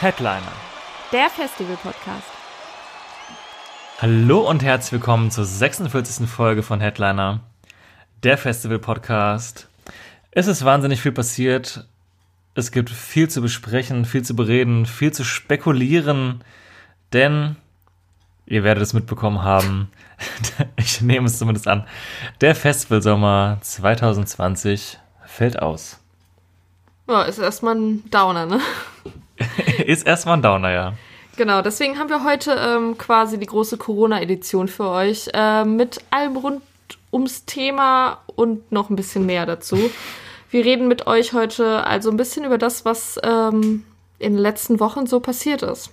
Headliner. 0.00 0.52
Der 1.12 1.28
Festival-Podcast. 1.28 2.24
Hallo 3.98 4.48
und 4.48 4.62
herzlich 4.62 4.92
willkommen 4.92 5.30
zur 5.30 5.44
46. 5.44 6.26
Folge 6.26 6.62
von 6.62 6.80
Headliner, 6.80 7.40
der 8.22 8.38
Festival-Podcast. 8.38 9.68
Es 10.30 10.46
ist 10.46 10.64
wahnsinnig 10.64 11.02
viel 11.02 11.12
passiert. 11.12 11.86
Es 12.54 12.72
gibt 12.72 12.88
viel 12.88 13.28
zu 13.28 13.42
besprechen, 13.42 14.06
viel 14.06 14.22
zu 14.22 14.34
bereden, 14.34 14.86
viel 14.86 15.12
zu 15.12 15.22
spekulieren, 15.22 16.42
denn 17.12 17.56
ihr 18.46 18.64
werdet 18.64 18.82
es 18.82 18.94
mitbekommen 18.94 19.42
haben. 19.42 19.90
Ich 20.76 21.02
nehme 21.02 21.26
es 21.26 21.38
zumindest 21.38 21.68
an. 21.68 21.86
Der 22.40 22.54
Festivalsommer 22.54 23.58
2020 23.60 24.98
fällt 25.26 25.60
aus. 25.60 26.00
Ja, 27.06 27.22
ist 27.24 27.38
erstmal 27.38 27.74
ein 27.74 28.10
Downer, 28.10 28.46
ne? 28.46 28.60
Ist 29.86 30.06
erstmal 30.06 30.36
ein 30.36 30.42
Downer, 30.42 30.70
ja. 30.70 30.92
Genau, 31.36 31.62
deswegen 31.62 31.98
haben 31.98 32.10
wir 32.10 32.24
heute 32.24 32.52
ähm, 32.52 32.98
quasi 32.98 33.38
die 33.38 33.46
große 33.46 33.78
Corona-Edition 33.78 34.68
für 34.68 34.88
euch 34.88 35.28
äh, 35.32 35.64
mit 35.64 36.00
allem 36.10 36.36
rund 36.36 36.62
ums 37.12 37.44
Thema 37.44 38.18
und 38.26 38.70
noch 38.72 38.90
ein 38.90 38.96
bisschen 38.96 39.26
mehr 39.26 39.46
dazu. 39.46 39.90
Wir 40.50 40.64
reden 40.64 40.88
mit 40.88 41.06
euch 41.06 41.32
heute 41.32 41.86
also 41.86 42.10
ein 42.10 42.16
bisschen 42.16 42.44
über 42.44 42.58
das, 42.58 42.84
was 42.84 43.18
ähm, 43.22 43.84
in 44.18 44.34
den 44.34 44.42
letzten 44.42 44.80
Wochen 44.80 45.06
so 45.06 45.20
passiert 45.20 45.62
ist. 45.62 45.90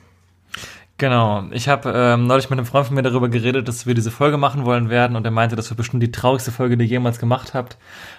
Genau. 0.97 1.43
Ich 1.51 1.67
habe 1.67 1.93
ähm, 1.95 2.25
neulich 2.25 2.49
mit 2.49 2.57
einem 2.57 2.65
Freund 2.65 2.87
von 2.87 2.95
mir 2.95 3.03
darüber 3.03 3.29
geredet, 3.29 3.67
dass 3.67 3.85
wir 3.85 3.93
diese 3.93 4.09
Folge 4.09 4.37
machen 4.37 4.65
wollen 4.65 4.89
werden 4.89 5.15
und 5.15 5.25
er 5.25 5.31
meinte, 5.31 5.55
das 5.55 5.69
wird 5.69 5.77
bestimmt 5.77 6.01
die 6.01 6.11
traurigste 6.11 6.51
Folge, 6.51 6.75
die 6.75 6.85
ihr 6.85 6.89
jemals 6.89 7.19
gemacht 7.19 7.53
habt. 7.53 7.77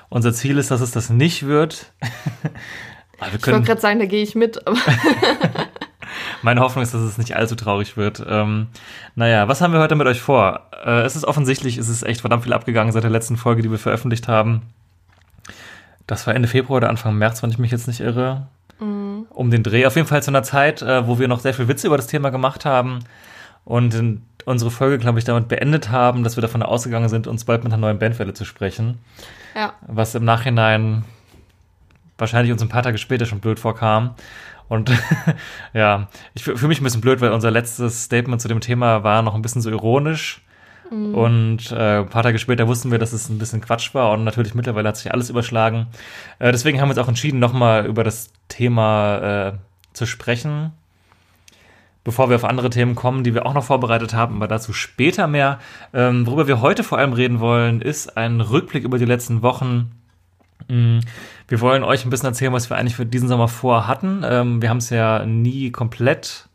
Unser 0.09 0.33
Ziel 0.33 0.59
ist, 0.59 0.71
dass 0.71 0.81
es 0.81 0.93
das 0.93 1.11
nicht 1.11 1.47
wird. 1.47 1.93
Aber 3.19 3.33
wir 3.33 3.39
Ich 3.39 3.47
wollte 3.47 3.67
gerade 3.67 3.81
sagen, 3.81 3.99
da 3.99 4.07
gehe 4.07 4.23
ich 4.23 4.35
mit, 4.35 4.63
meine 6.43 6.61
Hoffnung 6.61 6.83
ist, 6.83 6.95
dass 6.95 7.03
es 7.03 7.19
nicht 7.19 7.37
allzu 7.37 7.55
traurig 7.55 7.97
wird. 7.97 8.25
Ähm, 8.29 8.69
naja, 9.15 9.49
was 9.49 9.61
haben 9.61 9.73
wir 9.73 9.81
heute 9.81 9.97
mit 9.97 10.07
euch 10.07 10.21
vor? 10.21 10.69
Äh, 10.85 11.03
es 11.03 11.17
ist 11.17 11.25
offensichtlich, 11.25 11.79
es 11.79 11.89
ist 11.89 12.03
echt 12.03 12.21
verdammt 12.21 12.45
viel 12.45 12.53
abgegangen 12.53 12.93
seit 12.93 13.03
der 13.03 13.11
letzten 13.11 13.37
Folge, 13.37 13.63
die 13.63 13.71
wir 13.71 13.79
veröffentlicht 13.79 14.29
haben. 14.29 14.63
Das 16.07 16.27
war 16.27 16.35
Ende 16.35 16.49
Februar 16.49 16.79
oder 16.79 16.89
Anfang 16.89 17.17
März, 17.17 17.43
wenn 17.43 17.51
ich 17.51 17.59
mich 17.59 17.71
jetzt 17.71 17.87
nicht 17.89 18.01
irre. 18.01 18.49
Um 19.31 19.51
den 19.51 19.63
Dreh. 19.63 19.87
Auf 19.87 19.97
jeden 19.97 20.07
Fall 20.07 20.23
zu 20.23 20.31
einer 20.31 20.45
Zeit, 20.45 20.83
äh, 20.83 21.07
wo 21.07 21.19
wir 21.19 21.27
noch 21.27 21.41
sehr 21.41 21.53
viel 21.53 21.69
Witze 21.69 21.89
über 21.89 21.97
das 21.97 22.07
Thema 22.07 22.31
gemacht 22.31 22.65
haben 22.65 23.01
und 23.65 23.93
in 23.95 24.23
unsere 24.45 24.71
Folge, 24.71 24.99
glaube 24.99 25.19
ich, 25.19 25.25
damit 25.25 25.49
beendet 25.49 25.91
haben, 25.91 26.25
dass 26.25 26.37
wir 26.37 26.43
davon 26.43 26.63
ausgegangen 26.63 27.09
sind, 27.09 27.27
uns 27.27 27.45
bald 27.45 27.65
mit 27.65 27.73
einer 27.73 27.81
neuen 27.81 27.99
Bandwelle 27.99 28.35
zu 28.35 28.45
sprechen. 28.45 28.99
ja. 29.55 29.75
was 29.87 30.15
im 30.15 30.25
Nachhinein 30.25 31.05
wahrscheinlich 32.19 32.53
uns 32.53 32.63
ein 32.63 32.69
paar 32.69 32.83
Tage 32.83 32.99
später 32.99 33.27
schon 33.27 33.41
blöd 33.41 33.59
vorkam. 33.59 34.15
Und 34.69 34.93
ja, 35.73 36.09
ich 36.35 36.45
fühle 36.45 36.69
mich 36.69 36.81
ein 36.81 36.85
bisschen 36.85 37.01
blöd, 37.01 37.21
weil 37.21 37.33
unser 37.33 37.51
letztes 37.51 38.05
Statement 38.05 38.43
zu 38.43 38.49
dem 38.49 38.61
Thema 38.61 39.03
war 39.03 39.23
noch 39.23 39.35
ein 39.35 39.43
bisschen 39.43 39.63
so 39.63 39.71
ironisch. 39.71 40.43
Und 40.91 41.71
äh, 41.71 41.99
ein 41.99 42.09
paar 42.09 42.23
Tage 42.23 42.39
später 42.39 42.67
wussten 42.67 42.91
wir, 42.91 42.99
dass 42.99 43.13
es 43.13 43.29
ein 43.29 43.39
bisschen 43.39 43.61
Quatsch 43.61 43.95
war 43.95 44.13
und 44.13 44.25
natürlich 44.25 44.55
mittlerweile 44.55 44.89
hat 44.89 44.97
sich 44.97 45.13
alles 45.13 45.29
überschlagen. 45.29 45.89
Äh, 46.39 46.51
deswegen 46.51 46.81
haben 46.81 46.89
wir 46.89 46.93
uns 46.93 46.99
auch 46.99 47.09
entschieden, 47.09 47.39
nochmal 47.39 47.85
über 47.85 48.05
das 48.05 48.31
Thema 48.49 49.19
äh, 49.19 49.53
zu 49.93 50.07
sprechen. 50.07 50.73
Bevor 52.05 52.31
wir 52.31 52.37
auf 52.37 52.45
andere 52.45 52.71
Themen 52.71 52.95
kommen, 52.95 53.23
die 53.23 53.35
wir 53.35 53.45
auch 53.45 53.53
noch 53.53 53.65
vorbereitet 53.65 54.15
haben, 54.15 54.37
aber 54.37 54.49
dazu 54.49 54.73
später 54.73 55.27
mehr. 55.27 55.59
Ähm, 55.93 56.27
worüber 56.27 56.47
wir 56.47 56.63
heute 56.63 56.83
vor 56.83 56.97
allem 56.97 57.13
reden 57.13 57.39
wollen, 57.39 57.83
ist 57.83 58.17
ein 58.17 58.41
Rückblick 58.41 58.85
über 58.85 58.99
die 58.99 59.05
letzten 59.05 59.43
Wochen. 59.43 59.91
Mm, 60.67 60.99
Wir 61.47 61.61
wollen 61.61 61.85
euch 61.85 62.05
ein 62.05 62.11
bisschen 62.11 62.27
erzählen, 62.27 62.53
was 62.53 62.69
wir 62.71 62.77
eigentlich 62.77 62.97
für 62.97 63.07
diesen 63.07 63.29
Sommer 63.29 63.49
vorhatten. 63.49 64.25
Ähm, 64.25 64.61
wir 64.61 64.69
haben 64.71 64.79
es 64.79 64.91
ja 64.91 65.25
nie 65.25 65.71
komplett 65.71 66.49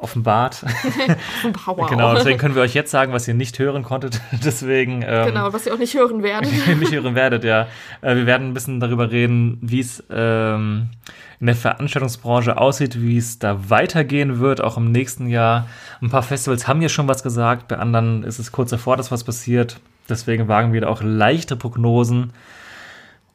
offenbart. 0.00 0.64
Genau, 1.88 2.14
deswegen 2.14 2.38
können 2.38 2.54
wir 2.54 2.62
euch 2.62 2.74
jetzt 2.74 2.90
sagen, 2.90 3.12
was 3.12 3.26
ihr 3.28 3.34
nicht 3.34 3.58
hören 3.58 3.82
konntet. 3.82 4.20
deswegen 4.44 5.02
ähm, 5.06 5.26
Genau, 5.26 5.52
was 5.52 5.66
ihr 5.66 5.74
auch 5.74 5.78
nicht 5.78 5.94
hören 5.94 6.22
werdet. 6.22 6.50
nicht 6.78 6.92
hören 6.92 7.14
werdet, 7.14 7.44
ja. 7.44 7.66
Äh, 8.00 8.16
wir 8.16 8.26
werden 8.26 8.48
ein 8.48 8.54
bisschen 8.54 8.80
darüber 8.80 9.10
reden, 9.10 9.58
wie 9.60 9.80
es 9.80 10.02
ähm, 10.10 10.88
in 11.40 11.46
der 11.46 11.56
Veranstaltungsbranche 11.56 12.56
aussieht, 12.56 13.00
wie 13.00 13.16
es 13.16 13.38
da 13.38 13.70
weitergehen 13.70 14.38
wird, 14.38 14.60
auch 14.60 14.76
im 14.76 14.92
nächsten 14.92 15.26
Jahr. 15.26 15.66
Ein 16.00 16.10
paar 16.10 16.22
Festivals 16.22 16.68
haben 16.68 16.82
ja 16.82 16.88
schon 16.88 17.08
was 17.08 17.22
gesagt, 17.22 17.68
bei 17.68 17.78
anderen 17.78 18.22
ist 18.22 18.38
es 18.38 18.52
kurz 18.52 18.70
davor, 18.70 18.96
dass 18.96 19.10
was 19.10 19.24
passiert. 19.24 19.80
Deswegen 20.10 20.48
wagen 20.48 20.72
wir 20.72 20.82
da 20.82 20.88
auch 20.88 21.02
leichte 21.02 21.56
Prognosen 21.56 22.32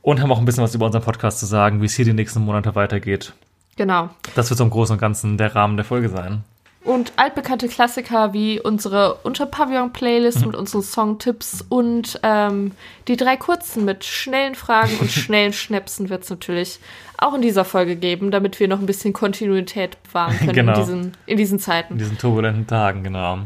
und 0.02 0.22
haben 0.22 0.32
auch 0.32 0.40
ein 0.40 0.46
bisschen 0.46 0.64
was 0.64 0.76
über 0.76 0.86
unseren 0.86 1.04
Podcast 1.04 1.40
zu 1.40 1.46
sagen, 1.46 1.82
wie 1.82 1.86
es 1.86 1.96
hier 1.96 2.06
die 2.06 2.14
nächsten 2.14 2.42
Monate 2.44 2.76
weitergeht. 2.76 3.34
Genau. 3.78 4.10
Das 4.36 4.50
wird 4.50 4.58
so 4.58 4.64
im 4.64 4.70
Großen 4.70 4.94
und 4.94 5.00
Ganzen 5.00 5.38
der 5.38 5.56
Rahmen 5.56 5.78
der 5.78 5.86
Folge 5.86 6.10
sein. 6.10 6.44
Und 6.84 7.14
altbekannte 7.16 7.68
Klassiker 7.68 8.32
wie 8.32 8.60
unsere 8.62 9.16
Unterpavillon-Playlist 9.24 10.46
mit 10.46 10.56
unseren 10.56 10.84
Songtipps 10.84 11.66
und 11.68 12.20
ähm, 12.22 12.74
die 13.08 13.18
drei 13.18 13.38
kurzen 13.38 13.86
mit 13.86 14.06
schnellen 14.06 14.54
Fragen 14.54 14.96
und 15.00 15.10
schnellen 15.12 15.52
Schnäpsen 15.52 16.10
wird 16.10 16.24
es 16.26 16.30
natürlich 16.30 16.80
auch 17.18 17.34
in 17.34 17.42
dieser 17.42 17.66
Folge 17.66 17.96
geben, 17.96 18.30
damit 18.30 18.60
wir 18.60 18.68
noch 18.68 18.80
ein 18.80 18.86
bisschen 18.86 19.14
Kontinuität 19.14 19.98
bewahren 20.04 20.38
können 20.38 20.54
Genau. 20.54 20.74
in, 20.74 20.80
diesen, 20.80 21.12
in 21.26 21.38
diesen 21.38 21.58
In 21.58 21.64
Zeiten. 21.64 21.98
diesen 21.98 22.20
turbulenten 22.20 22.68
Tagen, 22.68 23.04
genau. 23.04 23.40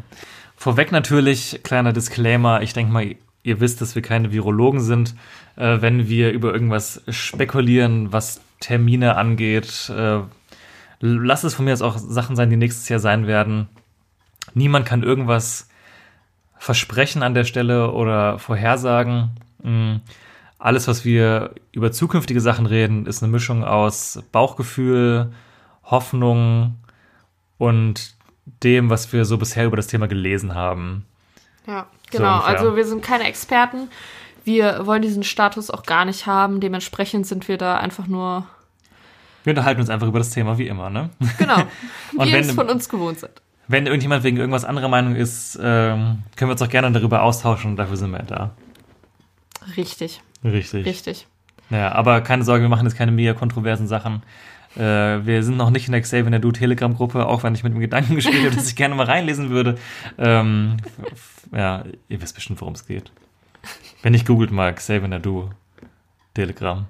Vorweg 0.60 0.92
natürlich, 0.92 1.62
kleiner 1.64 1.94
Disclaimer, 1.94 2.62
ich 2.62 2.74
denke 2.74 2.92
mal, 2.92 3.16
ihr 3.44 3.62
wisst, 3.62 3.80
dass 3.80 3.96
wir 3.96 4.02
keine 4.02 4.34
Virologen 4.34 4.82
sind. 4.82 5.16
Äh, 5.56 5.78
wenn 5.80 6.10
wir 6.10 6.34
über 6.34 6.52
irgendwas 6.52 7.02
spekulieren, 7.08 8.12
was 8.12 8.42
Termine 8.60 9.16
angeht, 9.16 9.90
äh, 9.90 10.20
lass 11.00 11.46
es 11.46 11.56
von 11.56 11.64
mir 11.64 11.72
jetzt 11.72 11.82
auch 11.82 11.98
Sachen 11.98 12.36
sein, 12.36 12.50
die 12.50 12.58
nächstes 12.58 12.90
Jahr 12.90 13.00
sein 13.00 13.26
werden. 13.26 13.70
Niemand 14.54 14.86
kann 14.86 15.02
irgendwas 15.02 15.70
versprechen 16.58 17.24
an 17.24 17.34
der 17.34 17.46
Stelle 17.46 17.94
oder 17.94 18.38
vorhersagen. 18.38 19.30
Mm, 19.64 20.02
Alles, 20.58 20.90
was 20.90 21.06
wir 21.06 21.56
über 21.72 21.94
zukünftige 21.94 22.42
Sachen 22.42 22.66
reden, 22.66 23.06
ist 23.06 23.24
eine 23.24 23.32
Mischung 23.32 23.64
aus 23.64 24.22
Bauchgefühl, 24.34 25.32
Hoffnung 25.86 26.76
und 27.58 28.19
dem, 28.64 28.90
was 28.90 29.12
wir 29.14 29.26
so 29.26 29.38
bisher 29.38 29.66
über 29.66 29.78
das 29.78 29.88
Thema 29.88 30.08
gelesen 30.08 30.56
haben. 30.56 31.06
Ja, 31.68 31.88
So 32.12 32.18
genau. 32.18 32.36
ungefähr. 32.38 32.60
also 32.60 32.76
wir 32.76 32.86
sind 32.86 33.04
keine 33.04 33.26
Experten. 33.26 33.90
Wir 34.44 34.86
wollen 34.86 35.02
diesen 35.02 35.24
Status 35.24 35.70
auch 35.70 35.84
gar 35.84 36.06
nicht 36.06 36.26
haben. 36.26 36.60
Dementsprechend 36.60 37.28
sind 37.28 37.48
wir 37.48 37.58
da 37.58 37.78
einfach 37.78 38.08
nur, 38.08 38.48
Wir 39.44 39.52
unterhalten 39.52 39.82
uns 39.82 39.90
einfach 39.90 40.08
über 40.08 40.20
das 40.20 40.32
Thema 40.32 40.58
wie 40.58 40.68
immer, 40.68 40.90
ne? 40.90 41.10
genau, 41.38 41.58
Und 42.18 42.28
wie 42.28 42.34
wenn- 42.34 42.42
es 42.42 42.52
von 42.52 42.70
uns 42.70 42.90
gewohnt 42.90 43.20
sind. 43.20 43.32
Wenn 43.68 43.86
irgendjemand 43.86 44.24
wegen 44.24 44.38
irgendwas 44.38 44.66
anderer 44.66 44.88
Meinung 44.88 45.16
ist, 45.16 45.56
ähm, 45.62 46.24
können 46.36 46.50
wir 46.50 46.54
uns 46.54 46.62
auch 46.64 46.70
gerne 46.70 46.92
darüber 46.92 47.22
austauschen 47.22 47.70
und 47.72 47.78
dafür 47.78 47.98
sind 47.98 48.10
wir 48.10 48.24
da. 48.24 48.50
Richtig, 49.78 50.22
Richtig. 50.44 50.86
richtig. 50.86 51.28
Naja, 51.70 51.92
aber 51.92 52.22
keine 52.22 52.44
Sorge, 52.44 52.64
wir 52.64 52.70
machen 52.70 52.88
jetzt 52.88 52.98
keine 52.98 53.12
mega 53.12 53.34
kontroversen 53.36 53.88
Sachen. 53.88 54.24
Äh, 54.76 55.26
wir 55.26 55.44
sind 55.44 55.58
noch 55.58 55.70
nicht 55.70 55.88
in 55.88 55.94
der 55.94 56.02
Xavier 56.02 56.30
Nadu 56.30 56.52
Telegram-Gruppe, 56.52 57.26
auch 57.26 57.44
wenn 57.44 57.56
ich 57.56 57.64
mit 57.64 57.74
dem 57.74 57.80
Gedanken 57.80 58.16
gespielt 58.16 58.46
habe, 58.46 58.56
dass 58.56 58.68
ich 58.68 58.76
gerne 58.76 58.96
mal 58.96 59.06
reinlesen 59.06 59.50
würde. 59.50 59.78
Ähm, 60.18 60.78
ja, 61.52 61.84
ihr 62.08 62.22
wisst 62.22 62.36
bestimmt, 62.36 62.62
worum 62.62 62.76
es 62.76 62.86
geht. 62.86 63.12
Wenn 64.04 64.14
ich 64.14 64.26
googelt 64.26 64.52
mal 64.52 64.74
Xavier 64.74 65.08
Nadu 65.08 65.50
Telegram. 66.34 66.86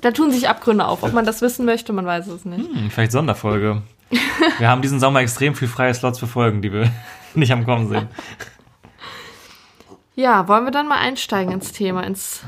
Da 0.00 0.12
tun 0.12 0.30
sich 0.30 0.48
Abgründe 0.48 0.86
auf. 0.86 1.02
Ob 1.02 1.12
man 1.12 1.26
das 1.26 1.42
wissen 1.42 1.66
möchte, 1.66 1.92
man 1.92 2.06
weiß 2.06 2.26
es 2.28 2.44
nicht. 2.44 2.66
Hm, 2.66 2.90
vielleicht 2.90 3.12
Sonderfolge. 3.12 3.82
Wir 4.58 4.68
haben 4.68 4.82
diesen 4.82 4.98
Sommer 4.98 5.20
extrem 5.20 5.54
viel 5.54 5.68
freie 5.68 5.94
Slots 5.94 6.18
für 6.18 6.26
Folgen, 6.26 6.62
die 6.62 6.72
wir 6.72 6.90
nicht 7.34 7.52
am 7.52 7.64
Kommen 7.64 7.88
sehen. 7.88 8.08
Ja, 10.16 10.48
wollen 10.48 10.64
wir 10.64 10.72
dann 10.72 10.88
mal 10.88 10.98
einsteigen 10.98 11.52
ins 11.52 11.72
Thema, 11.72 12.02
ins, 12.02 12.44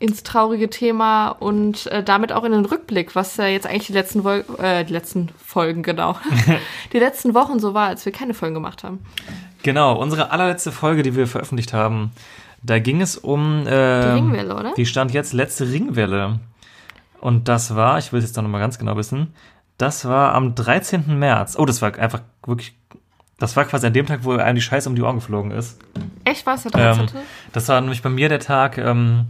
ins 0.00 0.22
traurige 0.22 0.70
Thema 0.70 1.28
und 1.28 1.86
äh, 1.88 2.02
damit 2.02 2.32
auch 2.32 2.42
in 2.44 2.52
den 2.52 2.64
Rückblick, 2.64 3.14
was 3.14 3.36
ja 3.36 3.46
jetzt 3.46 3.66
eigentlich 3.66 3.86
die 3.86 3.92
letzten, 3.92 4.24
Vol 4.24 4.44
äh, 4.58 4.82
die 4.84 4.92
letzten 4.92 5.28
Folgen, 5.44 5.82
genau, 5.82 6.16
die 6.92 6.98
letzten 6.98 7.34
Wochen 7.34 7.60
so 7.60 7.74
war, 7.74 7.88
als 7.88 8.04
wir 8.06 8.12
keine 8.12 8.32
Folgen 8.34 8.54
gemacht 8.54 8.82
haben. 8.82 9.04
Genau, 9.62 9.94
unsere 10.00 10.30
allerletzte 10.30 10.72
Folge, 10.72 11.02
die 11.02 11.14
wir 11.14 11.26
veröffentlicht 11.26 11.74
haben, 11.74 12.12
da 12.62 12.78
ging 12.78 13.02
es 13.02 13.18
um 13.18 13.66
äh, 13.66 14.02
Die 14.02 14.08
Ringwelle, 14.12 14.56
oder? 14.56 14.72
Die 14.74 14.86
stand 14.86 15.12
jetzt 15.12 15.34
letzte 15.34 15.70
Ringwelle. 15.70 16.40
Und 17.20 17.48
das 17.48 17.76
war, 17.76 17.98
ich 17.98 18.12
will 18.12 18.20
es 18.20 18.24
jetzt 18.24 18.36
noch 18.36 18.42
mal 18.44 18.58
ganz 18.58 18.78
genau 18.78 18.96
wissen, 18.96 19.34
das 19.76 20.06
war 20.06 20.34
am 20.34 20.54
13. 20.54 21.18
März. 21.18 21.56
Oh, 21.58 21.66
das 21.66 21.82
war 21.82 21.98
einfach 21.98 22.22
wirklich, 22.46 22.74
das 23.38 23.54
war 23.56 23.66
quasi 23.66 23.86
an 23.86 23.92
dem 23.92 24.06
Tag, 24.06 24.24
wo 24.24 24.32
einem 24.32 24.54
die 24.54 24.62
Scheiße 24.62 24.88
um 24.88 24.94
die 24.94 25.02
Ohren 25.02 25.16
geflogen 25.16 25.50
ist. 25.50 25.78
Echt, 26.24 26.46
war 26.46 26.54
es 26.54 26.62
der 26.62 26.72
13.? 26.72 27.00
Ähm, 27.02 27.22
das 27.52 27.68
war 27.68 27.80
nämlich 27.80 28.02
bei 28.02 28.08
mir 28.08 28.30
der 28.30 28.40
Tag, 28.40 28.78
ähm, 28.78 29.26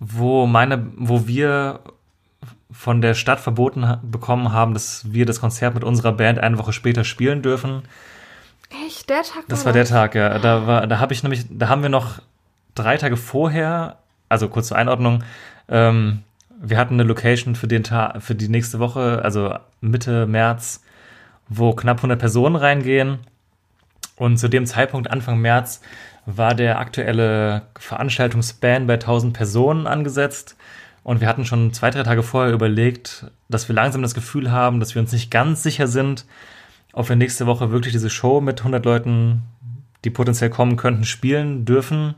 wo 0.00 0.46
meine, 0.46 0.86
wo 0.96 1.26
wir 1.26 1.80
von 2.70 3.00
der 3.00 3.14
Stadt 3.14 3.40
verboten 3.40 3.98
bekommen 4.02 4.52
haben, 4.52 4.74
dass 4.74 5.12
wir 5.12 5.26
das 5.26 5.40
Konzert 5.40 5.74
mit 5.74 5.84
unserer 5.84 6.12
Band 6.12 6.38
eine 6.38 6.58
Woche 6.58 6.72
später 6.72 7.04
spielen 7.04 7.42
dürfen. 7.42 7.82
Echt, 8.86 9.08
der 9.08 9.22
Tag 9.22 9.44
Das 9.48 9.64
war 9.64 9.72
der 9.72 9.86
Tag, 9.86 10.14
ja. 10.14 10.38
Da 10.38 10.66
war, 10.66 10.86
da 10.86 10.98
habe 11.00 11.12
ich 11.12 11.22
nämlich, 11.22 11.46
da 11.50 11.68
haben 11.68 11.82
wir 11.82 11.88
noch 11.88 12.20
drei 12.74 12.96
Tage 12.96 13.16
vorher, 13.16 13.96
also 14.28 14.48
kurz 14.48 14.68
zur 14.68 14.76
Einordnung, 14.76 15.24
ähm, 15.68 16.22
wir 16.60 16.76
hatten 16.76 16.94
eine 16.94 17.04
Location 17.04 17.54
für 17.54 17.68
den 17.68 17.84
Tag, 17.84 18.22
für 18.22 18.34
die 18.34 18.48
nächste 18.48 18.78
Woche, 18.78 19.20
also 19.22 19.54
Mitte 19.80 20.26
März, 20.26 20.82
wo 21.48 21.72
knapp 21.72 21.98
100 21.98 22.18
Personen 22.18 22.56
reingehen. 22.56 23.18
Und 24.16 24.38
zu 24.38 24.48
dem 24.48 24.66
Zeitpunkt, 24.66 25.10
Anfang 25.10 25.38
März, 25.38 25.80
war 26.36 26.54
der 26.54 26.78
aktuelle 26.78 27.62
Veranstaltungsban 27.78 28.86
bei 28.86 28.94
1000 28.94 29.32
Personen 29.32 29.86
angesetzt. 29.86 30.56
Und 31.02 31.22
wir 31.22 31.28
hatten 31.28 31.46
schon 31.46 31.72
zwei, 31.72 31.90
drei 31.90 32.02
Tage 32.02 32.22
vorher 32.22 32.52
überlegt, 32.52 33.30
dass 33.48 33.66
wir 33.68 33.74
langsam 33.74 34.02
das 34.02 34.12
Gefühl 34.12 34.50
haben, 34.50 34.78
dass 34.78 34.94
wir 34.94 35.00
uns 35.00 35.12
nicht 35.12 35.30
ganz 35.30 35.62
sicher 35.62 35.86
sind, 35.86 36.26
ob 36.92 37.08
wir 37.08 37.16
nächste 37.16 37.46
Woche 37.46 37.70
wirklich 37.70 37.94
diese 37.94 38.10
Show 38.10 38.42
mit 38.42 38.60
100 38.60 38.84
Leuten, 38.84 39.42
die 40.04 40.10
potenziell 40.10 40.50
kommen 40.50 40.76
könnten, 40.76 41.04
spielen 41.04 41.64
dürfen. 41.64 42.14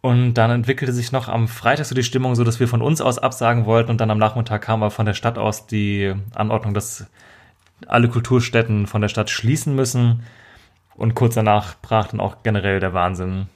Und 0.00 0.34
dann 0.34 0.50
entwickelte 0.50 0.92
sich 0.92 1.12
noch 1.12 1.28
am 1.28 1.46
Freitag 1.46 1.86
so 1.86 1.94
die 1.94 2.02
Stimmung, 2.02 2.34
so 2.34 2.42
dass 2.42 2.58
wir 2.58 2.66
von 2.66 2.82
uns 2.82 3.00
aus 3.00 3.18
absagen 3.18 3.66
wollten 3.66 3.90
und 3.90 4.00
dann 4.00 4.10
am 4.10 4.18
Nachmittag 4.18 4.62
kam 4.62 4.82
aber 4.82 4.90
von 4.90 5.06
der 5.06 5.14
Stadt 5.14 5.38
aus 5.38 5.68
die 5.68 6.12
Anordnung, 6.34 6.74
dass 6.74 7.06
alle 7.86 8.08
Kulturstätten 8.08 8.88
von 8.88 9.00
der 9.00 9.08
Stadt 9.08 9.30
schließen 9.30 9.76
müssen. 9.76 10.24
Und 10.98 11.14
kurz 11.14 11.34
danach 11.34 11.76
brach 11.80 12.08
dann 12.08 12.20
auch 12.20 12.36
generell 12.42 12.80
der 12.80 12.92
Wahnsinn 12.92 13.46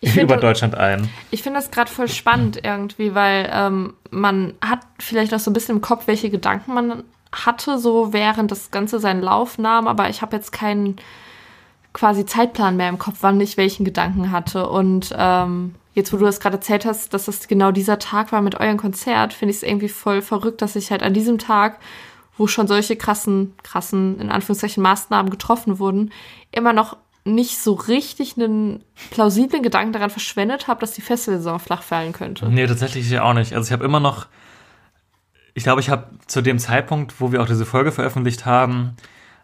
Ich 0.00 0.16
über 0.16 0.36
Deutschland 0.38 0.74
ein. 0.74 1.08
Ich 1.30 1.42
finde 1.42 1.60
das 1.60 1.70
gerade 1.70 1.90
voll 1.90 2.08
spannend 2.08 2.58
irgendwie, 2.64 3.14
weil 3.14 3.48
ähm, 3.52 3.94
man 4.10 4.54
hat 4.60 4.80
vielleicht 4.98 5.32
auch 5.32 5.38
so 5.38 5.50
ein 5.50 5.54
bisschen 5.54 5.76
im 5.76 5.82
Kopf, 5.82 6.06
welche 6.06 6.30
Gedanken 6.30 6.74
man 6.74 7.04
hatte, 7.30 7.78
so 7.78 8.12
während 8.12 8.50
das 8.50 8.70
Ganze 8.70 8.98
seinen 8.98 9.22
Lauf 9.22 9.58
nahm, 9.58 9.86
aber 9.86 10.08
ich 10.08 10.22
habe 10.22 10.36
jetzt 10.36 10.50
keinen 10.50 10.96
quasi 11.92 12.26
Zeitplan 12.26 12.76
mehr 12.76 12.88
im 12.88 12.98
Kopf, 12.98 13.18
wann 13.20 13.40
ich 13.40 13.56
welchen 13.56 13.84
Gedanken 13.84 14.32
hatte. 14.32 14.68
Und 14.68 15.14
ähm, 15.16 15.74
jetzt, 15.94 16.12
wo 16.12 16.16
du 16.16 16.24
das 16.24 16.40
gerade 16.40 16.56
erzählt 16.56 16.84
hast, 16.84 17.12
dass 17.14 17.26
das 17.26 17.48
genau 17.48 17.70
dieser 17.70 17.98
Tag 17.98 18.32
war 18.32 18.42
mit 18.42 18.58
eurem 18.58 18.78
Konzert, 18.78 19.34
finde 19.34 19.50
ich 19.50 19.58
es 19.58 19.62
irgendwie 19.62 19.88
voll 19.88 20.22
verrückt, 20.22 20.62
dass 20.62 20.74
ich 20.74 20.90
halt 20.90 21.02
an 21.02 21.14
diesem 21.14 21.38
Tag, 21.38 21.78
wo 22.42 22.48
schon 22.48 22.66
solche 22.66 22.96
krassen, 22.96 23.54
krassen, 23.62 24.18
in 24.18 24.28
Anführungszeichen, 24.28 24.82
Maßnahmen 24.82 25.30
getroffen 25.30 25.78
wurden, 25.78 26.10
immer 26.50 26.72
noch 26.72 26.96
nicht 27.24 27.62
so 27.62 27.74
richtig 27.74 28.36
einen 28.36 28.82
plausiblen 29.12 29.62
Gedanken 29.62 29.92
daran 29.92 30.10
verschwendet 30.10 30.66
habe, 30.66 30.80
dass 30.80 30.90
die 30.90 31.02
Festivalsaison 31.02 31.60
flach 31.60 31.84
fallen 31.84 32.12
könnte. 32.12 32.48
Nee, 32.48 32.66
tatsächlich 32.66 33.08
ja 33.08 33.22
auch 33.22 33.32
nicht. 33.32 33.52
Also 33.54 33.68
ich 33.68 33.72
habe 33.72 33.84
immer 33.84 34.00
noch, 34.00 34.26
ich 35.54 35.62
glaube, 35.62 35.80
ich 35.80 35.88
habe 35.88 36.08
zu 36.26 36.42
dem 36.42 36.58
Zeitpunkt, 36.58 37.20
wo 37.20 37.30
wir 37.30 37.40
auch 37.40 37.46
diese 37.46 37.64
Folge 37.64 37.92
veröffentlicht 37.92 38.44
haben, 38.44 38.96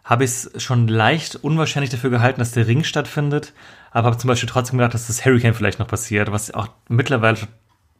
habe 0.03 0.25
ich 0.25 0.31
es 0.31 0.51
schon 0.61 0.89
leicht 0.89 1.37
unwahrscheinlich 1.37 1.91
dafür 1.91 2.09
gehalten, 2.09 2.41
dass 2.41 2.51
der 2.51 2.67
Ring 2.67 2.83
stattfindet, 2.83 3.53
aber 3.91 4.07
habe 4.07 4.17
zum 4.17 4.27
Beispiel 4.27 4.49
trotzdem 4.49 4.77
gedacht, 4.77 4.93
dass 4.93 5.07
das 5.07 5.23
Hurricane 5.23 5.53
vielleicht 5.53 5.79
noch 5.79 5.87
passiert, 5.87 6.33
was 6.33 6.53
auch 6.53 6.67
mittlerweile 6.89 7.37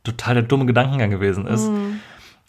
total 0.04 0.34
der 0.34 0.44
dumme 0.44 0.66
Gedankengang 0.66 1.10
gewesen 1.10 1.48
ist. 1.48 1.72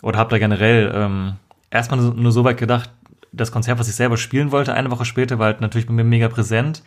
Oder 0.03 0.19
habe 0.19 0.31
da 0.31 0.39
generell 0.39 0.91
ähm, 0.93 1.37
erstmal 1.71 2.01
nur- 2.01 2.33
so 2.33 2.45
weit 2.45 2.59
gedacht, 2.59 2.91
das 3.33 3.53
Konzert, 3.53 3.79
was 3.79 3.89
ich 3.89 3.95
selber 3.95 4.17
spielen 4.17 4.51
wollte, 4.51 4.75
eine 4.75 4.91
Woche 4.91 5.05
später, 5.05 5.39
war 5.39 5.47
halt 5.47 5.61
natürlich 5.61 5.87
bei 5.87 5.93
mir 5.93 6.05
mega 6.05 6.29
präsent. 6.29 6.83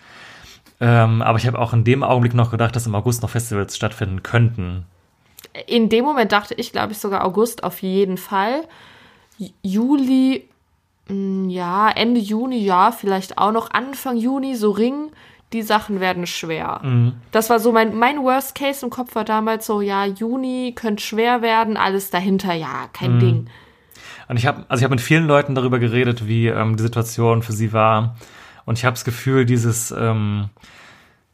Ähm, 0.81 1.21
aber 1.21 1.37
ich 1.37 1.47
habe 1.47 1.59
auch 1.59 1.71
in 1.73 1.83
dem 1.83 2.03
Augenblick 2.03 2.33
noch 2.33 2.51
gedacht, 2.51 2.75
dass 2.75 2.85
im 2.87 2.95
August 2.95 3.21
noch 3.21 3.29
Festivals 3.29 3.75
stattfinden 3.75 4.23
könnten. 4.23 4.85
In 5.67 5.87
dem 5.87 6.03
Moment 6.03 6.31
dachte 6.31 6.53
ich, 6.55 6.71
glaube 6.71 6.91
ich, 6.93 6.97
sogar 6.97 7.23
August 7.23 7.63
auf 7.63 7.81
jeden 7.81 8.17
Fall. 8.17 8.63
Juli, 9.61 10.47
mh, 11.07 11.51
ja, 11.51 11.89
Ende 11.89 12.19
Juni, 12.19 12.57
ja, 12.57 12.91
vielleicht 12.91 13.37
auch 13.37 13.51
noch 13.51 13.71
Anfang 13.71 14.17
Juni, 14.17 14.55
so 14.55 14.71
Ring. 14.71 15.11
Die 15.53 15.61
Sachen 15.61 15.99
werden 15.99 16.25
schwer. 16.25 16.81
Das 17.31 17.51
war 17.51 17.59
so 17.59 17.71
mein, 17.71 17.95
mein 17.95 18.23
Worst 18.23 18.55
Case 18.55 18.83
im 18.83 18.89
Kopf 18.89 19.13
war 19.13 19.23
damals 19.23 19.67
so, 19.67 19.81
ja, 19.81 20.03
Juni 20.03 20.73
könnte 20.75 21.03
schwer 21.03 21.43
werden, 21.43 21.77
alles 21.77 22.09
dahinter, 22.09 22.53
ja, 22.53 22.87
kein 22.91 23.19
Ding. 23.19 23.47
Und 24.27 24.37
ich 24.37 24.45
habe, 24.45 24.63
also 24.69 24.81
ich 24.81 24.83
habe 24.83 24.95
mit 24.95 25.01
vielen 25.01 25.27
Leuten 25.27 25.55
darüber 25.55 25.79
geredet, 25.79 26.27
wie 26.27 26.47
ähm, 26.47 26.77
die 26.77 26.83
Situation 26.83 27.41
für 27.41 27.53
sie 27.53 27.73
war. 27.73 28.15
Und 28.65 28.77
ich 28.77 28.85
habe 28.85 28.93
das 28.93 29.05
Gefühl, 29.05 29.45
dieses 29.45 29.91
ähm, 29.91 30.49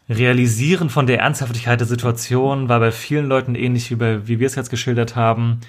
Realisieren 0.09 0.89
von 0.89 1.05
der 1.05 1.19
Ernsthaftigkeit 1.19 1.79
der 1.79 1.87
Situation 1.87 2.67
war 2.67 2.79
bei 2.79 2.91
vielen 2.91 3.27
Leuten 3.27 3.53
ähnlich 3.53 3.91
wie 3.91 3.95
bei, 3.95 4.27
wie 4.27 4.39
wir 4.39 4.47
es 4.47 4.55
jetzt 4.55 4.71
geschildert 4.71 5.15
haben, 5.15 5.59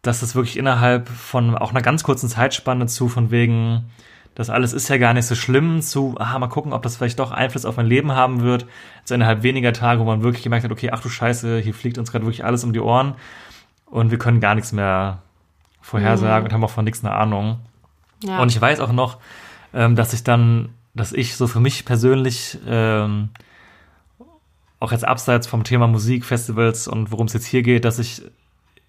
dass 0.00 0.22
es 0.22 0.34
wirklich 0.34 0.56
innerhalb 0.56 1.08
von 1.08 1.54
auch 1.56 1.70
einer 1.70 1.82
ganz 1.82 2.02
kurzen 2.02 2.28
Zeitspanne 2.28 2.86
zu 2.86 3.08
von 3.08 3.30
wegen, 3.30 3.84
das 4.34 4.48
alles 4.48 4.72
ist 4.72 4.88
ja 4.88 4.96
gar 4.96 5.12
nicht 5.12 5.26
so 5.26 5.34
schlimm, 5.34 5.82
zu, 5.82 6.14
ah, 6.18 6.38
mal 6.38 6.46
gucken, 6.46 6.72
ob 6.72 6.82
das 6.82 6.96
vielleicht 6.96 7.18
doch 7.18 7.32
Einfluss 7.32 7.66
auf 7.66 7.76
mein 7.76 7.86
Leben 7.86 8.12
haben 8.12 8.40
wird, 8.40 8.66
zu 9.04 9.14
innerhalb 9.14 9.42
weniger 9.42 9.74
Tage, 9.74 10.00
wo 10.00 10.04
man 10.04 10.22
wirklich 10.22 10.42
gemerkt 10.42 10.64
hat, 10.64 10.72
okay, 10.72 10.90
ach 10.90 11.00
du 11.00 11.10
Scheiße, 11.10 11.58
hier 11.58 11.74
fliegt 11.74 11.98
uns 11.98 12.10
gerade 12.10 12.24
wirklich 12.24 12.44
alles 12.46 12.64
um 12.64 12.72
die 12.72 12.80
Ohren 12.80 13.14
und 13.84 14.10
wir 14.10 14.18
können 14.18 14.40
gar 14.40 14.54
nichts 14.54 14.72
mehr 14.72 15.18
vorhersagen 15.86 16.48
und 16.48 16.52
haben 16.52 16.64
auch 16.64 16.70
von 16.70 16.84
nichts 16.84 17.04
eine 17.04 17.14
Ahnung. 17.14 17.60
Ja. 18.24 18.40
Und 18.40 18.48
ich 18.48 18.60
weiß 18.60 18.80
auch 18.80 18.90
noch, 18.90 19.18
ähm, 19.72 19.94
dass 19.94 20.12
ich 20.12 20.24
dann, 20.24 20.70
dass 20.94 21.12
ich 21.12 21.36
so 21.36 21.46
für 21.46 21.60
mich 21.60 21.84
persönlich 21.84 22.58
ähm, 22.66 23.28
auch 24.80 24.90
jetzt 24.90 25.06
abseits 25.06 25.46
vom 25.46 25.62
Thema 25.62 25.86
Musik, 25.86 26.24
Festivals 26.24 26.88
und 26.88 27.12
worum 27.12 27.26
es 27.26 27.34
jetzt 27.34 27.46
hier 27.46 27.62
geht, 27.62 27.84
dass 27.84 28.00
ich 28.00 28.22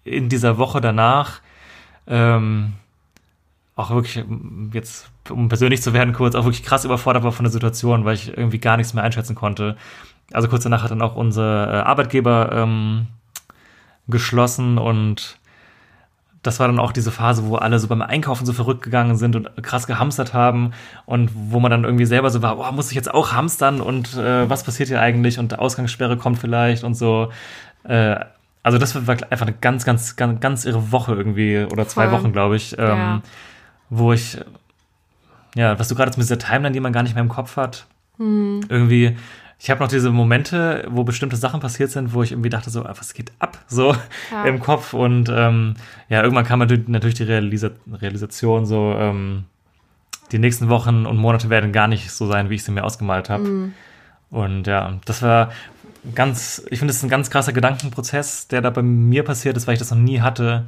in 0.02 0.28
dieser 0.28 0.58
Woche 0.58 0.80
danach 0.80 1.40
ähm, 2.08 2.72
auch 3.76 3.90
wirklich 3.90 4.16
ähm, 4.16 4.70
jetzt, 4.74 5.08
um 5.30 5.48
persönlich 5.48 5.82
zu 5.82 5.92
werden, 5.92 6.12
kurz, 6.12 6.34
auch 6.34 6.44
wirklich 6.44 6.64
krass 6.64 6.84
überfordert 6.84 7.22
war 7.22 7.30
von 7.30 7.44
der 7.44 7.52
Situation, 7.52 8.04
weil 8.04 8.14
ich 8.14 8.36
irgendwie 8.36 8.58
gar 8.58 8.76
nichts 8.76 8.92
mehr 8.92 9.04
einschätzen 9.04 9.36
konnte. 9.36 9.76
Also 10.32 10.48
kurz 10.48 10.64
danach 10.64 10.82
hat 10.82 10.90
dann 10.90 11.02
auch 11.02 11.14
unser 11.14 11.72
äh, 11.72 11.76
Arbeitgeber 11.76 12.50
ähm, 12.52 13.06
geschlossen 14.08 14.78
und 14.78 15.37
das 16.42 16.60
war 16.60 16.68
dann 16.68 16.78
auch 16.78 16.92
diese 16.92 17.10
Phase, 17.10 17.46
wo 17.46 17.56
alle 17.56 17.78
so 17.78 17.88
beim 17.88 18.00
Einkaufen 18.02 18.46
so 18.46 18.52
verrückt 18.52 18.82
gegangen 18.82 19.16
sind 19.16 19.34
und 19.34 19.50
krass 19.62 19.86
gehamstert 19.86 20.34
haben 20.34 20.72
und 21.04 21.30
wo 21.34 21.58
man 21.60 21.70
dann 21.70 21.84
irgendwie 21.84 22.06
selber 22.06 22.30
so 22.30 22.42
war, 22.42 22.58
oh, 22.58 22.72
muss 22.72 22.90
ich 22.90 22.94
jetzt 22.94 23.12
auch 23.12 23.32
hamstern 23.32 23.80
und 23.80 24.14
äh, 24.16 24.48
was 24.48 24.62
passiert 24.62 24.88
hier 24.88 25.00
eigentlich 25.00 25.38
und 25.38 25.58
Ausgangssperre 25.58 26.16
kommt 26.16 26.38
vielleicht 26.38 26.84
und 26.84 26.94
so. 26.94 27.30
Äh, 27.84 28.16
also 28.62 28.78
das 28.78 28.94
war 29.06 29.16
einfach 29.30 29.46
eine 29.46 29.56
ganz, 29.60 29.84
ganz, 29.84 30.14
ganz, 30.16 30.40
ganz 30.40 30.64
irre 30.64 30.92
Woche 30.92 31.14
irgendwie 31.14 31.66
oder 31.70 31.88
zwei 31.88 32.08
Voll. 32.08 32.18
Wochen, 32.20 32.32
glaube 32.32 32.56
ich, 32.56 32.76
ähm, 32.78 32.86
Ja. 32.86 33.20
wo 33.90 34.12
ich, 34.12 34.38
ja, 35.54 35.78
was 35.78 35.88
du 35.88 35.94
gerade 35.94 36.10
jetzt 36.10 36.18
mit 36.18 36.24
dieser 36.24 36.38
Timeline, 36.38 36.72
die 36.72 36.80
man 36.80 36.92
gar 36.92 37.02
nicht 37.02 37.14
mehr 37.14 37.22
im 37.22 37.28
Kopf 37.30 37.56
hat, 37.56 37.86
irgendwie, 38.20 39.16
ich 39.60 39.70
habe 39.70 39.80
noch 39.80 39.88
diese 39.88 40.10
Momente, 40.10 40.86
wo 40.88 41.02
bestimmte 41.04 41.36
Sachen 41.36 41.60
passiert 41.60 41.90
sind, 41.90 42.14
wo 42.14 42.22
ich 42.22 42.30
irgendwie 42.32 42.48
dachte 42.50 42.70
so, 42.70 42.84
ah, 42.84 42.94
was 42.96 43.12
geht 43.14 43.32
ab, 43.40 43.58
so 43.66 43.94
Ja. 44.30 44.44
im 44.44 44.60
Kopf 44.60 44.94
und 44.94 45.28
ähm, 45.34 45.74
ja, 46.08 46.22
irgendwann 46.22 46.44
kam 46.44 46.60
natürlich 46.60 47.14
die 47.14 47.24
Realisa 47.24 47.70
Realisation 47.90 48.66
so, 48.66 48.94
ähm, 48.96 49.44
die 50.30 50.38
nächsten 50.38 50.68
Wochen 50.68 51.06
und 51.06 51.16
Monate 51.16 51.50
werden 51.50 51.72
gar 51.72 51.88
nicht 51.88 52.10
so 52.10 52.26
sein, 52.26 52.50
wie 52.50 52.54
ich 52.54 52.64
sie 52.64 52.70
mir 52.70 52.84
ausgemalt 52.84 53.30
habe. 53.30 53.70
Und 54.30 54.66
ja, 54.66 54.98
das 55.06 55.22
war 55.22 55.50
ganz, 56.14 56.62
ich 56.70 56.78
finde, 56.78 56.92
das 56.92 56.98
ist 56.98 57.02
ein 57.02 57.08
ganz 57.08 57.30
krasser 57.30 57.52
Gedankenprozess, 57.54 58.46
der 58.48 58.60
da 58.60 58.68
bei 58.70 58.82
mir 58.82 59.24
passiert 59.24 59.56
ist, 59.56 59.66
weil 59.66 59.72
ich 59.72 59.78
das 59.78 59.90
noch 59.90 59.98
nie 59.98 60.20
hatte, 60.20 60.66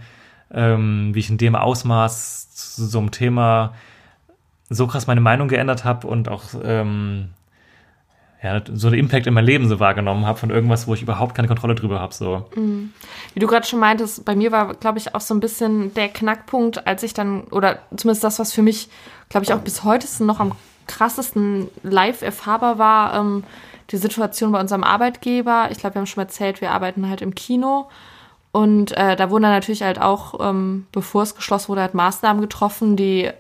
ähm, 0.51 1.15
wie 1.15 1.19
ich 1.21 1.29
in 1.31 1.37
dem 1.39 1.55
Ausmaß 1.55 2.55
zu 2.55 2.87
so 2.87 2.99
einem 2.99 3.11
Thema 3.11 3.75
so 4.71 4.87
krass 4.87 5.07
meine 5.07 5.21
Meinung 5.21 5.49
geändert 5.49 5.85
habe 5.85 6.07
und 6.07 6.29
auch 6.29 6.45
ähm, 6.65 7.29
ja, 8.43 8.63
so 8.73 8.87
einen 8.87 8.99
Impact 8.99 9.27
in 9.27 9.35
mein 9.35 9.45
Leben 9.45 9.69
so 9.69 9.81
wahrgenommen 9.81 10.27
habe 10.27 10.39
von 10.39 10.51
irgendwas, 10.51 10.87
wo 10.87 10.95
ich 10.95 11.03
überhaupt 11.03 11.35
keine 11.35 11.49
Kontrolle 11.49 11.75
drüber 11.75 12.01
habe. 12.01 12.15
So. 12.15 12.47
Wie 13.35 13.41
du 13.41 13.47
gerade 13.47 13.67
schon 13.67 13.81
meintest, 13.81 14.25
bei 14.25 14.35
mir 14.35 14.51
war, 14.51 14.75
glaube 14.75 14.99
ich, 14.99 15.15
auch 15.15 15.21
so 15.21 15.35
ein 15.35 15.41
bisschen 15.41 15.93
der 15.93 16.09
Knackpunkt, 16.09 16.87
als 16.87 17.03
ich 17.03 17.13
dann, 17.13 17.43
oder 17.45 17.81
zumindest 17.97 18.25
das, 18.25 18.39
was 18.39 18.53
für 18.53 18.63
mich, 18.63 18.89
glaube 19.29 19.45
ich, 19.45 19.53
auch 19.53 19.61
bis 19.61 19.85
heute 19.85 20.07
noch 20.25 20.41
am 20.41 20.53
krassesten 20.87 21.69
live 21.83 22.23
erfahrbar 22.23 22.79
war, 22.79 23.15
ähm, 23.15 23.45
die 23.91 23.99
Situation 23.99 24.53
bei 24.53 24.61
unserem 24.61 24.85
Arbeitgeber. 24.85 25.69
Ich 25.71 25.79
glaube, 25.79 25.97
wir 25.97 26.01
haben 26.01 26.07
schon 26.07 26.23
mal 26.23 26.27
erzählt, 26.27 26.61
wir 26.61 26.71
arbeiten 26.71 27.09
halt 27.09 27.21
im 27.21 27.35
Kino. 27.35 27.89
Und 28.53 28.97
äh, 28.97 29.17
da 29.17 29.31
wurden 29.31 29.45
dann 29.45 29.53
natürlich 29.53 29.83
halt 29.83 30.01
auch, 30.01 30.41
ähm, 30.41 30.87
bevor 30.93 31.23
es 31.23 31.35
geschlossen 31.35 31.69
wurde, 31.69 31.83
halt 31.83 31.95
Maßnahmen 31.95 32.41
getroffen, 32.41 32.97
die 32.97 33.31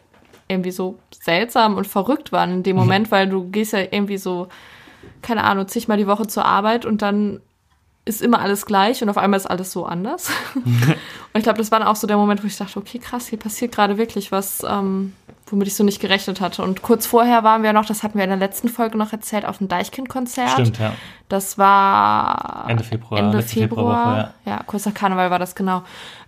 irgendwie 0.46 0.70
so 0.70 0.98
seltsam 1.10 1.76
und 1.76 1.86
verrückt 1.86 2.32
waren 2.32 2.52
in 2.52 2.62
dem 2.62 2.76
Moment, 2.76 3.10
weil 3.10 3.28
du 3.28 3.48
gehst 3.50 3.72
ja 3.72 3.80
irgendwie 3.80 4.18
so, 4.18 4.48
keine 5.22 5.44
Ahnung, 5.44 5.68
zigmal 5.68 5.98
die 5.98 6.06
Woche 6.06 6.26
zur 6.26 6.44
Arbeit 6.44 6.84
und 6.84 7.02
dann 7.02 7.40
ist 8.04 8.22
immer 8.22 8.40
alles 8.40 8.66
gleich 8.66 9.02
und 9.02 9.08
auf 9.08 9.18
einmal 9.18 9.38
ist 9.38 9.46
alles 9.46 9.72
so 9.72 9.84
anders. 9.84 10.30
Und 11.32 11.38
ich 11.38 11.44
glaube, 11.44 11.58
das 11.58 11.70
war 11.70 11.78
dann 11.78 11.86
auch 11.86 11.96
so 11.96 12.08
der 12.08 12.16
Moment, 12.16 12.42
wo 12.42 12.46
ich 12.46 12.56
dachte, 12.56 12.78
okay, 12.78 12.98
krass, 12.98 13.28
hier 13.28 13.38
passiert 13.38 13.72
gerade 13.72 13.98
wirklich 13.98 14.32
was, 14.32 14.64
ähm, 14.68 15.12
womit 15.46 15.68
ich 15.68 15.76
so 15.76 15.84
nicht 15.84 16.00
gerechnet 16.00 16.40
hatte. 16.40 16.62
Und 16.62 16.82
kurz 16.82 17.06
vorher 17.06 17.44
waren 17.44 17.62
wir 17.62 17.72
noch, 17.72 17.84
das 17.84 18.02
hatten 18.02 18.18
wir 18.18 18.24
in 18.24 18.30
der 18.30 18.38
letzten 18.38 18.68
Folge 18.68 18.98
noch 18.98 19.12
erzählt, 19.12 19.44
auf 19.44 19.58
dem 19.58 19.68
Deichkind-Konzert. 19.68 20.50
Stimmt, 20.50 20.78
ja. 20.78 20.92
Das 21.28 21.56
war 21.56 22.64
Ende 22.68 22.82
Februar, 22.82 23.20
Ende 23.20 23.38
letzte 23.38 23.60
Februar. 23.60 23.94
Februarwoche, 23.94 24.34
ja. 24.46 24.62
kurz 24.66 24.86
nach 24.86 24.94
Karneval 24.94 25.30
war 25.30 25.38
das 25.38 25.54
genau. 25.54 25.84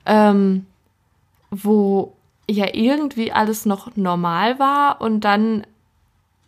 Ähm, 0.06 0.66
wo 1.50 2.14
ja 2.48 2.66
irgendwie 2.72 3.32
alles 3.32 3.66
noch 3.66 3.96
normal 3.96 4.58
war 4.58 5.00
und 5.00 5.22
dann 5.22 5.66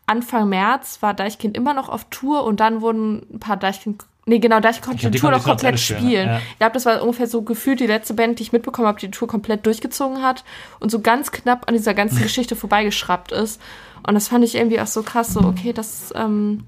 Anfang 0.07 0.49
März 0.49 0.99
war 1.01 1.15
Deichkind 1.15 1.57
immer 1.57 1.75
noch 1.75 1.89
auf 1.89 2.05
Tour 2.11 2.45
und 2.45 2.61
dann 2.61 2.81
wurden 2.81 3.27
ein 3.35 3.41
paar 3.41 3.57
Deichkind 3.57 4.05
Nee, 4.27 4.39
genau, 4.39 4.61
Deichkind 4.61 4.87
konnte 4.87 5.11
die 5.11 5.19
Tour 5.19 5.31
noch 5.31 5.45
komplett 5.45 5.79
spielen. 5.79 6.29
ja. 6.29 6.39
Ich 6.53 6.59
glaube, 6.59 6.73
das 6.73 6.87
war 6.87 7.03
ungefähr 7.03 7.27
so 7.27 7.43
gefühlt 7.43 7.81
die 7.81 7.87
letzte 7.87 8.15
Band, 8.15 8.39
die 8.39 8.45
ich 8.45 8.53
mitbekommen 8.53 8.89
habe, 8.89 8.99
die 8.99 9.07
die 9.07 9.11
Tour 9.11 9.29
komplett 9.29 9.67
durchgezogen 9.67 10.23
hat 10.23 10.45
und 10.81 10.91
so 10.91 11.01
ganz 11.01 11.31
knapp 11.31 11.69
an 11.69 11.75
dieser 11.75 11.93
ganzen 11.93 12.19
Geschichte 12.23 12.57
vorbeigeschraubt 12.57 13.33
ist. 13.33 13.61
Und 14.07 14.15
das 14.15 14.29
fand 14.29 14.45
ich 14.45 14.55
irgendwie 14.55 14.81
auch 14.81 14.87
so 14.87 15.03
krass, 15.03 15.35
so, 15.35 15.41
okay, 15.41 15.75
das, 15.75 16.13
ähm, 16.17 16.65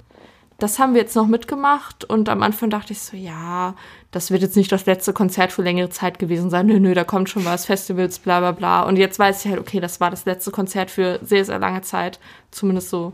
das 0.58 0.78
haben 0.78 0.94
wir 0.94 1.00
jetzt 1.02 1.16
noch 1.16 1.26
mitgemacht 1.26 2.04
und 2.04 2.28
am 2.28 2.42
Anfang 2.42 2.70
dachte 2.70 2.92
ich 2.92 3.00
so, 3.00 3.16
ja, 3.16 3.74
das 4.10 4.30
wird 4.30 4.42
jetzt 4.42 4.56
nicht 4.56 4.72
das 4.72 4.86
letzte 4.86 5.12
Konzert 5.12 5.52
für 5.52 5.62
längere 5.62 5.90
Zeit 5.90 6.18
gewesen 6.18 6.48
sein. 6.48 6.66
Nö, 6.66 6.80
nö, 6.80 6.94
da 6.94 7.04
kommt 7.04 7.28
schon 7.28 7.44
was, 7.44 7.66
Festivals, 7.66 8.18
bla 8.18 8.40
bla 8.40 8.52
bla. 8.52 8.82
Und 8.82 8.96
jetzt 8.96 9.18
weiß 9.18 9.44
ich 9.44 9.50
halt, 9.50 9.60
okay, 9.60 9.80
das 9.80 10.00
war 10.00 10.10
das 10.10 10.24
letzte 10.24 10.50
Konzert 10.50 10.90
für 10.90 11.20
sehr, 11.22 11.44
sehr 11.44 11.58
lange 11.58 11.82
Zeit, 11.82 12.18
zumindest 12.50 12.90
so 12.90 13.12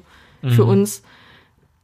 für 0.51 0.65
uns. 0.65 1.03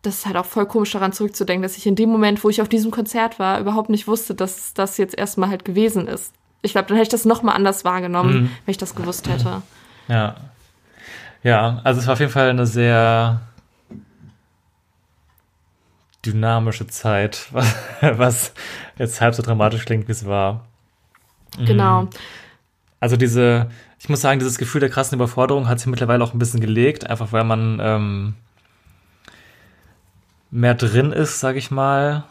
Das 0.02 0.18
ist 0.18 0.26
halt 0.26 0.36
auch 0.36 0.44
voll 0.46 0.66
komisch 0.66 0.92
daran 0.92 1.12
zurückzudenken, 1.12 1.62
dass 1.62 1.76
ich 1.76 1.86
in 1.86 1.96
dem 1.96 2.08
Moment, 2.08 2.42
wo 2.44 2.48
ich 2.48 2.62
auf 2.62 2.68
diesem 2.68 2.90
Konzert 2.90 3.38
war, 3.38 3.58
überhaupt 3.60 3.90
nicht 3.90 4.06
wusste, 4.06 4.34
dass 4.34 4.74
das 4.74 4.96
jetzt 4.96 5.16
erstmal 5.16 5.48
halt 5.50 5.64
gewesen 5.64 6.06
ist. 6.08 6.32
Ich 6.62 6.72
glaube, 6.72 6.88
dann 6.88 6.96
hätte 6.96 7.04
ich 7.04 7.12
das 7.12 7.24
nochmal 7.24 7.54
anders 7.56 7.84
wahrgenommen, 7.84 8.32
Mhm. 8.34 8.50
wenn 8.64 8.70
ich 8.72 8.78
das 8.78 8.94
gewusst 8.94 9.28
hätte. 9.28 9.62
Ja. 10.08 10.34
Ja, 11.44 11.80
also 11.84 12.00
es 12.00 12.06
war 12.06 12.14
auf 12.14 12.20
jeden 12.20 12.32
Fall 12.32 12.50
eine 12.50 12.66
sehr 12.66 13.40
dynamische 16.24 16.86
Zeit, 16.86 17.48
was 18.00 18.52
jetzt 18.98 19.20
halb 19.20 19.34
so 19.34 19.42
dramatisch 19.42 19.84
klingt, 19.84 20.08
wie 20.08 20.12
es 20.12 20.26
war. 20.26 20.64
Genau. 21.64 22.08
Also 23.00 23.16
diese, 23.16 23.70
ich 24.00 24.08
muss 24.08 24.20
sagen, 24.20 24.38
dieses 24.40 24.58
Gefühl 24.58 24.80
der 24.80 24.90
krassen 24.90 25.16
Überforderung 25.16 25.68
hat 25.68 25.78
sich 25.78 25.86
mittlerweile 25.86 26.22
auch 26.24 26.34
ein 26.34 26.38
bisschen 26.38 26.60
gelegt, 26.60 27.08
einfach 27.08 27.32
weil 27.32 27.44
man 27.44 27.78
ähm, 27.80 28.34
mehr 30.50 30.74
drin 30.74 31.12
ist, 31.12 31.40
sag 31.40 31.56
ich 31.56 31.70
mal. 31.70 32.24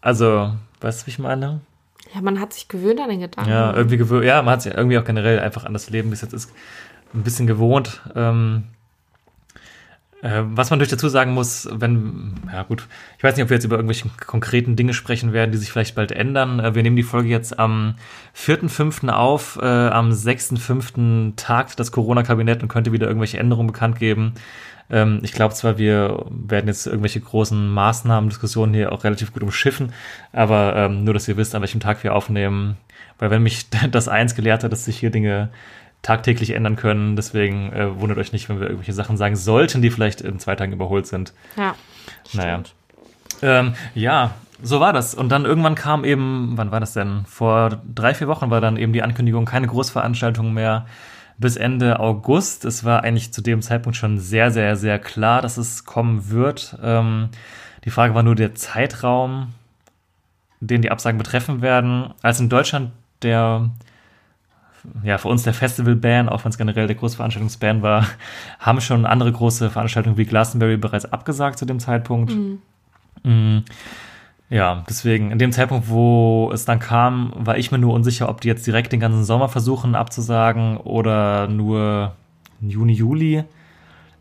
Also, 0.00 0.52
weißt 0.80 1.02
du, 1.02 1.06
wie 1.06 1.10
ich 1.10 1.18
meine? 1.18 1.60
Ja, 2.14 2.20
man 2.20 2.40
hat 2.40 2.52
sich 2.52 2.68
gewöhnt 2.68 3.00
an 3.00 3.10
den 3.10 3.20
Gedanken. 3.20 3.50
Ja, 3.50 3.72
irgendwie 3.74 3.96
gewöhnt. 3.96 4.24
Ja, 4.24 4.42
man 4.42 4.54
hat 4.54 4.62
sich 4.62 4.74
irgendwie 4.74 4.98
auch 4.98 5.04
generell 5.04 5.38
einfach 5.38 5.64
an 5.64 5.72
das 5.72 5.90
Leben, 5.90 6.10
wie 6.10 6.14
es 6.14 6.22
jetzt 6.22 6.34
ist, 6.34 6.50
ein 7.14 7.22
bisschen 7.22 7.46
gewohnt. 7.46 8.00
Ähm, 8.16 8.64
äh, 10.22 10.42
was 10.44 10.70
man 10.70 10.78
durch 10.78 10.90
dazu 10.90 11.08
sagen 11.08 11.32
muss, 11.32 11.68
wenn, 11.72 12.34
ja 12.52 12.62
gut, 12.64 12.86
ich 13.16 13.24
weiß 13.24 13.36
nicht, 13.36 13.44
ob 13.44 13.50
wir 13.50 13.56
jetzt 13.56 13.64
über 13.64 13.76
irgendwelche 13.76 14.08
konkreten 14.26 14.76
Dinge 14.76 14.92
sprechen 14.92 15.32
werden, 15.32 15.50
die 15.52 15.58
sich 15.58 15.72
vielleicht 15.72 15.94
bald 15.94 16.12
ändern. 16.12 16.60
Äh, 16.60 16.74
wir 16.74 16.82
nehmen 16.82 16.96
die 16.96 17.02
Folge 17.02 17.28
jetzt 17.28 17.58
am 17.58 17.94
4.5. 18.36 19.08
auf, 19.08 19.58
äh, 19.62 19.64
am 19.64 20.10
6.5. 20.10 21.36
tagt 21.36 21.80
das 21.80 21.92
Corona-Kabinett 21.92 22.62
und 22.62 22.68
könnte 22.68 22.92
wieder 22.92 23.06
irgendwelche 23.06 23.38
Änderungen 23.38 23.68
bekannt 23.68 23.98
geben. 23.98 24.34
Ähm, 24.90 25.20
ich 25.22 25.32
glaube 25.32 25.54
zwar, 25.54 25.78
wir 25.78 26.26
werden 26.30 26.66
jetzt 26.66 26.86
irgendwelche 26.86 27.20
großen 27.20 27.68
Maßnahmen, 27.68 28.30
Diskussionen 28.30 28.74
hier 28.74 28.92
auch 28.92 29.04
relativ 29.04 29.32
gut 29.32 29.42
umschiffen, 29.42 29.92
aber 30.32 30.74
ähm, 30.76 31.04
nur, 31.04 31.14
dass 31.14 31.28
ihr 31.28 31.36
wisst, 31.36 31.54
an 31.54 31.62
welchem 31.62 31.80
Tag 31.80 32.02
wir 32.02 32.14
aufnehmen. 32.14 32.76
Weil 33.18 33.30
wenn 33.30 33.42
mich 33.42 33.68
das 33.90 34.08
eins 34.08 34.34
gelehrt 34.34 34.64
hat, 34.64 34.72
dass 34.72 34.84
sich 34.84 34.98
hier 34.98 35.10
Dinge 35.10 35.50
tagtäglich 36.02 36.50
ändern 36.50 36.76
können, 36.76 37.14
deswegen 37.14 37.72
äh, 37.72 38.00
wundert 38.00 38.18
euch 38.18 38.32
nicht, 38.32 38.48
wenn 38.48 38.58
wir 38.58 38.66
irgendwelche 38.66 38.94
Sachen 38.94 39.16
sagen 39.16 39.36
sollten, 39.36 39.82
die 39.82 39.90
vielleicht 39.90 40.22
in 40.22 40.38
zwei 40.38 40.56
Tagen 40.56 40.72
überholt 40.72 41.06
sind. 41.06 41.34
Ja. 41.56 41.74
Naja. 42.32 42.62
Ähm, 43.42 43.74
ja, 43.94 44.34
so 44.62 44.80
war 44.80 44.92
das. 44.92 45.14
Und 45.14 45.30
dann 45.30 45.44
irgendwann 45.44 45.74
kam 45.74 46.04
eben, 46.04 46.52
wann 46.56 46.70
war 46.70 46.80
das 46.80 46.94
denn? 46.94 47.24
Vor 47.26 47.80
drei, 47.94 48.14
vier 48.14 48.28
Wochen 48.28 48.50
war 48.50 48.60
dann 48.60 48.76
eben 48.76 48.92
die 48.92 49.02
Ankündigung, 49.02 49.44
keine 49.44 49.66
Großveranstaltungen 49.66 50.52
mehr 50.52 50.86
bis 51.40 51.56
Ende 51.56 51.98
August. 51.98 52.64
Es 52.64 52.84
war 52.84 53.02
eigentlich 53.02 53.32
zu 53.32 53.40
dem 53.40 53.62
Zeitpunkt 53.62 53.96
schon 53.96 54.18
sehr, 54.18 54.50
sehr, 54.50 54.76
sehr 54.76 54.98
klar, 54.98 55.42
dass 55.42 55.56
es 55.56 55.84
kommen 55.84 56.30
wird. 56.30 56.78
Ähm, 56.82 57.30
die 57.84 57.90
Frage 57.90 58.14
war 58.14 58.22
nur 58.22 58.34
der 58.34 58.54
Zeitraum, 58.54 59.54
den 60.60 60.82
die 60.82 60.90
Absagen 60.90 61.18
betreffen 61.18 61.62
werden. 61.62 62.12
Als 62.22 62.40
in 62.40 62.50
Deutschland 62.50 62.92
der 63.22 63.70
ja, 65.02 65.18
für 65.18 65.28
uns 65.28 65.42
der 65.42 65.52
Festival-Ban, 65.52 66.28
auch 66.28 66.44
wenn 66.44 66.50
es 66.50 66.58
generell 66.58 66.86
der 66.86 66.96
Großveranstaltungsban 66.96 67.82
war, 67.82 68.06
haben 68.58 68.80
schon 68.80 69.06
andere 69.06 69.32
große 69.32 69.70
Veranstaltungen 69.70 70.16
wie 70.16 70.24
Glastonbury 70.24 70.76
bereits 70.76 71.06
abgesagt 71.06 71.58
zu 71.58 71.66
dem 71.66 71.80
Zeitpunkt. 71.80 72.32
Mm, 73.22 73.58
Ja, 74.50 74.84
deswegen, 74.88 75.30
in 75.30 75.38
dem 75.38 75.52
Zeitpunkt, 75.52 75.88
wo 75.88 76.50
es 76.52 76.64
dann 76.64 76.80
kam, 76.80 77.32
war 77.36 77.56
ich 77.56 77.70
mir 77.70 77.78
nur 77.78 77.94
unsicher, 77.94 78.28
ob 78.28 78.40
die 78.40 78.48
jetzt 78.48 78.66
direkt 78.66 78.92
den 78.92 78.98
ganzen 78.98 79.22
Sommer 79.22 79.48
versuchen 79.48 79.94
abzusagen 79.94 80.76
oder 80.76 81.46
nur 81.46 82.16
Juni, 82.60 82.92
Juli. 82.92 83.44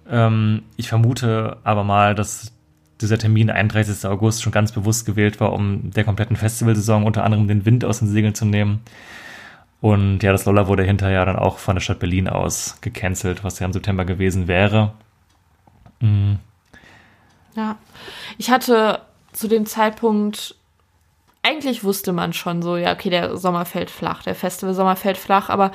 Ähm, 0.08 0.62
ich 0.78 0.88
vermute 0.88 1.58
aber 1.64 1.84
mal, 1.84 2.14
dass 2.14 2.54
dieser 3.02 3.18
Termin 3.18 3.50
31. 3.50 4.08
August 4.08 4.44
schon 4.44 4.52
ganz 4.52 4.72
bewusst 4.72 5.08
gewählt 5.08 5.40
war, 5.40 5.52
um 5.52 5.90
der 5.92 6.04
kompletten 6.04 6.36
Festivalsaison 6.36 7.06
unter 7.06 7.24
anderem 7.24 7.48
den 7.48 7.66
Wind 7.66 7.84
aus 7.84 8.00
den 8.00 8.08
Segeln 8.08 8.36
zu 8.36 8.46
nehmen. 8.46 8.82
Und 9.82 10.22
ja, 10.22 10.32
das 10.32 10.46
Lolla 10.46 10.68
wurde 10.68 10.84
hinterher 10.84 11.26
dann 11.26 11.38
auch 11.38 11.58
von 11.58 11.76
der 11.76 11.82
Stadt 11.82 12.00
Berlin 12.00 12.28
aus 12.28 12.80
gecancelt, 12.82 13.44
was 13.44 13.60
ja 13.60 13.66
im 13.66 13.74
September 13.74 14.06
gewesen 14.06 14.48
wäre. 14.48 14.92
Mhm. 16.02 16.38
Ja. 17.56 17.78
Ich 18.38 18.52
hatte 18.52 19.02
zu 19.34 19.48
dem 19.48 19.66
Zeitpunkt, 19.66 20.56
eigentlich 21.42 21.84
wusste 21.84 22.12
man 22.12 22.34
schon 22.34 22.62
so, 22.62 22.76
ja, 22.76 22.94
okay, 22.94 23.10
der 23.10 23.38
Sommer 23.38 23.66
fällt 23.66 23.90
flach, 23.90 24.24
der 24.24 24.36
Festival 24.36 24.74
Sommer 24.74 24.96
fällt 24.96 25.18
flach, 25.18 25.50
aber 25.50 25.72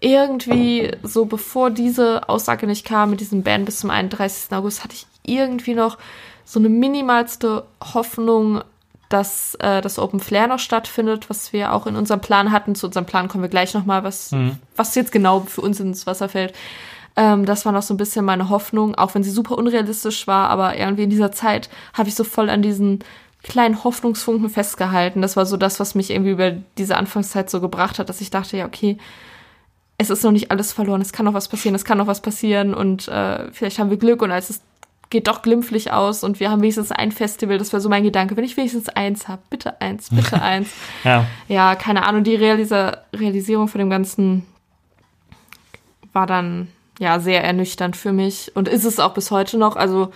irgendwie 0.00 0.90
so 1.02 1.24
bevor 1.24 1.70
diese 1.70 2.28
Aussage 2.28 2.66
nicht 2.66 2.84
kam 2.84 3.10
mit 3.10 3.20
diesem 3.20 3.42
Band 3.42 3.64
bis 3.64 3.80
zum 3.80 3.90
31. 3.90 4.52
August, 4.52 4.82
hatte 4.84 4.94
ich 4.94 5.06
irgendwie 5.24 5.74
noch 5.74 5.98
so 6.44 6.58
eine 6.58 6.68
minimalste 6.68 7.64
Hoffnung, 7.94 8.62
dass 9.08 9.54
äh, 9.60 9.80
das 9.80 9.98
Open 9.98 10.18
Flair 10.20 10.48
noch 10.48 10.58
stattfindet, 10.58 11.30
was 11.30 11.52
wir 11.52 11.72
auch 11.72 11.86
in 11.86 11.94
unserem 11.96 12.20
Plan 12.20 12.50
hatten. 12.52 12.74
Zu 12.74 12.86
unserem 12.86 13.06
Plan 13.06 13.28
kommen 13.28 13.42
wir 13.44 13.48
gleich 13.48 13.72
nochmal, 13.72 14.02
was, 14.02 14.32
Mhm. 14.32 14.58
was 14.76 14.94
jetzt 14.94 15.12
genau 15.12 15.40
für 15.40 15.60
uns 15.60 15.78
ins 15.78 16.06
Wasser 16.06 16.28
fällt. 16.28 16.54
Ähm, 17.16 17.44
das 17.44 17.64
war 17.64 17.72
noch 17.72 17.82
so 17.82 17.94
ein 17.94 17.98
bisschen 17.98 18.24
meine 18.24 18.48
Hoffnung, 18.48 18.94
auch 18.96 19.14
wenn 19.14 19.22
sie 19.22 19.30
super 19.30 19.56
unrealistisch 19.56 20.26
war, 20.26 20.50
aber 20.50 20.76
irgendwie 20.76 21.04
in 21.04 21.10
dieser 21.10 21.32
Zeit 21.32 21.68
habe 21.92 22.08
ich 22.08 22.14
so 22.14 22.24
voll 22.24 22.50
an 22.50 22.62
diesen 22.62 23.00
kleinen 23.42 23.84
Hoffnungsfunken 23.84 24.48
festgehalten. 24.48 25.22
Das 25.22 25.36
war 25.36 25.46
so 25.46 25.56
das, 25.56 25.78
was 25.78 25.94
mich 25.94 26.10
irgendwie 26.10 26.32
über 26.32 26.52
diese 26.78 26.96
Anfangszeit 26.96 27.50
so 27.50 27.60
gebracht 27.60 27.98
hat, 27.98 28.08
dass 28.08 28.20
ich 28.20 28.30
dachte, 28.30 28.56
ja, 28.56 28.66
okay, 28.66 28.98
es 29.98 30.10
ist 30.10 30.24
noch 30.24 30.32
nicht 30.32 30.50
alles 30.50 30.72
verloren, 30.72 31.00
es 31.00 31.12
kann 31.12 31.24
noch 31.24 31.34
was 31.34 31.48
passieren, 31.48 31.74
es 31.74 31.84
kann 31.84 31.98
noch 31.98 32.08
was 32.08 32.20
passieren 32.20 32.74
und 32.74 33.06
äh, 33.06 33.50
vielleicht 33.52 33.78
haben 33.78 33.90
wir 33.90 33.96
Glück 33.96 34.22
und 34.22 34.32
als 34.32 34.50
es 34.50 34.60
geht 35.10 35.28
doch 35.28 35.42
glimpflich 35.42 35.92
aus 35.92 36.24
und 36.24 36.40
wir 36.40 36.50
haben 36.50 36.62
wenigstens 36.62 36.90
ein 36.90 37.12
Festival, 37.12 37.58
das 37.58 37.72
war 37.72 37.80
so 37.80 37.88
mein 37.88 38.02
Gedanke, 38.02 38.36
wenn 38.36 38.42
ich 38.42 38.56
wenigstens 38.56 38.88
eins 38.88 39.28
habe, 39.28 39.42
bitte 39.50 39.80
eins, 39.80 40.10
bitte 40.10 40.42
eins. 40.42 40.70
Ja, 41.04 41.26
Ja, 41.46 41.76
keine 41.76 42.04
Ahnung, 42.04 42.24
die 42.24 42.34
Realisa 42.34 42.98
Realisierung 43.12 43.68
von 43.68 43.78
dem 43.78 43.90
Ganzen 43.90 44.44
war 46.12 46.26
dann 46.26 46.68
ja 46.98 47.20
sehr 47.20 47.42
ernüchternd 47.44 47.96
für 47.96 48.12
mich 48.12 48.52
und 48.54 48.68
ist 48.68 48.84
es 48.84 49.00
auch 49.00 49.14
bis 49.14 49.30
heute 49.30 49.58
noch. 49.58 49.76
Also, 49.76 50.12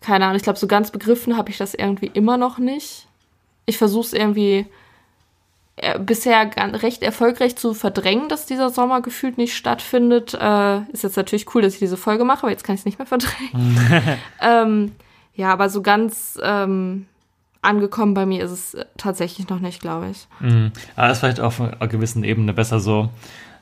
keine 0.00 0.24
Ahnung, 0.24 0.36
ich 0.36 0.42
glaube, 0.42 0.58
so 0.58 0.66
ganz 0.66 0.90
begriffen 0.90 1.36
habe 1.36 1.50
ich 1.50 1.58
das 1.58 1.74
irgendwie 1.74 2.10
immer 2.12 2.36
noch 2.36 2.58
nicht. 2.58 3.06
Ich 3.66 3.78
versuche 3.78 4.06
es 4.06 4.12
irgendwie 4.12 4.66
äh, 5.76 5.98
bisher 5.98 6.50
recht 6.82 7.02
erfolgreich 7.02 7.56
zu 7.56 7.74
verdrängen, 7.74 8.28
dass 8.28 8.46
dieser 8.46 8.70
Sommer 8.70 9.00
gefühlt 9.00 9.38
nicht 9.38 9.56
stattfindet. 9.56 10.34
Äh, 10.34 10.80
ist 10.92 11.02
jetzt 11.02 11.16
natürlich 11.16 11.54
cool, 11.54 11.62
dass 11.62 11.74
ich 11.74 11.78
diese 11.78 11.96
Folge 11.96 12.24
mache, 12.24 12.42
aber 12.42 12.50
jetzt 12.50 12.64
kann 12.64 12.74
ich 12.74 12.82
es 12.82 12.84
nicht 12.84 12.98
mehr 12.98 13.06
verdrängen. 13.06 13.78
ähm, 14.42 14.92
ja, 15.34 15.52
aber 15.52 15.70
so 15.70 15.80
ganz 15.80 16.38
ähm, 16.42 17.06
angekommen 17.62 18.12
bei 18.12 18.26
mir 18.26 18.44
ist 18.44 18.50
es 18.50 18.74
äh, 18.74 18.84
tatsächlich 18.98 19.48
noch 19.48 19.60
nicht, 19.60 19.80
glaube 19.80 20.10
ich. 20.10 20.26
Mhm. 20.40 20.72
Aber 20.96 21.10
ist 21.10 21.20
vielleicht 21.20 21.40
auf 21.40 21.60
einer 21.60 21.88
gewissen 21.88 22.24
Ebene 22.24 22.52
besser 22.52 22.80
so. 22.80 23.08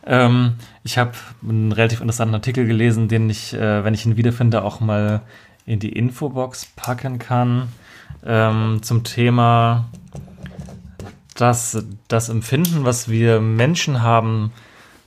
Ähm, 0.06 0.54
ich 0.82 0.98
habe 0.98 1.12
einen 1.42 1.72
relativ 1.72 2.00
interessanten 2.00 2.34
Artikel 2.34 2.66
gelesen, 2.66 3.08
den 3.08 3.28
ich, 3.28 3.54
äh, 3.54 3.84
wenn 3.84 3.94
ich 3.94 4.06
ihn 4.06 4.16
wiederfinde, 4.16 4.62
auch 4.62 4.80
mal 4.80 5.22
in 5.66 5.78
die 5.78 5.92
Infobox 5.92 6.66
packen 6.76 7.18
kann. 7.18 7.68
Ähm, 8.24 8.82
zum 8.82 9.04
Thema, 9.04 9.88
dass 11.34 11.84
das 12.08 12.28
Empfinden, 12.28 12.84
was 12.84 13.08
wir 13.08 13.40
Menschen 13.40 14.02
haben 14.02 14.52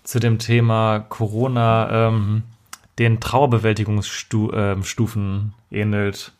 zu 0.04 0.20
dem 0.20 0.40
Thema 0.40 1.00
Corona, 1.00 2.08
ähm, 2.08 2.44
den 3.00 3.20
Trauerbewältigungsstufen 3.20 5.54
ähnelt. 5.72 6.32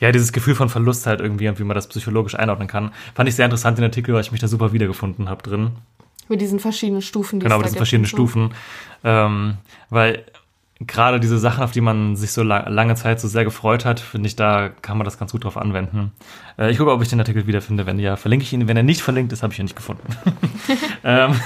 Ja, 0.00 0.12
dieses 0.12 0.32
Gefühl 0.32 0.54
von 0.54 0.68
Verlust 0.68 1.06
halt 1.06 1.20
irgendwie 1.20 1.48
und 1.48 1.58
wie 1.58 1.64
man 1.64 1.74
das 1.74 1.86
psychologisch 1.86 2.34
einordnen 2.34 2.68
kann. 2.68 2.92
Fand 3.14 3.28
ich 3.28 3.36
sehr 3.36 3.44
interessant 3.44 3.76
den 3.78 3.84
Artikel, 3.84 4.14
weil 4.14 4.22
ich 4.22 4.32
mich 4.32 4.40
da 4.40 4.48
super 4.48 4.72
wiedergefunden 4.72 5.28
habe 5.28 5.42
drin. 5.42 5.72
Mit 6.28 6.40
diesen 6.40 6.60
verschiedenen 6.60 7.02
Stufen, 7.02 7.40
die 7.40 7.44
Genau, 7.44 7.58
mit 7.58 7.66
diesen 7.66 7.76
verschiedenen 7.76 8.06
so. 8.06 8.16
Stufen. 8.16 8.54
Ähm, 9.04 9.58
weil 9.90 10.24
gerade 10.86 11.20
diese 11.20 11.38
Sachen, 11.38 11.62
auf 11.62 11.72
die 11.72 11.80
man 11.80 12.16
sich 12.16 12.32
so 12.32 12.42
la 12.42 12.68
lange 12.68 12.94
Zeit 12.94 13.20
so 13.20 13.28
sehr 13.28 13.44
gefreut 13.44 13.84
hat, 13.84 14.00
finde 14.00 14.26
ich, 14.26 14.36
da 14.36 14.68
kann 14.68 14.98
man 14.98 15.04
das 15.04 15.18
ganz 15.18 15.32
gut 15.32 15.44
drauf 15.44 15.56
anwenden. 15.56 16.12
Äh, 16.58 16.70
ich 16.70 16.78
gucke, 16.78 16.92
ob 16.92 17.02
ich 17.02 17.08
den 17.08 17.20
Artikel 17.20 17.46
wiederfinde. 17.46 17.86
Wenn 17.86 17.98
ja, 17.98 18.16
verlinke 18.16 18.44
ich 18.44 18.52
ihn. 18.52 18.68
Wenn 18.68 18.76
er 18.76 18.82
nicht 18.82 19.02
verlinkt 19.02 19.32
ist, 19.32 19.42
habe 19.42 19.52
ich 19.52 19.58
ihn 19.58 19.64
nicht 19.64 19.76
gefunden. 19.76 20.02
ähm, 21.04 21.40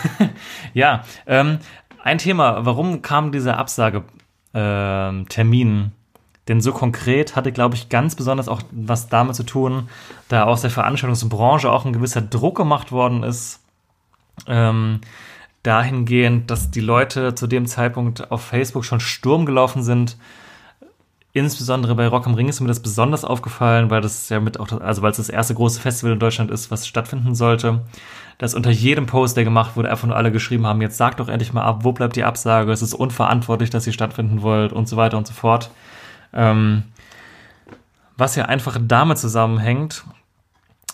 ja, 0.74 1.04
ähm, 1.26 1.58
ein 2.02 2.18
Thema. 2.18 2.64
Warum 2.64 3.02
kam 3.02 3.32
dieser 3.32 3.58
Absagetermin 3.58 5.92
denn 6.48 6.60
so 6.60 6.72
konkret? 6.72 7.36
Hatte, 7.36 7.52
glaube 7.52 7.74
ich, 7.74 7.88
ganz 7.88 8.14
besonders 8.14 8.48
auch 8.48 8.62
was 8.70 9.08
damit 9.08 9.34
zu 9.34 9.42
tun, 9.42 9.88
da 10.28 10.44
aus 10.44 10.62
der 10.62 10.70
Veranstaltungsbranche 10.70 11.70
auch 11.70 11.84
ein 11.84 11.92
gewisser 11.92 12.22
Druck 12.22 12.56
gemacht 12.56 12.92
worden 12.92 13.22
ist. 13.22 13.60
Ähm, 14.46 15.00
dahingehend, 15.62 16.50
dass 16.50 16.70
die 16.70 16.80
Leute 16.80 17.34
zu 17.34 17.46
dem 17.46 17.66
Zeitpunkt 17.66 18.30
auf 18.30 18.42
Facebook 18.44 18.84
schon 18.84 19.00
Sturm 19.00 19.46
gelaufen 19.46 19.82
sind. 19.82 20.16
Insbesondere 21.32 21.94
bei 21.96 22.06
Rock 22.06 22.26
am 22.26 22.34
Ring 22.34 22.48
ist 22.48 22.60
mir 22.60 22.68
das 22.68 22.80
besonders 22.80 23.24
aufgefallen, 23.24 23.90
weil 23.90 24.00
das 24.00 24.28
ja 24.28 24.40
mit 24.40 24.58
auch, 24.60 24.68
das- 24.68 24.80
also 24.80 25.02
weil 25.02 25.10
es 25.10 25.16
das 25.18 25.28
erste 25.28 25.54
große 25.54 25.80
Festival 25.80 26.12
in 26.12 26.18
Deutschland 26.20 26.50
ist, 26.50 26.70
was 26.70 26.86
stattfinden 26.86 27.34
sollte. 27.34 27.82
Dass 28.38 28.54
unter 28.54 28.70
jedem 28.70 29.06
Post, 29.06 29.36
der 29.36 29.44
gemacht 29.44 29.76
wurde, 29.76 29.90
einfach 29.90 30.06
nur 30.06 30.16
alle 30.16 30.30
geschrieben 30.32 30.66
haben, 30.66 30.80
jetzt 30.80 30.96
sagt 30.96 31.20
doch 31.20 31.28
endlich 31.28 31.52
mal 31.52 31.64
ab, 31.64 31.80
wo 31.82 31.92
bleibt 31.92 32.16
die 32.16 32.24
Absage, 32.24 32.70
es 32.72 32.80
ist 32.80 32.94
unverantwortlich, 32.94 33.70
dass 33.70 33.86
ihr 33.86 33.92
stattfinden 33.92 34.42
wollt 34.42 34.72
und 34.72 34.88
so 34.88 34.96
weiter 34.96 35.18
und 35.18 35.26
so 35.26 35.34
fort. 35.34 35.70
Ähm, 36.32 36.84
was 38.16 38.36
ja 38.36 38.46
einfach 38.46 38.78
damit 38.80 39.18
zusammenhängt, 39.18 40.04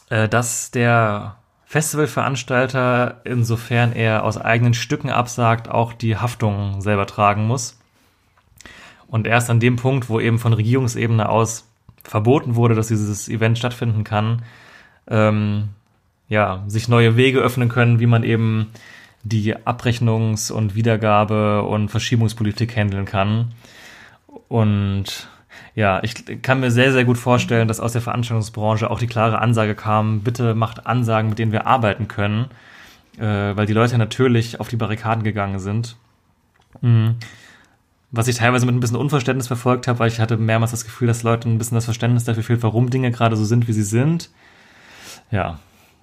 äh, 0.09 0.29
dass 0.29 0.71
der 0.73 1.37
Festivalveranstalter, 1.73 3.23
insofern 3.25 3.95
er 3.95 4.25
aus 4.25 4.37
eigenen 4.37 4.75
Stücken 4.75 5.09
absagt, 5.09 5.71
auch 5.71 5.95
die 5.95 6.19
Haftung 6.19 6.83
selber 6.83 7.07
tragen 7.07 7.47
muss. 7.47 7.81
Und 9.09 9.27
erst 9.27 9.49
an 9.49 9.59
dem 9.59 9.77
Punkt, 9.77 10.11
wo 10.11 10.21
eben 10.21 10.39
von 10.39 10.53
Regierungsebene 10.53 11.31
aus 11.31 11.67
verboten 12.05 12.57
wurde, 12.57 12.75
dass 12.75 12.89
dieses 12.89 13.27
Event 13.27 13.57
stattfinden 13.57 14.05
kann, 14.05 14.43
ähm, 15.09 15.71
ja, 16.29 16.63
sich 16.67 16.89
neue 16.89 17.17
Wege 17.17 17.39
öffnen 17.39 17.71
können, 17.71 18.01
wie 18.01 18.07
man 18.07 18.23
eben 18.23 18.67
die 19.23 19.57
Abrechnungs- 19.57 20.53
und 20.53 20.75
Wiedergabe- 20.75 21.63
und 21.63 21.89
Verschiebungspolitik 21.89 22.77
handeln 22.77 23.07
kann. 23.07 23.55
Und 24.49 25.27
ja, 25.75 26.03
ich 26.03 26.43
kann 26.43 26.61
mir 26.61 26.71
sehr, 26.71 26.93
sehr 26.93 27.05
gut 27.05 27.19
vorstellen, 27.19 27.69
dass 27.69 27.81
aus 27.81 27.93
der 27.93 28.03
Veranstaltungsbranche 28.03 28.91
auch 28.91 28.99
die 28.99 29.07
klare 29.07 29.39
Ansage 29.39 29.75
kam, 29.75 30.21
bitte 30.21 30.55
macht 30.55 30.87
Ansagen, 30.87 31.31
mit 31.31 31.39
denen 31.39 31.53
wir 31.53 31.67
arbeiten 31.67 32.09
können, 32.09 32.47
äh, 33.19 33.57
weil 33.57 33.67
die 33.67 33.73
Leute 33.73 33.97
natürlich 33.99 34.61
auf 34.61 34.69
die 34.69 34.77
Barrikaden 34.77 35.25
gegangen 35.25 35.59
sind. 35.59 35.97
Mhm. 36.81 37.17
Was 38.11 38.29
ich 38.29 38.37
teilweise 38.37 38.67
mit 38.67 38.75
ein 38.75 38.81
bisschen 38.81 38.99
Unverständnis 38.99 39.47
verfolgt 39.47 39.89
habe, 39.89 39.99
weil 39.99 40.09
ich 40.09 40.21
hatte 40.21 40.37
mehrmals 40.37 40.73
das 40.73 40.85
Gefühl, 40.85 41.09
dass 41.09 41.23
Leuten 41.23 41.55
ein 41.55 41.59
bisschen 41.59 41.77
das 41.77 41.87
Verständnis 41.87 42.25
dafür 42.25 42.43
fehlt, 42.43 42.63
warum 42.63 42.91
Dinge 42.91 43.11
gerade 43.11 43.37
so 43.37 43.45
sind, 43.45 43.69
wie 43.69 43.73
sie 43.73 43.83
sind. 43.83 44.29
Ja, 45.31 45.59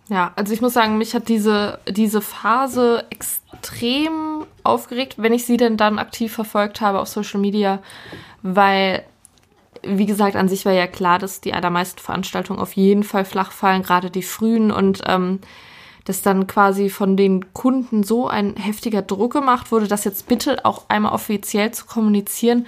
Ja, 0.09 0.31
also 0.35 0.51
ich 0.53 0.61
muss 0.61 0.73
sagen, 0.73 0.97
mich 0.97 1.13
hat 1.13 1.27
diese, 1.29 1.79
diese 1.87 2.21
Phase 2.21 3.05
extrem 3.11 4.43
aufgeregt, 4.63 5.15
wenn 5.17 5.33
ich 5.33 5.45
sie 5.45 5.57
denn 5.57 5.77
dann 5.77 5.99
aktiv 5.99 6.33
verfolgt 6.33 6.81
habe 6.81 6.99
auf 6.99 7.07
Social 7.07 7.39
Media, 7.39 7.79
weil, 8.41 9.03
wie 9.83 10.05
gesagt, 10.05 10.35
an 10.35 10.49
sich 10.49 10.65
war 10.65 10.73
ja 10.73 10.87
klar, 10.87 11.19
dass 11.19 11.41
die 11.41 11.53
allermeisten 11.53 11.99
Veranstaltungen 11.99 12.59
auf 12.59 12.73
jeden 12.73 13.03
Fall 13.03 13.25
flach 13.25 13.51
fallen, 13.51 13.83
gerade 13.83 14.09
die 14.09 14.23
frühen 14.23 14.71
und 14.71 15.01
ähm, 15.05 15.39
dass 16.05 16.21
dann 16.21 16.47
quasi 16.47 16.89
von 16.89 17.17
den 17.17 17.53
Kunden 17.53 18.03
so 18.03 18.27
ein 18.27 18.55
heftiger 18.55 19.01
Druck 19.01 19.33
gemacht 19.33 19.71
wurde, 19.71 19.87
das 19.87 20.05
jetzt 20.05 20.27
bitte 20.27 20.65
auch 20.65 20.85
einmal 20.87 21.13
offiziell 21.13 21.71
zu 21.71 21.85
kommunizieren, 21.85 22.65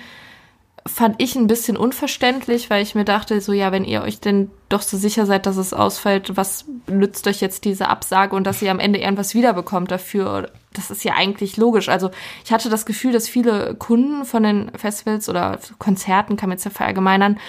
fand 0.85 1.21
ich 1.21 1.35
ein 1.35 1.47
bisschen 1.47 1.77
unverständlich, 1.77 2.69
weil 2.69 2.83
ich 2.83 2.95
mir 2.95 3.05
dachte, 3.05 3.39
so 3.41 3.53
ja, 3.53 3.71
wenn 3.71 3.85
ihr 3.85 4.01
euch 4.01 4.19
denn 4.19 4.49
doch 4.69 4.81
so 4.81 4.97
sicher 4.97 5.25
seid, 5.25 5.45
dass 5.45 5.57
es 5.57 5.73
ausfällt, 5.73 6.35
was 6.37 6.65
nützt 6.87 7.27
euch 7.27 7.41
jetzt 7.41 7.65
diese 7.65 7.87
Absage 7.87 8.35
und 8.35 8.45
dass 8.45 8.61
ihr 8.61 8.71
am 8.71 8.79
Ende 8.79 8.99
irgendwas 8.99 9.35
wiederbekommt 9.35 9.91
dafür? 9.91 10.51
Das 10.73 10.89
ist 10.89 11.03
ja 11.03 11.13
eigentlich 11.13 11.57
logisch. 11.57 11.89
Also 11.89 12.11
ich 12.45 12.51
hatte 12.51 12.69
das 12.69 12.85
Gefühl, 12.85 13.11
dass 13.11 13.27
viele 13.27 13.75
Kunden 13.75 14.25
von 14.25 14.43
den 14.43 14.71
Festivals 14.77 15.27
oder 15.27 15.59
Konzerten, 15.79 16.37
kann 16.37 16.49
man 16.49 16.57
jetzt 16.57 16.65
ja 16.65 16.71
verallgemeinern, 16.71 17.39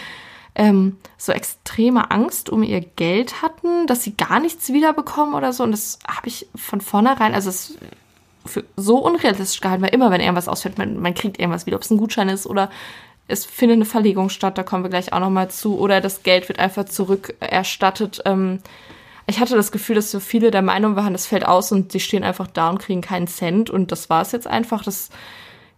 ähm, 0.55 0.99
so 1.17 1.33
extreme 1.33 2.11
Angst 2.11 2.51
um 2.51 2.63
ihr 2.63 2.81
Geld 2.81 3.41
hatten, 3.43 3.87
dass 3.87 4.03
sie 4.03 4.17
gar 4.17 4.41
nichts 4.41 4.73
wiederbekommen 4.73 5.35
oder 5.35 5.53
so. 5.53 5.65
Und 5.65 5.73
das 5.73 5.99
habe 6.07 6.29
ich 6.29 6.49
von 6.55 6.81
vornherein, 6.81 7.35
also 7.35 7.49
es 7.49 7.79
für 8.45 8.65
so 8.77 8.99
unrealistisch 8.99 9.61
gehalten, 9.61 9.83
weil 9.83 9.95
immer, 9.95 10.11
wenn 10.11 10.21
irgendwas 10.21 10.49
ausfällt, 10.49 10.79
man, 10.79 10.99
man 11.01 11.15
kriegt 11.15 11.39
irgendwas 11.39 11.67
wieder, 11.67 11.77
ob 11.77 11.83
es 11.83 11.91
ein 11.91 11.97
Gutschein 11.97 12.29
ist 12.29 12.47
oder 12.47 12.71
es 13.29 13.45
findet 13.45 13.77
eine 13.77 13.85
Verlegung 13.85 14.29
statt, 14.29 14.59
da 14.59 14.63
kommen 14.63 14.85
wir 14.85 14.91
gleich 14.91 15.13
auch 15.13 15.21
nochmal 15.21 15.49
zu, 15.51 15.79
oder 15.79 16.01
das 16.01 16.23
Geld 16.23 16.49
wird 16.49 16.59
einfach 16.59 16.85
zurückerstattet. 16.85 18.23
Ähm, 18.25 18.59
ich 19.27 19.41
hatte 19.41 19.57
das 19.57 19.73
Gefühl, 19.73 19.97
dass 19.97 20.11
so 20.11 20.21
viele 20.21 20.51
der 20.51 20.63
Meinung 20.63 20.97
waren, 20.97 21.13
das 21.13 21.27
fällt 21.27 21.47
aus 21.47 21.73
und 21.73 21.93
sie 21.93 22.01
stehen 22.01 22.25
einfach 22.25 22.47
da 22.47 22.71
und 22.71 22.79
kriegen 22.79 23.01
keinen 23.01 23.29
Cent 23.29 23.71
und 23.71 23.93
das 23.93 24.11
war 24.11 24.23
es 24.23 24.33
jetzt 24.33 24.47
einfach. 24.47 24.83
Das, 24.85 25.11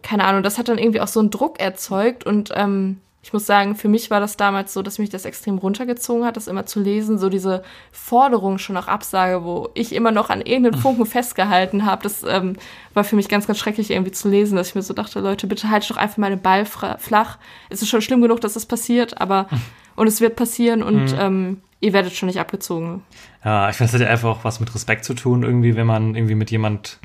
keine 0.03 0.25
Ahnung, 0.25 0.43
das 0.43 0.59
hat 0.59 0.69
dann 0.69 0.79
irgendwie 0.79 1.01
auch 1.01 1.09
so 1.09 1.21
einen 1.21 1.31
Druck 1.31 1.61
erzeugt 1.61 2.25
und 2.25 2.51
ähm, 2.55 3.01
ich 3.25 3.33
muss 3.33 3.47
sagen, 3.47 3.75
für 3.75 3.89
mich 3.89 4.11
war 4.11 4.21
das 4.21 4.37
damals 4.37 4.75
so, 4.75 4.83
dass 4.83 4.99
mich 4.99 5.09
das 5.09 5.25
extrem 5.25 5.57
runtergezogen 5.57 6.27
hat, 6.27 6.37
das 6.37 6.47
immer 6.47 6.67
zu 6.67 6.79
lesen, 6.79 7.17
so 7.17 7.31
diese 7.31 7.63
Forderung 7.91 8.59
schon 8.59 8.75
nach 8.75 8.87
Absage, 8.87 9.45
wo 9.45 9.71
ich 9.73 9.95
immer 9.95 10.11
noch 10.11 10.29
an 10.29 10.43
irgendeinen 10.43 10.81
Funken 10.81 11.07
festgehalten 11.07 11.87
habe. 11.87 12.03
Das 12.03 12.23
ähm, 12.23 12.57
war 12.93 13.03
für 13.03 13.17
mich 13.17 13.31
ganz, 13.31 13.47
ganz 13.47 13.59
schrecklich 13.59 13.91
irgendwie 13.91 14.13
zu 14.13 14.29
lesen, 14.29 14.57
dass 14.57 14.69
ich 14.69 14.75
mir 14.75 14.83
so 14.83 14.93
dachte, 14.93 15.21
Leute, 15.21 15.47
bitte 15.47 15.71
haltet 15.71 15.91
doch 15.91 15.97
einfach 15.97 16.19
mal 16.19 16.29
den 16.29 16.43
Ball 16.43 16.67
flach. 16.67 17.39
Es 17.71 17.81
ist 17.81 17.89
schon 17.89 18.03
schlimm 18.03 18.21
genug, 18.21 18.43
dass 18.43 18.53
das 18.55 18.67
passiert, 18.67 19.19
aber 19.23 19.49
und 19.97 20.07
es 20.07 20.21
wird 20.21 20.37
passieren 20.37 20.83
und 20.83 21.17
ähm, 21.19 21.63
ihr 21.85 21.93
werdet 21.93 22.15
schon 22.15 22.27
nicht 22.27 22.41
abgezogen. 22.41 23.03
Ja, 23.45 23.69
ich 23.69 23.77
finde, 23.77 23.93
das 23.93 24.01
hat 24.01 24.07
ja 24.07 24.13
einfach 24.13 24.31
auch 24.31 24.45
was 24.45 24.59
mit 24.59 24.75
Respekt 24.75 25.05
zu 25.05 25.15
tun, 25.15 25.43
irgendwie, 25.43 25.77
wenn 25.77 25.87
man 25.87 26.15
irgendwie 26.15 26.35
mit 26.35 26.51
jemand, 26.51 26.99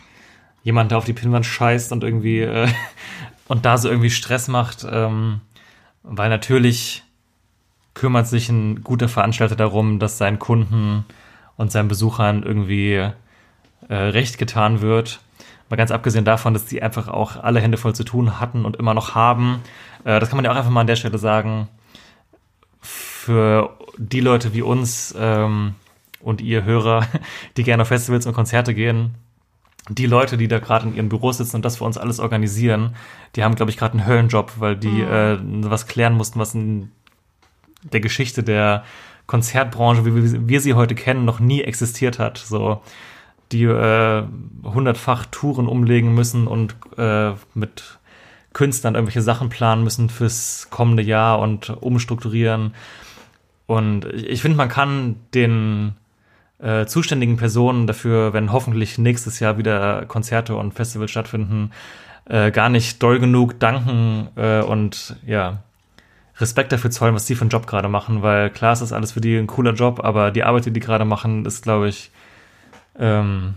jemand 0.63 0.91
da 0.91 0.97
auf 0.97 1.05
die 1.05 1.13
Pinnwand 1.13 1.45
scheißt 1.45 1.91
und 1.91 2.03
irgendwie, 2.03 2.39
äh, 2.39 2.67
und 3.47 3.65
da 3.65 3.77
so 3.77 3.89
irgendwie 3.89 4.09
Stress 4.09 4.47
macht, 4.47 4.87
ähm, 4.89 5.41
weil 6.03 6.29
natürlich 6.29 7.03
kümmert 7.93 8.27
sich 8.27 8.47
ein 8.49 8.81
guter 8.83 9.09
Veranstalter 9.09 9.57
darum, 9.57 9.99
dass 9.99 10.17
seinen 10.17 10.39
Kunden 10.39 11.03
und 11.57 11.71
seinen 11.71 11.89
Besuchern 11.89 12.43
irgendwie 12.43 12.93
äh, 13.89 13.93
recht 13.93 14.37
getan 14.37 14.79
wird. 14.79 15.19
Mal 15.69 15.75
ganz 15.75 15.91
abgesehen 15.91 16.23
davon, 16.23 16.53
dass 16.53 16.65
die 16.65 16.81
einfach 16.81 17.09
auch 17.09 17.35
alle 17.35 17.59
Hände 17.59 17.77
voll 17.77 17.93
zu 17.93 18.05
tun 18.05 18.39
hatten 18.39 18.63
und 18.63 18.77
immer 18.77 18.93
noch 18.93 19.13
haben. 19.13 19.61
Äh, 20.05 20.21
das 20.21 20.29
kann 20.29 20.37
man 20.37 20.45
ja 20.45 20.51
auch 20.51 20.55
einfach 20.55 20.71
mal 20.71 20.81
an 20.81 20.87
der 20.87 20.95
Stelle 20.95 21.17
sagen. 21.17 21.67
Für 23.21 23.75
die 23.97 24.21
Leute 24.21 24.53
wie 24.53 24.62
uns 24.62 25.13
ähm, 25.19 25.75
und 26.21 26.39
ihr 26.39 26.63
Hörer, 26.63 27.05
die 27.58 27.63
gerne 27.63 27.82
auf 27.82 27.89
Festivals 27.89 28.25
und 28.25 28.34
Konzerte 28.34 28.73
gehen, 28.73 29.15
die 29.89 30.05
Leute, 30.05 30.38
die 30.38 30.47
da 30.47 30.60
gerade 30.60 30.88
in 30.88 30.95
ihren 30.95 31.10
Büros 31.10 31.39
sitzen 31.39 31.58
und 31.58 31.65
das 31.65 31.77
für 31.77 31.84
uns 31.84 31.97
alles 31.97 32.21
organisieren, 32.21 32.95
die 33.36 33.43
haben, 33.43 33.55
glaube 33.55 33.71
ich, 33.71 33.77
gerade 33.77 33.97
einen 33.97 34.08
Höllenjob, 34.08 34.53
weil 34.60 34.77
die 34.77 35.01
äh, 35.01 35.38
was 35.41 35.88
klären 35.88 36.13
mussten, 36.13 36.39
was 36.39 36.55
in 36.55 36.91
der 37.91 37.99
Geschichte 37.99 38.41
der 38.41 38.86
Konzertbranche, 39.27 40.05
wie 40.05 40.15
wir, 40.15 40.47
wir 40.47 40.62
sie 40.62 40.75
heute 40.75 40.95
kennen, 40.95 41.25
noch 41.25 41.41
nie 41.41 41.62
existiert 41.62 42.19
hat. 42.19 42.38
So, 42.38 42.82
die 43.51 43.65
äh, 43.65 44.23
hundertfach 44.63 45.25
Touren 45.25 45.67
umlegen 45.67 46.15
müssen 46.15 46.47
und 46.47 46.77
äh, 46.97 47.34
mit 47.53 47.99
Künstlern 48.53 48.95
irgendwelche 48.95 49.21
Sachen 49.21 49.49
planen 49.49 49.84
müssen 49.84 50.10
fürs 50.10 50.67
kommende 50.69 51.03
Jahr 51.03 51.39
und 51.39 51.69
umstrukturieren. 51.82 52.73
Und 53.69 54.05
ich 54.05 54.41
finde, 54.41 54.58
man 54.58 54.67
kann 54.67 55.17
den 55.36 55.93
äh, 56.58 56.88
zuständigen 56.88 57.38
Personen 57.38 57.86
dafür, 57.86 58.34
wenn 58.34 58.51
hoffentlich 58.51 58.97
nächstes 58.97 59.39
Jahr 59.39 59.60
wieder 59.60 60.08
Konzerte 60.08 60.55
und 60.55 60.73
Festivals 60.73 61.12
stattfinden, 61.12 61.69
äh, 62.25 62.49
gar 62.49 62.69
nicht 62.69 63.03
doll 63.03 63.19
genug 63.19 63.60
danken 63.60 64.29
äh, 64.38 64.62
und 64.62 65.17
ja, 65.23 65.60
Respekt 66.39 66.71
dafür 66.71 66.89
zollen, 66.89 67.13
was 67.13 67.27
die 67.27 67.36
für 67.36 67.41
einen 67.41 67.51
Job 67.51 67.67
gerade 67.67 67.89
machen, 67.89 68.23
weil 68.23 68.49
klar 68.49 68.73
ist 68.73 68.82
das 68.82 68.91
alles 68.91 69.12
für 69.12 69.21
die 69.21 69.38
ein 69.38 69.45
cooler 69.45 69.73
Job, 69.73 70.03
aber 70.03 70.32
die 70.32 70.43
Arbeit, 70.43 70.65
die 70.65 70.71
die 70.71 70.79
gerade 70.79 71.05
machen, 71.05 71.45
ist, 71.45 71.62
glaube 71.62 71.89
ich, 71.89 72.10
ähm, 72.97 73.53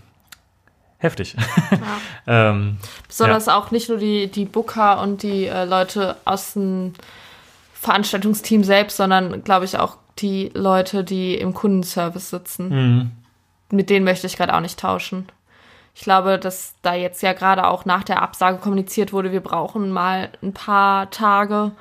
heftig. 0.99 1.37
ähm, 2.27 2.77
Besonders 3.09 3.49
auch 3.49 3.71
nicht 3.71 3.89
nur 3.89 3.97
die, 3.97 4.31
die 4.31 4.45
Booker 4.45 5.01
und 5.01 5.23
die 5.23 5.47
äh, 5.47 5.65
Leute 5.65 6.17
aus 6.27 6.53
dem 6.53 6.93
Veranstaltungsteam 7.83 8.63
selbst, 8.63 8.97
sondern 8.97 9.43
glaube 9.43 9.65
ich 9.65 9.77
auch 9.77 9.97
die 10.21 10.53
Leute, 10.55 11.03
die 11.03 11.35
im 11.35 11.53
Kundenservice 11.53 12.31
sitzen. 12.31 12.69
mhm. 12.69 13.11
Mit 13.73 13.91
denen 13.91 14.05
möchte 14.05 14.29
ich 14.29 14.37
gerade 14.37 14.55
auch 14.55 14.61
nicht 14.61 14.79
tauschen. 14.79 15.27
Ich 15.95 16.03
glaube, 16.03 16.39
dass 16.39 16.75
da 16.83 16.95
jetzt 16.95 17.23
ja 17.23 17.33
gerade 17.33 17.67
auch 17.67 17.85
nach 17.85 18.05
der 18.05 18.23
Absage 18.23 18.59
kommuniziert 18.59 19.13
wurde, 19.13 19.33
wir 19.33 19.41
brauchen 19.41 19.91
mal 19.91 20.31
ein 20.43 20.53
paar 20.53 21.11
Tage, 21.11 21.73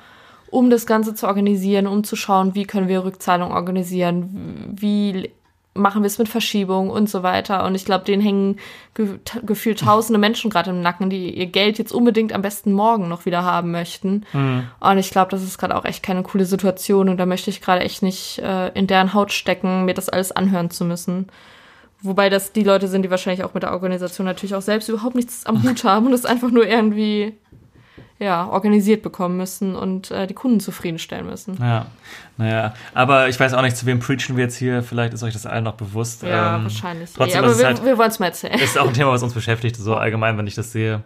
um 0.50 0.70
das 0.70 0.86
Ganze 0.86 1.14
zu 1.14 1.28
organisieren, 1.28 1.86
um 1.86 2.02
zu 2.02 2.16
schauen, 2.16 2.56
wie 2.56 2.64
können 2.64 2.88
wir 2.88 3.04
Rückzahlung 3.04 3.52
organisieren, 3.52 4.72
wie 4.72 5.30
machen 5.74 6.02
wir 6.02 6.06
es 6.06 6.18
mit 6.18 6.28
Verschiebung 6.28 6.90
und 6.90 7.08
so 7.08 7.22
weiter. 7.22 7.64
Und 7.64 7.74
ich 7.74 7.84
glaube, 7.84 8.04
denen 8.04 8.22
hängen 8.22 8.58
ge 8.94 9.18
gefühlt 9.42 9.80
tausende 9.80 10.18
Menschen 10.18 10.50
gerade 10.50 10.70
im 10.70 10.82
Nacken, 10.82 11.08
die 11.08 11.30
ihr 11.30 11.46
Geld 11.46 11.78
jetzt 11.78 11.92
unbedingt 11.92 12.32
am 12.32 12.42
besten 12.42 12.72
morgen 12.72 13.08
noch 13.08 13.24
wieder 13.24 13.42
haben 13.42 13.70
möchten. 13.70 14.24
Mhm. 14.32 14.64
Und 14.80 14.98
ich 14.98 15.10
glaube, 15.10 15.30
das 15.30 15.42
ist 15.42 15.58
gerade 15.58 15.76
auch 15.76 15.84
echt 15.84 16.02
keine 16.02 16.22
coole 16.22 16.44
Situation. 16.44 17.08
Und 17.08 17.16
da 17.16 17.26
möchte 17.26 17.50
ich 17.50 17.62
gerade 17.62 17.80
echt 17.80 18.02
nicht 18.02 18.38
äh, 18.40 18.68
in 18.74 18.86
deren 18.86 19.14
Haut 19.14 19.32
stecken, 19.32 19.86
mir 19.86 19.94
das 19.94 20.10
alles 20.10 20.32
anhören 20.32 20.70
zu 20.70 20.84
müssen. 20.84 21.28
Wobei 22.02 22.28
das 22.28 22.52
die 22.52 22.64
Leute 22.64 22.88
sind, 22.88 23.02
die 23.02 23.10
wahrscheinlich 23.10 23.44
auch 23.44 23.54
mit 23.54 23.62
der 23.62 23.72
Organisation 23.72 24.26
natürlich 24.26 24.56
auch 24.56 24.62
selbst 24.62 24.88
überhaupt 24.88 25.14
nichts 25.14 25.46
am 25.46 25.62
Hut 25.62 25.84
haben 25.84 26.06
und 26.06 26.12
es 26.12 26.26
einfach 26.26 26.50
nur 26.50 26.66
irgendwie 26.66 27.34
ja, 28.22 28.48
organisiert 28.48 29.02
bekommen 29.02 29.36
müssen 29.36 29.74
und 29.74 30.10
äh, 30.10 30.26
die 30.26 30.34
Kunden 30.34 30.60
zufriedenstellen 30.60 31.26
müssen. 31.26 31.58
Ja, 31.60 31.86
naja, 32.38 32.74
aber 32.94 33.28
ich 33.28 33.38
weiß 33.38 33.52
auch 33.54 33.62
nicht, 33.62 33.76
zu 33.76 33.84
wem 33.86 33.98
preachen 33.98 34.36
wir 34.36 34.44
jetzt 34.44 34.56
hier. 34.56 34.82
Vielleicht 34.82 35.12
ist 35.12 35.22
euch 35.22 35.32
das 35.32 35.44
allen 35.44 35.64
noch 35.64 35.74
bewusst. 35.74 36.22
Ja, 36.22 36.56
ähm, 36.56 36.64
wahrscheinlich. 36.64 37.12
Trotzdem, 37.12 37.42
ja, 37.42 37.48
aber 37.48 37.58
wir, 37.58 37.66
halt, 37.66 37.84
wir 37.84 37.98
wollen 37.98 38.10
es 38.10 38.20
mal 38.20 38.26
erzählen. 38.26 38.58
Ist 38.60 38.78
auch 38.78 38.86
ein 38.86 38.94
Thema, 38.94 39.10
was 39.10 39.22
uns 39.22 39.34
beschäftigt, 39.34 39.76
so 39.76 39.96
allgemein, 39.96 40.38
wenn 40.38 40.46
ich 40.46 40.54
das 40.54 40.70
sehe. 40.70 41.02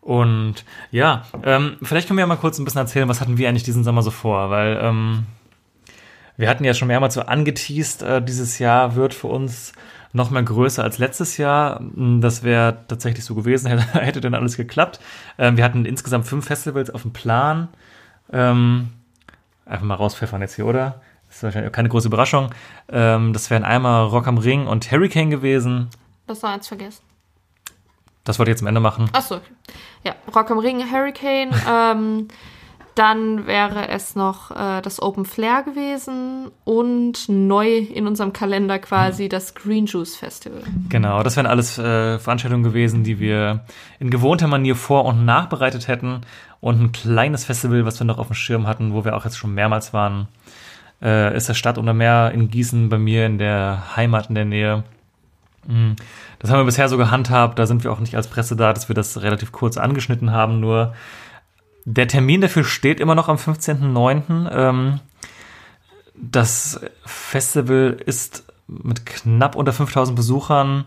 Und 0.00 0.64
ja, 0.90 1.24
ähm, 1.44 1.76
vielleicht 1.82 2.08
können 2.08 2.18
wir 2.18 2.22
ja 2.22 2.26
mal 2.26 2.36
kurz 2.36 2.58
ein 2.58 2.64
bisschen 2.64 2.80
erzählen, 2.80 3.08
was 3.08 3.20
hatten 3.20 3.38
wir 3.38 3.48
eigentlich 3.48 3.64
diesen 3.64 3.84
Sommer 3.84 4.02
so 4.02 4.10
vor, 4.10 4.50
weil 4.50 4.78
ähm, 4.82 5.26
wir 6.36 6.48
hatten 6.48 6.64
ja 6.64 6.74
schon 6.74 6.88
mehrmals 6.88 7.14
so 7.14 7.22
angeteased, 7.22 8.02
äh, 8.02 8.22
dieses 8.22 8.58
Jahr 8.58 8.96
wird 8.96 9.14
für 9.14 9.28
uns 9.28 9.72
noch 10.12 10.30
mal 10.30 10.44
größer 10.44 10.82
als 10.82 10.98
letztes 10.98 11.36
Jahr. 11.36 11.78
Hm, 11.78 12.20
das 12.20 12.42
wäre 12.42 12.84
tatsächlich 12.88 13.24
so 13.24 13.34
gewesen, 13.34 13.66
hätte, 13.70 14.00
hätte 14.00 14.20
denn 14.20 14.34
alles 14.34 14.56
geklappt. 14.56 15.00
Ähm, 15.38 15.56
wir 15.56 15.64
hatten 15.64 15.84
insgesamt 15.84 16.26
fünf 16.26 16.46
Festivals 16.46 16.90
auf 16.90 17.02
dem 17.02 17.12
Plan. 17.12 17.68
Ähm, 18.32 18.88
einfach 19.64 19.84
mal 19.84 19.94
rauspfeffern 19.94 20.40
jetzt 20.40 20.56
hier, 20.56 20.66
oder? 20.66 21.00
Das 21.28 21.36
ist 21.36 21.42
wahrscheinlich 21.42 21.72
keine 21.72 21.88
große 21.88 22.08
Überraschung. 22.08 22.50
Ähm, 22.88 23.32
das 23.32 23.50
wären 23.50 23.64
einmal 23.64 24.06
Rock 24.06 24.26
am 24.26 24.38
Ring 24.38 24.66
und 24.66 24.90
Hurricane 24.90 25.30
gewesen. 25.30 25.88
Das 26.26 26.42
war 26.42 26.50
eins 26.50 26.68
vergessen. 26.68 27.02
Das 28.24 28.38
wollte 28.38 28.50
ich 28.50 28.54
jetzt 28.54 28.62
am 28.62 28.68
Ende 28.68 28.80
machen. 28.80 29.08
Achso, 29.12 29.40
ja. 30.04 30.14
Rock 30.34 30.50
am 30.50 30.58
Ring, 30.58 30.82
Hurricane. 30.90 31.50
dann 32.96 33.46
wäre 33.46 33.88
es 33.88 34.16
noch 34.16 34.50
äh, 34.50 34.80
das 34.80 35.02
Open 35.02 35.26
Flair 35.26 35.62
gewesen 35.62 36.50
und 36.64 37.28
neu 37.28 37.76
in 37.76 38.06
unserem 38.06 38.32
Kalender 38.32 38.78
quasi 38.78 39.28
das 39.28 39.54
Green 39.54 39.84
Juice 39.84 40.16
Festival. 40.16 40.62
Genau, 40.88 41.22
das 41.22 41.36
wären 41.36 41.46
alles 41.46 41.78
äh, 41.78 42.18
Veranstaltungen 42.18 42.62
gewesen, 42.62 43.04
die 43.04 43.20
wir 43.20 43.64
in 44.00 44.08
gewohnter 44.10 44.48
Manier 44.48 44.76
vor- 44.76 45.04
und 45.04 45.26
nachbereitet 45.26 45.88
hätten. 45.88 46.22
Und 46.60 46.80
ein 46.80 46.92
kleines 46.92 47.44
Festival, 47.44 47.84
was 47.84 48.00
wir 48.00 48.06
noch 48.06 48.18
auf 48.18 48.28
dem 48.28 48.34
Schirm 48.34 48.66
hatten, 48.66 48.94
wo 48.94 49.04
wir 49.04 49.14
auch 49.14 49.24
jetzt 49.24 49.36
schon 49.36 49.54
mehrmals 49.54 49.92
waren, 49.92 50.26
äh, 51.02 51.36
ist 51.36 51.50
das 51.50 51.58
Stadt 51.58 51.76
unter 51.76 51.92
Meer 51.92 52.32
in 52.32 52.48
Gießen 52.48 52.88
bei 52.88 52.98
mir 52.98 53.26
in 53.26 53.36
der 53.36 53.94
Heimat 53.94 54.30
in 54.30 54.34
der 54.34 54.46
Nähe. 54.46 54.84
Mhm. 55.66 55.96
Das 56.38 56.50
haben 56.50 56.60
wir 56.60 56.64
bisher 56.64 56.88
so 56.88 56.96
gehandhabt, 56.96 57.58
da 57.58 57.66
sind 57.66 57.84
wir 57.84 57.92
auch 57.92 58.00
nicht 58.00 58.16
als 58.16 58.28
Presse 58.28 58.56
da, 58.56 58.72
dass 58.72 58.88
wir 58.88 58.94
das 58.94 59.20
relativ 59.20 59.52
kurz 59.52 59.76
angeschnitten 59.76 60.32
haben, 60.32 60.60
nur 60.60 60.94
der 61.86 62.08
Termin 62.08 62.40
dafür 62.40 62.64
steht 62.64 63.00
immer 63.00 63.14
noch 63.14 63.28
am 63.28 63.36
15.09. 63.36 64.50
Ähm, 64.52 65.00
das 66.14 66.80
Festival 67.04 67.96
ist 68.04 68.44
mit 68.66 69.06
knapp 69.06 69.54
unter 69.54 69.72
5000 69.72 70.16
Besuchern 70.16 70.84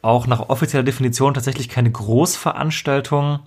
auch 0.00 0.26
nach 0.26 0.48
offizieller 0.48 0.82
Definition 0.82 1.34
tatsächlich 1.34 1.68
keine 1.68 1.90
Großveranstaltung. 1.90 3.40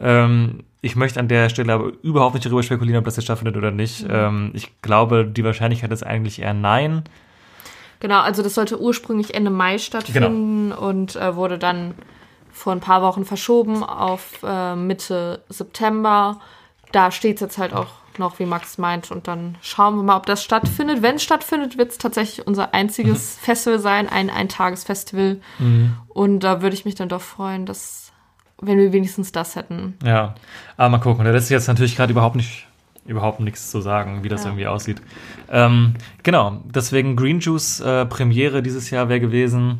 Ähm, 0.00 0.64
ich 0.80 0.96
möchte 0.96 1.20
an 1.20 1.28
der 1.28 1.50
Stelle 1.50 1.72
aber 1.74 1.92
überhaupt 2.02 2.34
nicht 2.34 2.46
darüber 2.46 2.62
spekulieren, 2.62 2.98
ob 2.98 3.04
das 3.04 3.16
jetzt 3.16 3.24
stattfindet 3.24 3.56
oder 3.56 3.70
nicht. 3.70 4.04
Mhm. 4.04 4.10
Ähm, 4.10 4.50
ich 4.54 4.80
glaube, 4.80 5.26
die 5.26 5.44
Wahrscheinlichkeit 5.44 5.92
ist 5.92 6.02
eigentlich 6.02 6.40
eher 6.40 6.54
nein. 6.54 7.04
Genau, 8.00 8.20
also 8.20 8.42
das 8.42 8.54
sollte 8.54 8.80
ursprünglich 8.80 9.34
Ende 9.34 9.50
Mai 9.50 9.78
stattfinden 9.78 10.70
genau. 10.70 10.88
und 10.88 11.16
äh, 11.16 11.34
wurde 11.34 11.58
dann 11.58 11.94
vor 12.56 12.72
ein 12.72 12.80
paar 12.80 13.02
Wochen 13.02 13.24
verschoben 13.24 13.84
auf 13.84 14.42
äh, 14.42 14.74
Mitte 14.74 15.44
September. 15.48 16.40
Da 16.90 17.10
steht 17.10 17.36
es 17.36 17.40
jetzt 17.42 17.58
halt 17.58 17.74
auch 17.74 17.88
noch, 18.18 18.38
wie 18.38 18.46
Max 18.46 18.78
meint. 18.78 19.10
Und 19.10 19.28
dann 19.28 19.56
schauen 19.60 19.96
wir 19.96 20.02
mal, 20.02 20.16
ob 20.16 20.24
das 20.24 20.42
stattfindet. 20.42 21.02
Wenn 21.02 21.16
es 21.16 21.22
stattfindet, 21.22 21.76
wird 21.76 21.90
es 21.90 21.98
tatsächlich 21.98 22.46
unser 22.46 22.72
einziges 22.72 23.36
mhm. 23.36 23.40
Festival 23.44 23.78
sein, 23.78 24.08
ein 24.08 24.30
Eintagesfestival. 24.30 25.40
Mhm. 25.58 25.96
Und 26.08 26.40
da 26.40 26.62
würde 26.62 26.74
ich 26.74 26.86
mich 26.86 26.94
dann 26.94 27.10
doch 27.10 27.20
freuen, 27.20 27.66
dass, 27.66 28.12
wenn 28.58 28.78
wir 28.78 28.92
wenigstens 28.92 29.32
das 29.32 29.54
hätten. 29.54 29.98
Ja, 30.02 30.34
aber 30.78 30.88
mal 30.88 30.98
gucken. 30.98 31.26
Da 31.26 31.32
lässt 31.32 31.48
sich 31.48 31.54
jetzt 31.54 31.68
natürlich 31.68 31.94
gerade 31.94 32.12
überhaupt 32.12 32.36
nicht 32.36 32.66
überhaupt 33.04 33.38
nichts 33.38 33.70
zu 33.70 33.80
sagen, 33.80 34.24
wie 34.24 34.28
das 34.28 34.42
ja. 34.42 34.50
irgendwie 34.50 34.66
aussieht. 34.66 35.00
Ähm, 35.48 35.94
genau, 36.24 36.60
deswegen 36.64 37.14
Green 37.14 37.38
Juice 37.38 37.78
äh, 37.78 38.04
Premiere 38.06 38.62
dieses 38.62 38.90
Jahr 38.90 39.08
wäre 39.08 39.20
gewesen. 39.20 39.78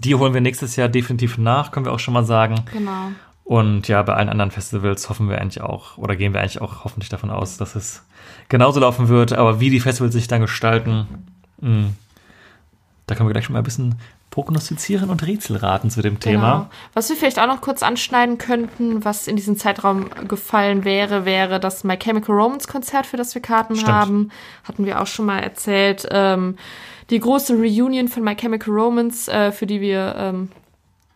Die 0.00 0.14
holen 0.14 0.34
wir 0.34 0.40
nächstes 0.40 0.76
Jahr 0.76 0.88
definitiv 0.88 1.38
nach, 1.38 1.70
können 1.70 1.86
wir 1.86 1.92
auch 1.92 1.98
schon 1.98 2.14
mal 2.14 2.24
sagen. 2.24 2.56
Genau. 2.72 3.10
Und 3.44 3.86
ja, 3.86 4.02
bei 4.02 4.14
allen 4.14 4.28
anderen 4.28 4.50
Festivals 4.50 5.08
hoffen 5.08 5.28
wir 5.28 5.40
eigentlich 5.40 5.60
auch, 5.60 5.98
oder 5.98 6.16
gehen 6.16 6.34
wir 6.34 6.40
eigentlich 6.40 6.60
auch 6.60 6.84
hoffentlich 6.84 7.08
davon 7.08 7.30
aus, 7.30 7.56
dass 7.56 7.76
es 7.76 8.02
genauso 8.48 8.80
laufen 8.80 9.08
wird. 9.08 9.32
Aber 9.32 9.60
wie 9.60 9.70
die 9.70 9.80
Festivals 9.80 10.14
sich 10.14 10.26
dann 10.26 10.40
gestalten, 10.40 11.06
mh, 11.60 11.68
hm, 11.68 11.94
da 13.06 13.14
können 13.14 13.28
wir 13.28 13.32
gleich 13.32 13.44
schon 13.44 13.52
mal 13.52 13.60
ein 13.60 13.64
bisschen 13.64 13.94
prognostizieren 14.30 15.08
und 15.08 15.24
Rätselraten 15.24 15.90
zu 15.90 16.02
dem 16.02 16.20
Thema. 16.20 16.52
Genau. 16.52 16.70
Was 16.92 17.08
wir 17.08 17.16
vielleicht 17.16 17.38
auch 17.38 17.46
noch 17.46 17.60
kurz 17.60 17.82
anschneiden 17.82 18.36
könnten, 18.36 19.04
was 19.04 19.28
in 19.28 19.36
diesen 19.36 19.56
Zeitraum 19.56 20.10
gefallen 20.28 20.84
wäre, 20.84 21.24
wäre 21.24 21.60
das 21.60 21.84
My 21.84 21.96
Chemical 21.96 22.34
Romance 22.34 22.66
Konzert, 22.66 23.06
für 23.06 23.16
das 23.16 23.34
wir 23.34 23.42
Karten 23.42 23.76
Stimmt. 23.76 23.92
haben. 23.92 24.30
Hatten 24.64 24.84
wir 24.84 25.00
auch 25.00 25.06
schon 25.06 25.24
mal 25.24 25.38
erzählt. 25.38 26.06
Ähm, 26.10 26.56
die 27.10 27.20
große 27.20 27.54
Reunion 27.54 28.08
von 28.08 28.22
My 28.22 28.34
Chemical 28.34 28.72
Romance, 28.72 29.28
äh, 29.28 29.52
für 29.52 29.66
die 29.66 29.80
wir 29.80 30.14
ähm, 30.18 30.48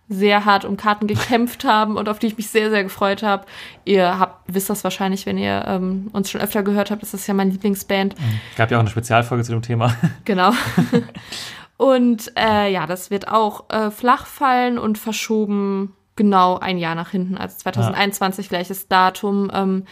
sehr 0.09 0.44
hart 0.44 0.64
um 0.64 0.76
Karten 0.76 1.07
gekämpft 1.07 1.64
haben 1.64 1.96
und 1.96 2.09
auf 2.09 2.18
die 2.18 2.26
ich 2.26 2.37
mich 2.37 2.50
sehr, 2.50 2.68
sehr 2.68 2.83
gefreut 2.83 3.22
habe. 3.22 3.46
Ihr 3.85 4.18
habt, 4.18 4.53
wisst 4.53 4.68
das 4.68 4.85
wahrscheinlich, 4.85 5.24
wenn 5.24 5.38
ihr 5.38 5.64
ähm, 5.66 6.11
uns 6.12 6.31
schon 6.31 6.40
öfter 6.40 6.62
gehört 6.62 6.90
habt, 6.90 7.03
das 7.03 7.14
ist 7.14 7.26
ja 7.26 7.35
meine 7.35 7.50
Lieblingsband. 7.50 8.18
Mhm. 8.18 8.40
Gab 8.57 8.70
ja 8.70 8.76
auch 8.76 8.83
eine 8.83 8.90
Spezialfolge 8.90 9.44
zu 9.44 9.53
dem 9.53 9.62
Thema. 9.62 9.96
Genau. 10.24 10.53
und 11.76 12.33
äh, 12.37 12.70
ja, 12.70 12.87
das 12.87 13.11
wird 13.11 13.29
auch 13.29 13.70
äh, 13.70 13.90
flach 13.90 14.26
fallen 14.26 14.79
und 14.79 14.98
verschoben 14.98 15.94
genau 16.16 16.59
ein 16.59 16.79
Jahr 16.79 16.94
nach 16.94 17.11
hinten, 17.11 17.38
also 17.38 17.57
2021 17.57 18.46
ja. 18.46 18.48
gleiches 18.50 18.88
Datum. 18.88 19.50
Ähm, 19.55 19.85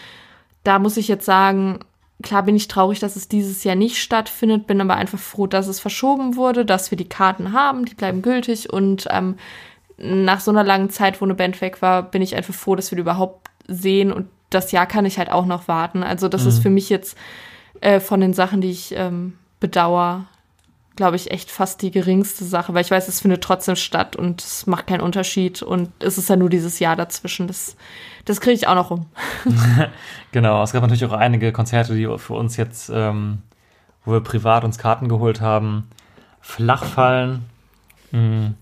da 0.65 0.79
muss 0.79 0.97
ich 0.97 1.09
jetzt 1.09 1.25
sagen, 1.25 1.81
Klar 2.23 2.43
bin 2.43 2.57
ich 2.57 2.67
traurig, 2.67 2.99
dass 2.99 3.15
es 3.15 3.29
dieses 3.29 3.63
Jahr 3.63 3.77
nicht 3.77 3.99
stattfindet, 3.99 4.67
bin 4.67 4.81
aber 4.81 4.97
einfach 4.97 5.19
froh, 5.19 5.47
dass 5.47 5.69
es 5.69 5.79
verschoben 5.79 6.35
wurde, 6.35 6.65
dass 6.65 6.91
wir 6.91 6.99
die 6.99 7.09
Karten 7.09 7.53
haben, 7.53 7.85
die 7.85 7.95
bleiben 7.95 8.23
gültig 8.23 8.73
und 8.73 9.07
ähm, 9.11 9.37
nach 9.99 10.41
so 10.41 10.51
einer 10.51 10.65
langen 10.65 10.91
Zeit, 10.91 11.21
wo 11.21 11.25
eine 11.25 11.35
Band 11.35 11.61
weg 11.61 11.81
war, 11.83 12.03
bin 12.03 12.23
ich 12.23 12.35
einfach 12.35 12.55
froh, 12.55 12.75
dass 12.75 12.91
wir 12.91 12.97
die 12.97 13.03
überhaupt 13.03 13.49
sehen 13.69 14.13
und 14.13 14.29
das 14.51 14.73
Jahr 14.73 14.87
kann 14.87 15.05
ich 15.05 15.19
halt 15.19 15.31
auch 15.31 15.47
noch 15.47 15.69
warten. 15.69 16.03
Also 16.03 16.29
das 16.29 16.43
mhm. 16.43 16.49
ist 16.49 16.59
für 16.61 16.71
mich 16.71 16.89
jetzt 16.89 17.17
äh, 17.81 18.01
von 18.01 18.21
den 18.21 18.33
Sachen, 18.33 18.61
die 18.61 18.71
ich 18.71 18.95
ähm, 18.97 19.35
bedauere, 19.61 20.27
glaube 20.99 21.15
ich, 21.15 21.31
echt 21.31 21.49
fast 21.49 21.81
die 21.81 21.93
geringste 21.93 22.45
Sache, 22.45 22.75
weil 22.75 22.85
ich 22.85 22.91
weiß, 22.91 23.07
es 23.07 23.21
findet 23.21 23.43
trotzdem 23.43 23.77
statt 23.77 24.17
und 24.17 24.43
es 24.43 24.67
macht 24.67 24.89
keinen 24.89 25.01
Unterschied 25.01 25.63
und 25.63 25.91
es 26.01 26.19
ist 26.19 26.29
ja 26.29 26.35
nur 26.35 26.51
dieses 26.51 26.81
Jahr 26.81 26.97
dazwischen. 26.97 27.47
Das, 27.47 27.77
das 28.25 28.41
kriege 28.41 28.55
ich 28.55 28.67
auch 28.67 28.75
noch 28.75 28.91
rum. 28.91 29.07
genau, 30.33 30.61
es 30.61 30.73
gab 30.73 30.83
natürlich 30.83 31.05
auch 31.05 31.13
einige 31.13 31.53
Konzerte, 31.53 31.95
die 31.95 32.09
für 32.19 32.35
uns 32.35 32.57
jetzt, 32.57 32.91
ähm, 32.93 33.43
wo 34.05 34.11
wir 34.11 34.21
privat 34.21 34.65
uns 34.65 34.77
Karten 34.77 35.09
geholt 35.09 35.41
haben, 35.41 35.89
flach 36.41 36.85
fallen. 36.85 37.45
Mhm. 38.11 38.55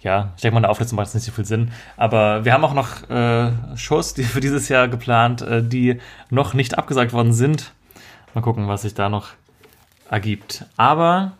Ja, 0.00 0.32
ich 0.36 0.42
denke 0.42 0.54
mal, 0.54 0.60
eine 0.60 0.68
Auflistung 0.68 0.94
macht 0.94 1.08
jetzt 1.08 1.14
nicht 1.14 1.24
so 1.24 1.32
viel 1.32 1.44
Sinn. 1.44 1.72
Aber 1.96 2.44
wir 2.44 2.52
haben 2.52 2.64
auch 2.64 2.74
noch 2.74 3.10
äh, 3.10 3.50
Shows 3.76 4.14
die 4.14 4.22
für 4.22 4.40
dieses 4.40 4.68
Jahr 4.68 4.86
geplant, 4.86 5.42
äh, 5.42 5.60
die 5.60 5.98
noch 6.30 6.54
nicht 6.54 6.78
abgesagt 6.78 7.12
worden 7.12 7.32
sind. 7.32 7.72
Mal 8.32 8.42
gucken, 8.42 8.68
was 8.68 8.82
sich 8.82 8.94
da 8.94 9.08
noch 9.08 9.30
ergibt. 10.12 10.66
Aber 10.76 11.32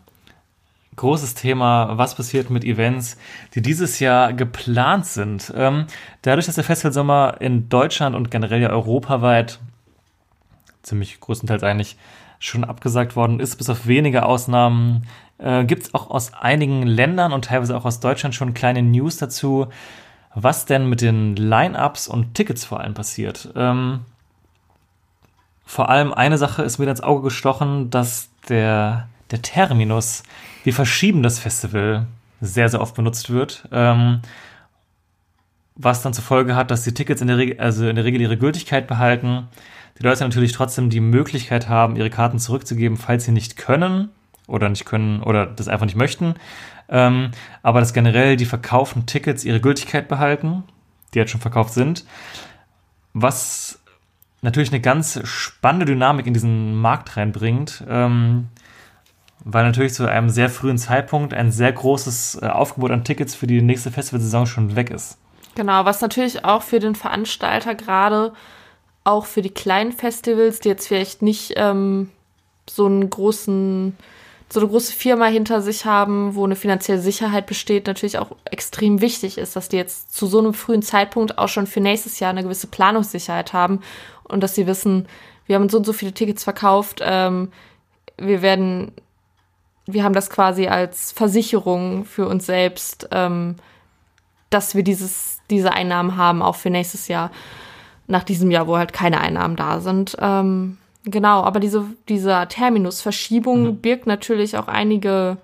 großes 0.95 1.35
Thema, 1.35 1.97
was 1.97 2.15
passiert 2.15 2.49
mit 2.49 2.63
Events, 2.63 3.17
die 3.55 3.61
dieses 3.61 3.99
Jahr 3.99 4.33
geplant 4.33 5.05
sind. 5.05 5.53
Ähm, 5.55 5.85
dadurch, 6.23 6.45
dass 6.47 6.55
der 6.55 6.63
Festivalsommer 6.63 7.37
in 7.39 7.69
Deutschland 7.69 8.15
und 8.15 8.31
generell 8.31 8.61
ja 8.61 8.69
europaweit 8.69 9.59
ziemlich 10.81 11.19
größtenteils 11.19 11.63
eigentlich 11.63 11.97
schon 12.39 12.63
abgesagt 12.63 13.15
worden 13.15 13.39
ist, 13.39 13.55
bis 13.55 13.69
auf 13.69 13.87
wenige 13.87 14.25
Ausnahmen, 14.25 15.07
äh, 15.37 15.63
gibt 15.63 15.83
es 15.83 15.93
auch 15.93 16.09
aus 16.09 16.33
einigen 16.33 16.83
Ländern 16.83 17.31
und 17.31 17.45
teilweise 17.45 17.77
auch 17.77 17.85
aus 17.85 17.99
Deutschland 17.99 18.35
schon 18.35 18.53
kleine 18.53 18.81
News 18.81 19.17
dazu, 19.17 19.67
was 20.35 20.65
denn 20.65 20.89
mit 20.89 21.01
den 21.01 21.35
Line-ups 21.35 22.07
und 22.07 22.33
Tickets 22.33 22.65
vor 22.65 22.81
allem 22.81 22.95
passiert. 22.95 23.49
Ähm, 23.55 24.01
vor 25.65 25.89
allem 25.89 26.11
eine 26.13 26.37
Sache 26.37 26.63
ist 26.63 26.79
mir 26.79 26.89
ins 26.89 27.01
Auge 27.01 27.23
gestochen, 27.23 27.89
dass 27.89 28.32
der, 28.49 29.07
der 29.31 29.41
Terminus, 29.41 30.23
wir 30.63 30.73
verschieben 30.73 31.23
das 31.23 31.39
Festival, 31.39 32.07
sehr, 32.41 32.69
sehr 32.69 32.81
oft 32.81 32.95
benutzt 32.95 33.29
wird. 33.29 33.67
Ähm, 33.71 34.21
was 35.75 36.01
dann 36.01 36.13
zur 36.13 36.23
Folge 36.23 36.55
hat, 36.55 36.69
dass 36.71 36.83
die 36.83 36.93
Tickets 36.93 37.21
in 37.21 37.27
der, 37.27 37.37
Regel, 37.37 37.59
also 37.59 37.87
in 37.87 37.95
der 37.95 38.05
Regel 38.05 38.21
ihre 38.21 38.37
Gültigkeit 38.37 38.87
behalten. 38.87 39.47
Die 39.97 40.03
Leute 40.03 40.23
natürlich 40.23 40.51
trotzdem 40.51 40.89
die 40.89 40.99
Möglichkeit 40.99 41.67
haben, 41.69 41.95
ihre 41.95 42.09
Karten 42.09 42.39
zurückzugeben, 42.39 42.97
falls 42.97 43.25
sie 43.25 43.31
nicht 43.31 43.55
können. 43.57 44.09
oder 44.47 44.69
nicht 44.69 44.85
können 44.85 45.23
oder 45.23 45.45
das 45.45 45.67
einfach 45.67 45.85
nicht 45.85 45.95
möchten. 45.95 46.35
Ähm, 46.89 47.31
aber 47.61 47.79
dass 47.79 47.93
generell 47.93 48.35
die 48.35 48.45
verkauften 48.45 49.05
Tickets 49.05 49.45
ihre 49.45 49.61
Gültigkeit 49.61 50.07
behalten, 50.07 50.63
die 51.13 51.19
jetzt 51.19 51.31
schon 51.31 51.41
verkauft 51.41 51.73
sind. 51.73 52.05
Was 53.13 53.79
natürlich 54.43 54.71
eine 54.71 54.81
ganz 54.81 55.19
spannende 55.23 55.85
Dynamik 55.85 56.27
in 56.27 56.33
diesen 56.33 56.75
Markt 56.75 57.17
reinbringt, 57.17 57.83
ähm, 57.89 58.49
weil 59.43 59.63
natürlich 59.65 59.93
zu 59.93 60.09
einem 60.09 60.29
sehr 60.29 60.49
frühen 60.49 60.77
Zeitpunkt 60.77 61.33
ein 61.33 61.51
sehr 61.51 61.71
großes 61.71 62.39
äh, 62.41 62.47
Aufgebot 62.47 62.91
an 62.91 63.03
Tickets 63.03 63.35
für 63.35 63.47
die 63.47 63.61
nächste 63.61 63.91
Festivalsaison 63.91 64.45
schon 64.45 64.75
weg 64.75 64.89
ist. 64.89 65.17
Genau, 65.55 65.85
was 65.85 66.01
natürlich 66.01 66.45
auch 66.45 66.61
für 66.61 66.79
den 66.79 66.95
Veranstalter 66.95 67.75
gerade, 67.75 68.33
auch 69.03 69.25
für 69.25 69.41
die 69.41 69.49
kleinen 69.49 69.91
Festivals, 69.91 70.59
die 70.59 70.69
jetzt 70.69 70.87
vielleicht 70.87 71.21
nicht 71.21 71.53
ähm, 71.55 72.09
so 72.69 72.85
einen 72.85 73.09
großen, 73.09 73.95
so 74.53 74.59
eine 74.59 74.69
große 74.69 74.93
Firma 74.93 75.25
hinter 75.25 75.63
sich 75.63 75.85
haben, 75.85 76.35
wo 76.35 76.45
eine 76.45 76.55
finanzielle 76.55 77.01
Sicherheit 77.01 77.47
besteht, 77.47 77.87
natürlich 77.87 78.19
auch 78.19 78.35
extrem 78.45 79.01
wichtig 79.01 79.39
ist, 79.39 79.55
dass 79.55 79.67
die 79.67 79.77
jetzt 79.77 80.15
zu 80.15 80.27
so 80.27 80.37
einem 80.37 80.53
frühen 80.53 80.83
Zeitpunkt 80.83 81.39
auch 81.39 81.47
schon 81.47 81.65
für 81.65 81.81
nächstes 81.81 82.19
Jahr 82.19 82.29
eine 82.29 82.43
gewisse 82.43 82.67
Planungssicherheit 82.67 83.51
haben 83.51 83.81
und 84.25 84.41
dass 84.41 84.53
sie 84.53 84.67
wissen, 84.67 85.07
wir 85.47 85.55
haben 85.55 85.69
so 85.69 85.77
und 85.77 85.85
so 85.85 85.91
viele 85.91 86.13
Tickets 86.13 86.43
verkauft, 86.43 87.01
ähm, 87.03 87.51
wir 88.17 88.43
werden, 88.43 88.91
wir 89.87 90.03
haben 90.03 90.13
das 90.13 90.29
quasi 90.29 90.67
als 90.67 91.11
Versicherung 91.11 92.05
für 92.05 92.27
uns 92.27 92.45
selbst, 92.45 93.09
ähm, 93.11 93.55
dass 94.51 94.75
wir 94.75 94.83
dieses, 94.83 95.39
diese 95.49 95.73
Einnahmen 95.73 96.15
haben, 96.15 96.43
auch 96.43 96.55
für 96.55 96.69
nächstes 96.69 97.07
Jahr, 97.07 97.31
nach 98.05 98.23
diesem 98.23 98.51
Jahr, 98.51 98.67
wo 98.67 98.77
halt 98.77 98.93
keine 98.93 99.19
Einnahmen 99.19 99.55
da 99.55 99.79
sind. 99.79 100.15
Ähm, 100.19 100.77
genau, 101.03 101.43
aber 101.43 101.59
diese, 101.59 101.85
dieser 102.09 102.47
Terminus 102.47 103.01
Verschiebung 103.01 103.63
mhm. 103.63 103.77
birgt 103.77 104.07
natürlich 104.07 104.57
auch 104.57 104.67
einige 104.67 105.37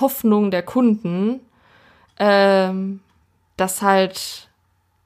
Hoffnungen 0.00 0.50
der 0.50 0.62
Kunden, 0.62 1.40
ähm, 2.18 3.00
dass 3.56 3.82
halt 3.82 4.48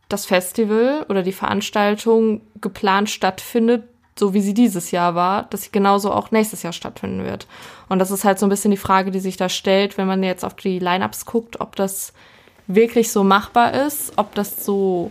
das 0.08 0.24
Festival 0.24 1.04
oder 1.08 1.22
die 1.22 1.32
Veranstaltung 1.32 2.40
geplant 2.60 3.10
stattfindet, 3.10 3.84
so 4.18 4.34
wie 4.34 4.40
sie 4.40 4.54
dieses 4.54 4.90
Jahr 4.90 5.14
war, 5.14 5.44
dass 5.44 5.64
sie 5.64 5.70
genauso 5.70 6.12
auch 6.12 6.30
nächstes 6.30 6.62
Jahr 6.62 6.72
stattfinden 6.72 7.24
wird. 7.24 7.46
Und 7.88 7.98
das 7.98 8.10
ist 8.10 8.24
halt 8.24 8.38
so 8.38 8.46
ein 8.46 8.48
bisschen 8.48 8.70
die 8.70 8.76
Frage, 8.76 9.10
die 9.10 9.20
sich 9.20 9.36
da 9.36 9.48
stellt, 9.48 9.98
wenn 9.98 10.06
man 10.06 10.22
jetzt 10.22 10.44
auf 10.44 10.54
die 10.54 10.78
Lineups 10.78 11.26
guckt, 11.26 11.60
ob 11.60 11.76
das 11.76 12.12
wirklich 12.66 13.12
so 13.12 13.22
machbar 13.22 13.74
ist, 13.74 14.12
ob 14.16 14.34
das 14.34 14.64
so 14.64 15.10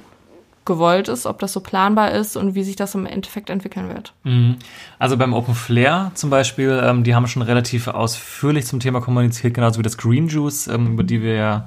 gewollt 0.68 1.08
ist, 1.08 1.26
ob 1.26 1.40
das 1.40 1.54
so 1.54 1.62
planbar 1.62 2.12
ist 2.12 2.38
und 2.38 2.54
wie 2.54 2.64
sich 2.64 2.76
das 2.76 2.94
im 2.94 3.08
Endeffekt 3.08 3.50
entwickeln 3.50 3.90
wird. 3.90 4.14
Mhm. 4.24 4.58
Also 5.00 5.18
beim 5.18 5.34
Open 5.34 5.56
Flair 5.56 6.12
zum 6.14 6.30
Beispiel, 6.30 6.80
ähm, 6.84 7.04
die 7.04 7.16
haben 7.16 7.26
schon 7.26 7.42
relativ 7.42 7.88
ausführlich 7.88 8.68
zum 8.68 8.80
Thema 8.80 9.02
kommuniziert, 9.02 9.56
genauso 9.56 9.80
wie 9.80 9.84
das 9.84 9.98
Green 9.98 10.28
Juice, 10.28 10.68
ähm, 10.68 10.94
über 10.94 11.04
die 11.04 11.24
wir 11.24 11.34
ja 11.34 11.66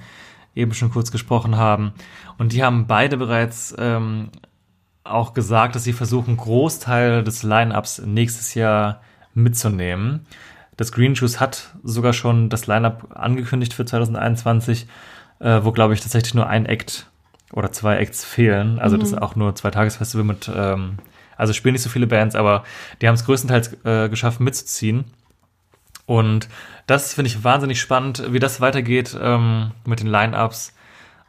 eben 0.55 0.73
schon 0.75 0.93
kurz 0.93 1.11
gesprochen 1.11 1.57
haben. 1.57 1.93
Und 2.39 2.53
die 2.53 2.63
haben 2.63 2.87
beide 2.87 3.17
bereits 3.17 3.75
ähm, 3.79 4.29
auch 5.03 5.35
gesagt, 5.35 5.75
dass 5.75 5.85
sie 5.85 5.93
versuchen, 5.93 6.37
Großteil 6.37 7.25
des 7.25 7.43
Line-Ups 7.43 8.03
nächstes 8.05 8.55
Jahr 8.55 9.01
mitzunehmen. 9.35 10.27
Das 10.77 10.93
Green 10.93 11.15
Juice 11.15 11.41
hat 11.41 11.75
sogar 11.83 12.13
schon 12.13 12.49
das 12.49 12.67
Line-Up 12.67 13.09
angekündigt 13.15 13.75
für 13.75 13.85
2021, 13.85 14.87
äh, 15.41 15.61
wo, 15.63 15.73
glaube 15.73 15.95
ich, 15.95 16.01
tatsächlich 16.01 16.35
nur 16.35 16.47
ein 16.47 16.67
Act 16.67 17.11
oder 17.53 17.73
zwei 17.73 17.97
Acts 17.97 18.25
fehlen. 18.25 18.79
Also 18.79 18.97
mhm. 18.97 19.01
das 19.01 19.13
ist 19.13 19.23
auch 19.23 19.37
nur 19.37 19.55
zwei 19.55 19.71
Tagesfestival 19.71 20.25
mit, 20.25 20.51
ähm, 20.55 20.99
also 21.37 21.53
spielen 21.53 21.73
nicht 21.73 21.83
so 21.83 21.91
viele 21.91 22.07
Bands, 22.07 22.35
aber 22.35 22.65
die 23.01 23.09
haben 23.09 23.15
es 23.15 23.25
größtenteils 23.25 23.85
äh, 23.85 24.09
geschafft 24.09 24.41
mitzuziehen. 24.41 25.05
Und 26.07 26.49
das 26.87 27.15
finde 27.15 27.29
ich 27.29 27.45
wahnsinnig 27.45 27.81
spannend, 27.81 28.25
wie 28.33 28.41
das 28.41 28.61
weitergeht 28.61 29.17
ähm, 29.21 29.71
mit 29.85 30.01
den 30.01 30.09
Line-Ups, 30.09 30.75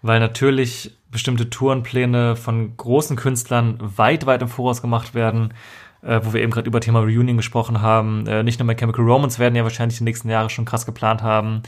weil 0.01 0.19
natürlich 0.19 0.97
bestimmte 1.11 1.49
Tourenpläne 1.49 2.35
von 2.35 2.75
großen 2.77 3.15
Künstlern 3.15 3.77
weit, 3.79 4.25
weit 4.25 4.41
im 4.41 4.47
Voraus 4.47 4.81
gemacht 4.81 5.13
werden, 5.13 5.53
äh, 6.01 6.21
wo 6.23 6.33
wir 6.33 6.41
eben 6.41 6.51
gerade 6.51 6.67
über 6.67 6.81
Thema 6.81 7.01
Reunion 7.01 7.37
gesprochen 7.37 7.81
haben. 7.81 8.25
Äh, 8.25 8.43
nicht 8.43 8.59
nur 8.59 8.67
bei 8.67 8.75
Chemical 8.75 9.05
Romance 9.05 9.37
werden 9.37 9.55
ja 9.55 9.63
wahrscheinlich 9.63 9.99
die 9.99 10.03
nächsten 10.03 10.29
Jahre 10.29 10.49
schon 10.49 10.65
krass 10.65 10.85
geplant 10.85 11.21
haben. 11.21 11.61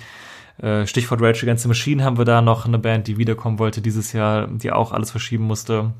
Äh, 0.61 0.85
Stichwort 0.85 1.21
Rage 1.21 1.43
Against 1.43 1.63
the 1.63 1.67
Machine 1.67 2.03
haben 2.03 2.17
wir 2.17 2.25
da 2.25 2.41
noch 2.41 2.65
eine 2.65 2.79
Band, 2.79 3.07
die 3.07 3.17
wiederkommen 3.17 3.59
wollte 3.59 3.81
dieses 3.81 4.13
Jahr, 4.13 4.47
die 4.47 4.71
auch 4.71 4.91
alles 4.91 5.11
verschieben 5.11 5.45
musste. 5.45 5.93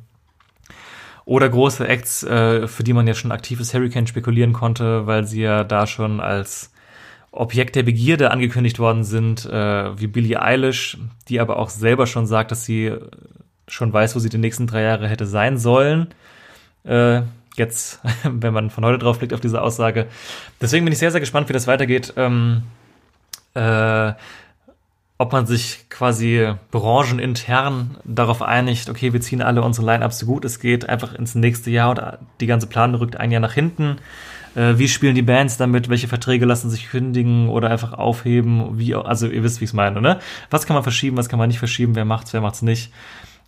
Oder 1.26 1.50
große 1.50 1.88
Acts, 1.88 2.24
äh, 2.24 2.68
für 2.68 2.84
die 2.84 2.94
man 2.94 3.08
ja 3.08 3.14
schon 3.14 3.32
aktives 3.32 3.74
Hurricane 3.74 4.08
spekulieren 4.08 4.54
konnte, 4.54 5.08
weil 5.08 5.26
sie 5.26 5.42
ja 5.42 5.64
da 5.64 5.88
schon 5.88 6.20
als 6.20 6.72
Objekt 7.32 7.76
der 7.76 7.84
Begierde 7.84 8.30
angekündigt 8.30 8.78
worden 8.78 9.04
sind, 9.04 9.46
äh, 9.46 10.00
wie 10.00 10.08
Billie 10.08 10.42
Eilish, 10.42 10.98
die 11.30 11.40
aber 11.40 11.58
auch 11.58 11.70
selber 11.70 12.06
schon 12.06 12.28
sagt, 12.28 12.52
dass 12.52 12.66
sie 12.66 12.94
schon 13.68 13.92
weiß, 13.92 14.16
wo 14.16 14.20
sie 14.20 14.30
die 14.30 14.38
nächsten 14.38 14.68
drei 14.68 14.82
Jahre 14.84 15.08
hätte 15.08 15.26
sein 15.26 15.58
sollen. 15.58 16.08
Jetzt, 17.56 18.02
wenn 18.24 18.54
man 18.54 18.70
von 18.70 18.86
heute 18.86 19.00
drauf 19.00 19.20
blickt 19.20 19.34
auf 19.34 19.40
diese 19.40 19.62
Aussage. 19.62 20.08
Deswegen 20.62 20.86
bin 20.86 20.92
ich 20.92 21.00
sehr, 21.00 21.12
sehr 21.12 21.20
gespannt, 21.20 21.50
wie 21.50 21.54
das 21.54 21.68
weitergeht. 21.68 22.14
Ähm, 22.18 22.64
äh, 23.54 24.14
ob 25.18 25.32
man 25.32 25.46
sich 25.46 25.86
quasi 25.90 26.54
branchenintern 26.72 27.98
darauf 28.04 28.42
einigt, 28.42 28.90
okay, 28.90 29.14
wir 29.14 29.22
ziehen 29.22 29.42
alle 29.42 29.62
unsere 29.62 29.86
Line-Ups 29.86 30.20
so 30.20 30.26
gut 30.26 30.46
es 30.46 30.60
geht, 30.60 30.90
einfach 30.90 31.14
ins 31.14 31.36
nächste 31.36 31.72
Jahr 31.72 31.92
oder 31.92 32.20
die 32.40 32.48
ganze 32.48 32.68
Planung 32.68 33.00
rückt 33.00 33.18
ein 33.18 33.32
Jahr 33.32 33.42
nach 33.42 33.54
hinten 33.54 33.98
äh, 34.56 34.78
wie 34.78 34.88
spielen 34.88 35.16
die 35.16 35.22
Bands 35.22 35.58
damit, 35.58 35.90
welche 35.90 36.08
Verträge 36.08 36.46
lassen 36.46 36.70
sich 36.70 36.90
kündigen 36.90 37.50
oder 37.50 37.70
einfach 37.70 37.94
aufheben, 37.94 38.78
wie, 38.78 38.96
also 38.96 39.28
ihr 39.28 39.44
wisst, 39.44 39.60
wie 39.60 39.66
ich 39.66 39.72
es 39.72 39.74
meine, 39.74 40.02
ne? 40.02 40.20
Was 40.50 40.66
kann 40.66 40.76
man 40.76 40.84
verschieben, 40.84 41.18
was 41.18 41.30
kann 41.30 41.40
man 41.40 41.48
nicht 41.48 41.60
verschieben, 41.60 41.96
wer 41.96 42.06
macht's, 42.06 42.34
wer 42.34 42.42
macht's 42.42 42.62
nicht? 42.62 42.92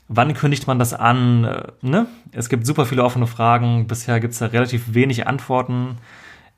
Wann 0.07 0.33
kündigt 0.33 0.67
man 0.67 0.77
das 0.79 0.93
an? 0.93 1.45
Äh, 1.45 1.63
ne? 1.81 2.07
Es 2.31 2.49
gibt 2.49 2.65
super 2.65 2.85
viele 2.85 3.03
offene 3.03 3.27
Fragen. 3.27 3.87
Bisher 3.87 4.19
gibt's 4.19 4.37
da 4.37 4.47
relativ 4.47 4.93
wenig 4.93 5.25
Antworten. 5.27 5.97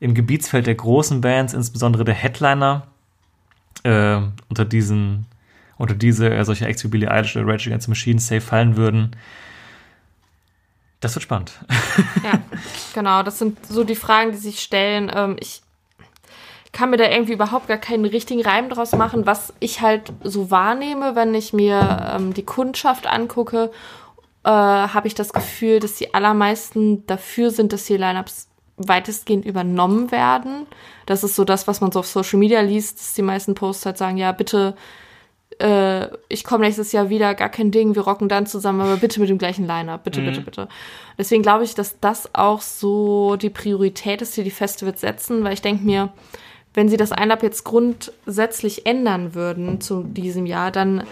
Im 0.00 0.14
Gebietsfeld 0.14 0.66
der 0.66 0.74
großen 0.74 1.22
Bands, 1.22 1.54
insbesondere 1.54 2.04
der 2.04 2.14
Headliner, 2.14 2.86
äh, 3.84 4.20
unter 4.48 4.64
diesen, 4.64 5.26
unter 5.76 5.94
diese 5.94 6.30
äh, 6.30 6.44
solche 6.44 6.66
Acts 6.66 6.90
wie 6.90 7.08
Eilish 7.08 7.36
oder 7.36 7.46
Rage 7.46 7.68
Against 7.68 7.86
the 7.86 7.90
Machine 7.90 8.18
safe 8.18 8.40
fallen 8.40 8.76
würden, 8.76 9.16
das 11.00 11.14
wird 11.14 11.22
spannend. 11.22 11.52
Ja, 12.24 12.40
genau. 12.94 13.22
Das 13.22 13.38
sind 13.38 13.64
so 13.66 13.84
die 13.84 13.94
Fragen, 13.94 14.32
die 14.32 14.38
sich 14.38 14.60
stellen. 14.60 15.10
Ähm, 15.14 15.36
ich 15.40 15.62
kann 16.72 16.90
mir 16.90 16.96
da 16.96 17.08
irgendwie 17.08 17.32
überhaupt 17.32 17.68
gar 17.68 17.78
keinen 17.78 18.04
richtigen 18.04 18.42
Reim 18.42 18.68
draus 18.68 18.92
machen, 18.92 19.26
was 19.26 19.52
ich 19.60 19.80
halt 19.80 20.12
so 20.22 20.50
wahrnehme, 20.50 21.14
wenn 21.16 21.34
ich 21.34 21.52
mir 21.52 22.14
ähm, 22.14 22.34
die 22.34 22.44
Kundschaft 22.44 23.06
angucke, 23.06 23.70
äh, 24.44 24.50
habe 24.50 25.06
ich 25.06 25.14
das 25.14 25.32
Gefühl, 25.32 25.80
dass 25.80 25.94
die 25.94 26.14
allermeisten 26.14 27.06
dafür 27.06 27.50
sind, 27.50 27.72
dass 27.72 27.84
die 27.84 27.96
Lineups 27.96 28.48
weitestgehend 28.76 29.44
übernommen 29.44 30.10
werden. 30.10 30.66
Das 31.08 31.24
ist 31.24 31.36
so 31.36 31.44
das, 31.44 31.66
was 31.66 31.80
man 31.80 31.90
so 31.90 32.00
auf 32.00 32.06
Social 32.06 32.38
Media 32.38 32.60
liest, 32.60 33.00
dass 33.00 33.14
die 33.14 33.22
meisten 33.22 33.54
Posts 33.54 33.86
halt 33.86 33.98
sagen, 33.98 34.18
ja, 34.18 34.32
bitte 34.32 34.74
äh, 35.58 36.08
ich 36.28 36.44
komme 36.44 36.64
nächstes 36.64 36.92
Jahr 36.92 37.08
wieder, 37.08 37.34
gar 37.34 37.48
kein 37.48 37.70
Ding, 37.70 37.94
wir 37.94 38.02
rocken 38.02 38.28
dann 38.28 38.46
zusammen, 38.46 38.80
aber 38.80 38.96
bitte 38.96 39.20
mit 39.20 39.28
dem 39.28 39.38
gleichen 39.38 39.66
Line-Up, 39.66 40.04
bitte, 40.04 40.20
mhm. 40.20 40.26
bitte, 40.26 40.40
bitte. 40.42 40.68
Deswegen 41.16 41.42
glaube 41.42 41.64
ich, 41.64 41.74
dass 41.74 41.98
das 42.00 42.34
auch 42.34 42.60
so 42.60 43.36
die 43.36 43.50
Priorität 43.50 44.22
ist, 44.22 44.36
die 44.36 44.44
die 44.44 44.50
Festivals 44.50 45.00
setzen, 45.00 45.44
weil 45.44 45.54
ich 45.54 45.62
denke 45.62 45.84
mir, 45.84 46.10
wenn 46.74 46.88
sie 46.88 46.96
das 46.96 47.10
Line-Up 47.10 47.42
jetzt 47.42 47.64
grundsätzlich 47.64 48.86
ändern 48.86 49.34
würden 49.34 49.80
zu 49.80 50.02
diesem 50.02 50.46
Jahr, 50.46 50.70
dann 50.70 51.04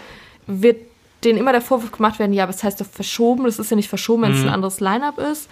wird 0.45 0.77
denen 1.23 1.39
immer 1.39 1.51
der 1.51 1.61
Vorwurf 1.61 1.91
gemacht 1.91 2.19
werden, 2.19 2.31
ja, 2.31 2.43
aber 2.43 2.53
das 2.53 2.63
heißt 2.63 2.79
doch 2.79 2.85
verschoben, 2.85 3.43
das 3.45 3.59
ist 3.59 3.71
ja 3.71 3.75
nicht 3.75 3.89
verschoben, 3.89 4.21
wenn 4.21 4.31
es 4.33 4.39
mhm. 4.39 4.47
ein 4.47 4.53
anderes 4.53 4.79
Line-Up 4.79 5.17
ist. 5.17 5.49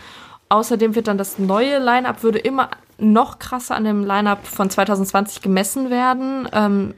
Außerdem 0.47 0.93
wird 0.95 1.07
dann 1.07 1.17
das 1.17 1.39
neue 1.39 1.79
Line-Up 1.79 2.21
würde 2.21 2.37
immer 2.37 2.69
noch 2.97 3.39
krasser 3.39 3.75
an 3.75 3.83
dem 3.83 4.03
Line-Up 4.03 4.45
von 4.45 4.69
2020 4.69 5.41
gemessen 5.41 5.89
werden. 5.89 6.47
Ähm, 6.53 6.93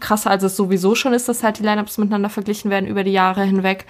krasser, 0.00 0.30
als 0.30 0.42
es 0.42 0.56
sowieso 0.56 0.94
schon 0.94 1.12
ist, 1.12 1.28
dass 1.28 1.42
halt 1.42 1.58
die 1.58 1.62
Lineups 1.62 1.98
miteinander 1.98 2.28
verglichen 2.28 2.70
werden 2.70 2.88
über 2.88 3.04
die 3.04 3.12
Jahre 3.12 3.44
hinweg. 3.44 3.86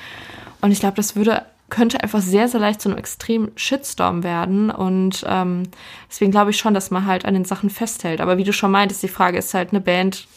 Und 0.61 0.70
ich 0.70 0.80
glaube, 0.80 0.96
das 0.96 1.16
würde 1.16 1.42
könnte 1.70 2.02
einfach 2.02 2.20
sehr, 2.20 2.46
sehr 2.46 2.61
leicht 2.61 2.80
zu 2.80 2.88
einem 2.88 2.98
extremen 2.98 3.50
Shitstorm 3.57 4.22
werden. 4.22 4.70
Und 4.70 5.24
ähm, 5.26 5.64
deswegen 6.09 6.30
glaube 6.30 6.50
ich 6.50 6.57
schon, 6.57 6.74
dass 6.74 6.90
man 6.90 7.07
halt 7.07 7.24
an 7.24 7.35
den 7.35 7.44
Sachen 7.44 7.70
festhält. 7.70 8.20
Aber 8.20 8.38
wie 8.38 8.44
du 8.44 8.52
schon 8.52 8.70
meintest, 8.70 9.02
die 9.02 9.09
Frage 9.09 9.38
ist 9.38 9.54
halt 9.54 9.70
eine 9.70 9.80
Band, 9.80 10.28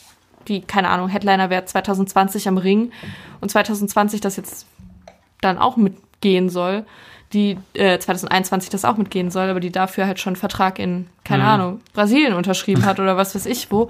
die, 0.48 0.62
keine 0.62 0.89
Ahnung, 0.89 1.10
Headliner 1.10 1.50
wäre 1.50 1.65
2020 1.65 2.48
am 2.48 2.58
Ring 2.58 2.91
und 3.41 3.50
2020 3.50 4.22
das 4.22 4.38
jetzt 4.38 4.65
dann 5.41 5.58
auch 5.58 5.78
mitgehen 5.78 6.50
soll, 6.50 6.86
die 7.34 7.58
äh, 7.74 8.00
2021 8.00 8.70
das 8.70 8.86
auch 8.86 8.98
mitgehen 8.98 9.32
soll, 9.32 9.50
aber 9.50 9.60
die 9.60 9.72
dafür 9.72 10.08
halt 10.08 10.20
schon 10.20 10.32
einen 10.32 10.40
Vertrag 10.40 10.80
in, 10.80 11.08
keine 11.24 11.44
mhm. 11.44 11.50
Ahnung, 11.50 11.82
Brasilien 11.94 12.34
unterschrieben 12.34 12.86
hat 12.86 13.00
oder 13.00 13.18
was 13.18 13.36
weiß 13.36 13.46
ich 13.46 13.72
wo 13.72 13.90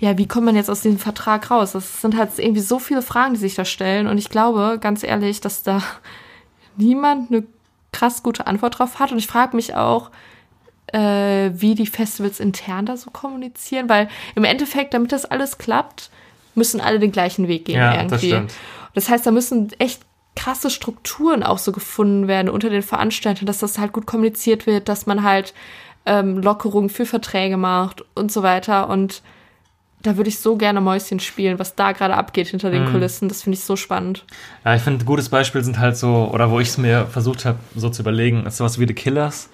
ja, 0.00 0.16
wie 0.16 0.26
kommt 0.26 0.46
man 0.46 0.56
jetzt 0.56 0.70
aus 0.70 0.80
dem 0.80 0.98
Vertrag 0.98 1.50
raus? 1.50 1.72
Das 1.72 2.00
sind 2.00 2.16
halt 2.16 2.30
irgendwie 2.38 2.62
so 2.62 2.78
viele 2.78 3.02
Fragen, 3.02 3.34
die 3.34 3.40
sich 3.40 3.54
da 3.54 3.66
stellen. 3.66 4.06
Und 4.06 4.16
ich 4.16 4.30
glaube, 4.30 4.78
ganz 4.80 5.02
ehrlich, 5.02 5.40
dass 5.42 5.62
da 5.62 5.82
niemand 6.76 7.30
eine 7.30 7.44
krass 7.92 8.22
gute 8.22 8.46
Antwort 8.46 8.78
drauf 8.78 8.98
hat. 8.98 9.12
Und 9.12 9.18
ich 9.18 9.26
frage 9.26 9.54
mich 9.54 9.74
auch, 9.74 10.10
äh, 10.86 11.50
wie 11.52 11.74
die 11.74 11.86
Festivals 11.86 12.40
intern 12.40 12.86
da 12.86 12.96
so 12.96 13.10
kommunizieren, 13.10 13.90
weil 13.90 14.08
im 14.34 14.44
Endeffekt, 14.44 14.94
damit 14.94 15.12
das 15.12 15.26
alles 15.26 15.58
klappt, 15.58 16.10
müssen 16.54 16.80
alle 16.80 16.98
den 16.98 17.12
gleichen 17.12 17.46
Weg 17.46 17.66
gehen 17.66 17.76
Ja, 17.76 17.94
irgendwie. 17.94 18.10
das 18.10 18.22
stimmt. 18.22 18.54
Das 18.94 19.08
heißt, 19.08 19.26
da 19.26 19.30
müssen 19.30 19.70
echt 19.78 20.00
krasse 20.36 20.70
Strukturen 20.70 21.42
auch 21.42 21.58
so 21.58 21.72
gefunden 21.72 22.28
werden 22.28 22.48
unter 22.48 22.70
den 22.70 22.82
Veranstaltern, 22.82 23.46
dass 23.46 23.58
das 23.58 23.78
halt 23.78 23.92
gut 23.92 24.06
kommuniziert 24.06 24.66
wird, 24.66 24.88
dass 24.88 25.06
man 25.06 25.22
halt 25.22 25.54
ähm, 26.06 26.38
Lockerungen 26.38 26.88
für 26.88 27.04
Verträge 27.06 27.56
macht 27.56 28.04
und 28.14 28.32
so 28.32 28.42
weiter. 28.42 28.88
Und 28.88 29.22
da 30.02 30.16
würde 30.16 30.30
ich 30.30 30.38
so 30.38 30.56
gerne 30.56 30.80
Mäuschen 30.80 31.20
spielen, 31.20 31.58
was 31.58 31.74
da 31.74 31.92
gerade 31.92 32.14
abgeht 32.16 32.48
hinter 32.48 32.70
den 32.70 32.84
Mhm. 32.86 32.92
Kulissen. 32.92 33.28
Das 33.28 33.42
finde 33.42 33.58
ich 33.58 33.64
so 33.64 33.76
spannend. 33.76 34.24
Ja, 34.64 34.74
ich 34.74 34.82
finde, 34.82 35.04
ein 35.04 35.06
gutes 35.06 35.28
Beispiel 35.28 35.62
sind 35.62 35.78
halt 35.78 35.96
so, 35.96 36.30
oder 36.32 36.50
wo 36.50 36.58
ich 36.58 36.68
es 36.68 36.78
mir 36.78 37.06
versucht 37.06 37.44
habe, 37.44 37.58
so 37.76 37.90
zu 37.90 38.00
überlegen, 38.00 38.46
ist 38.46 38.56
sowas 38.56 38.78
wie 38.78 38.86
The 38.86 38.94
Killers, 38.94 39.50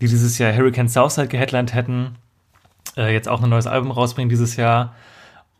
die 0.00 0.06
dieses 0.06 0.38
Jahr 0.38 0.52
Hurricane 0.54 0.88
Southside 0.88 1.26
geheadlined 1.28 1.74
hätten, 1.74 2.14
äh, 2.96 3.12
jetzt 3.12 3.28
auch 3.28 3.42
ein 3.42 3.50
neues 3.50 3.66
Album 3.66 3.90
rausbringen 3.90 4.28
dieses 4.28 4.54
Jahr 4.56 4.94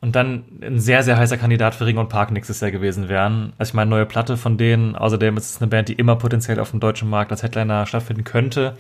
und 0.01 0.17
dann 0.17 0.45
ein 0.63 0.81
sehr, 0.81 1.03
sehr 1.03 1.19
heißer 1.19 1.37
Kandidat 1.37 1.75
für 1.75 1.87
Ring 1.87 1.99
und 1.99 2.09
Park 2.09 2.31
nächstes 2.31 2.61
Jahr 2.61 2.71
gewesen 2.71 3.09
wären. 3.09 3.53
Also 3.59 3.71
ich 3.71 3.75
meine, 3.75 3.91
neue 3.91 4.07
Platte 4.07 4.37
von 4.37 4.57
denen, 4.57 4.97
außerdem 4.97 5.37
ist 5.37 5.51
es 5.51 5.61
eine 5.61 5.69
Band, 5.69 5.89
die 5.89 5.95
immer 5.95 6.17
potenziell 6.17 6.59
auf 6.59 6.71
dem 6.71 6.81
deutschen 6.81 7.11
Markt 7.11 7.31
als 7.31 7.43
Headliner 7.43 7.87
stattfinden 7.87 8.25
könnte. 8.25 8.77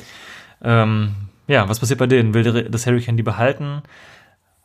Ähm, 0.62 1.14
ja, 1.46 1.68
was 1.68 1.80
passiert 1.80 1.98
bei 1.98 2.06
denen? 2.06 2.32
Will 2.32 2.42
der- 2.42 2.68
das 2.70 2.86
Hurricane 2.86 3.16
die 3.16 3.22
behalten? 3.22 3.82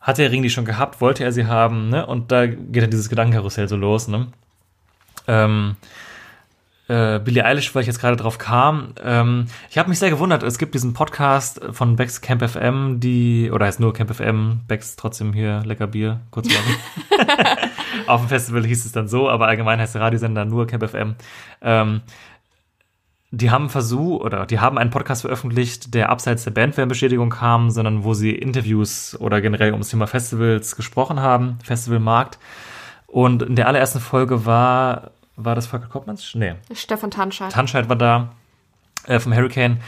Hat 0.00 0.18
der 0.18 0.30
Ring 0.30 0.42
die 0.42 0.50
schon 0.50 0.64
gehabt? 0.64 1.00
Wollte 1.00 1.24
er 1.24 1.32
sie 1.32 1.46
haben? 1.46 1.90
Ne? 1.90 2.06
Und 2.06 2.32
da 2.32 2.46
geht 2.46 2.82
dann 2.82 2.90
dieses 2.90 3.08
Gedankenkarussell 3.08 3.68
so 3.68 3.76
los. 3.76 4.08
Ne? 4.08 4.28
Ähm, 5.26 5.76
äh, 6.88 7.18
Billie 7.18 7.44
Eilish, 7.44 7.74
weil 7.74 7.82
ich 7.82 7.86
jetzt 7.86 8.00
gerade 8.00 8.16
drauf 8.16 8.38
kam. 8.38 8.94
Ähm, 9.02 9.46
ich 9.70 9.78
habe 9.78 9.88
mich 9.88 9.98
sehr 9.98 10.10
gewundert. 10.10 10.42
Es 10.42 10.58
gibt 10.58 10.74
diesen 10.74 10.92
Podcast 10.94 11.60
von 11.72 11.96
Becks 11.96 12.20
Camp 12.20 12.48
FM, 12.48 13.00
die, 13.00 13.50
oder 13.52 13.66
heißt 13.66 13.80
nur 13.80 13.92
Camp 13.92 14.14
FM, 14.14 14.60
Becks 14.68 14.96
trotzdem 14.96 15.32
hier 15.32 15.62
lecker 15.64 15.88
Bier, 15.88 16.20
kurz. 16.30 16.48
Auf 18.06 18.20
dem 18.20 18.28
Festival 18.28 18.64
hieß 18.64 18.86
es 18.86 18.92
dann 18.92 19.08
so, 19.08 19.28
aber 19.28 19.48
allgemein 19.48 19.80
heißt 19.80 19.94
der 19.94 20.02
Radiosender 20.02 20.44
nur 20.44 20.66
Camp 20.66 20.88
FM. 20.88 21.16
Ähm, 21.60 22.02
die 23.32 23.50
haben 23.50 23.68
Versuch 23.68 24.20
oder 24.20 24.46
die 24.46 24.60
haben 24.60 24.78
einen 24.78 24.90
Podcast 24.90 25.22
veröffentlicht, 25.22 25.94
der 25.94 26.10
abseits 26.10 26.44
der 26.44 26.52
Bandwärmbestätigung 26.52 27.30
kam, 27.30 27.70
sondern 27.70 28.04
wo 28.04 28.14
sie 28.14 28.30
Interviews 28.30 29.16
oder 29.20 29.40
generell 29.40 29.72
ums 29.72 29.88
Thema 29.88 30.06
Festivals 30.06 30.76
gesprochen 30.76 31.20
haben, 31.20 31.58
Festivalmarkt. 31.64 32.38
Und 33.06 33.42
in 33.42 33.56
der 33.56 33.66
allerersten 33.66 34.00
Folge 34.00 34.46
war, 34.46 35.10
war 35.36 35.54
das 35.54 35.66
Volker 35.66 35.86
Koppmanns? 35.86 36.34
Nee, 36.34 36.54
Stefan 36.72 37.10
Tanscheid. 37.10 37.52
Tanscheid 37.52 37.88
war 37.88 37.96
da 37.96 38.30
äh, 39.06 39.20
vom 39.20 39.34
Hurricane. 39.34 39.78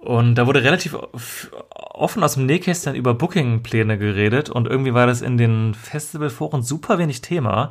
Und 0.00 0.34
da 0.34 0.46
wurde 0.46 0.62
relativ 0.62 0.94
offen 1.94 2.22
aus 2.22 2.34
dem 2.34 2.44
Nähkästchen 2.44 2.94
über 2.94 3.14
Booking-Pläne 3.14 3.96
geredet 3.96 4.50
und 4.50 4.66
irgendwie 4.66 4.92
war 4.92 5.06
das 5.06 5.22
in 5.22 5.38
den 5.38 5.72
Festivalforen 5.72 6.62
super 6.62 6.98
wenig 6.98 7.22
Thema. 7.22 7.70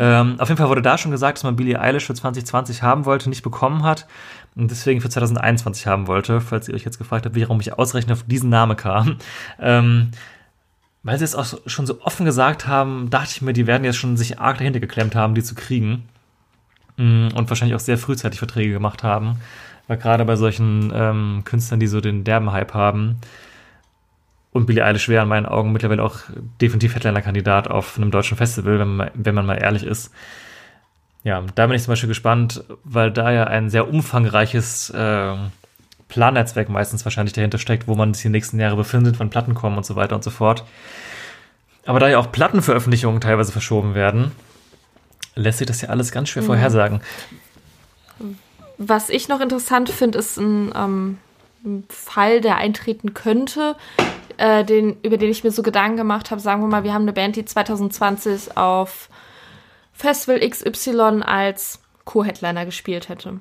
Ähm, 0.00 0.34
auf 0.38 0.48
jeden 0.48 0.58
Fall 0.58 0.68
wurde 0.68 0.82
da 0.82 0.98
schon 0.98 1.12
gesagt, 1.12 1.38
dass 1.38 1.44
man 1.44 1.54
Billie 1.54 1.78
Eilish 1.78 2.06
für 2.06 2.14
2020 2.14 2.82
haben 2.82 3.04
wollte, 3.04 3.28
nicht 3.28 3.42
bekommen 3.42 3.84
hat 3.84 4.08
und 4.56 4.72
deswegen 4.72 5.00
für 5.00 5.08
2021 5.08 5.86
haben 5.86 6.08
wollte, 6.08 6.40
falls 6.40 6.68
ihr 6.68 6.74
euch 6.74 6.84
jetzt 6.84 6.98
gefragt 6.98 7.26
habt, 7.26 7.38
warum 7.38 7.60
ich 7.60 7.78
ausrechne 7.78 8.14
auf 8.14 8.24
diesen 8.24 8.50
Namen 8.50 8.76
kam. 8.76 9.18
Ähm, 9.60 10.10
weil 11.02 11.18
sie 11.18 11.24
es 11.24 11.34
auch 11.34 11.46
schon 11.66 11.86
so 11.86 12.00
offen 12.02 12.26
gesagt 12.26 12.66
haben, 12.66 13.08
dachte 13.10 13.30
ich 13.32 13.42
mir, 13.42 13.52
die 13.52 13.66
werden 13.66 13.84
jetzt 13.84 13.96
schon 13.96 14.16
sich 14.16 14.40
arg 14.40 14.58
dahinter 14.58 14.80
geklemmt 14.80 15.14
haben, 15.14 15.34
die 15.34 15.42
zu 15.42 15.54
kriegen. 15.54 16.08
Mm, 16.98 17.28
Und 17.34 17.48
wahrscheinlich 17.48 17.74
auch 17.74 17.80
sehr 17.80 17.96
frühzeitig 17.96 18.38
Verträge 18.38 18.72
gemacht 18.72 19.02
haben. 19.02 19.40
Weil 19.86 19.96
gerade 19.96 20.24
bei 20.26 20.36
solchen 20.36 20.92
ähm, 20.94 21.42
Künstlern, 21.44 21.80
die 21.80 21.86
so 21.86 22.02
den 22.02 22.24
derben 22.24 22.52
Hype 22.52 22.74
haben, 22.74 23.16
und 24.52 24.66
Billie 24.66 24.84
Eilish 24.84 25.08
wäre 25.08 25.22
in 25.22 25.28
meinen 25.28 25.46
Augen 25.46 25.72
mittlerweile 25.72 26.02
auch 26.02 26.20
definitiv 26.60 26.94
Headliner-Kandidat 26.94 27.68
auf 27.68 27.96
einem 27.96 28.10
deutschen 28.10 28.36
Festival, 28.36 28.78
wenn 28.78 28.96
man, 28.96 29.10
wenn 29.14 29.34
man 29.34 29.46
mal 29.46 29.54
ehrlich 29.56 29.84
ist. 29.84 30.10
Ja, 31.22 31.44
da 31.54 31.66
bin 31.66 31.76
ich 31.76 31.82
zum 31.82 31.92
Beispiel 31.92 32.08
gespannt, 32.08 32.64
weil 32.82 33.10
da 33.10 33.30
ja 33.30 33.44
ein 33.44 33.70
sehr 33.70 33.88
umfangreiches 33.88 34.90
äh, 34.90 35.34
Plannetzwerk 36.08 36.70
meistens 36.70 37.04
wahrscheinlich 37.04 37.34
dahinter 37.34 37.58
steckt, 37.58 37.86
wo 37.86 37.94
man 37.94 38.14
sich 38.14 38.22
die 38.22 38.30
nächsten 38.30 38.58
Jahre 38.58 38.76
befindet, 38.76 39.20
wann 39.20 39.30
Platten 39.30 39.54
kommen 39.54 39.76
und 39.76 39.84
so 39.84 39.96
weiter 39.96 40.16
und 40.16 40.24
so 40.24 40.30
fort. 40.30 40.64
Aber 41.84 42.00
da 42.00 42.08
ja 42.08 42.18
auch 42.18 42.32
Plattenveröffentlichungen 42.32 43.20
teilweise 43.20 43.52
verschoben 43.52 43.94
werden, 43.94 44.32
lässt 45.38 45.58
sich 45.58 45.66
das 45.66 45.80
ja 45.80 45.88
alles 45.88 46.12
ganz 46.12 46.28
schwer 46.28 46.42
vorhersagen. 46.42 47.00
Was 48.76 49.08
ich 49.08 49.28
noch 49.28 49.40
interessant 49.40 49.88
finde, 49.90 50.18
ist 50.18 50.36
ein, 50.36 50.72
ähm, 50.74 51.18
ein 51.64 51.84
Fall, 51.88 52.40
der 52.40 52.56
eintreten 52.56 53.14
könnte, 53.14 53.76
äh, 54.36 54.64
den, 54.64 54.96
über 55.02 55.16
den 55.16 55.30
ich 55.30 55.44
mir 55.44 55.50
so 55.50 55.62
Gedanken 55.62 55.96
gemacht 55.96 56.30
habe. 56.30 56.40
Sagen 56.40 56.62
wir 56.62 56.68
mal, 56.68 56.84
wir 56.84 56.94
haben 56.94 57.02
eine 57.02 57.12
Band, 57.12 57.36
die 57.36 57.44
2020 57.44 58.56
auf 58.56 59.08
Festival 59.92 60.40
XY 60.48 61.22
als 61.24 61.80
Co-Headliner 62.04 62.64
gespielt 62.64 63.08
hätte. 63.08 63.40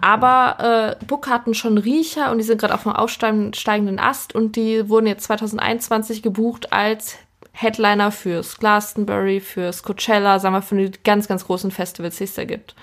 Aber 0.00 0.96
äh, 1.00 1.04
Book 1.04 1.28
hatten 1.28 1.54
schon 1.54 1.78
Riecher 1.78 2.30
und 2.30 2.38
die 2.38 2.44
sind 2.44 2.60
gerade 2.60 2.74
auf 2.74 2.86
einem 2.86 2.96
aufsteigenden 2.96 3.98
Ast 3.98 4.34
und 4.34 4.56
die 4.56 4.88
wurden 4.88 5.06
jetzt 5.06 5.24
2021 5.24 6.22
gebucht 6.22 6.72
als 6.72 7.16
Headliner 7.58 8.12
fürs 8.12 8.58
Glastonbury, 8.58 9.40
fürs 9.40 9.82
Coachella, 9.82 10.38
sagen 10.38 10.54
wir, 10.54 10.60
für 10.60 10.76
die 10.76 10.92
ganz, 11.02 11.26
ganz 11.26 11.46
großen 11.46 11.70
Festivals, 11.70 12.18
die 12.18 12.24
es 12.24 12.34
da 12.34 12.44
gibt. 12.44 12.74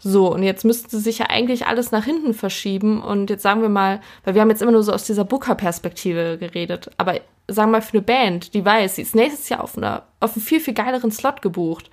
So, 0.00 0.34
und 0.34 0.42
jetzt 0.42 0.64
müsste 0.64 0.98
sich 0.98 1.18
ja 1.18 1.26
eigentlich 1.30 1.68
alles 1.68 1.92
nach 1.92 2.04
hinten 2.04 2.34
verschieben. 2.34 3.00
Und 3.00 3.30
jetzt 3.30 3.44
sagen 3.44 3.62
wir 3.62 3.68
mal, 3.68 4.00
weil 4.24 4.34
wir 4.34 4.40
haben 4.40 4.50
jetzt 4.50 4.60
immer 4.60 4.72
nur 4.72 4.82
so 4.82 4.92
aus 4.92 5.04
dieser 5.04 5.24
Booker-Perspektive 5.24 6.36
geredet, 6.38 6.90
aber 6.96 7.20
sagen 7.46 7.70
wir 7.70 7.78
mal 7.78 7.82
für 7.82 7.98
eine 7.98 8.02
Band, 8.02 8.54
die 8.54 8.64
weiß, 8.64 8.96
sie 8.96 9.02
ist 9.02 9.14
nächstes 9.14 9.48
Jahr 9.48 9.62
auf, 9.62 9.78
einer, 9.78 10.02
auf 10.18 10.34
einen 10.34 10.44
viel, 10.44 10.58
viel 10.58 10.74
geileren 10.74 11.12
Slot 11.12 11.40
gebucht. 11.40 11.88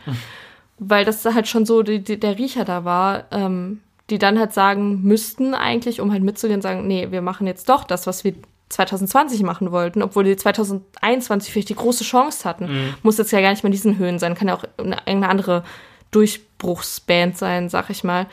Weil 0.80 1.06
das 1.06 1.22
da 1.22 1.36
halt 1.36 1.48
schon 1.48 1.68
so 1.68 1.84
die, 1.84 2.04
die, 2.04 2.20
der 2.20 2.40
Riecher 2.40 2.66
da 2.66 2.86
war, 2.86 3.26
ähm, 3.32 3.82
die 4.10 4.18
dann 4.18 4.40
halt 4.40 4.54
sagen 4.54 5.04
müssten 5.04 5.54
eigentlich, 5.54 6.02
um 6.02 6.12
halt 6.12 6.24
mitzugehen, 6.24 6.62
sagen, 6.62 6.88
nee, 6.88 7.12
wir 7.12 7.22
machen 7.22 7.46
jetzt 7.46 7.70
doch 7.70 7.84
das, 7.84 8.08
was 8.08 8.24
wir 8.24 8.34
2020 8.70 9.44
machen 9.44 9.72
wollten, 9.72 10.02
obwohl 10.04 10.24
die 10.24 10.36
2021 10.36 11.52
vielleicht 11.52 11.70
die 11.70 11.76
große 11.76 12.04
Chance 12.04 12.48
hatten. 12.48 12.66
Muss 13.04 13.18
jetzt 13.18 13.32
ja 13.32 13.42
gar 13.42 13.50
nicht 13.50 13.64
mehr 13.64 13.70
in 13.70 13.74
diesen 13.74 13.98
Höhen 13.98 14.20
sein, 14.20 14.36
kann 14.36 14.48
ja 14.48 14.56
auch 14.56 14.64
eine, 14.78 14.98
irgendeine 15.06 15.30
andere 15.30 15.64
Durchbruchsband 16.12 17.38
sein, 17.38 17.70
sag 17.70 17.90
ich 17.90 18.04
mal. 18.04 18.28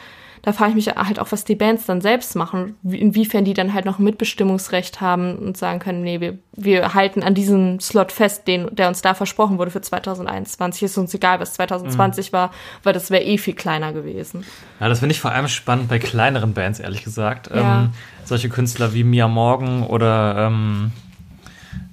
Da 0.46 0.52
frage 0.52 0.70
ich 0.70 0.76
mich 0.76 0.86
halt 0.94 1.18
auch, 1.18 1.32
was 1.32 1.44
die 1.44 1.56
Bands 1.56 1.86
dann 1.86 2.00
selbst 2.00 2.36
machen, 2.36 2.76
wie- 2.82 3.00
inwiefern 3.00 3.44
die 3.44 3.52
dann 3.52 3.74
halt 3.74 3.84
noch 3.84 3.98
ein 3.98 4.04
Mitbestimmungsrecht 4.04 5.00
haben 5.00 5.34
und 5.36 5.56
sagen 5.56 5.80
können, 5.80 6.02
nee, 6.02 6.20
wir, 6.20 6.38
wir 6.52 6.94
halten 6.94 7.24
an 7.24 7.34
diesem 7.34 7.80
Slot 7.80 8.12
fest, 8.12 8.46
den, 8.46 8.72
der 8.72 8.86
uns 8.86 9.02
da 9.02 9.14
versprochen 9.14 9.58
wurde 9.58 9.72
für 9.72 9.80
2021. 9.80 10.84
Ist 10.84 10.98
uns 10.98 11.12
egal, 11.14 11.40
was 11.40 11.54
2020 11.54 12.32
war, 12.32 12.52
weil 12.84 12.92
das 12.92 13.10
wäre 13.10 13.24
eh 13.24 13.38
viel 13.38 13.54
kleiner 13.54 13.92
gewesen. 13.92 14.44
Ja, 14.78 14.88
das 14.88 15.00
finde 15.00 15.14
ich 15.14 15.20
vor 15.20 15.32
allem 15.32 15.48
spannend 15.48 15.88
bei 15.88 15.98
kleineren 15.98 16.54
Bands, 16.54 16.78
ehrlich 16.78 17.02
gesagt. 17.02 17.50
Ja. 17.52 17.80
Ähm, 17.80 17.90
solche 18.24 18.48
Künstler 18.48 18.94
wie 18.94 19.02
Mia 19.02 19.26
Morgan 19.26 19.82
oder 19.82 20.46
ähm, 20.46 20.92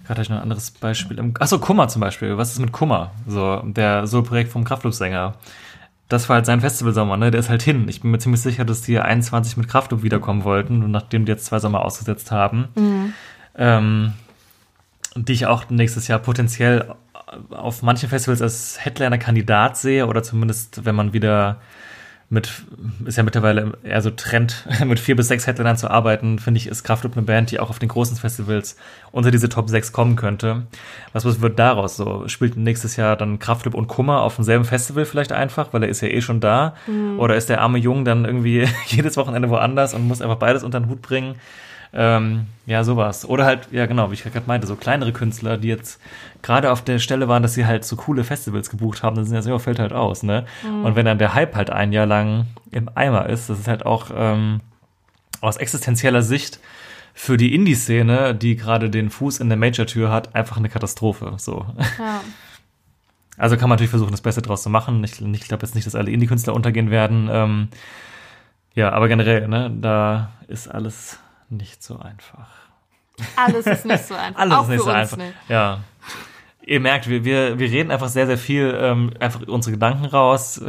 gerade 0.04 0.20
habe 0.20 0.22
ich 0.22 0.30
noch 0.30 0.38
ein 0.38 0.44
anderes 0.44 0.70
Beispiel. 0.70 1.20
Achso, 1.40 1.58
Kummer 1.58 1.88
zum 1.88 2.02
Beispiel. 2.02 2.38
Was 2.38 2.52
ist 2.52 2.60
mit 2.60 2.72
Kummer? 2.72 3.10
So, 3.28 3.64
der 3.66 4.06
Solo-Projekt 4.06 4.52
vom 4.52 4.64
Kraftklub-Sänger. 4.64 5.34
Das 6.14 6.30
war 6.30 6.36
halt 6.36 6.46
sein 6.46 6.62
Festivalsommer, 6.62 7.18
ne? 7.18 7.32
Der 7.32 7.40
ist 7.40 7.50
halt 7.50 7.64
hin. 7.64 7.88
Ich 7.90 8.02
bin 8.02 8.12
mir 8.12 8.20
ziemlich 8.20 8.42
sicher, 8.42 8.66
dass 8.66 8.84
die 8.84 9.00
21 9.00 9.58
mit 9.58 9.68
Kraftklub 9.68 10.04
wiederkommen 10.04 10.44
wollten, 10.44 10.92
nachdem 10.92 11.26
die 11.26 11.32
jetzt 11.32 11.46
zwei 11.46 11.58
Sommer 11.58 11.84
ausgesetzt 11.84 12.30
haben. 12.30 12.68
Ähm, 13.58 14.14
die 15.16 15.34
ich 15.34 15.48
auch 15.48 15.72
nächstes 15.72 16.08
Jahr 16.08 16.20
potenziell 16.20 16.94
auf 17.50 17.82
manchen 17.82 18.10
Festivals 18.10 18.44
als 18.44 18.78
Headliner-Kandidat 18.86 19.76
sehe 19.76 20.06
oder 20.06 20.22
zumindest, 20.22 20.86
wenn 20.86 20.94
man 20.94 21.14
wieder 21.14 21.58
mit, 22.34 22.52
ist 23.06 23.18
ja 23.18 23.24
mittlerweile 23.24 23.74
eher 23.84 24.02
so 24.02 24.10
Trend, 24.10 24.68
mit 24.86 25.00
vier 25.00 25.16
bis 25.16 25.28
sechs 25.28 25.46
Headlinern 25.46 25.78
zu 25.78 25.90
arbeiten, 25.90 26.40
finde 26.40 26.58
ich, 26.58 26.68
ist 26.68 26.84
Kraftklub 26.84 27.16
eine 27.16 27.22
Band, 27.26 27.52
die 27.52 27.60
auch 27.60 27.70
auf 27.70 27.78
den 27.78 27.90
großen 27.90 28.18
Festivals 28.18 28.76
unter 29.12 29.30
diese 29.30 29.50
Top 29.50 29.70
6 29.70 29.92
kommen 29.92 30.16
könnte. 30.16 30.64
Was, 31.14 31.26
was 31.26 31.42
wird 31.42 31.60
daraus 31.60 31.96
so? 31.96 32.28
Spielt 32.28 32.58
nächstes 32.58 32.96
Jahr 32.96 33.16
dann 33.16 33.38
Kraftklub 33.38 33.76
und 33.76 33.88
Kummer 33.88 34.22
auf 34.22 34.36
demselben 34.36 34.66
Festival 34.66 35.06
vielleicht 35.06 35.32
einfach, 35.32 35.74
weil 35.74 35.84
er 35.84 35.90
ist 35.90 36.02
ja 36.02 36.08
eh 36.08 36.22
schon 36.22 36.40
da? 36.40 36.76
Oder 37.20 37.36
ist 37.36 37.50
der 37.50 37.62
arme 37.62 37.78
Jung 37.78 38.04
dann 38.04 38.26
irgendwie 38.26 38.68
jedes 38.88 39.16
Wochenende 39.16 39.50
woanders 39.50 39.94
und 39.94 40.08
muss 40.08 40.22
einfach 40.22 40.38
beides 40.38 40.64
unter 40.64 40.80
den 40.80 40.90
Hut 40.90 41.04
bringen? 41.04 41.36
Ähm, 41.96 42.48
ja, 42.66 42.84
sowas. 42.84 43.26
Oder 43.26 43.46
halt, 43.46 43.68
ja 43.72 43.86
genau, 43.86 44.10
wie 44.10 44.16
ich 44.16 44.24
gerade 44.24 44.48
meinte, 44.48 44.66
so 44.66 44.76
kleinere 44.76 45.14
Künstler, 45.14 45.58
die 45.58 45.68
jetzt 45.68 46.00
gerade 46.42 46.72
auf 46.72 46.84
der 46.84 46.98
Stelle 47.00 47.28
waren, 47.28 47.44
dass 47.44 47.54
sie 47.54 47.66
halt 47.66 47.86
so 47.86 47.96
coole 47.96 48.24
Festivals 48.24 48.70
gebucht 48.70 49.04
haben, 49.04 49.16
dann 49.16 49.26
sind 49.26 49.36
das 49.36 49.46
immer 49.46 49.60
fällt 49.60 49.80
halt 49.80 49.94
aus, 49.94 50.24
ne? 50.24 50.46
Und 50.84 50.96
wenn 50.96 51.06
dann 51.06 51.20
der 51.20 51.34
Hype 51.34 51.56
halt 51.56 51.70
ein 51.70 51.92
Jahr 51.92 52.06
lang 52.06 52.48
im 52.72 52.90
Eimer 52.96 53.30
ist, 53.30 53.50
das 53.50 53.60
ist 53.60 53.68
halt 53.68 53.86
auch 53.86 54.10
ähm, 54.16 54.62
aus 55.42 55.58
existenzieller 55.58 56.24
Sicht 56.24 56.60
für 57.14 57.38
die 57.38 57.54
Indie-Szene, 57.54 58.34
die 58.34 58.56
gerade 58.56 58.90
den 58.90 59.12
Fuß 59.12 59.40
in 59.40 59.50
der 59.50 59.58
Major-Tür 59.58 60.10
hat, 60.12 60.36
einfach 60.36 60.58
eine 60.58 60.70
Katastrophe. 60.70 61.34
So. 61.38 61.66
Ja. 62.00 62.22
Also 63.36 63.56
kann 63.58 63.68
man 63.68 63.78
natürlich 63.78 63.90
versuchen, 63.90 64.12
das 64.12 64.22
Beste 64.22 64.44
draus 64.44 64.62
zu 64.62 64.70
machen. 64.70 65.04
Ich, 65.04 65.20
ich 65.20 65.48
glaube 65.48 65.66
jetzt 65.66 65.74
nicht, 65.74 65.88
dass 65.88 65.96
alle 65.96 66.12
Indie-Künstler 66.12 66.54
untergehen 66.54 66.92
werden. 66.92 67.30
Ähm, 67.32 67.68
ja, 68.76 68.92
aber 68.92 69.08
generell, 69.08 69.48
ne, 69.48 69.76
da 69.82 70.30
ist 70.48 70.68
alles 70.68 71.18
nicht 71.58 71.84
so 71.84 72.00
einfach. 72.00 72.50
Alles 73.36 73.66
ist 73.66 73.86
nicht 73.86 74.06
so 74.06 74.16
einfach. 74.16 74.42
Alles 74.42 74.54
Auch 74.54 74.64
ist 74.64 74.70
nicht 74.70 74.80
für 74.80 74.86
so 74.86 74.92
einfach. 74.92 75.18
nicht. 75.18 75.34
Ja. 75.50 75.80
Ihr 76.66 76.80
merkt, 76.80 77.10
wir, 77.10 77.26
wir, 77.26 77.60
wir 77.60 77.70
reden 77.70 77.92
einfach 77.92 78.08
sehr, 78.08 78.26
sehr 78.26 78.38
viel, 78.38 78.76
ähm, 78.80 79.12
einfach 79.20 79.42
unsere 79.48 79.74
Gedanken 79.74 80.06
raus. 80.06 80.62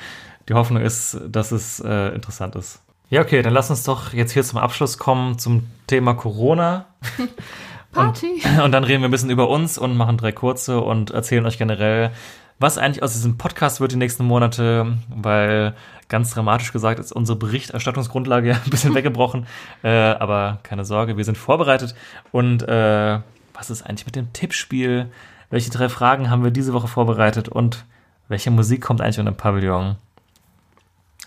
Die 0.48 0.54
Hoffnung 0.54 0.82
ist, 0.82 1.20
dass 1.28 1.52
es 1.52 1.80
äh, 1.80 2.08
interessant 2.14 2.56
ist. 2.56 2.82
Ja, 3.10 3.20
okay, 3.20 3.42
dann 3.42 3.52
lass 3.52 3.70
uns 3.70 3.84
doch 3.84 4.12
jetzt 4.12 4.32
hier 4.32 4.42
zum 4.42 4.58
Abschluss 4.58 4.98
kommen 4.98 5.38
zum 5.38 5.68
Thema 5.86 6.14
Corona. 6.14 6.86
Party. 7.92 8.42
Und 8.64 8.72
dann 8.72 8.84
reden 8.84 9.02
wir 9.02 9.08
ein 9.08 9.12
bisschen 9.12 9.30
über 9.30 9.50
uns 9.50 9.76
und 9.76 9.96
machen 9.96 10.16
drei 10.16 10.32
kurze 10.32 10.80
und 10.80 11.10
erzählen 11.10 11.44
euch 11.44 11.58
generell, 11.58 12.10
was 12.58 12.78
eigentlich 12.78 13.02
aus 13.02 13.12
diesem 13.12 13.36
Podcast 13.36 13.80
wird 13.80 13.92
die 13.92 13.96
nächsten 13.96 14.24
Monate, 14.24 14.96
weil 15.14 15.74
ganz 16.12 16.30
dramatisch 16.30 16.72
gesagt 16.72 17.00
ist 17.00 17.10
unsere 17.10 17.36
Berichterstattungsgrundlage 17.38 18.50
ja 18.50 18.54
ein 18.64 18.70
bisschen 18.70 18.94
weggebrochen. 18.94 19.46
Äh, 19.82 19.88
aber 19.88 20.60
keine 20.62 20.84
Sorge, 20.84 21.16
wir 21.16 21.24
sind 21.24 21.36
vorbereitet. 21.36 21.96
Und 22.30 22.62
äh, 22.68 23.18
was 23.54 23.70
ist 23.70 23.82
eigentlich 23.82 24.06
mit 24.06 24.14
dem 24.14 24.32
Tippspiel? 24.32 25.10
Welche 25.50 25.70
drei 25.70 25.88
Fragen 25.88 26.30
haben 26.30 26.44
wir 26.44 26.50
diese 26.50 26.72
Woche 26.72 26.86
vorbereitet? 26.86 27.48
Und 27.48 27.84
welche 28.28 28.50
Musik 28.50 28.82
kommt 28.82 29.00
eigentlich 29.00 29.18
in 29.18 29.26
den 29.26 29.36
Pavillon? 29.36 29.96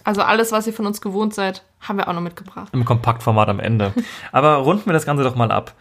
Also 0.04 0.22
alles, 0.22 0.52
was 0.52 0.68
ihr 0.68 0.74
von 0.74 0.86
uns 0.86 1.02
gewohnt 1.02 1.34
seid, 1.34 1.64
haben 1.82 1.98
wir 1.98 2.08
auch 2.08 2.14
noch 2.14 2.22
mitgebracht. 2.22 2.70
Im 2.72 2.86
Kompaktformat 2.86 3.50
am 3.50 3.60
Ende. 3.60 3.92
Aber 4.32 4.58
runden 4.58 4.86
wir 4.86 4.94
das 4.94 5.06
Ganze 5.06 5.24
doch 5.24 5.36
mal 5.36 5.52
ab. 5.52 5.74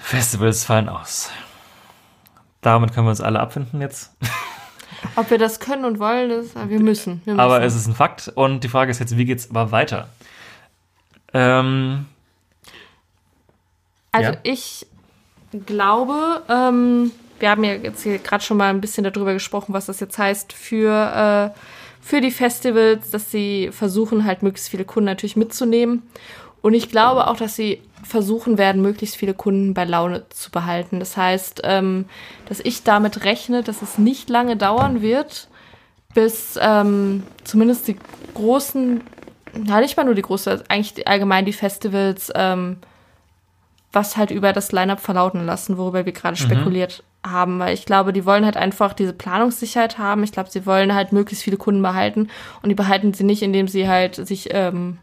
Festivals 0.00 0.64
fallen 0.64 0.88
aus. 0.88 1.30
Damit 2.60 2.92
können 2.92 3.06
wir 3.06 3.10
uns 3.10 3.20
alle 3.20 3.38
abfinden 3.38 3.80
jetzt. 3.80 4.16
Ob 5.16 5.30
wir 5.30 5.38
das 5.38 5.60
können 5.60 5.84
und 5.84 5.98
wollen, 5.98 6.28
das, 6.30 6.54
wir 6.54 6.80
müssen. 6.80 7.22
Wir 7.24 7.34
müssen. 7.34 7.40
Aber 7.40 7.62
es 7.62 7.74
ist 7.74 7.86
ein 7.86 7.94
Fakt. 7.94 8.28
Und 8.34 8.64
die 8.64 8.68
Frage 8.68 8.90
ist 8.90 8.98
jetzt, 8.98 9.16
wie 9.16 9.24
geht's 9.24 9.48
aber 9.50 9.72
weiter? 9.72 10.08
Ähm, 11.32 12.06
Also 14.12 14.32
Ja. 14.32 14.38
ich 14.42 14.86
glaube, 15.66 16.42
ähm, 16.48 17.12
wir 17.38 17.50
haben 17.50 17.64
ja 17.64 17.74
jetzt 17.74 18.02
hier 18.02 18.18
gerade 18.18 18.42
schon 18.44 18.56
mal 18.56 18.68
ein 18.70 18.80
bisschen 18.80 19.04
darüber 19.04 19.32
gesprochen, 19.32 19.72
was 19.72 19.86
das 19.86 20.00
jetzt 20.00 20.18
heißt 20.18 20.52
für, 20.52 21.52
äh, 21.54 21.58
für 22.02 22.20
die 22.20 22.30
Festivals, 22.30 23.10
dass 23.10 23.30
sie 23.30 23.70
versuchen 23.72 24.24
halt 24.24 24.42
möglichst 24.42 24.68
viele 24.68 24.84
Kunden 24.84 25.06
natürlich 25.06 25.36
mitzunehmen. 25.36 26.02
Und 26.62 26.74
ich 26.74 26.90
glaube 26.90 27.26
auch, 27.28 27.36
dass 27.36 27.56
sie 27.56 27.80
versuchen 28.02 28.58
werden, 28.58 28.82
möglichst 28.82 29.16
viele 29.16 29.34
Kunden 29.34 29.74
bei 29.74 29.84
Laune 29.84 30.28
zu 30.30 30.50
behalten. 30.50 31.00
Das 31.00 31.16
heißt, 31.16 31.62
ähm, 31.64 32.06
dass 32.48 32.60
ich 32.60 32.82
damit 32.82 33.24
rechne, 33.24 33.62
dass 33.62 33.82
es 33.82 33.98
nicht 33.98 34.28
lange 34.28 34.56
dauern 34.56 35.02
wird, 35.02 35.48
bis 36.14 36.58
ähm, 36.60 37.22
zumindest 37.44 37.88
die 37.88 37.96
großen, 38.34 39.02
ja 39.66 39.80
nicht 39.80 39.96
mal 39.96 40.04
nur 40.04 40.14
die 40.14 40.22
großen, 40.22 40.62
eigentlich 40.68 41.06
allgemein 41.06 41.44
die 41.44 41.52
Festivals 41.52 42.32
ähm, 42.34 42.78
was 43.92 44.16
halt 44.16 44.30
über 44.30 44.52
das 44.52 44.72
Line-Up 44.72 45.00
verlauten 45.00 45.44
lassen, 45.44 45.76
worüber 45.76 46.06
wir 46.06 46.12
gerade 46.12 46.36
spekuliert 46.36 47.02
haben. 47.26 47.58
Weil 47.58 47.74
ich 47.74 47.86
glaube, 47.86 48.12
die 48.12 48.24
wollen 48.24 48.44
halt 48.44 48.56
einfach 48.56 48.92
diese 48.92 49.12
Planungssicherheit 49.12 49.98
haben. 49.98 50.22
Ich 50.22 50.32
glaube, 50.32 50.50
sie 50.50 50.64
wollen 50.64 50.94
halt 50.94 51.12
möglichst 51.12 51.42
viele 51.42 51.56
Kunden 51.56 51.82
behalten. 51.82 52.28
Und 52.62 52.68
die 52.68 52.74
behalten 52.74 53.12
sie 53.14 53.24
nicht, 53.24 53.42
indem 53.42 53.66
sie 53.66 53.88
halt 53.88 54.14
sich, 54.14 54.48
ähm, 54.52 54.98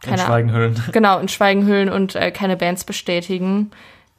keine 0.00 0.18
Schweigen 0.18 0.52
hüllen. 0.52 0.82
genau, 0.92 1.18
in 1.18 1.28
Schweigen 1.28 1.66
hüllen 1.66 1.88
und 1.88 2.14
äh, 2.14 2.30
keine 2.30 2.56
Bands 2.56 2.84
bestätigen. 2.84 3.70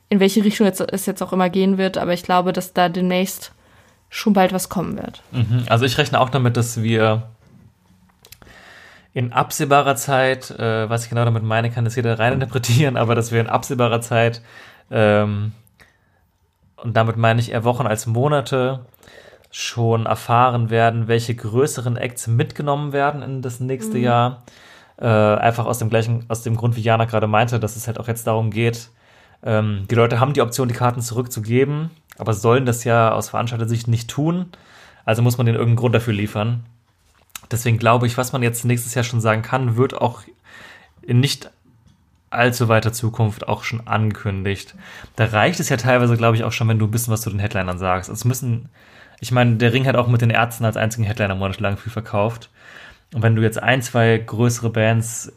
In 0.09 0.19
welche 0.19 0.43
Richtung 0.43 0.65
jetzt, 0.65 0.81
es 0.81 1.05
jetzt 1.05 1.21
auch 1.21 1.33
immer 1.33 1.49
gehen 1.49 1.77
wird. 1.77 1.97
Aber 1.97 2.13
ich 2.13 2.23
glaube, 2.23 2.53
dass 2.53 2.73
da 2.73 2.89
demnächst 2.89 3.51
schon 4.09 4.33
bald 4.33 4.53
was 4.53 4.69
kommen 4.69 4.97
wird. 4.97 5.23
Mhm. 5.31 5.63
Also 5.69 5.85
ich 5.85 5.97
rechne 5.97 6.19
auch 6.19 6.29
damit, 6.29 6.57
dass 6.57 6.81
wir 6.81 7.23
in 9.13 9.33
absehbarer 9.33 9.95
Zeit, 9.95 10.51
äh, 10.51 10.89
was 10.89 11.03
ich 11.03 11.09
genau 11.09 11.25
damit 11.25 11.43
meine, 11.43 11.71
kann 11.71 11.85
das 11.85 11.95
jeder 11.95 12.19
reininterpretieren, 12.19 12.97
aber 12.97 13.15
dass 13.15 13.31
wir 13.31 13.41
in 13.41 13.47
absehbarer 13.47 14.01
Zeit, 14.01 14.41
ähm, 14.89 15.53
und 16.77 16.95
damit 16.97 17.17
meine 17.17 17.39
ich 17.39 17.51
eher 17.51 17.63
Wochen 17.63 17.87
als 17.87 18.05
Monate, 18.05 18.85
schon 19.51 20.05
erfahren 20.05 20.69
werden, 20.69 21.09
welche 21.09 21.35
größeren 21.35 21.97
Acts 21.97 22.27
mitgenommen 22.27 22.93
werden 22.93 23.21
in 23.21 23.41
das 23.41 23.59
nächste 23.59 23.97
Jahr. 23.97 24.43
Äh, 25.01 25.07
einfach 25.07 25.65
aus 25.65 25.79
dem 25.79 25.89
gleichen, 25.89 26.25
aus 26.27 26.43
dem 26.43 26.55
Grund, 26.55 26.75
wie 26.75 26.81
Jana 26.81 27.05
gerade 27.05 27.25
meinte, 27.25 27.59
dass 27.59 27.75
es 27.75 27.87
halt 27.87 27.99
auch 27.99 28.07
jetzt 28.07 28.27
darum 28.27 28.51
geht, 28.51 28.91
ähm, 29.43 29.87
die 29.89 29.95
Leute 29.95 30.19
haben 30.19 30.33
die 30.33 30.41
Option, 30.41 30.67
die 30.67 30.75
Karten 30.75 31.01
zurückzugeben, 31.01 31.89
aber 32.17 32.33
sollen 32.33 32.65
das 32.65 32.83
ja 32.83 33.11
aus 33.11 33.29
Veranstaltersicht 33.29 33.87
nicht 33.87 34.09
tun. 34.09 34.47
Also 35.03 35.23
muss 35.23 35.37
man 35.37 35.47
den 35.47 35.55
irgendeinen 35.55 35.77
Grund 35.77 35.95
dafür 35.95 36.13
liefern. 36.13 36.63
Deswegen 37.49 37.79
glaube 37.79 38.05
ich, 38.05 38.17
was 38.17 38.31
man 38.31 38.43
jetzt 38.43 38.63
nächstes 38.63 38.93
Jahr 38.93 39.03
schon 39.03 39.21
sagen 39.21 39.41
kann, 39.41 39.75
wird 39.75 39.95
auch 39.95 40.21
in 41.01 41.19
nicht 41.19 41.49
allzu 42.29 42.69
weiter 42.69 42.93
Zukunft 42.93 43.47
auch 43.47 43.63
schon 43.63 43.87
angekündigt. 43.87 44.75
Da 45.15 45.25
reicht 45.25 45.59
es 45.59 45.69
ja 45.69 45.77
teilweise, 45.77 46.15
glaube 46.15 46.37
ich, 46.37 46.43
auch 46.43 46.51
schon, 46.51 46.67
wenn 46.69 46.79
du 46.79 46.85
ein 46.85 46.91
bisschen 46.91 47.11
was 47.11 47.21
zu 47.21 47.29
den 47.29 47.39
Headlinern 47.39 47.79
sagst. 47.79 48.09
Es 48.09 48.23
müssen, 48.23 48.69
ich 49.19 49.31
meine, 49.31 49.55
der 49.55 49.73
Ring 49.73 49.87
hat 49.87 49.95
auch 49.95 50.07
mit 50.07 50.21
den 50.21 50.29
Ärzten 50.29 50.63
als 50.63 50.77
einzigen 50.77 51.03
Headliner 51.03 51.35
monatelang 51.35 51.77
viel 51.77 51.91
verkauft. 51.91 52.49
Und 53.13 53.21
wenn 53.23 53.35
du 53.35 53.41
jetzt 53.41 53.61
ein, 53.61 53.81
zwei 53.81 54.17
größere 54.17 54.69
Bands 54.69 55.33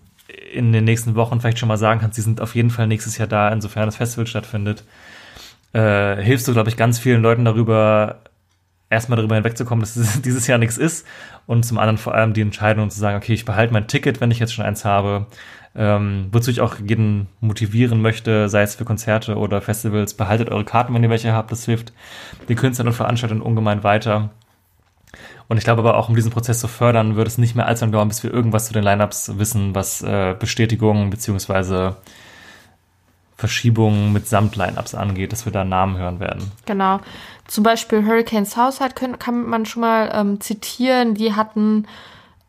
in 0.52 0.72
den 0.72 0.84
nächsten 0.84 1.14
Wochen 1.14 1.40
vielleicht 1.40 1.58
schon 1.58 1.68
mal 1.68 1.76
sagen 1.76 2.00
kannst, 2.00 2.16
die 2.16 2.22
sind 2.22 2.40
auf 2.40 2.54
jeden 2.54 2.70
Fall 2.70 2.86
nächstes 2.86 3.18
Jahr 3.18 3.28
da, 3.28 3.50
insofern 3.50 3.86
das 3.86 3.96
Festival 3.96 4.26
stattfindet, 4.26 4.84
äh, 5.72 6.16
hilfst 6.22 6.46
du, 6.46 6.52
glaube 6.52 6.68
ich, 6.68 6.76
ganz 6.76 6.98
vielen 6.98 7.22
Leuten 7.22 7.44
darüber, 7.44 8.20
erstmal 8.90 9.16
darüber 9.16 9.34
hinwegzukommen, 9.34 9.82
dass 9.82 9.96
es 9.96 10.22
dieses 10.22 10.46
Jahr 10.46 10.58
nichts 10.58 10.78
ist 10.78 11.06
und 11.46 11.64
zum 11.64 11.78
anderen 11.78 11.98
vor 11.98 12.14
allem 12.14 12.32
die 12.32 12.42
Entscheidung 12.42 12.90
zu 12.90 12.98
sagen, 12.98 13.16
okay, 13.16 13.34
ich 13.34 13.44
behalte 13.44 13.72
mein 13.72 13.88
Ticket, 13.88 14.20
wenn 14.20 14.30
ich 14.30 14.38
jetzt 14.38 14.54
schon 14.54 14.64
eins 14.64 14.84
habe, 14.84 15.26
ähm, 15.76 16.28
wozu 16.30 16.50
ich 16.50 16.60
auch 16.60 16.76
jeden 16.78 17.26
motivieren 17.40 18.00
möchte, 18.00 18.48
sei 18.48 18.62
es 18.62 18.76
für 18.76 18.84
Konzerte 18.84 19.36
oder 19.36 19.60
Festivals, 19.60 20.14
behaltet 20.14 20.48
eure 20.48 20.64
Karten, 20.64 20.94
wenn 20.94 21.02
ihr 21.02 21.10
welche 21.10 21.32
habt, 21.32 21.50
das 21.50 21.64
hilft 21.64 21.92
den 22.48 22.56
Künstlern 22.56 22.86
und 22.86 22.94
Veranstaltern 22.94 23.40
ungemein 23.42 23.82
weiter. 23.82 24.30
Und 25.48 25.58
ich 25.58 25.64
glaube 25.64 25.80
aber 25.80 25.96
auch, 25.96 26.08
um 26.08 26.16
diesen 26.16 26.30
Prozess 26.30 26.60
zu 26.60 26.68
fördern, 26.68 27.16
wird 27.16 27.28
es 27.28 27.38
nicht 27.38 27.54
mehr 27.54 27.66
allzu 27.66 27.84
lange 27.84 27.92
dauern, 27.92 28.08
bis 28.08 28.22
wir 28.22 28.32
irgendwas 28.32 28.66
zu 28.66 28.72
den 28.72 28.82
Lineups 28.82 29.38
wissen, 29.38 29.74
was 29.74 30.02
äh, 30.02 30.34
Bestätigungen 30.38 31.10
beziehungsweise 31.10 31.96
Verschiebungen 33.36 34.12
mit 34.12 34.26
Samt-Lineups 34.26 34.94
angeht, 34.94 35.32
dass 35.32 35.44
wir 35.44 35.52
da 35.52 35.64
Namen 35.64 35.98
hören 35.98 36.20
werden. 36.20 36.52
Genau. 36.66 37.00
Zum 37.46 37.64
Beispiel 37.64 38.06
Hurricane 38.06 38.46
Southside 38.46 38.94
können, 38.94 39.18
kann 39.18 39.44
man 39.44 39.66
schon 39.66 39.82
mal 39.82 40.10
ähm, 40.14 40.40
zitieren. 40.40 41.14
Die 41.14 41.34
hatten 41.34 41.86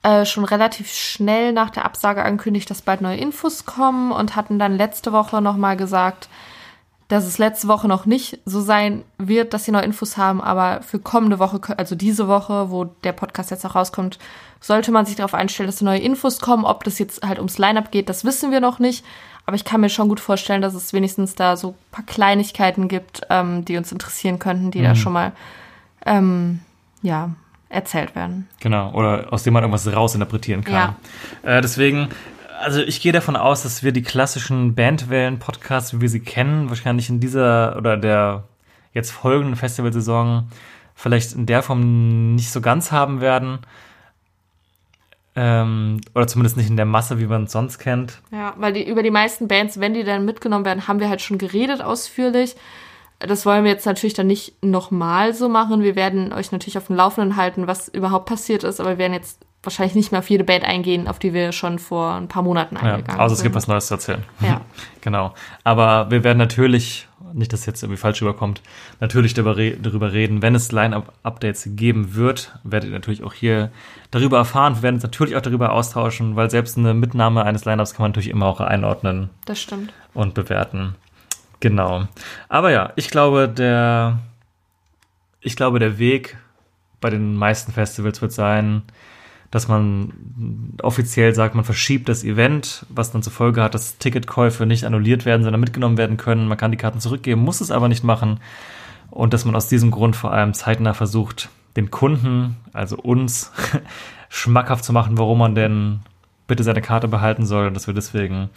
äh, 0.04 0.26
schon 0.26 0.46
relativ 0.46 0.92
schnell 0.94 1.52
nach 1.52 1.72
der 1.72 1.84
Absage 1.84 2.24
angekündigt, 2.24 2.70
dass 2.70 2.84
bald 2.84 3.02
neue 3.02 3.18
Infos 3.18 3.66
kommen 3.66 4.12
und 4.12 4.36
hatten 4.36 4.60
dann 4.60 4.78
letzte 4.78 5.12
Woche 5.12 5.42
nochmal 5.42 5.76
gesagt, 5.76 6.30
dass 7.08 7.26
es 7.26 7.38
letzte 7.38 7.68
Woche 7.68 7.88
noch 7.88 8.06
nicht 8.06 8.40
so 8.46 8.62
sein 8.62 9.04
wird, 9.18 9.54
dass 9.54 9.66
sie 9.66 9.72
neue 9.72 9.84
Infos 9.84 10.18
haben, 10.18 10.42
aber 10.42 10.82
für 10.82 11.00
kommende 11.00 11.38
Woche, 11.38 11.60
also 11.78 11.96
diese 11.96 12.28
Woche, 12.28 12.72
wo 12.72 12.86
der 12.86 13.12
Podcast 13.12 13.52
jetzt 13.52 13.66
auch 13.66 13.76
rauskommt, 13.76 14.18
sollte 14.60 14.92
man 14.92 15.06
sich 15.06 15.16
darauf 15.16 15.36
einstellen, 15.36 15.68
dass 15.68 15.82
neue 15.82 16.00
Infos 16.00 16.40
kommen. 16.40 16.66
Ob 16.66 16.84
das 16.84 16.98
jetzt 16.98 17.22
halt 17.24 17.38
ums 17.38 17.60
Line-Up 17.60 17.92
geht, 17.92 18.10
das 18.10 18.26
wissen 18.26 18.52
wir 18.52 18.60
noch 18.60 18.80
nicht. 18.80 19.06
Aber 19.46 19.56
ich 19.56 19.64
kann 19.64 19.82
mir 19.82 19.90
schon 19.90 20.10
gut 20.10 20.20
vorstellen, 20.20 20.64
dass 20.64 20.74
es 20.74 20.92
wenigstens 20.92 21.36
da 21.36 21.56
so 21.56 21.70
ein 21.70 21.76
paar 21.92 22.06
Kleinigkeiten 22.06 22.88
gibt, 22.88 23.22
ähm, 23.30 23.64
die 23.64 23.78
uns 23.78 23.92
interessieren 23.92 24.40
könnten, 24.40 24.72
die 24.72 24.82
da 24.82 24.96
schon 24.96 25.14
mal 25.14 25.34
ähm, 26.04 26.62
ja, 27.04 27.30
erzählt 27.70 28.16
werden. 28.16 28.48
Genau, 28.60 28.92
oder 28.94 29.32
aus 29.32 29.44
dem 29.44 29.54
man 29.54 29.62
irgendwas 29.62 29.92
rausinterpretieren 29.94 30.64
kann. 30.64 30.96
Äh, 31.44 31.62
deswegen, 31.62 32.10
also 32.60 32.82
ich 32.82 33.02
gehe 33.02 33.12
davon 33.12 33.36
aus, 33.36 33.64
dass 33.64 33.84
wir 33.84 33.92
die 33.92 34.02
klassischen 34.02 34.76
Bandwellen-Podcasts, 34.76 35.94
wie 35.94 36.02
wir 36.02 36.10
sie 36.10 36.20
kennen, 36.20 36.70
wahrscheinlich 36.70 37.10
in 37.10 37.20
dieser 37.20 37.76
oder 37.78 37.98
der 37.98 38.44
jetzt 38.94 39.12
folgenden 39.12 39.56
Festivalsaison 39.56 40.50
vielleicht 40.96 41.34
in 41.34 41.46
der 41.46 41.62
Form 41.62 42.36
nicht 42.36 42.52
so 42.52 42.62
ganz 42.62 42.92
haben 42.92 43.22
werden. 43.22 43.60
Ähm, 45.36 46.00
oder 46.14 46.28
zumindest 46.28 46.56
nicht 46.56 46.70
in 46.70 46.78
der 46.78 46.86
Masse, 46.86 47.20
wie 47.20 47.26
man 47.26 47.44
es 47.44 47.52
sonst 47.52 47.78
kennt. 47.78 48.22
Ja, 48.32 48.54
weil 48.58 48.72
die, 48.72 48.88
über 48.88 49.04
die 49.04 49.12
meisten 49.12 49.50
Bands, 49.50 49.80
wenn 49.82 49.94
die 49.94 50.06
dann 50.06 50.24
mitgenommen 50.24 50.64
werden, 50.64 50.88
haben 50.88 51.02
wir 51.02 51.10
halt 51.10 51.22
schon 51.22 51.38
geredet 51.38 51.82
ausführlich. 51.82 52.56
Das 53.20 53.46
wollen 53.46 53.66
wir 53.66 53.72
jetzt 53.72 53.86
natürlich 53.86 54.14
dann 54.14 54.28
nicht 54.28 54.64
nochmal 54.64 55.34
so 55.34 55.50
machen. 55.50 55.84
Wir 55.84 55.96
werden 55.96 56.32
euch 56.32 56.54
natürlich 56.54 56.78
auf 56.78 56.88
dem 56.88 56.96
Laufenden 56.96 57.36
halten, 57.36 57.68
was 57.68 57.90
überhaupt 57.90 58.28
passiert 58.28 58.64
ist, 58.64 58.80
aber 58.80 58.92
wir 58.92 58.98
werden 58.98 59.14
jetzt 59.14 59.46
wahrscheinlich 59.66 59.96
nicht 59.96 60.12
mehr 60.12 60.20
auf 60.20 60.30
jede 60.30 60.44
Band 60.44 60.64
eingehen, 60.64 61.08
auf 61.08 61.20
die 61.20 61.34
wir 61.34 61.52
schon 61.52 61.80
vor 61.80 62.14
ein 62.14 62.28
paar 62.28 62.44
Monaten 62.44 62.76
Ja, 62.76 62.82
eingegangen 62.96 63.20
außer 63.20 63.34
es 63.34 63.40
sind. 63.40 63.46
gibt 63.46 63.56
was 63.56 63.68
Neues 63.68 63.88
zu 63.88 63.96
erzählen. 63.96 64.24
Ja. 64.42 64.62
Genau. 65.02 65.36
Aber 65.64 66.10
wir 66.10 66.24
werden 66.24 66.40
natürlich, 66.40 67.08
nicht, 67.34 67.54
dass 67.54 67.68
jetzt 67.68 67.84
irgendwie 67.84 68.00
falsch 68.00 68.24
überkommt, 68.24 68.64
natürlich 69.00 69.36
darüber 69.36 69.56
reden. 69.56 70.42
Wenn 70.42 70.56
es 70.56 70.72
Line-Up-Updates 70.72 71.70
geben 71.76 72.16
wird, 72.16 72.58
werdet 72.64 72.90
ihr 72.90 72.96
natürlich 72.96 73.22
auch 73.24 73.34
hier 73.34 73.70
darüber 74.10 74.38
erfahren. 74.40 74.78
Wir 74.78 74.82
werden 74.82 74.96
uns 74.96 75.04
natürlich 75.04 75.36
auch 75.36 75.42
darüber 75.42 75.74
austauschen, 75.74 76.36
weil 76.36 76.50
selbst 76.50 76.76
eine 76.80 76.96
Mitnahme 76.96 77.44
eines 77.44 77.66
Line-Ups 77.66 77.94
kann 77.94 78.06
man 78.06 78.12
natürlich 78.14 78.32
immer 78.32 78.48
auch 78.48 78.60
einordnen 78.62 79.30
Das 79.46 79.62
stimmt. 79.62 79.94
und 80.16 80.34
bewerten. 80.34 80.96
Genau. 81.60 82.08
Aber 82.50 82.72
ja, 82.72 82.92
ich 82.96 83.12
glaube, 83.12 83.48
der, 83.48 84.18
ich 85.40 85.56
glaube, 85.56 85.78
der 85.78 86.00
Weg 86.00 86.36
bei 87.00 87.12
den 87.12 87.36
meisten 87.36 87.72
Festivals 87.72 88.24
wird 88.24 88.32
sein, 88.32 88.82
dass 89.52 89.68
man 89.68 90.74
offiziell 90.82 91.34
sagt, 91.34 91.56
man 91.56 91.64
verschiebt 91.64 92.10
das 92.10 92.24
Event, 92.24 92.86
was 92.90 93.12
dann 93.12 93.24
zur 93.24 93.34
Folge 93.34 93.62
hat, 93.62 93.74
dass 93.74 93.98
Ticketkäufe 93.98 94.66
nicht 94.66 94.86
annulliert 94.86 95.26
werden, 95.26 95.44
sondern 95.44 95.62
mitgenommen 95.62 95.98
werden 95.98 96.18
können. 96.18 96.48
Man 96.48 96.58
kann 96.58 96.72
die 96.72 96.78
Karten 96.78 97.00
zurückgeben, 97.00 97.42
muss 97.42 97.62
es 97.62 97.72
aber 97.72 97.88
nicht 97.88 98.04
machen. 98.04 98.40
Und 99.12 99.34
dass 99.34 99.46
man 99.46 99.56
aus 99.56 99.68
diesem 99.68 99.92
Grund 99.92 100.16
vor 100.16 100.34
allem 100.34 100.54
zeitnah 100.54 100.94
versucht, 100.94 101.50
den 101.76 101.92
Kunden, 101.92 102.58
also 102.74 102.98
uns, 102.98 103.52
schmackhaft 104.30 104.84
zu 104.84 104.94
machen, 104.94 105.18
warum 105.18 105.38
man 105.40 105.56
denn 105.56 106.00
bitte 106.48 106.64
seine 106.64 106.82
Karte 106.82 107.08
behalten 107.08 107.46
soll 107.46 107.68
und 107.68 107.74
dass 107.74 107.88
wir 107.88 107.94
deswegen 107.94 108.50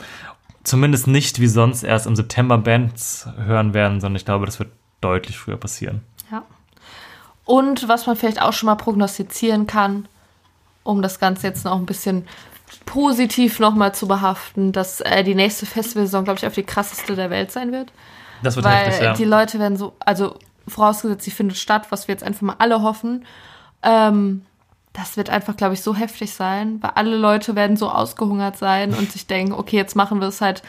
zumindest 0.65 1.07
nicht 1.07 1.41
wie 1.41 1.47
sonst 1.47 1.83
erst 1.83 2.07
im 2.07 2.17
September 2.17 2.59
Bands 2.59 3.29
hören 3.37 3.75
werden, 3.75 4.01
sondern 4.01 4.17
ich 4.17 4.25
glaube, 4.25 4.47
das 4.47 4.59
wird 4.59 4.71
deutlich 5.01 5.39
früher 5.39 5.57
passieren. 5.57 6.03
Ja. 6.31 6.43
Und 7.45 7.89
was 7.89 8.07
man 8.07 8.17
vielleicht 8.17 8.43
auch 8.43 8.53
schon 8.53 8.67
mal 8.67 8.75
prognostizieren 8.75 9.67
kann, 9.67 10.09
um 10.89 11.03
das 11.03 11.19
Ganze 11.21 11.47
jetzt 11.47 11.65
noch 11.67 11.77
ein 11.77 11.85
bisschen 11.85 12.27
positiv 12.87 13.61
nochmal 13.61 13.95
zu 13.95 14.09
behaften, 14.09 14.73
dass 14.73 15.01
äh, 15.03 15.23
die 15.23 15.35
nächste 15.35 15.67
Festivalsaison, 15.67 16.25
glaube 16.25 16.39
ich, 16.39 16.47
auf 16.47 16.55
die 16.55 16.63
krasseste 16.63 17.15
der 17.15 17.29
Welt 17.29 17.53
sein 17.53 17.73
wird. 17.73 17.93
Das 18.43 18.57
wird 18.57 18.65
Weil 18.65 18.87
heftig, 18.87 19.05
ja. 19.05 19.13
die 19.13 19.25
Leute 19.25 19.59
werden 19.59 19.77
so, 19.77 19.95
also 20.01 20.37
vorausgesetzt, 20.67 21.25
sie 21.25 21.31
findet 21.31 21.59
statt, 21.59 21.87
was 21.91 22.09
wir 22.09 22.15
jetzt 22.15 22.25
einfach 22.25 22.43
mal 22.43 22.57
alle 22.59 22.83
hoffen. 22.83 23.27
Ähm, 23.83 24.47
das 24.95 25.17
wird 25.17 25.29
einfach, 25.31 25.57
glaube 25.57 25.75
ich, 25.75 25.83
so 25.83 25.95
heftig 25.95 26.33
sein, 26.33 26.79
weil 26.83 26.93
alle 26.95 27.17
Leute 27.17 27.55
werden 27.55 27.77
so 27.77 27.91
ausgehungert 27.91 28.57
sein 28.57 28.95
und 28.95 29.13
sich 29.13 29.27
denken, 29.27 29.53
okay, 29.53 29.77
jetzt 29.77 29.95
machen 29.95 30.21
wir 30.21 30.29
es 30.29 30.41
halt 30.41 30.63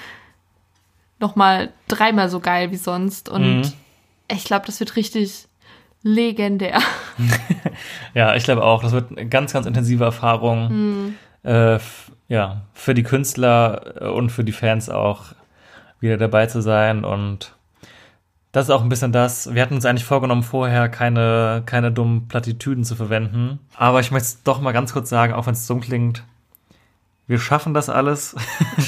nochmal 1.19 1.71
dreimal 1.87 2.29
so 2.29 2.39
geil 2.39 2.71
wie 2.71 2.77
sonst. 2.77 3.29
Und 3.29 3.61
Mhm. 3.61 3.73
ich 4.31 4.43
glaube, 4.43 4.65
das 4.65 4.79
wird 4.79 4.95
richtig 4.95 5.47
legendär. 6.03 6.79
Ja, 8.15 8.35
ich 8.35 8.43
glaube 8.43 8.63
auch, 8.63 8.81
das 8.81 8.91
wird 8.91 9.11
eine 9.17 9.27
ganz, 9.29 9.53
ganz 9.53 9.65
intensive 9.67 10.03
Erfahrung. 10.03 11.13
Äh, 11.43 11.75
f- 11.75 12.11
ja, 12.27 12.61
für 12.73 12.93
die 12.93 13.03
Künstler 13.03 14.01
äh, 14.01 14.07
und 14.07 14.31
für 14.31 14.43
die 14.43 14.51
Fans 14.51 14.89
auch 14.89 15.25
wieder 15.99 16.17
dabei 16.17 16.47
zu 16.47 16.61
sein. 16.61 17.05
Und 17.05 17.53
das 18.51 18.65
ist 18.65 18.71
auch 18.71 18.81
ein 18.81 18.89
bisschen 18.89 19.11
das. 19.11 19.53
Wir 19.53 19.61
hatten 19.61 19.75
uns 19.75 19.85
eigentlich 19.85 20.05
vorgenommen, 20.05 20.43
vorher 20.43 20.89
keine, 20.89 21.61
keine 21.65 21.91
dummen 21.91 22.27
Plattitüden 22.27 22.83
zu 22.83 22.95
verwenden. 22.95 23.59
Aber 23.77 23.99
ich 23.99 24.09
möchte 24.11 24.25
es 24.25 24.43
doch 24.43 24.59
mal 24.59 24.71
ganz 24.71 24.91
kurz 24.91 25.07
sagen, 25.09 25.33
auch 25.33 25.45
wenn 25.45 25.53
es 25.53 25.67
dumm 25.67 25.81
klingt. 25.81 26.23
Wir 27.27 27.37
schaffen 27.39 27.73
das 27.75 27.89
alles. 27.89 28.35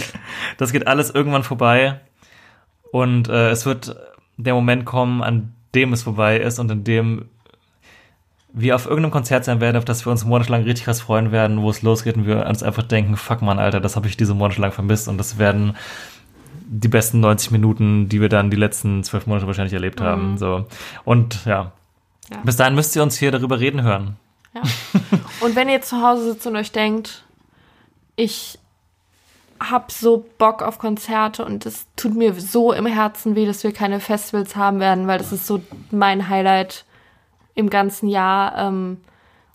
das 0.58 0.72
geht 0.72 0.88
alles 0.88 1.12
irgendwann 1.12 1.44
vorbei. 1.44 2.00
Und 2.92 3.30
äh, 3.30 3.52
es 3.52 3.66
wird 3.68 3.96
der 4.38 4.56
Moment 4.56 4.86
kommen, 4.86 5.22
an 5.22 5.54
dem 5.76 5.94
es 5.94 6.04
vorbei 6.04 6.38
ist 6.40 6.60
und 6.60 6.72
in 6.72 6.84
dem 6.84 7.26
wir 8.54 8.76
auf 8.76 8.86
irgendeinem 8.86 9.12
Konzert 9.12 9.46
sein 9.46 9.62
werden, 9.62 9.78
auf 9.78 9.86
das 9.86 10.06
wir 10.06 10.12
uns 10.12 10.26
monatelang 10.26 10.64
richtig 10.64 10.86
krass 10.86 11.02
freuen 11.02 11.32
werden, 11.32 11.62
wo 11.62 11.70
es 11.70 11.82
losgeht 11.82 12.18
und 12.18 12.26
wir 12.26 12.46
uns 12.46 12.64
einfach 12.64 12.84
denken, 12.84 13.16
fuck 13.16 13.42
man, 13.42 13.60
Alter, 13.60 13.80
das 13.80 13.96
habe 13.96 14.08
ich 14.08 14.18
diese 14.18 14.34
Monate 14.34 14.60
lang 14.60 14.72
vermisst 14.72 15.08
und 15.08 15.18
das 15.18 15.38
werden 15.38 15.78
die 16.74 16.88
besten 16.88 17.20
90 17.20 17.52
Minuten, 17.52 18.10
die 18.10 18.22
wir 18.22 18.30
dann 18.30 18.50
die 18.50 18.58
letzten 18.58 19.04
zwölf 19.04 19.28
Monate 19.28 19.48
wahrscheinlich 19.48 19.74
erlebt 19.74 20.02
haben. 20.02 20.38
So. 20.38 20.66
Und 21.04 21.46
ja. 21.46 21.72
Ja. 22.30 22.38
Bis 22.44 22.56
dahin 22.56 22.76
müsst 22.76 22.96
ihr 22.96 23.04
uns 23.04 23.18
hier 23.18 23.32
darüber 23.32 23.60
reden 23.60 23.84
hören. 23.84 24.16
Ja. 24.54 24.62
Und 25.42 25.56
wenn 25.56 25.70
ihr 25.70 25.82
zu 25.82 26.02
Hause 26.02 26.32
sitzt 26.34 26.48
und 26.48 26.56
euch 26.56 26.72
denkt, 26.72 27.24
ich 28.16 28.60
hab 29.70 29.92
so 29.92 30.26
Bock 30.40 30.64
auf 30.64 30.80
Konzerte 30.80 31.46
und 31.46 31.66
es 31.66 31.86
tut 31.96 32.16
mir 32.16 32.34
so 32.34 32.74
im 32.74 32.88
Herzen 32.88 33.36
weh, 33.36 33.46
dass 33.46 33.64
wir 33.64 33.72
keine 33.72 34.00
Festivals 34.00 34.56
haben 34.56 34.80
werden, 34.80 35.08
weil 35.08 35.20
das 35.20 35.32
ist 35.32 35.46
so 35.46 35.62
mein 35.92 36.30
Highlight 36.30 36.86
im 37.54 37.70
ganzen 37.70 38.10
Jahr. 38.10 38.58
Ähm, 38.58 38.98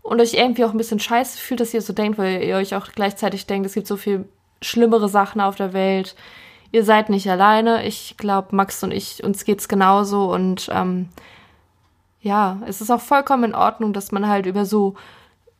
und 0.03 0.21
euch 0.21 0.35
irgendwie 0.35 0.65
auch 0.65 0.71
ein 0.71 0.79
bisschen 0.79 1.01
scheiße 1.01 1.39
fühlt, 1.39 1.59
dass 1.59 1.75
ihr 1.75 1.83
so 1.83 1.93
denkt, 1.93 2.19
weil 2.19 2.43
ihr 2.45 2.57
euch 2.57 2.77
auch 2.77 2.93
gleichzeitig 2.93 3.47
denkt, 3.47 3.67
es 3.67 3.75
gibt 3.75 3.89
so 3.89 3.97
viel 3.97 4.29
schlimmere 4.63 5.09
Sachen 5.09 5.41
auf 5.41 5.57
der 5.57 5.73
Welt. 5.73 6.15
Ihr 6.71 6.85
seid 6.85 7.11
nicht 7.11 7.29
alleine. 7.29 7.85
Ich 7.85 8.17
glaube, 8.17 8.55
Max 8.55 8.85
und 8.85 8.93
ich, 8.93 9.25
uns 9.25 9.45
geht's 9.45 9.67
genauso 9.67 10.33
und 10.33 10.69
ähm, 10.73 11.09
ja, 12.21 12.59
es 12.67 12.81
ist 12.81 12.91
auch 12.91 13.01
vollkommen 13.01 13.45
in 13.45 13.55
Ordnung, 13.55 13.93
dass 13.93 14.13
man 14.13 14.29
halt 14.29 14.47
über 14.47 14.65
so 14.65 14.95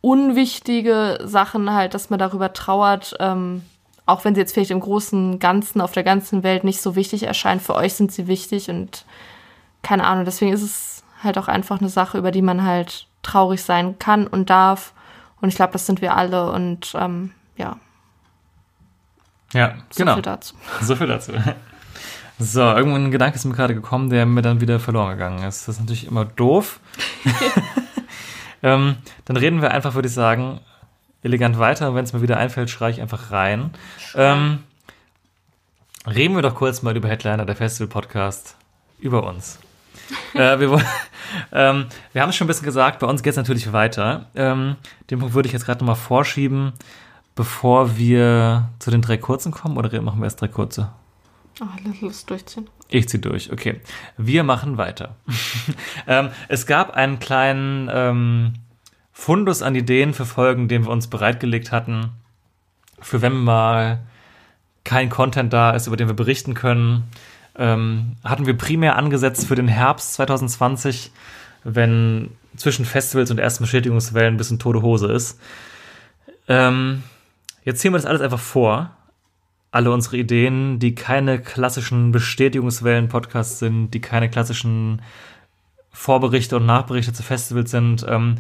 unwichtige 0.01 1.19
Sachen 1.25 1.73
halt, 1.73 1.95
dass 1.95 2.11
man 2.11 2.19
darüber 2.21 2.53
trauert, 2.53 3.17
ähm, 3.19 3.63
auch 4.07 4.25
wenn 4.25 4.35
sie 4.35 4.41
jetzt 4.41 4.55
vielleicht 4.55 4.71
im 4.71 4.81
großen 4.81 5.39
Ganzen 5.41 5.81
auf 5.81 5.93
der 5.93 6.05
ganzen 6.05 6.43
Welt 6.45 6.65
nicht 6.65 6.81
so 6.81 6.95
wichtig 6.95 7.25
erscheinen. 7.25 7.61
Für 7.61 7.75
euch 7.75 7.95
sind 7.95 8.13
sie 8.13 8.29
wichtig 8.29 8.71
und 8.71 9.05
keine 9.83 10.05
Ahnung. 10.05 10.25
Deswegen 10.25 10.53
ist 10.53 10.63
es 10.63 11.05
halt 11.23 11.37
auch 11.39 11.49
einfach 11.49 11.81
eine 11.81 11.89
Sache, 11.89 12.17
über 12.17 12.31
die 12.31 12.43
man 12.43 12.63
halt 12.63 13.09
traurig 13.23 13.63
sein 13.63 13.99
kann 13.99 14.27
und 14.27 14.49
darf. 14.49 14.93
Und 15.41 15.49
ich 15.49 15.57
glaube, 15.57 15.73
das 15.73 15.87
sind 15.87 16.01
wir 16.01 16.17
alle 16.17 16.51
und 16.53 16.95
ähm, 16.97 17.33
ja, 17.57 17.77
Ja, 19.53 19.75
so 19.91 19.99
genau. 20.05 20.15
viel 20.15 20.23
dazu. 20.23 20.55
So 20.83 20.97
viel 20.97 21.07
dazu. 21.09 21.33
So, 22.39 22.61
irgendwann 22.61 23.07
ein 23.07 23.11
Gedanke 23.11 23.37
ist 23.37 23.45
mir 23.45 23.55
gerade 23.55 23.75
gekommen, 23.75 24.11
der 24.11 24.27
mir 24.27 24.43
dann 24.43 24.61
wieder 24.61 24.79
verloren 24.79 25.13
gegangen 25.13 25.43
ist. 25.43 25.67
Das 25.67 25.77
ist 25.77 25.81
natürlich 25.81 26.07
immer 26.07 26.27
doof. 26.27 26.81
ähm, 28.63 28.97
dann 29.25 29.37
reden 29.37 29.63
wir 29.63 29.71
einfach, 29.71 29.95
würde 29.95 30.09
ich 30.09 30.15
sagen, 30.15 30.61
elegant 31.27 31.59
weiter. 31.59 31.95
Wenn 31.95 32.05
es 32.05 32.13
mir 32.13 32.23
wieder 32.23 32.39
einfällt, 32.39 32.71
schreie 32.71 32.93
ich 32.93 33.01
einfach 33.03 33.31
rein. 33.31 33.71
Ähm, 34.15 34.61
reden 36.07 36.35
wir 36.35 36.43
doch 36.43 36.55
kurz 36.55 36.83
mal 36.83 36.97
über 36.97 37.09
Headliner, 37.09 37.45
der 37.45 37.57
Festival-Podcast, 37.57 38.57
über 38.99 39.27
uns. 39.27 39.59
äh, 40.35 40.59
wir, 40.59 40.81
ähm, 41.53 41.87
wir 42.13 42.23
haben 42.23 42.31
es 42.31 42.37
schon 42.37 42.47
ein 42.47 42.49
bisschen 42.49 42.65
gesagt, 42.65 43.01
bei 43.01 43.07
uns 43.07 43.23
geht 43.23 43.33
es 43.33 43.37
natürlich 43.37 43.73
weiter. 43.73 44.27
Ähm, 44.35 44.77
den 45.11 45.19
Punkt 45.19 45.35
würde 45.35 45.49
ich 45.49 45.53
jetzt 45.53 45.67
gerade 45.67 45.81
nochmal 45.81 45.97
vorschieben, 45.97 46.73
bevor 47.35 47.99
wir 47.99 48.71
zu 48.79 48.91
den 48.91 49.03
drei 49.03 49.17
kurzen 49.17 49.53
kommen. 49.53 49.77
Oder 49.77 50.01
machen 50.01 50.21
wir 50.21 50.25
erst 50.25 50.41
drei 50.41 50.49
kurze? 50.49 50.93
Oh, 51.61 51.65
lass 51.85 52.03
uns 52.03 52.27
durchziehen. 52.27 52.69
Ich 52.89 53.09
zieh 53.09 53.21
durch, 53.21 53.53
okay. 53.53 53.81
Wir 54.17 54.45
machen 54.45 54.77
weiter. 54.77 55.17
ähm, 56.07 56.31
es 56.49 56.67
gab 56.67 56.93
einen 56.93 57.19
kleinen 57.19 57.91
ähm, 57.93 58.55
Fundus 59.19 59.63
an 59.63 59.75
Ideen 59.75 60.13
für 60.13 60.27
Folgen, 60.27 60.69
den 60.69 60.85
wir 60.85 60.91
uns 60.91 61.07
bereitgelegt 61.07 61.73
hatten, 61.73 62.11
für 63.01 63.23
wenn 63.23 63.33
mal 63.33 64.01
kein 64.85 65.09
Content 65.09 65.55
da 65.55 65.71
ist, 65.71 65.87
über 65.87 65.97
den 65.97 66.07
wir 66.07 66.15
berichten 66.15 66.53
können. 66.53 67.05
Ähm, 67.57 68.17
hatten 68.23 68.45
wir 68.45 68.59
primär 68.59 68.97
angesetzt 68.97 69.49
für 69.49 69.55
den 69.55 69.69
Herbst 69.69 70.13
2020, 70.13 71.13
wenn 71.65 72.31
zwischen 72.57 72.85
Festivals 72.85 73.31
und 73.31 73.39
ersten 73.39 73.65
Bestätigungswellen 73.65 74.35
ein 74.35 74.37
bisschen 74.37 74.59
tote 74.59 74.83
Hose 74.83 75.11
ist. 75.11 75.41
Ähm, 76.47 77.03
jetzt 77.65 77.81
ziehen 77.81 77.95
wir 77.95 77.99
das 77.99 78.07
alles 78.07 78.21
einfach 78.21 78.39
vor 78.39 78.91
alle 79.71 79.91
unsere 79.91 80.19
Ideen, 80.19 80.79
die 80.79 80.95
keine 80.95 81.41
klassischen 81.41 82.13
Bestätigungswellen-Podcasts 82.13 83.61
sind, 83.61 83.93
die 83.93 84.01
keine 84.01 84.29
klassischen 84.29 85.01
Vorberichte 85.91 86.57
und 86.57 86.67
Nachberichte 86.67 87.15
zu 87.15 87.23
Festivals 87.23 87.71
sind. 87.71 88.05
Ähm, 88.07 88.37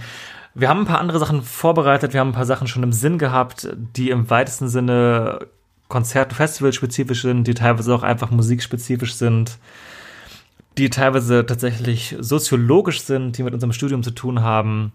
wir 0.58 0.70
haben 0.70 0.80
ein 0.80 0.86
paar 0.86 1.00
andere 1.00 1.18
Sachen 1.18 1.42
vorbereitet, 1.42 2.14
wir 2.14 2.20
haben 2.20 2.30
ein 2.30 2.34
paar 2.34 2.46
Sachen 2.46 2.66
schon 2.66 2.82
im 2.82 2.92
Sinn 2.92 3.18
gehabt, 3.18 3.68
die 3.94 4.08
im 4.08 4.30
weitesten 4.30 4.68
Sinne 4.68 5.46
Konzert- 5.88 6.30
und 6.30 6.36
Festivalspezifisch 6.36 7.22
sind, 7.22 7.46
die 7.46 7.52
teilweise 7.52 7.94
auch 7.94 8.02
einfach 8.02 8.30
musikspezifisch 8.30 9.14
sind, 9.14 9.58
die 10.78 10.88
teilweise 10.88 11.44
tatsächlich 11.44 12.16
soziologisch 12.18 13.02
sind, 13.02 13.36
die 13.36 13.42
mit 13.42 13.52
unserem 13.52 13.74
Studium 13.74 14.02
zu 14.02 14.12
tun 14.12 14.42
haben. 14.42 14.92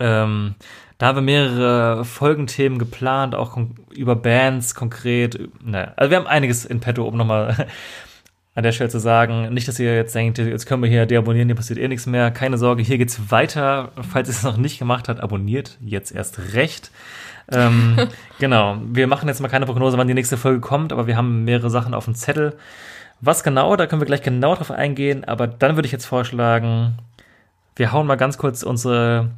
Ähm, 0.00 0.54
da 0.98 1.06
haben 1.06 1.16
wir 1.16 1.22
mehrere 1.22 2.04
Folgenthemen 2.04 2.78
geplant, 2.78 3.34
auch 3.34 3.58
über 3.90 4.16
Bands 4.16 4.74
konkret. 4.74 5.48
Ne, 5.64 5.94
also 5.96 6.10
wir 6.10 6.18
haben 6.18 6.26
einiges 6.26 6.66
in 6.66 6.80
petto, 6.80 7.08
um 7.08 7.16
nochmal 7.16 7.68
an 8.54 8.62
der 8.62 8.72
Stelle 8.72 8.90
zu 8.90 9.00
sagen. 9.00 9.52
Nicht, 9.52 9.66
dass 9.66 9.78
ihr 9.78 9.94
jetzt 9.94 10.14
denkt, 10.14 10.38
jetzt 10.38 10.66
können 10.66 10.82
wir 10.82 10.88
hier 10.88 11.06
deabonnieren, 11.06 11.48
hier 11.48 11.56
passiert 11.56 11.78
eh 11.78 11.88
nichts 11.88 12.06
mehr. 12.06 12.30
Keine 12.30 12.56
Sorge, 12.56 12.82
hier 12.82 12.98
geht's 12.98 13.30
weiter. 13.30 13.90
Falls 14.12 14.28
ihr 14.28 14.34
es 14.34 14.42
noch 14.42 14.56
nicht 14.56 14.78
gemacht 14.78 15.08
habt, 15.08 15.20
abonniert 15.20 15.76
jetzt 15.80 16.12
erst 16.12 16.54
recht. 16.54 16.90
ähm, 17.50 17.96
genau, 18.38 18.78
wir 18.86 19.06
machen 19.06 19.28
jetzt 19.28 19.40
mal 19.40 19.48
keine 19.48 19.66
Prognose, 19.66 19.98
wann 19.98 20.08
die 20.08 20.14
nächste 20.14 20.36
Folge 20.36 20.60
kommt, 20.60 20.92
aber 20.92 21.06
wir 21.06 21.16
haben 21.16 21.44
mehrere 21.44 21.70
Sachen 21.70 21.94
auf 21.94 22.04
dem 22.04 22.14
Zettel. 22.14 22.56
Was 23.20 23.42
genau, 23.42 23.74
da 23.76 23.86
können 23.86 24.00
wir 24.00 24.06
gleich 24.06 24.22
genau 24.22 24.54
drauf 24.54 24.70
eingehen, 24.70 25.24
aber 25.24 25.46
dann 25.46 25.76
würde 25.76 25.86
ich 25.86 25.92
jetzt 25.92 26.06
vorschlagen, 26.06 26.98
wir 27.76 27.92
hauen 27.92 28.06
mal 28.06 28.16
ganz 28.16 28.38
kurz 28.38 28.62
unsere 28.62 29.30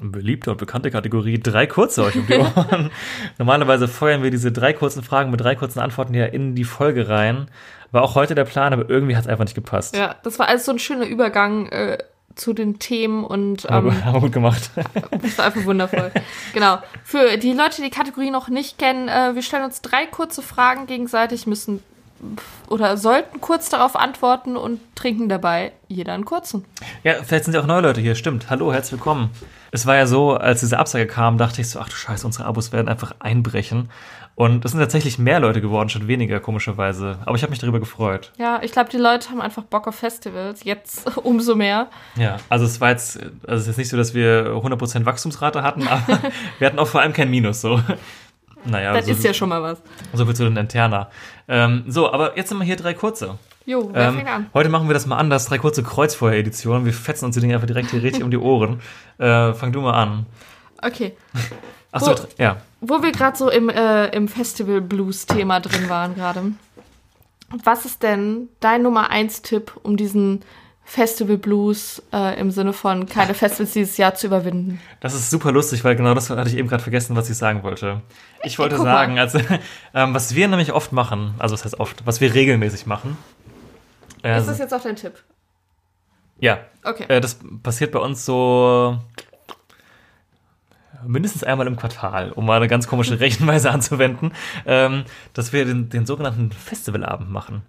beliebte 0.00 0.50
und 0.50 0.58
bekannte 0.58 0.90
Kategorie 0.90 1.38
drei 1.38 1.66
kurze 1.66 2.04
euch 2.04 2.16
um 2.16 2.26
die 2.26 2.34
Ohren. 2.38 2.90
Normalerweise 3.38 3.88
feuern 3.88 4.22
wir 4.22 4.30
diese 4.30 4.52
drei 4.52 4.72
kurzen 4.72 5.02
Fragen 5.02 5.30
mit 5.30 5.40
drei 5.40 5.54
kurzen 5.54 5.80
Antworten 5.80 6.14
ja 6.14 6.26
in 6.26 6.54
die 6.54 6.64
Folge 6.64 7.08
rein. 7.08 7.48
War 7.92 8.02
auch 8.02 8.14
heute 8.14 8.34
der 8.34 8.44
Plan, 8.44 8.72
aber 8.72 8.88
irgendwie 8.90 9.16
hat 9.16 9.24
es 9.24 9.28
einfach 9.28 9.44
nicht 9.44 9.54
gepasst. 9.54 9.96
Ja, 9.96 10.16
das 10.22 10.38
war 10.38 10.48
alles 10.48 10.64
so 10.64 10.72
ein 10.72 10.78
schöner 10.78 11.06
Übergang 11.06 11.66
äh, 11.68 11.98
zu 12.34 12.52
den 12.52 12.78
Themen 12.78 13.24
und 13.24 13.70
Aber, 13.70 13.90
ähm, 13.90 14.02
aber 14.04 14.20
gut 14.20 14.32
gemacht. 14.32 14.70
das 15.22 15.38
war 15.38 15.46
einfach 15.46 15.64
wundervoll. 15.64 16.10
genau. 16.52 16.78
Für 17.04 17.38
die 17.38 17.52
Leute, 17.52 17.76
die 17.76 17.82
die 17.82 17.90
Kategorie 17.90 18.30
noch 18.30 18.48
nicht 18.48 18.78
kennen, 18.78 19.08
äh, 19.08 19.34
wir 19.34 19.42
stellen 19.42 19.64
uns 19.64 19.80
drei 19.80 20.06
kurze 20.06 20.42
Fragen 20.42 20.86
gegenseitig, 20.86 21.46
müssen 21.46 21.82
oder 22.68 22.96
sollten 22.96 23.40
kurz 23.40 23.68
darauf 23.68 23.94
antworten 23.94 24.56
und 24.56 24.80
trinken 24.94 25.28
dabei 25.28 25.72
jeder 25.88 26.14
einen 26.14 26.24
kurzen. 26.24 26.64
Ja, 27.04 27.14
vielleicht 27.22 27.44
sind 27.44 27.54
ja 27.54 27.60
auch 27.60 27.66
neue 27.66 27.82
Leute 27.82 28.00
hier, 28.00 28.14
stimmt. 28.14 28.48
Hallo, 28.50 28.72
herzlich 28.72 28.92
willkommen. 28.92 29.30
Es 29.76 29.84
war 29.86 29.94
ja 29.96 30.06
so, 30.06 30.34
als 30.34 30.60
diese 30.60 30.78
Absage 30.78 31.06
kam, 31.06 31.36
dachte 31.38 31.60
ich 31.60 31.68
so, 31.68 31.78
ach 31.78 31.88
du 31.88 31.94
Scheiße, 31.94 32.26
unsere 32.26 32.46
Abos 32.46 32.72
werden 32.72 32.88
einfach 32.88 33.14
einbrechen. 33.18 33.90
Und 34.34 34.64
es 34.64 34.72
sind 34.72 34.80
tatsächlich 34.80 35.18
mehr 35.18 35.38
Leute 35.40 35.60
geworden, 35.60 35.88
statt 35.88 36.08
weniger, 36.08 36.40
komischerweise. 36.40 37.18
Aber 37.24 37.36
ich 37.36 37.42
habe 37.42 37.50
mich 37.50 37.58
darüber 37.58 37.78
gefreut. 37.80 38.32
Ja, 38.38 38.60
ich 38.62 38.72
glaube, 38.72 38.90
die 38.90 38.96
Leute 38.98 39.30
haben 39.30 39.40
einfach 39.40 39.62
Bock 39.64 39.86
auf 39.86 39.94
Festivals. 39.94 40.64
Jetzt 40.64 41.06
umso 41.24 41.54
mehr. 41.54 41.88
Ja, 42.16 42.36
also 42.48 42.64
es 42.64 42.80
war 42.80 42.90
jetzt, 42.90 43.18
also 43.46 43.54
es 43.54 43.60
ist 43.62 43.66
jetzt 43.68 43.78
nicht 43.78 43.88
so, 43.90 43.96
dass 43.98 44.12
wir 44.14 44.48
100% 44.48 45.04
Wachstumsrate 45.06 45.62
hatten, 45.62 45.86
aber 45.88 46.18
wir 46.58 46.66
hatten 46.66 46.78
auch 46.78 46.88
vor 46.88 47.00
allem 47.02 47.12
kein 47.12 47.30
Minus, 47.30 47.60
so. 47.60 47.80
Naja, 48.64 48.94
Das 48.94 49.06
so, 49.06 49.12
ist 49.12 49.24
ja 49.24 49.32
schon 49.32 49.48
mal 49.50 49.62
was. 49.62 49.78
so 50.12 50.24
viel 50.24 50.34
zu 50.34 50.44
den 50.44 50.56
Interna. 50.56 51.08
Ähm, 51.48 51.84
so, 51.86 52.12
aber 52.12 52.36
jetzt 52.36 52.48
sind 52.48 52.58
wir 52.58 52.64
hier 52.64 52.76
drei 52.76 52.94
kurze. 52.94 53.38
Jo, 53.66 53.90
wer 53.92 54.08
Ähm, 54.08 54.26
an? 54.26 54.46
heute 54.54 54.68
machen 54.68 54.88
wir 54.88 54.94
das 54.94 55.06
mal 55.06 55.16
anders, 55.18 55.46
drei 55.46 55.58
kurze 55.58 55.82
Kreuzfeuer-Editionen. 55.82 56.84
Wir 56.84 56.92
fetzen 56.92 57.24
uns 57.24 57.34
die 57.34 57.40
Dinge 57.40 57.54
einfach 57.54 57.66
direkt 57.66 57.90
hier 57.90 58.02
richtig 58.02 58.22
um 58.22 58.30
die 58.30 58.38
Ohren. 58.38 58.80
Äh, 59.18 59.54
fang 59.54 59.72
du 59.72 59.80
mal 59.80 59.94
an. 59.94 60.26
Okay. 60.82 61.16
Achso, 61.90 62.14
ja. 62.36 62.58
Wo 62.82 63.02
wir 63.02 63.12
gerade 63.12 63.34
so 63.34 63.50
im, 63.50 63.70
äh, 63.70 64.08
im 64.08 64.28
Festival-Blues-Thema 64.28 65.60
drin 65.60 65.88
waren 65.88 66.14
gerade. 66.14 66.52
Was 67.64 67.86
ist 67.86 68.02
denn 68.02 68.50
dein 68.60 68.82
Nummer 68.82 69.10
1-Tipp, 69.10 69.72
um 69.82 69.96
diesen 69.96 70.42
Festival-Blues 70.84 72.02
äh, 72.12 72.38
im 72.38 72.50
Sinne 72.50 72.74
von 72.74 73.06
keine 73.06 73.32
Festivals 73.32 73.72
dieses 73.72 73.96
Jahr 73.96 74.14
zu 74.14 74.26
überwinden? 74.26 74.80
Das 75.00 75.14
ist 75.14 75.30
super 75.30 75.50
lustig, 75.50 75.82
weil 75.82 75.96
genau 75.96 76.12
das 76.12 76.28
hatte 76.28 76.50
ich 76.50 76.58
eben 76.58 76.68
gerade 76.68 76.82
vergessen, 76.82 77.16
was 77.16 77.30
ich 77.30 77.38
sagen 77.38 77.62
wollte. 77.62 78.02
Ich 78.44 78.58
wollte 78.58 78.76
sagen, 78.76 79.18
also, 79.18 79.38
ähm, 79.94 80.12
was 80.14 80.34
wir 80.34 80.46
nämlich 80.46 80.72
oft 80.72 80.92
machen, 80.92 81.34
also 81.38 81.54
das 81.54 81.64
heißt 81.64 81.80
oft, 81.80 82.04
was 82.06 82.20
wir 82.20 82.34
regelmäßig 82.34 82.84
machen. 82.86 83.16
Äh, 84.26 84.38
Ist 84.38 84.48
das 84.48 84.58
jetzt 84.58 84.74
auch 84.74 84.82
dein 84.82 84.96
Tipp? 84.96 85.22
ja, 86.40 86.58
Okay. 86.82 87.04
äh, 87.08 87.20
das 87.20 87.38
passiert 87.62 87.92
bei 87.92 87.98
uns 88.00 88.24
so 88.24 88.98
mindestens 91.06 91.44
einmal 91.44 91.66
im 91.66 91.76
Quartal, 91.76 92.32
um 92.32 92.44
mal 92.44 92.56
eine 92.56 92.68
ganz 92.68 92.88
komische 92.88 93.20
Rechenweise 93.20 93.70
anzuwenden, 93.70 94.32
ähm, 94.66 95.04
dass 95.32 95.52
wir 95.52 95.64
den, 95.64 95.88
den 95.88 96.06
sogenannten 96.06 96.50
Festivalabend 96.50 97.30
machen. 97.30 97.62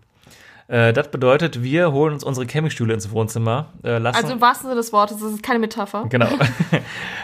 Äh, 0.68 0.92
das 0.92 1.10
bedeutet, 1.12 1.64
wir 1.64 1.92
holen 1.92 2.14
uns 2.14 2.24
unsere 2.24 2.46
Campingstühle 2.46 2.94
ins 2.94 3.10
Wohnzimmer, 3.12 3.68
äh, 3.84 4.00
lassen 4.00 4.18
Also 4.18 4.34
im 4.34 4.42
wahrsten 4.42 4.68
Sinne 4.68 4.76
des 4.76 4.92
Wortes, 4.92 5.18
das 5.20 5.32
ist 5.32 5.44
keine 5.44 5.60
Metapher. 5.60 6.06
Genau. 6.10 6.30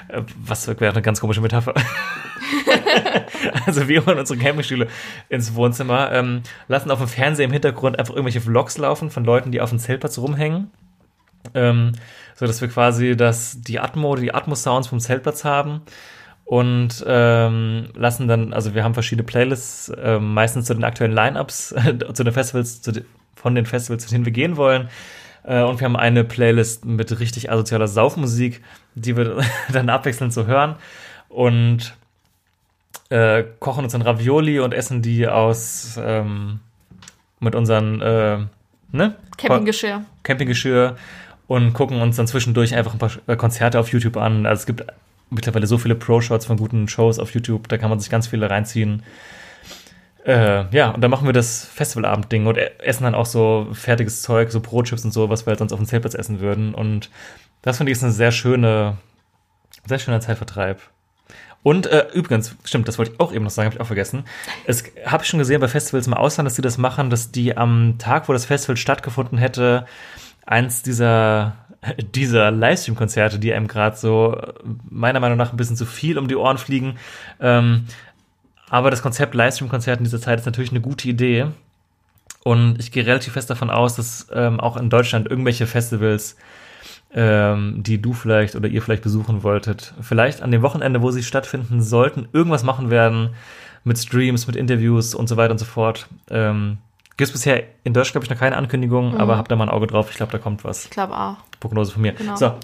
Äh, 0.10 0.24
Was 0.46 0.68
wäre 0.68 0.92
eine 0.92 1.02
ganz 1.02 1.22
komische 1.22 1.40
Metapher. 1.40 1.74
also 3.66 3.88
wir 3.88 4.06
holen 4.06 4.20
unsere 4.20 4.38
Campingstühle 4.38 4.90
ins 5.30 5.56
Wohnzimmer, 5.56 6.12
ähm, 6.12 6.44
lassen 6.68 6.92
auf 6.92 7.00
dem 7.00 7.08
Fernseher 7.08 7.46
im 7.46 7.54
Hintergrund 7.54 7.98
einfach 7.98 8.14
irgendwelche 8.14 8.42
Vlogs 8.42 8.78
laufen 8.78 9.10
von 9.10 9.24
Leuten, 9.24 9.54
die 9.54 9.62
auf 9.62 9.70
dem 9.70 9.80
Zeltplatz 9.80 10.18
rumhängen. 10.18 10.72
Ähm, 11.54 11.94
so 12.36 12.46
dass 12.46 12.60
wir 12.60 12.68
quasi 12.68 13.16
das, 13.16 13.62
die 13.62 13.80
Atmo, 13.80 14.16
die 14.16 14.34
Atmo-Sounds 14.34 14.88
vom 14.88 15.00
Zeltplatz 15.00 15.46
haben 15.46 15.82
und 16.46 17.04
ähm, 17.08 17.90
lassen 17.96 18.28
dann, 18.28 18.54
also 18.54 18.76
wir 18.76 18.84
haben 18.84 18.94
verschiedene 18.94 19.26
Playlists, 19.26 19.92
ähm, 19.98 20.34
meistens 20.34 20.66
zu 20.66 20.74
den 20.74 20.84
aktuellen 20.84 21.14
Line-Ups, 21.14 21.70
zu 22.14 22.24
den 22.24 22.34
Festivals, 22.34 22.82
zu 22.82 22.92
den, 22.92 23.06
von 23.44 23.56
den 23.56 23.66
Festivals, 23.66 24.06
zu 24.06 24.10
denen 24.10 24.26
wir 24.26 24.32
gehen 24.32 24.58
wollen. 24.58 24.90
Äh, 25.44 25.62
und 25.62 25.80
wir 25.80 25.86
haben 25.86 25.98
eine 25.98 26.24
Playlist 26.24 26.86
mit 26.86 27.20
richtig 27.20 27.52
asozialer 27.52 27.88
Saufmusik, 27.88 28.64
die 28.96 29.16
wir 29.16 29.44
dann 29.72 29.90
abwechselnd 29.90 30.34
so 30.34 30.48
hören. 30.48 30.78
Und 31.28 31.94
äh, 33.10 33.44
kochen 33.60 33.84
uns 33.84 33.92
dann 33.92 34.02
Ravioli 34.02 34.60
und 34.62 34.74
essen 34.74 35.02
die 35.02 35.28
aus 35.28 36.00
ähm, 36.02 36.62
mit 37.40 37.54
unseren 37.54 38.02
äh, 38.02 38.38
ne? 38.92 39.16
Campinggeschirr. 39.38 40.06
Campinggeschirr 40.24 40.96
und 41.48 41.74
gucken 41.74 42.02
uns 42.02 42.16
dann 42.16 42.28
zwischendurch 42.28 42.74
einfach 42.74 42.94
ein 42.94 43.00
paar 43.00 43.12
äh, 43.28 43.36
Konzerte 43.36 43.78
auf 43.78 43.90
YouTube 43.92 44.16
an. 44.16 44.46
Also 44.46 44.62
es 44.62 44.66
gibt 44.66 44.86
mittlerweile 45.30 45.68
so 45.68 45.78
viele 45.78 45.96
Pro-Shots 45.96 46.46
von 46.46 46.56
guten 46.56 46.88
Shows 46.88 47.20
auf 47.20 47.34
YouTube, 47.34 47.68
da 47.68 47.78
kann 47.78 47.90
man 47.90 48.00
sich 48.00 48.10
ganz 48.10 48.28
viele 48.28 48.50
reinziehen. 48.50 49.04
Äh, 50.26 50.66
ja, 50.76 50.92
und 50.92 51.02
dann 51.02 51.12
machen 51.12 51.28
wir 51.28 51.34
das 51.34 51.66
Festivalabend-Ding 51.66 52.46
und 52.46 52.58
e- 52.58 52.72
essen 52.80 53.04
dann 53.04 53.16
auch 53.16 53.26
so 53.26 53.68
fertiges 53.74 54.22
Zeug, 54.22 54.52
so 54.52 54.62
Brotchips 54.62 55.04
und 55.04 55.12
so, 55.12 55.30
was 55.30 55.46
wir 55.46 55.52
halt 55.52 55.60
sonst 55.60 55.74
auf 55.74 55.80
dem 55.80 55.86
Zeltplatz 55.86 56.16
essen 56.16 56.40
würden. 56.40 56.74
Und 56.74 57.10
das 57.62 57.78
finde 57.78 57.92
ich 57.92 57.98
ist 57.98 58.04
eine 58.04 58.14
sehr 58.14 58.32
schöne, 58.32 58.98
sehr 59.86 60.00
schöner 60.00 60.22
Zeitvertreib. 60.22 60.82
Und 61.62 61.88
äh, 61.88 62.08
übrigens, 62.14 62.56
stimmt, 62.64 62.88
das 62.88 62.98
wollte 62.98 63.14
ich 63.14 63.20
auch 63.20 63.34
eben 63.34 63.44
noch 63.44 63.52
sagen, 63.52 63.68
habe 63.68 63.76
ich 63.76 63.82
auch 63.82 63.88
vergessen. 63.88 64.26
Es 64.66 64.84
habe 65.06 65.24
ich 65.24 65.30
schon 65.30 65.40
gesehen 65.40 65.62
bei 65.62 65.68
Festivals 65.68 66.08
im 66.08 66.14
Ausland, 66.14 66.46
dass 66.46 66.56
die 66.56 66.62
das 66.62 66.78
machen, 66.78 67.10
dass 67.10 67.32
die 67.32 67.56
am 67.56 67.96
Tag, 68.00 68.28
wo 68.28 68.34
das 68.34 68.46
Festival 68.46 68.78
stattgefunden 68.78 69.38
hätte, 69.38 69.86
eins 70.46 70.84
dieser 70.84 71.56
dieser 72.16 72.52
Livestream-Konzerte, 72.52 73.40
die 73.40 73.54
einem 73.54 73.68
gerade 73.68 73.96
so 73.98 74.36
äh, 74.36 74.54
meiner 74.90 75.20
Meinung 75.20 75.38
nach 75.38 75.52
ein 75.52 75.58
bisschen 75.58 75.76
zu 75.76 75.86
viel 75.86 76.18
um 76.18 76.28
die 76.28 76.36
Ohren 76.36 76.58
fliegen. 76.58 76.98
Ähm, 77.40 77.86
aber 78.70 78.92
das 78.92 79.02
Konzept 79.02 79.36
Livestream-Konzert 79.36 80.00
in 80.00 80.04
dieser 80.04 80.22
Zeit 80.22 80.40
ist 80.40 80.46
natürlich 80.46 80.72
eine 80.72 80.82
gute 80.82 81.08
Idee. 81.08 81.48
Und 82.44 82.80
ich 82.80 82.92
gehe 82.92 83.06
relativ 83.06 83.34
fest 83.34 83.50
davon 83.50 83.70
aus, 83.70 83.96
dass 83.96 84.28
ähm, 84.34 84.60
auch 84.60 84.76
in 84.76 84.90
Deutschland 84.90 85.30
irgendwelche 85.30 85.66
Festivals, 85.66 86.36
ähm, 87.14 87.84
die 87.84 88.02
du 88.02 88.14
vielleicht 88.14 88.56
oder 88.56 88.68
ihr 88.68 88.82
vielleicht 88.82 89.04
besuchen 89.04 89.44
wolltet, 89.44 89.94
vielleicht 90.02 90.42
an 90.42 90.52
dem 90.52 90.62
Wochenende, 90.62 91.02
wo 91.02 91.12
sie 91.12 91.24
stattfinden 91.24 91.82
sollten, 91.82 92.28
irgendwas 92.34 92.64
machen 92.64 92.90
werden 92.90 93.30
mit 93.86 93.98
Streams, 93.98 94.48
mit 94.48 94.56
Interviews 94.56 95.16
und 95.16 95.28
so 95.28 95.38
weiter 95.38 95.52
und 95.52 95.58
so 95.60 95.66
fort. 95.66 96.08
Ähm, 96.30 96.80
Gibt 97.16 97.28
es 97.28 97.32
bisher 97.32 97.64
in 97.84 97.94
Deutschland, 97.94 98.14
glaube 98.14 98.26
ich, 98.26 98.30
noch 98.32 98.40
keine 98.40 98.58
Ankündigung, 98.58 99.18
aber 99.18 99.38
habt 99.38 99.52
da 99.52 99.56
mal 99.56 99.66
ein 99.66 99.70
Auge 99.70 99.86
drauf. 99.86 100.10
Ich 100.10 100.18
glaube, 100.18 100.32
da 100.32 100.40
kommt 100.40 100.64
was. 100.64 100.86
Ich 100.86 100.90
glaube 100.90 101.16
auch. 101.16 101.38
Prognose 101.60 101.92
von 101.92 102.02
mir. 102.02 102.14
Genau. 102.14 102.36
So, 102.36 102.56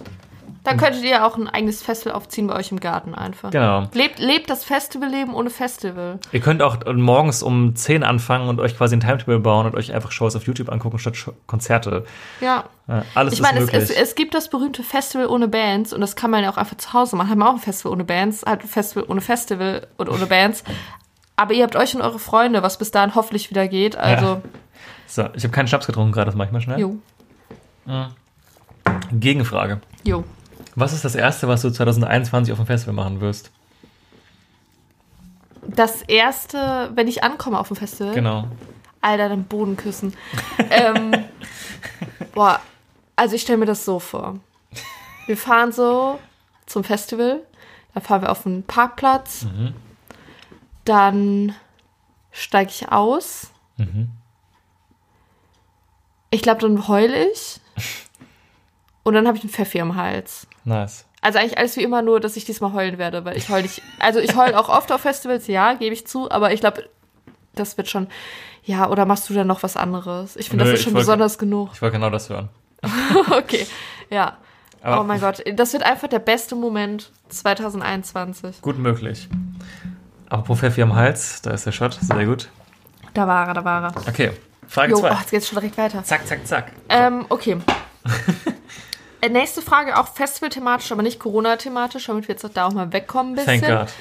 Dann 0.69 0.77
könntet 0.77 1.03
ihr 1.03 1.25
auch 1.25 1.37
ein 1.37 1.47
eigenes 1.47 1.81
Festival 1.81 2.13
aufziehen 2.13 2.47
bei 2.47 2.55
euch 2.55 2.71
im 2.71 2.79
Garten 2.79 3.15
einfach. 3.15 3.51
genau. 3.51 3.87
Lebt, 3.93 4.19
lebt 4.19 4.49
das 4.49 4.63
Festivalleben 4.63 5.33
ohne 5.33 5.49
Festival. 5.49 6.19
Ihr 6.31 6.39
könnt 6.39 6.61
auch 6.61 6.77
morgens 6.93 7.43
um 7.43 7.75
10 7.75 8.03
anfangen 8.03 8.49
und 8.49 8.59
euch 8.59 8.77
quasi 8.77 8.95
ein 8.95 8.99
Timetable 8.99 9.39
bauen 9.39 9.65
und 9.65 9.75
euch 9.75 9.93
einfach 9.93 10.11
Shows 10.11 10.35
auf 10.35 10.43
YouTube 10.45 10.69
angucken 10.69 10.99
statt 10.99 11.15
Konzerte. 11.47 12.05
Ja. 12.41 12.65
Ja, 12.87 13.03
alles 13.13 13.33
Ich 13.33 13.41
meine, 13.41 13.59
es, 13.59 13.65
möglich. 13.65 13.83
es, 13.83 13.91
es 13.91 14.15
gibt 14.15 14.33
das 14.33 14.49
berühmte 14.49 14.83
Festival 14.83 15.27
ohne 15.27 15.47
Bands 15.47 15.93
und 15.93 16.01
das 16.01 16.15
kann 16.15 16.31
man 16.31 16.43
ja 16.43 16.51
auch 16.51 16.57
einfach 16.57 16.77
zu 16.77 16.93
Hause 16.93 17.15
machen. 17.15 17.29
Haben 17.29 17.39
wir 17.39 17.49
auch 17.49 17.53
ein 17.53 17.59
Festival 17.59 17.93
ohne 17.93 18.03
Bands, 18.03 18.43
halt 18.45 18.61
ein 18.61 18.67
Festival 18.67 19.05
ohne 19.07 19.21
Festival 19.21 19.87
und 19.97 20.09
ohne 20.09 20.25
Bands. 20.25 20.63
Aber 21.35 21.53
ihr 21.53 21.63
habt 21.63 21.75
euch 21.75 21.95
und 21.95 22.01
eure 22.01 22.19
Freunde, 22.19 22.63
was 22.63 22.77
bis 22.77 22.91
dahin 22.91 23.15
hoffentlich 23.15 23.49
wieder 23.49 23.67
geht. 23.67 23.95
Also, 23.95 24.41
so, 25.07 25.29
ich 25.35 25.43
habe 25.43 25.53
keinen 25.53 25.67
Schnaps 25.67 25.87
getrunken 25.87 26.11
gerade, 26.11 26.25
das 26.25 26.35
mache 26.35 26.47
ich 26.47 26.51
mal 26.51 26.61
schnell. 26.61 26.79
jo, 26.79 26.97
Gegenfrage. 29.11 29.81
jo. 30.03 30.23
Was 30.79 30.93
ist 30.93 31.03
das 31.03 31.15
Erste, 31.15 31.47
was 31.47 31.61
du 31.61 31.69
2021 31.69 32.53
auf 32.53 32.59
dem 32.59 32.65
Festival 32.65 32.93
machen 32.95 33.19
wirst? 33.19 33.51
Das 35.67 36.01
erste, 36.03 36.89
wenn 36.95 37.07
ich 37.07 37.23
ankomme 37.23 37.59
auf 37.59 37.67
dem 37.67 37.75
Festival, 37.75 38.13
Genau. 38.13 38.47
Alter, 39.01 39.29
den 39.29 39.43
Boden 39.45 39.77
küssen. 39.77 40.13
ähm, 40.69 41.11
boah, 42.33 42.59
also 43.15 43.35
ich 43.35 43.41
stelle 43.41 43.57
mir 43.57 43.65
das 43.65 43.85
so 43.85 43.99
vor. 43.99 44.39
Wir 45.27 45.37
fahren 45.37 45.71
so 45.71 46.19
zum 46.65 46.83
Festival, 46.83 47.41
dann 47.93 48.03
fahren 48.03 48.21
wir 48.21 48.31
auf 48.31 48.43
den 48.43 48.63
Parkplatz, 48.63 49.45
dann 50.85 51.53
steige 52.31 52.71
ich 52.71 52.91
aus. 52.91 53.51
Ich 56.31 56.41
glaube, 56.41 56.61
dann 56.61 56.87
heule 56.87 57.29
ich. 57.31 57.59
Und 59.09 59.15
dann 59.15 59.25
habe 59.25 59.37
ich 59.37 59.43
einen 59.43 59.51
Pfeffi 59.51 59.81
am 59.81 59.95
Hals. 59.95 60.45
Nice. 60.65 61.05
Also 61.21 61.39
eigentlich 61.39 61.57
alles 61.57 61.75
wie 61.77 61.81
immer, 61.81 62.03
nur 62.03 62.19
dass 62.19 62.37
ich 62.37 62.45
diesmal 62.45 62.73
heulen 62.73 62.99
werde, 62.99 63.25
weil 63.25 63.35
ich 63.37 63.49
heul 63.49 63.63
nicht. 63.63 63.81
Also 63.97 64.19
ich 64.19 64.35
heul 64.35 64.53
auch 64.53 64.69
oft 64.69 64.91
auf 64.91 65.01
Festivals, 65.01 65.47
ja, 65.47 65.73
gebe 65.73 65.95
ich 65.95 66.05
zu, 66.05 66.29
aber 66.29 66.53
ich 66.53 66.59
glaube, 66.59 66.87
das 67.55 67.75
wird 67.75 67.89
schon. 67.89 68.07
Ja, 68.63 68.87
oder 68.87 69.07
machst 69.07 69.27
du 69.27 69.33
dann 69.33 69.47
noch 69.47 69.63
was 69.63 69.77
anderes? 69.77 70.35
Ich 70.35 70.49
finde, 70.49 70.65
das 70.65 70.75
ist 70.75 70.83
schon 70.83 70.93
besonders 70.93 71.39
genug. 71.39 71.71
Ich 71.73 71.81
wollte 71.81 71.93
genau 71.93 72.11
das 72.11 72.29
hören. 72.29 72.49
okay, 73.31 73.65
ja. 74.11 74.37
Aber 74.83 75.01
oh 75.01 75.03
mein 75.03 75.19
Gott, 75.19 75.41
das 75.55 75.73
wird 75.73 75.81
einfach 75.81 76.07
der 76.07 76.19
beste 76.19 76.53
Moment 76.53 77.11
2021. 77.29 78.61
Gut 78.61 78.77
möglich. 78.77 79.27
Apropos 80.29 80.59
Pfeffi 80.59 80.83
am 80.83 80.93
Hals, 80.93 81.41
da 81.41 81.49
ist 81.49 81.65
der 81.65 81.71
Shot. 81.71 81.97
Sehr 81.99 82.27
gut. 82.27 82.47
Da 83.15 83.25
war 83.25 83.47
er, 83.47 83.55
da 83.55 83.65
war 83.65 83.83
er. 83.85 84.07
Okay, 84.07 84.33
Frage 84.67 84.91
Jo, 84.91 84.99
2. 84.99 85.09
oh, 85.09 85.13
jetzt 85.15 85.31
geht's 85.31 85.47
schon 85.47 85.55
direkt 85.55 85.79
weiter. 85.79 86.03
Zack, 86.03 86.27
zack, 86.27 86.45
zack. 86.45 86.71
Ähm, 86.89 87.25
okay. 87.29 87.57
Äh, 89.21 89.29
Nächste 89.29 89.61
Frage, 89.61 89.97
auch 89.97 90.07
Festival-thematisch, 90.07 90.91
aber 90.91 91.01
nicht 91.01 91.19
Corona-thematisch, 91.19 92.05
damit 92.07 92.27
wir 92.27 92.35
jetzt 92.35 92.49
da 92.53 92.67
auch 92.67 92.73
mal 92.73 92.91
wegkommen 92.93 93.33
ein 93.33 93.35
bisschen. 93.35 93.61
Thank 93.61 93.79
God. 93.79 93.93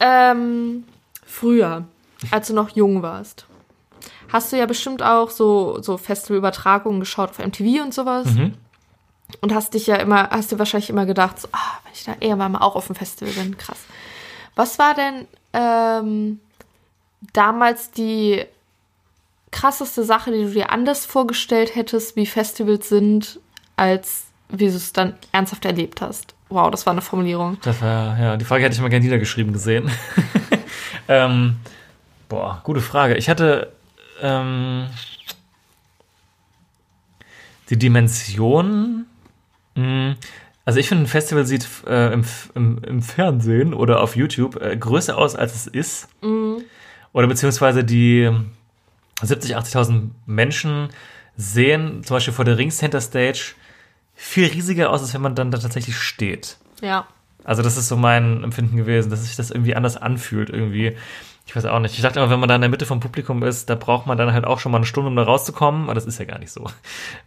Ähm, 0.00 0.84
früher, 1.26 1.84
als 2.30 2.48
du 2.48 2.54
noch 2.54 2.70
jung 2.70 3.02
warst, 3.02 3.46
hast 4.32 4.52
du 4.52 4.56
ja 4.58 4.66
bestimmt 4.66 5.02
auch 5.02 5.30
so, 5.30 5.80
so 5.82 5.96
Festivalübertragungen 5.96 7.00
geschaut 7.00 7.30
auf 7.30 7.38
MTV 7.38 7.82
und 7.82 7.94
sowas. 7.94 8.26
Und 9.40 9.54
hast 9.54 9.74
dich 9.74 9.86
ja 9.86 9.96
immer, 9.96 10.30
hast 10.30 10.52
dir 10.52 10.58
wahrscheinlich 10.58 10.88
immer 10.90 11.04
gedacht, 11.04 11.38
so, 11.38 11.48
ah, 11.52 11.78
wenn 11.84 11.92
ich 11.92 12.04
da 12.04 12.14
irgendwann 12.18 12.52
mal 12.52 12.60
auch 12.60 12.76
auf 12.76 12.86
dem 12.86 12.96
Festival 12.96 13.34
bin, 13.34 13.58
krass. 13.58 13.78
Was 14.54 14.78
war 14.78 14.94
denn 14.94 15.26
ähm, 15.52 16.40
damals 17.32 17.90
die 17.90 18.44
krasseste 19.50 20.04
Sache, 20.04 20.32
die 20.32 20.44
du 20.44 20.50
dir 20.50 20.70
anders 20.70 21.06
vorgestellt 21.06 21.74
hättest, 21.74 22.16
wie 22.16 22.26
Festivals 22.26 22.88
sind, 22.88 23.40
als 23.78 24.26
wie 24.50 24.66
du 24.66 24.74
es 24.74 24.92
dann 24.92 25.14
ernsthaft 25.32 25.64
erlebt 25.64 26.00
hast? 26.00 26.34
Wow, 26.48 26.70
das 26.70 26.86
war 26.86 26.92
eine 26.92 27.02
Formulierung. 27.02 27.58
Das 27.62 27.82
war, 27.82 28.18
ja, 28.18 28.36
die 28.36 28.44
Frage 28.44 28.64
hätte 28.64 28.74
ich 28.74 28.80
mal 28.80 28.88
gerne 28.88 29.04
niedergeschrieben 29.04 29.52
gesehen. 29.52 29.90
ähm, 31.08 31.56
boah, 32.28 32.60
gute 32.64 32.80
Frage. 32.80 33.16
Ich 33.16 33.28
hatte 33.28 33.72
ähm, 34.22 34.86
die 37.68 37.78
Dimension. 37.78 39.04
Mh, 39.74 40.16
also 40.64 40.80
ich 40.80 40.88
finde, 40.88 41.04
ein 41.04 41.08
Festival 41.08 41.46
sieht 41.46 41.66
äh, 41.86 42.12
im, 42.12 42.24
im, 42.54 42.78
im 42.84 43.02
Fernsehen 43.02 43.74
oder 43.74 44.02
auf 44.02 44.16
YouTube 44.16 44.60
äh, 44.60 44.76
größer 44.76 45.16
aus, 45.16 45.34
als 45.34 45.54
es 45.54 45.66
ist. 45.66 46.08
Oder 47.12 47.26
beziehungsweise 47.26 47.84
die 47.84 48.30
70.000, 49.22 49.54
80.000 49.54 50.08
Menschen 50.26 50.88
sehen 51.36 52.02
zum 52.04 52.16
Beispiel 52.16 52.34
vor 52.34 52.44
der 52.44 52.58
Ring 52.58 52.70
Center 52.70 53.00
Stage 53.00 53.54
viel 54.20 54.48
riesiger 54.48 54.90
aus, 54.90 55.00
als 55.00 55.14
wenn 55.14 55.22
man 55.22 55.36
dann 55.36 55.52
da 55.52 55.58
tatsächlich 55.58 55.96
steht. 55.96 56.58
Ja. 56.82 57.06
Also 57.44 57.62
das 57.62 57.76
ist 57.76 57.86
so 57.86 57.96
mein 57.96 58.42
Empfinden 58.42 58.76
gewesen, 58.76 59.10
dass 59.10 59.24
sich 59.24 59.36
das 59.36 59.52
irgendwie 59.52 59.76
anders 59.76 59.96
anfühlt 59.96 60.50
irgendwie. 60.50 60.96
Ich 61.46 61.54
weiß 61.54 61.64
auch 61.66 61.78
nicht. 61.78 61.94
Ich 61.94 62.02
dachte 62.02 62.18
immer, 62.18 62.28
wenn 62.28 62.40
man 62.40 62.48
da 62.48 62.56
in 62.56 62.60
der 62.60 62.68
Mitte 62.68 62.84
vom 62.84 62.98
Publikum 62.98 63.44
ist, 63.44 63.70
da 63.70 63.76
braucht 63.76 64.06
man 64.06 64.18
dann 64.18 64.32
halt 64.32 64.44
auch 64.44 64.58
schon 64.58 64.72
mal 64.72 64.78
eine 64.78 64.86
Stunde, 64.86 65.08
um 65.08 65.16
da 65.16 65.22
rauszukommen. 65.22 65.84
Aber 65.84 65.94
das 65.94 66.04
ist 66.04 66.18
ja 66.18 66.24
gar 66.24 66.40
nicht 66.40 66.50
so. 66.50 66.66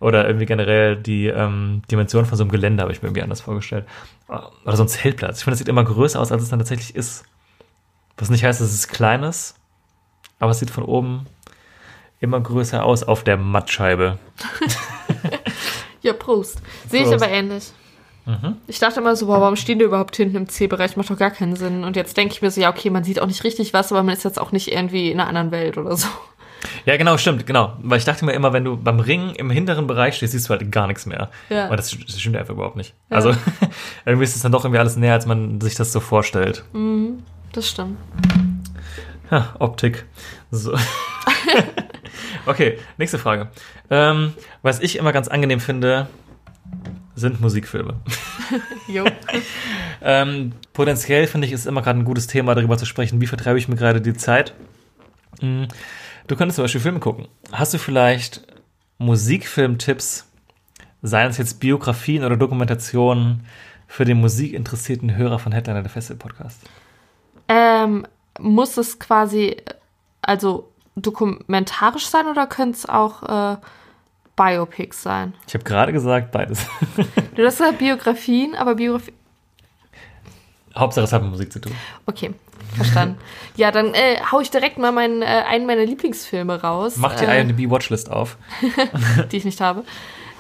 Oder 0.02 0.28
irgendwie 0.28 0.46
generell 0.46 0.98
die 0.98 1.28
ähm, 1.28 1.82
Dimension 1.90 2.26
von 2.26 2.38
so 2.38 2.44
einem 2.44 2.52
Gelände 2.52 2.84
habe 2.84 2.92
ich 2.92 3.02
mir 3.02 3.08
irgendwie 3.08 3.24
anders 3.24 3.42
vorgestellt. 3.42 3.86
Oder 4.28 4.76
so 4.76 4.84
ein 4.84 4.90
Zeltplatz. 4.90 5.38
Ich 5.40 5.44
finde, 5.46 5.54
das 5.54 5.60
sieht 5.60 5.70
immer 5.70 5.86
größer 5.86 6.20
aus, 6.20 6.32
als 6.32 6.44
es 6.44 6.50
dann 6.50 6.60
tatsächlich 6.60 6.94
ist. 6.94 7.24
Was 8.18 8.30
nicht 8.30 8.44
heißt, 8.44 8.60
dass 8.60 8.72
es 8.72 8.90
klein 8.90 9.24
ist, 9.24 9.56
aber 10.40 10.52
es 10.52 10.60
sieht 10.60 10.70
von 10.70 10.84
oben 10.84 11.26
immer 12.20 12.40
größer 12.40 12.84
aus 12.84 13.02
auf 13.04 13.24
der 13.24 13.38
Mattscheibe. 13.38 14.20
Ja, 16.02 16.14
Prost. 16.14 16.62
Sehe 16.90 17.04
ich 17.04 17.14
aber 17.14 17.30
ähnlich. 17.30 17.72
Ich 18.68 18.80
dachte 18.80 19.00
immer 19.00 19.16
so, 19.16 19.28
warum 19.28 19.56
stehen 19.56 19.80
die 19.80 19.86
überhaupt 19.86 20.16
hinten 20.16 20.36
im 20.36 20.48
C-Bereich? 20.48 20.96
Macht 20.96 21.10
doch 21.10 21.18
gar 21.18 21.32
keinen 21.32 21.56
Sinn. 21.56 21.84
Und 21.84 21.96
jetzt 21.96 22.16
denke 22.16 22.34
ich 22.34 22.42
mir 22.42 22.52
so, 22.52 22.62
ja, 22.62 22.70
okay, 22.70 22.90
man 22.90 23.04
sieht 23.04 23.20
auch 23.20 23.28
nicht 23.28 23.44
richtig 23.44 23.74
was, 23.74 23.92
aber 23.92 24.04
man 24.04 24.16
ist 24.16 24.24
jetzt 24.24 24.40
auch 24.40 24.52
nicht 24.52 24.72
irgendwie 24.72 25.12
in 25.12 25.20
einer 25.20 25.28
anderen 25.28 25.52
Welt 25.52 25.78
oder 25.78 25.98
so. 25.98 26.08
Ja, 26.86 26.96
genau, 26.98 27.18
stimmt, 27.18 27.48
genau. 27.48 27.74
Weil 27.82 27.98
ich 27.98 28.06
dachte 28.06 28.24
mir 28.24 28.34
immer, 28.34 28.54
wenn 28.54 28.64
du 28.64 28.78
beim 28.78 29.00
Ring 29.00 29.32
im 29.32 29.50
hinteren 29.50 29.88
Bereich 29.88 30.16
stehst, 30.16 30.34
siehst 30.34 30.48
du 30.48 30.52
halt 30.52 30.72
gar 30.72 30.88
nichts 30.88 31.08
mehr. 31.08 31.32
Ja. 31.50 31.66
Aber 31.66 31.76
das, 31.76 31.90
das 31.90 32.20
stimmt 32.20 32.38
einfach 32.38 32.54
überhaupt 32.54 32.76
nicht. 32.76 32.94
Also 33.10 33.36
irgendwie 34.06 34.24
ist 34.24 34.36
es 34.36 34.44
dann 34.44 34.52
doch 34.52 34.64
irgendwie 34.64 34.80
alles 34.80 34.96
näher, 34.96 35.14
als 35.14 35.26
man 35.26 35.60
sich 35.60 35.74
das 35.76 35.92
so 35.92 36.00
vorstellt. 36.00 36.64
Das 37.52 37.68
stimmt. 37.68 37.98
Ha, 39.32 39.56
Optik. 39.60 40.06
So. 40.52 40.78
okay, 42.46 42.78
nächste 42.98 43.20
Frage. 43.20 43.50
Ähm, 43.90 44.34
was 44.62 44.80
ich 44.80 44.98
immer 44.98 45.12
ganz 45.12 45.28
angenehm 45.28 45.60
finde, 45.60 46.08
sind 47.16 47.42
Musikfilme. 47.42 48.00
Jo. 48.88 49.06
Ähm, 50.02 50.52
potenziell 50.74 51.28
finde 51.28 51.48
ich, 51.48 51.54
ist 51.54 51.66
immer 51.66 51.82
gerade 51.82 52.00
ein 52.00 52.04
gutes 52.06 52.28
Thema, 52.28 52.56
darüber 52.56 52.78
zu 52.78 52.86
sprechen, 52.86 53.22
wie 53.22 53.28
vertreibe 53.28 53.58
ich 53.58 53.70
mir 53.70 53.76
gerade 53.76 54.02
die 54.02 54.14
Zeit. 54.14 54.54
Mm, 55.40 55.66
Du 56.28 56.36
könntest 56.36 56.56
zum 56.56 56.64
Beispiel 56.64 56.82
Filme 56.82 57.00
gucken. 57.00 57.28
Hast 57.52 57.74
du 57.74 57.78
vielleicht 57.78 58.42
Musikfilmtipps, 58.98 60.28
seien 61.02 61.30
es 61.30 61.38
jetzt 61.38 61.60
Biografien 61.60 62.24
oder 62.24 62.38
Dokumentationen, 62.38 63.46
für 63.88 64.06
den 64.06 64.22
musikinteressierten 64.22 65.16
Hörer 65.18 65.40
von 65.40 65.52
Headliner 65.52 65.82
der 65.82 65.92
Festival 65.92 66.18
Podcast? 66.20 66.62
ähm, 67.50 68.06
muss 68.40 68.78
es 68.78 68.98
quasi, 68.98 69.58
also 70.22 70.71
dokumentarisch 70.96 72.08
sein 72.08 72.28
oder 72.28 72.48
können 72.48 72.72
es 72.72 72.88
auch 72.88 73.54
äh, 73.54 73.58
Biopics 74.36 75.04
sein? 75.04 75.34
Ich 75.48 75.54
habe 75.54 75.64
gerade 75.64 75.94
gesagt, 75.94 76.32
beides. 76.32 76.66
Du 77.36 77.46
hast 77.46 77.58
gesagt 77.60 77.78
Biografien, 77.78 78.56
aber 78.56 78.76
Biografie. 78.76 79.14
Hauptsache, 80.76 81.06
es 81.06 81.14
hat 81.14 81.22
mit 81.22 81.32
Musik 81.32 81.52
zu 81.52 81.60
tun. 81.60 81.74
Okay, 82.06 82.34
verstanden. 82.76 83.18
ja, 83.56 83.72
dann 83.72 83.94
äh, 83.94 84.18
hau 84.32 84.40
ich 84.40 84.52
direkt 84.52 84.78
mal 84.78 84.92
meinen, 84.92 85.22
äh, 85.22 85.26
einen 85.26 85.66
meiner 85.66 85.86
Lieblingsfilme 85.86 86.62
raus. 86.62 86.98
Mach 86.98 87.16
die 87.16 87.26
äh, 87.26 87.42
IMDb-Watchlist 87.42 88.10
auf. 88.12 88.38
die 89.32 89.38
ich 89.38 89.46
nicht 89.46 89.62
habe. 89.62 89.84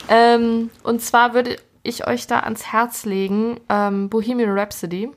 Ähm, 0.09 0.69
und 0.83 1.01
zwar 1.01 1.33
würde 1.33 1.57
ich 1.83 2.07
euch 2.07 2.27
da 2.27 2.41
ans 2.41 2.71
Herz 2.71 3.05
legen 3.05 3.59
ähm, 3.69 4.09
Bohemian 4.09 4.57
Rhapsody. 4.57 5.09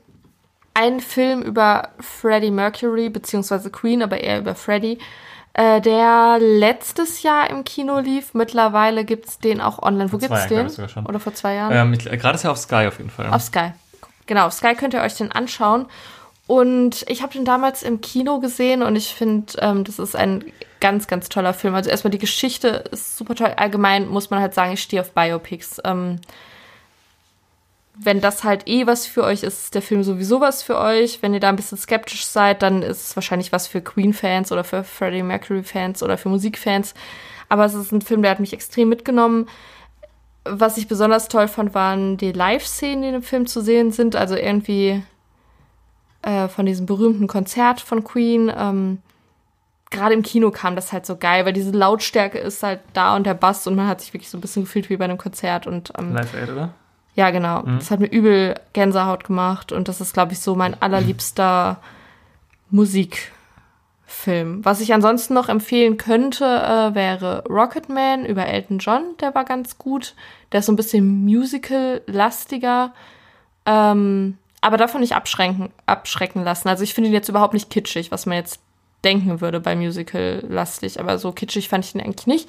Ein 0.74 1.00
Film 1.00 1.42
über 1.42 1.90
Freddie 2.00 2.50
Mercury, 2.50 3.08
beziehungsweise 3.08 3.70
Queen, 3.70 4.02
aber 4.02 4.20
eher 4.20 4.40
über 4.40 4.54
Freddie, 4.54 4.98
äh, 5.54 5.80
der 5.80 6.38
letztes 6.40 7.22
Jahr 7.22 7.48
im 7.48 7.64
Kino 7.64 8.00
lief. 8.00 8.34
Mittlerweile 8.34 9.04
gibt 9.04 9.28
es 9.28 9.38
den 9.38 9.60
auch 9.60 9.80
online. 9.80 10.12
Wo 10.12 10.18
gibt 10.18 10.34
es 10.34 10.48
den? 10.48 10.66
Oder 11.06 11.20
vor 11.20 11.32
zwei 11.34 11.54
Jahren? 11.54 11.94
Ähm, 11.94 11.98
Gerade 11.98 12.34
ist 12.34 12.42
ja 12.42 12.50
auf 12.50 12.58
Sky 12.58 12.86
auf 12.88 12.98
jeden 12.98 13.10
Fall. 13.10 13.30
Auf 13.30 13.42
Sky. 13.42 13.72
Genau, 14.26 14.46
auf 14.46 14.52
Sky 14.52 14.74
könnt 14.74 14.94
ihr 14.94 15.00
euch 15.00 15.14
den 15.14 15.30
anschauen. 15.30 15.86
Und 16.46 17.04
ich 17.08 17.22
habe 17.22 17.32
den 17.32 17.44
damals 17.44 17.82
im 17.82 18.00
Kino 18.00 18.40
gesehen 18.40 18.82
und 18.82 18.96
ich 18.96 19.14
finde, 19.14 19.54
ähm, 19.60 19.84
das 19.84 19.98
ist 19.98 20.14
ein 20.14 20.44
ganz, 20.80 21.06
ganz 21.06 21.30
toller 21.30 21.54
Film. 21.54 21.74
Also 21.74 21.88
erstmal 21.88 22.10
die 22.10 22.18
Geschichte 22.18 22.84
ist 22.90 23.16
super 23.16 23.34
toll. 23.34 23.54
Allgemein 23.56 24.08
muss 24.08 24.28
man 24.28 24.40
halt 24.40 24.52
sagen, 24.52 24.72
ich 24.72 24.82
stehe 24.82 25.00
auf 25.00 25.12
Biopics. 25.12 25.80
Ähm, 25.84 26.20
wenn 27.96 28.20
das 28.20 28.42
halt 28.42 28.66
eh 28.66 28.86
was 28.86 29.06
für 29.06 29.22
euch 29.22 29.42
ist, 29.42 29.64
ist 29.64 29.74
der 29.74 29.82
Film 29.82 30.02
sowieso 30.02 30.40
was 30.40 30.62
für 30.62 30.78
euch. 30.78 31.22
Wenn 31.22 31.32
ihr 31.32 31.40
da 31.40 31.48
ein 31.48 31.56
bisschen 31.56 31.78
skeptisch 31.78 32.26
seid, 32.26 32.62
dann 32.62 32.82
ist 32.82 33.08
es 33.08 33.16
wahrscheinlich 33.16 33.52
was 33.52 33.68
für 33.68 33.80
Queen-Fans 33.80 34.50
oder 34.50 34.64
für 34.64 34.82
Freddie 34.82 35.22
Mercury-Fans 35.22 36.02
oder 36.02 36.18
für 36.18 36.28
Musikfans. 36.28 36.94
Aber 37.48 37.64
es 37.64 37.74
ist 37.74 37.92
ein 37.92 38.02
Film, 38.02 38.22
der 38.22 38.32
hat 38.32 38.40
mich 38.40 38.52
extrem 38.52 38.88
mitgenommen. 38.88 39.48
Was 40.44 40.76
ich 40.76 40.88
besonders 40.88 41.28
toll 41.28 41.46
fand, 41.46 41.74
waren 41.74 42.16
die 42.16 42.32
Live-Szenen, 42.32 43.02
die 43.02 43.08
in 43.08 43.14
dem 43.14 43.22
Film 43.22 43.46
zu 43.46 43.60
sehen 43.60 43.92
sind. 43.92 44.16
Also 44.16 44.34
irgendwie 44.34 45.02
äh, 46.22 46.48
von 46.48 46.66
diesem 46.66 46.86
berühmten 46.86 47.28
Konzert 47.28 47.80
von 47.80 48.02
Queen. 48.02 48.52
Ähm, 48.54 48.98
Gerade 49.90 50.14
im 50.14 50.22
Kino 50.22 50.50
kam 50.50 50.74
das 50.74 50.92
halt 50.92 51.06
so 51.06 51.16
geil, 51.16 51.46
weil 51.46 51.52
diese 51.52 51.70
Lautstärke 51.70 52.38
ist 52.38 52.64
halt 52.64 52.80
da 52.92 53.14
und 53.14 53.24
der 53.24 53.34
Bass 53.34 53.68
und 53.68 53.76
man 53.76 53.86
hat 53.86 54.00
sich 54.00 54.12
wirklich 54.12 54.28
so 54.28 54.36
ein 54.36 54.40
bisschen 54.40 54.64
gefühlt 54.64 54.90
wie 54.90 54.96
bei 54.96 55.04
einem 55.04 55.18
Konzert. 55.18 55.68
Und 55.68 55.92
ähm, 55.96 56.12
Live 56.12 56.34
Aid, 56.34 56.50
oder? 56.50 56.74
Ja, 57.14 57.30
genau. 57.30 57.62
Das 57.62 57.90
hat 57.90 58.00
mir 58.00 58.10
übel 58.10 58.54
Gänsehaut 58.72 59.24
gemacht 59.24 59.70
und 59.70 59.86
das 59.88 60.00
ist, 60.00 60.14
glaube 60.14 60.32
ich, 60.32 60.40
so 60.40 60.56
mein 60.56 60.80
allerliebster 60.82 61.78
Musikfilm. 62.70 64.64
Was 64.64 64.80
ich 64.80 64.92
ansonsten 64.92 65.34
noch 65.34 65.48
empfehlen 65.48 65.96
könnte, 65.96 66.44
äh, 66.44 66.94
wäre 66.94 67.44
Rocketman 67.48 68.26
über 68.26 68.46
Elton 68.46 68.78
John. 68.78 69.16
Der 69.20 69.32
war 69.34 69.44
ganz 69.44 69.78
gut. 69.78 70.14
Der 70.50 70.60
ist 70.60 70.66
so 70.66 70.72
ein 70.72 70.76
bisschen 70.76 71.24
musical-lastiger. 71.24 72.92
Ähm, 73.64 74.38
aber 74.60 74.76
davon 74.76 75.00
nicht 75.00 75.14
abschränken, 75.14 75.70
abschrecken 75.86 76.42
lassen. 76.42 76.68
Also 76.68 76.82
ich 76.82 76.94
finde 76.94 77.10
ihn 77.10 77.14
jetzt 77.14 77.28
überhaupt 77.28 77.54
nicht 77.54 77.70
kitschig, 77.70 78.10
was 78.10 78.26
man 78.26 78.38
jetzt 78.38 78.60
denken 79.04 79.40
würde 79.40 79.60
bei 79.60 79.76
Musical-lastig. 79.76 80.98
Aber 80.98 81.18
so 81.18 81.30
kitschig 81.30 81.68
fand 81.68 81.84
ich 81.84 81.94
ihn 81.94 82.00
eigentlich 82.00 82.26
nicht. 82.26 82.48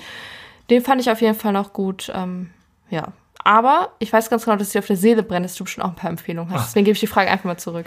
Den 0.72 0.82
fand 0.82 1.01
ich 1.01 1.11
auf 1.11 1.22
jeden 1.22 1.36
Fall 1.36 1.53
noch 1.53 1.72
gut. 1.72 2.11
Ähm, 2.16 2.49
ja. 2.89 3.13
Aber 3.47 3.91
ich 3.99 4.11
weiß 4.11 4.31
ganz 4.31 4.43
genau, 4.43 4.57
dass 4.57 4.69
dir 4.69 4.79
auf 4.79 4.87
der 4.87 4.95
Seele 4.97 5.21
brennt, 5.21 5.45
dass 5.45 5.53
du 5.53 5.63
bestimmt 5.65 5.85
auch 5.85 5.89
ein 5.89 5.95
paar 5.95 6.09
Empfehlungen 6.09 6.51
hast. 6.51 6.69
Deswegen 6.69 6.85
gebe 6.85 6.95
ich 6.95 6.99
die 6.99 7.05
Frage 7.05 7.29
einfach 7.29 7.45
mal 7.45 7.57
zurück. 7.57 7.85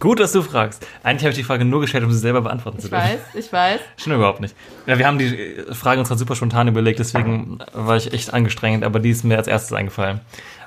Gut, 0.00 0.18
dass 0.18 0.32
du 0.32 0.42
fragst. 0.42 0.84
Eigentlich 1.04 1.22
habe 1.22 1.30
ich 1.30 1.36
die 1.36 1.44
Frage 1.44 1.64
nur 1.64 1.80
gestellt, 1.80 2.02
um 2.02 2.10
sie 2.10 2.18
selber 2.18 2.40
beantworten 2.42 2.80
zu 2.80 2.88
Ich 2.88 2.90
dürfen. 2.90 3.06
weiß, 3.08 3.20
ich 3.34 3.52
weiß. 3.52 3.80
Stimmt 3.96 4.16
überhaupt 4.16 4.40
nicht. 4.40 4.56
Ja, 4.86 4.98
wir 4.98 5.06
haben 5.06 5.18
die 5.18 5.54
Frage 5.70 6.00
uns 6.00 6.08
gerade 6.08 6.18
super 6.18 6.34
spontan 6.34 6.66
überlegt, 6.66 6.98
deswegen 6.98 7.60
war 7.72 7.96
ich 7.96 8.12
echt 8.12 8.34
angestrengt, 8.34 8.82
aber 8.82 8.98
die 8.98 9.10
ist 9.10 9.22
mir 9.22 9.36
als 9.36 9.46
erstes 9.46 9.72
eingefallen. 9.72 10.20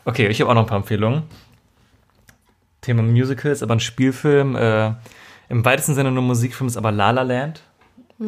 Okay, 0.05 0.27
ich 0.27 0.39
habe 0.39 0.49
auch 0.49 0.55
noch 0.55 0.61
ein 0.61 0.67
paar 0.67 0.77
Empfehlungen. 0.77 1.23
Thema 2.79 3.03
Musicals, 3.03 3.61
aber 3.61 3.75
ein 3.75 3.79
Spielfilm. 3.82 4.55
Äh, 4.55 4.93
Im 5.49 5.65
weitesten 5.65 5.93
Sinne 5.93 6.09
nur 6.09 6.23
Musikfilm 6.23 6.67
ist 6.67 6.77
aber 6.77 6.91
La 6.93 7.11
La 7.11 7.21
Land. 7.23 7.61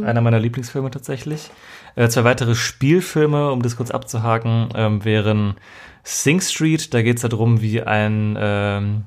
Einer 0.02 0.22
meiner 0.22 0.40
Lieblingsfilme 0.40 0.90
tatsächlich. 0.90 1.52
Äh, 1.96 2.10
zwei 2.10 2.24
weitere 2.24 2.56
Spielfilme, 2.56 3.52
um 3.52 3.62
das 3.62 3.78
kurz 3.78 3.92
abzuhaken, 3.92 4.70
ähm, 4.76 5.06
wären 5.06 5.56
Sing 6.04 6.42
Street. 6.42 6.94
Da 6.94 7.02
geht 7.02 7.18
es 7.18 7.22
darum, 7.22 7.62
wie 7.62 7.82
ein, 7.82 8.36
ähm, 8.40 9.04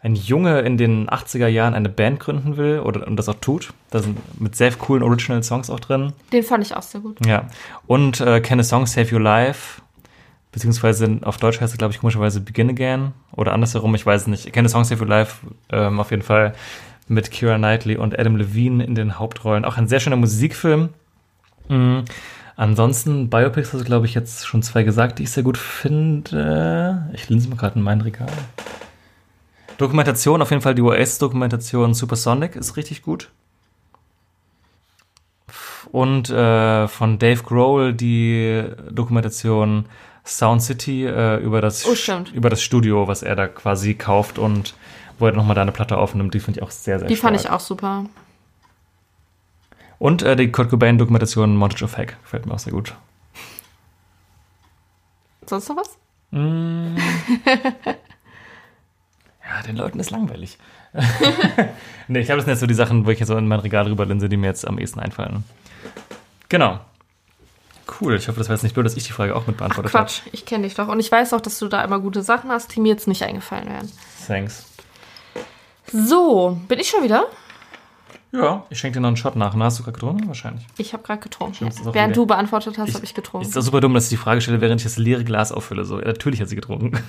ein 0.00 0.14
Junge 0.14 0.60
in 0.60 0.76
den 0.76 1.08
80er 1.08 1.48
Jahren 1.48 1.74
eine 1.74 1.88
Band 1.88 2.20
gründen 2.20 2.56
will 2.56 2.80
oder, 2.80 3.06
und 3.06 3.16
das 3.16 3.28
auch 3.28 3.40
tut. 3.40 3.72
Da 3.90 3.98
sind 3.98 4.18
mit 4.40 4.54
sehr 4.54 4.72
coolen 4.72 5.02
Original 5.02 5.42
Songs 5.42 5.70
auch 5.70 5.80
drin. 5.80 6.12
Den 6.32 6.44
fand 6.44 6.64
ich 6.64 6.76
auch 6.76 6.82
sehr 6.82 7.00
gut. 7.00 7.24
Ja. 7.26 7.48
Und 7.86 8.20
äh, 8.20 8.40
Can 8.40 8.60
a 8.60 8.64
Song 8.64 8.86
Save 8.86 9.12
Your 9.12 9.20
Life? 9.20 9.82
Beziehungsweise 10.52 11.18
auf 11.22 11.36
Deutsch 11.36 11.60
heißt 11.60 11.72
es, 11.72 11.78
glaube 11.78 11.92
ich, 11.92 12.00
komischerweise 12.00 12.40
Begin 12.40 12.70
Again. 12.70 13.12
Oder 13.32 13.52
andersherum, 13.52 13.94
ich 13.94 14.06
weiß 14.06 14.22
es 14.22 14.26
nicht. 14.28 14.52
Can 14.52 14.64
a 14.64 14.68
Song 14.68 14.84
Save 14.84 15.02
Your 15.02 15.08
Life 15.08 15.46
ähm, 15.70 16.00
auf 16.00 16.10
jeden 16.10 16.22
Fall 16.22 16.54
mit 17.08 17.30
Kira 17.30 17.56
Knightley 17.56 17.96
und 17.96 18.18
Adam 18.18 18.36
Levine 18.36 18.84
in 18.84 18.94
den 18.94 19.18
Hauptrollen. 19.18 19.64
Auch 19.64 19.76
ein 19.76 19.88
sehr 19.88 20.00
schöner 20.00 20.16
Musikfilm. 20.16 20.90
Mhm. 21.68 22.04
Ansonsten, 22.56 23.30
Biopics 23.30 23.72
hast 23.72 23.80
du, 23.80 23.84
glaube 23.84 24.06
ich, 24.06 24.14
jetzt 24.14 24.46
schon 24.46 24.62
zwei 24.62 24.82
gesagt, 24.82 25.18
die 25.18 25.22
ich 25.22 25.30
sehr 25.30 25.44
gut 25.44 25.56
finde. 25.56 27.08
Ich 27.14 27.28
linse 27.28 27.48
mal 27.48 27.56
gerade 27.56 27.76
in 27.76 27.82
mein 27.82 28.00
Regal. 28.00 28.26
Dokumentation, 29.76 30.42
auf 30.42 30.50
jeden 30.50 30.60
Fall 30.60 30.74
die 30.74 30.82
US-Dokumentation 30.82 31.94
Supersonic 31.94 32.56
ist 32.56 32.76
richtig 32.76 33.02
gut. 33.02 33.30
Und 35.92 36.30
äh, 36.30 36.88
von 36.88 37.18
Dave 37.18 37.42
Grohl 37.44 37.94
die 37.94 38.64
Dokumentation 38.90 39.86
Sound 40.26 40.62
City 40.62 41.06
äh, 41.06 41.36
über 41.36 41.60
das 41.60 41.86
Oh, 41.86 41.94
über 42.34 42.50
das 42.50 42.60
Studio, 42.60 43.08
was 43.08 43.22
er 43.22 43.36
da 43.36 43.46
quasi 43.46 43.94
kauft 43.94 44.38
und 44.38 44.74
wo 45.18 45.26
er 45.26 45.32
nochmal 45.32 45.54
da 45.54 45.62
eine 45.62 45.72
Platte 45.72 45.98
aufnimmt. 45.98 46.34
Die 46.34 46.40
finde 46.40 46.60
ich 46.60 46.62
auch 46.64 46.70
sehr, 46.70 46.98
sehr 46.98 47.08
Die 47.08 47.16
stark. 47.16 47.32
fand 47.32 47.40
ich 47.40 47.50
auch 47.50 47.60
super. 47.60 48.04
Und 49.98 50.22
äh, 50.22 50.36
die 50.36 50.52
Kurt 50.52 50.70
Cobain 50.70 50.98
Dokumentation 50.98 51.56
Montage 51.56 51.84
of 51.84 51.96
Heck 51.96 52.16
gefällt 52.22 52.46
mir 52.46 52.54
auch 52.54 52.58
sehr 52.58 52.72
gut. 52.72 52.94
Sonst 55.46 55.68
noch 55.68 55.76
was? 55.76 55.96
Ja, 59.48 59.62
den 59.62 59.76
Leuten 59.76 59.98
ist 59.98 60.10
langweilig. 60.10 60.58
nee, 62.08 62.18
ich 62.20 62.26
glaube, 62.26 62.40
das 62.40 62.46
jetzt 62.46 62.60
so 62.60 62.66
die 62.66 62.74
Sachen, 62.74 63.06
wo 63.06 63.10
ich 63.10 63.18
jetzt 63.18 63.28
so 63.28 63.36
in 63.36 63.48
mein 63.48 63.60
Regal 63.60 63.86
rüberlinse, 63.86 64.28
die 64.28 64.36
mir 64.36 64.46
jetzt 64.46 64.66
am 64.66 64.78
ehesten 64.78 65.00
einfallen. 65.00 65.42
Genau. 66.50 66.80
Cool, 68.00 68.16
ich 68.16 68.28
hoffe, 68.28 68.38
das 68.38 68.48
war 68.50 68.56
jetzt 68.56 68.62
nicht 68.62 68.74
blöd, 68.74 68.84
dass 68.84 68.96
ich 68.96 69.04
die 69.04 69.12
Frage 69.12 69.34
auch 69.34 69.46
mit 69.46 69.56
beantwortet 69.56 69.94
habe. 69.94 70.04
Quatsch, 70.04 70.20
ich 70.32 70.44
kenne 70.44 70.64
dich 70.64 70.74
doch. 70.74 70.88
Und 70.88 71.00
ich 71.00 71.10
weiß 71.10 71.32
auch, 71.32 71.40
dass 71.40 71.58
du 71.58 71.68
da 71.68 71.82
immer 71.82 71.98
gute 71.98 72.22
Sachen 72.22 72.50
hast, 72.50 72.74
die 72.74 72.80
mir 72.80 72.88
jetzt 72.90 73.08
nicht 73.08 73.22
eingefallen 73.22 73.68
wären. 73.68 73.90
Thanks. 74.26 74.66
So, 75.92 76.58
bin 76.68 76.78
ich 76.78 76.88
schon 76.88 77.02
wieder? 77.02 77.26
Ja, 78.30 78.64
ich 78.68 78.78
schenke 78.78 78.96
dir 78.98 79.00
noch 79.00 79.08
einen 79.08 79.16
Shot 79.16 79.36
nach. 79.36 79.54
Na, 79.54 79.64
hast 79.66 79.78
du 79.78 79.82
gerade 79.82 79.94
getrunken? 79.94 80.28
Wahrscheinlich. 80.28 80.66
Ich 80.76 80.92
habe 80.92 81.02
gerade 81.02 81.20
getrunken. 81.20 81.64
Das 81.66 81.80
auch 81.86 81.94
Während 81.94 82.10
wieder- 82.10 82.22
du 82.22 82.26
beantwortet 82.26 82.76
hast, 82.76 82.94
habe 82.94 83.04
ich 83.04 83.14
getrunken. 83.14 83.46
Ist 83.46 83.56
doch 83.56 83.62
super 83.62 83.80
dumm, 83.80 83.94
dass 83.94 84.04
ich 84.04 84.10
die 84.10 84.16
Frage 84.18 84.40
stelle, 84.42 84.60
während 84.60 84.80
ich 84.80 84.84
das 84.84 84.98
leere 84.98 85.24
Glas 85.24 85.50
auffülle. 85.50 85.84
So, 85.86 85.98
ja, 85.98 86.06
natürlich 86.08 86.40
hat 86.40 86.48
sie 86.48 86.56
getrunken. 86.56 86.92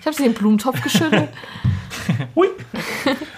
Ich 0.00 0.06
habe 0.06 0.16
sie 0.16 0.24
in 0.24 0.32
den 0.32 0.38
Blumentopf 0.38 0.80
geschüttet. 0.82 1.28
Hui. 2.36 2.48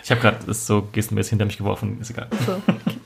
Ich 0.04 0.10
habe 0.10 0.20
gerade 0.20 0.38
das 0.46 0.66
so 0.66 0.86
gestenmäßig 0.92 1.30
hinter 1.30 1.46
mich 1.46 1.56
geworfen. 1.56 1.98
Ist 1.98 2.10
egal. 2.10 2.28
So, 2.44 2.52
okay. 2.68 2.98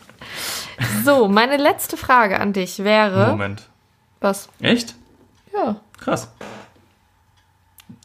so, 1.04 1.28
meine 1.28 1.56
letzte 1.58 1.96
Frage 1.96 2.40
an 2.40 2.52
dich 2.52 2.80
wäre. 2.80 3.30
Moment. 3.30 3.68
Was? 4.20 4.48
Echt? 4.60 4.96
Ja. 5.54 5.76
Krass. 5.98 6.28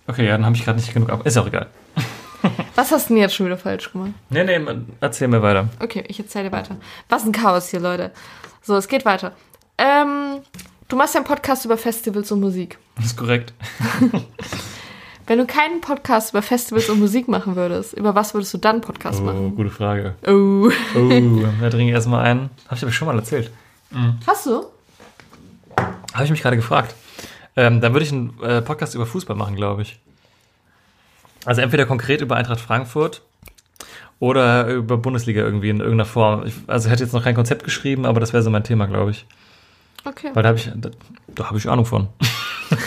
Okay, 0.07 0.25
ja, 0.25 0.31
dann 0.37 0.45
habe 0.45 0.55
ich 0.55 0.63
gerade 0.63 0.79
nicht 0.79 0.93
genug 0.93 1.09
ab. 1.09 1.25
Ist 1.25 1.37
auch 1.37 1.47
egal. 1.47 1.67
Was 2.75 2.91
hast 2.91 3.09
du 3.09 3.13
denn 3.15 3.21
jetzt 3.23 3.35
schon 3.35 3.45
wieder 3.47 3.57
falsch 3.57 3.91
gemacht? 3.91 4.11
Nee, 4.29 4.43
nee, 4.43 4.59
erzähl 5.01 5.27
mir 5.27 5.41
weiter. 5.41 5.67
Okay, 5.81 6.03
ich 6.07 6.19
erzähle 6.19 6.45
dir 6.49 6.51
weiter. 6.55 6.77
Was 7.09 7.25
ein 7.25 7.31
Chaos 7.31 7.69
hier, 7.69 7.79
Leute. 7.79 8.11
So, 8.61 8.75
es 8.75 8.87
geht 8.87 9.05
weiter. 9.05 9.33
Ähm, 9.77 10.39
du 10.87 10.95
machst 10.95 11.15
ja 11.15 11.19
einen 11.19 11.27
Podcast 11.27 11.65
über 11.65 11.77
Festivals 11.77 12.31
und 12.31 12.39
Musik. 12.39 12.77
Das 12.95 13.05
ist 13.07 13.17
korrekt. 13.17 13.53
Wenn 15.27 15.39
du 15.39 15.45
keinen 15.45 15.81
Podcast 15.81 16.29
über 16.29 16.41
Festivals 16.41 16.89
und 16.89 16.99
Musik 16.99 17.27
machen 17.27 17.55
würdest, 17.57 17.93
über 17.93 18.15
was 18.15 18.33
würdest 18.33 18.53
du 18.53 18.59
dann 18.59 18.75
einen 18.75 18.81
Podcast 18.81 19.19
Oh, 19.21 19.25
machen? 19.25 19.55
gute 19.55 19.69
Frage. 19.69 20.15
Oh. 20.25 20.69
Oh, 20.95 21.09
da 21.59 21.69
trinke 21.69 21.87
ich 21.87 21.91
erstmal 21.91 22.23
ein. 22.25 22.49
Habe 22.67 22.75
ich 22.75 22.83
aber 22.83 22.91
schon 22.93 23.07
mal 23.07 23.15
erzählt. 23.17 23.51
Hast 24.25 24.45
du? 24.45 24.65
Habe 26.13 26.23
ich 26.23 26.31
mich 26.31 26.41
gerade 26.41 26.55
gefragt. 26.55 26.95
Ähm, 27.57 27.81
dann 27.81 27.93
würde 27.93 28.05
ich 28.05 28.11
einen 28.13 28.39
äh, 28.41 28.61
Podcast 28.61 28.95
über 28.95 29.05
Fußball 29.05 29.35
machen, 29.35 29.55
glaube 29.55 29.81
ich. 29.81 29.99
Also 31.45 31.61
entweder 31.61 31.85
konkret 31.85 32.21
über 32.21 32.35
Eintracht 32.35 32.59
Frankfurt 32.59 33.23
oder 34.19 34.67
über 34.67 34.97
Bundesliga 34.97 35.41
irgendwie 35.41 35.69
in 35.69 35.79
irgendeiner 35.79 36.05
Form. 36.05 36.45
Ich, 36.45 36.53
also 36.67 36.87
ich 36.87 36.91
hätte 36.93 37.03
jetzt 37.03 37.13
noch 37.13 37.23
kein 37.23 37.35
Konzept 37.35 37.63
geschrieben, 37.63 38.05
aber 38.05 38.19
das 38.19 38.31
wäre 38.31 38.43
so 38.43 38.49
mein 38.49 38.63
Thema, 38.63 38.85
glaube 38.85 39.11
ich. 39.11 39.25
Okay. 40.05 40.29
Weil 40.33 40.43
da 40.43 40.49
habe 40.49 40.59
ich, 40.59 40.71
da, 40.75 40.89
da 41.27 41.47
habe 41.47 41.57
ich 41.57 41.67
Ahnung 41.67 41.85
von. 41.85 42.07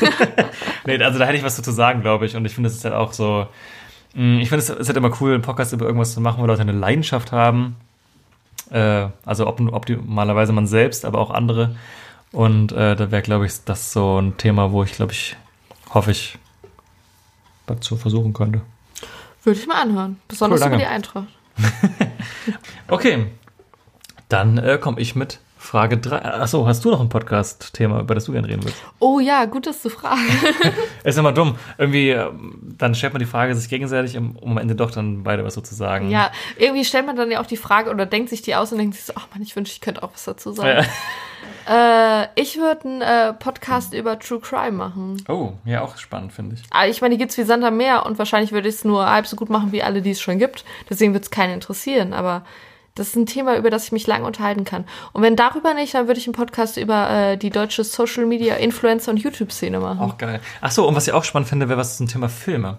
nee, 0.86 1.02
also 1.02 1.18
da 1.18 1.26
hätte 1.26 1.36
ich 1.36 1.44
was 1.44 1.60
zu 1.60 1.70
sagen, 1.72 2.00
glaube 2.00 2.26
ich. 2.26 2.36
Und 2.36 2.44
ich 2.44 2.54
finde, 2.54 2.68
es 2.68 2.76
ist 2.76 2.84
halt 2.84 2.94
auch 2.94 3.12
so. 3.12 3.48
mh, 4.14 4.40
Ich 4.40 4.48
finde, 4.48 4.62
es 4.62 4.70
ist 4.70 4.88
halt 4.88 4.96
immer 4.96 5.12
cool, 5.20 5.34
einen 5.34 5.42
Podcast 5.42 5.72
über 5.72 5.84
irgendwas 5.84 6.14
zu 6.14 6.20
machen, 6.20 6.42
wo 6.42 6.46
Leute 6.46 6.62
eine 6.62 6.72
Leidenschaft 6.72 7.32
haben. 7.32 7.76
Äh, 8.70 9.08
also 9.24 9.46
optimalerweise 9.46 10.52
man 10.52 10.66
selbst, 10.66 11.04
aber 11.04 11.18
auch 11.18 11.30
andere. 11.30 11.74
Und 12.32 12.72
äh, 12.72 12.94
da 12.94 13.10
wäre, 13.10 13.22
glaube 13.22 13.46
ich, 13.46 13.64
das 13.64 13.92
so 13.92 14.20
ein 14.20 14.36
Thema, 14.36 14.72
wo 14.72 14.84
ich, 14.84 14.92
glaube 14.92 15.12
ich, 15.12 15.36
hoffe 15.92 16.12
ich, 16.12 16.38
dazu 17.66 17.96
versuchen 17.96 18.32
könnte. 18.32 18.60
Würde 19.42 19.58
ich 19.58 19.66
mal 19.66 19.80
anhören. 19.80 20.20
Besonders 20.28 20.60
Cool, 20.60 20.68
über 20.68 20.76
die 20.76 20.86
Eintracht. 20.86 21.28
Okay, 22.88 23.26
dann 24.28 24.58
äh, 24.58 24.78
komme 24.78 25.00
ich 25.00 25.14
mit 25.14 25.38
Frage 25.60 25.98
3. 25.98 26.24
Achso, 26.24 26.66
hast 26.66 26.82
du 26.86 26.90
noch 26.90 27.02
ein 27.02 27.10
Podcast-Thema, 27.10 28.00
über 28.00 28.14
das 28.14 28.24
du 28.24 28.32
gerne 28.32 28.48
reden 28.48 28.64
willst? 28.64 28.82
Oh 28.98 29.20
ja, 29.20 29.44
gut, 29.44 29.66
dass 29.66 29.82
du 29.82 29.90
fragst. 29.90 30.24
Ist 31.04 31.18
immer 31.18 31.32
dumm. 31.32 31.56
Irgendwie, 31.76 32.08
ähm, 32.08 32.58
dann 32.78 32.94
stellt 32.94 33.12
man 33.12 33.20
die 33.20 33.26
Frage 33.26 33.54
sich 33.54 33.68
gegenseitig, 33.68 34.16
um, 34.16 34.38
am 34.42 34.56
Ende 34.56 34.74
doch 34.74 34.90
dann 34.90 35.22
beide 35.22 35.44
was 35.44 35.54
so 35.54 35.60
zu 35.60 35.74
sagen. 35.74 36.10
ja, 36.10 36.32
irgendwie 36.56 36.84
stellt 36.84 37.04
man 37.04 37.14
dann 37.14 37.30
ja 37.30 37.42
auch 37.42 37.46
die 37.46 37.58
Frage 37.58 37.90
oder 37.90 38.06
denkt 38.06 38.30
sich 38.30 38.40
die 38.40 38.54
aus 38.54 38.72
und 38.72 38.78
denkt 38.78 38.94
sich 38.94 39.04
so, 39.04 39.12
ach 39.16 39.28
man, 39.32 39.42
ich 39.42 39.54
wünsche, 39.54 39.72
ich 39.72 39.82
könnte 39.82 40.02
auch 40.02 40.12
was 40.14 40.24
dazu 40.24 40.50
sagen. 40.50 40.86
Äh, 41.68 42.26
ich 42.34 42.56
würde 42.56 42.84
einen 42.84 43.02
äh, 43.02 43.32
Podcast 43.32 43.94
über 43.94 44.18
True 44.18 44.40
Crime 44.40 44.72
machen. 44.72 45.22
Oh, 45.28 45.52
ja, 45.64 45.82
auch 45.82 45.98
spannend, 45.98 46.32
finde 46.32 46.56
ich. 46.56 46.62
Aber 46.70 46.88
ich 46.88 47.00
meine, 47.00 47.14
die 47.14 47.18
gibt's 47.18 47.38
wie 47.38 47.44
Sand 47.44 47.62
am 47.62 47.76
Meer 47.76 48.06
und 48.06 48.18
wahrscheinlich 48.18 48.50
würde 48.50 48.68
ich 48.68 48.76
es 48.76 48.84
nur 48.84 49.08
halb 49.08 49.26
so 49.26 49.36
gut 49.36 49.50
machen 49.50 49.70
wie 49.70 49.82
alle, 49.82 50.02
die 50.02 50.10
es 50.10 50.20
schon 50.20 50.38
gibt. 50.38 50.64
Deswegen 50.88 51.12
wird 51.12 51.24
es 51.24 51.30
keinen 51.30 51.54
interessieren. 51.54 52.12
Aber 52.12 52.44
das 53.00 53.08
ist 53.08 53.16
ein 53.16 53.26
Thema, 53.26 53.56
über 53.56 53.70
das 53.70 53.86
ich 53.86 53.92
mich 53.92 54.06
lange 54.06 54.26
unterhalten 54.26 54.64
kann. 54.64 54.84
Und 55.12 55.22
wenn 55.22 55.34
darüber 55.34 55.72
nicht, 55.72 55.94
dann 55.94 56.06
würde 56.06 56.20
ich 56.20 56.26
einen 56.26 56.34
Podcast 56.34 56.76
über 56.76 57.10
äh, 57.10 57.36
die 57.38 57.48
deutsche 57.48 57.82
Social 57.82 58.26
Media 58.26 58.56
Influencer 58.56 59.10
und 59.10 59.16
YouTube-Szene 59.16 59.80
machen. 59.80 60.00
Auch 60.00 60.18
geil. 60.18 60.40
Achso, 60.60 60.86
und 60.86 60.94
was 60.94 61.08
ich 61.08 61.14
auch 61.14 61.24
spannend 61.24 61.48
finde, 61.48 61.68
wäre 61.68 61.78
was 61.78 61.96
zum 61.96 62.08
Thema 62.08 62.28
Filme. 62.28 62.76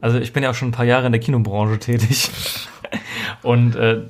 Also 0.00 0.18
ich 0.18 0.32
bin 0.32 0.44
ja 0.44 0.50
auch 0.50 0.54
schon 0.54 0.68
ein 0.68 0.72
paar 0.72 0.84
Jahre 0.84 1.06
in 1.06 1.12
der 1.12 1.20
Kinobranche 1.20 1.78
tätig. 1.78 2.30
Und 3.42 3.74
äh, 3.76 4.02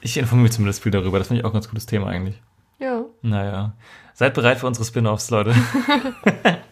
ich 0.00 0.16
informiere 0.16 0.44
mich 0.44 0.52
zumindest 0.52 0.82
viel 0.82 0.92
darüber. 0.92 1.18
Das 1.18 1.28
finde 1.28 1.40
ich 1.40 1.44
auch 1.44 1.50
ein 1.50 1.54
ganz 1.54 1.68
gutes 1.68 1.86
Thema 1.86 2.08
eigentlich. 2.08 2.40
Ja. 2.78 3.04
Naja. 3.22 3.72
Seid 4.14 4.34
bereit 4.34 4.58
für 4.58 4.66
unsere 4.66 4.84
Spin-Offs, 4.84 5.30
Leute. 5.30 5.54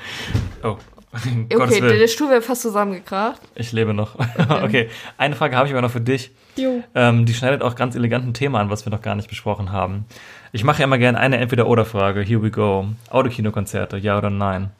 oh. 0.62 0.76
Okay, 1.12 1.46
der, 1.48 1.82
Willen. 1.82 1.98
der 1.98 2.08
Stuhl 2.08 2.30
wäre 2.30 2.42
fast 2.42 2.62
zusammengekracht. 2.62 3.40
Ich 3.54 3.72
lebe 3.72 3.94
noch. 3.94 4.16
Okay. 4.62 4.88
Eine 5.18 5.34
Frage 5.34 5.56
habe 5.56 5.66
ich 5.66 5.72
aber 5.72 5.82
noch 5.82 5.90
für 5.90 6.00
dich. 6.00 6.30
Jo. 6.56 6.82
Ähm, 6.94 7.26
die 7.26 7.34
schneidet 7.34 7.62
auch 7.62 7.74
ganz 7.74 7.94
elegant 7.94 8.26
ein 8.26 8.34
Thema 8.34 8.60
an, 8.60 8.70
was 8.70 8.86
wir 8.86 8.90
noch 8.90 9.02
gar 9.02 9.14
nicht 9.14 9.28
besprochen 9.28 9.72
haben. 9.72 10.04
Ich 10.52 10.64
mache 10.64 10.80
ja 10.80 10.84
immer 10.84 10.98
gerne 10.98 11.18
eine 11.18 11.38
Entweder-Oder-Frage. 11.38 12.22
Here 12.22 12.42
we 12.42 12.50
go. 12.50 12.86
Autokinokonzerte, 13.10 13.96
ja 13.96 14.18
oder 14.18 14.30
nein? 14.30 14.70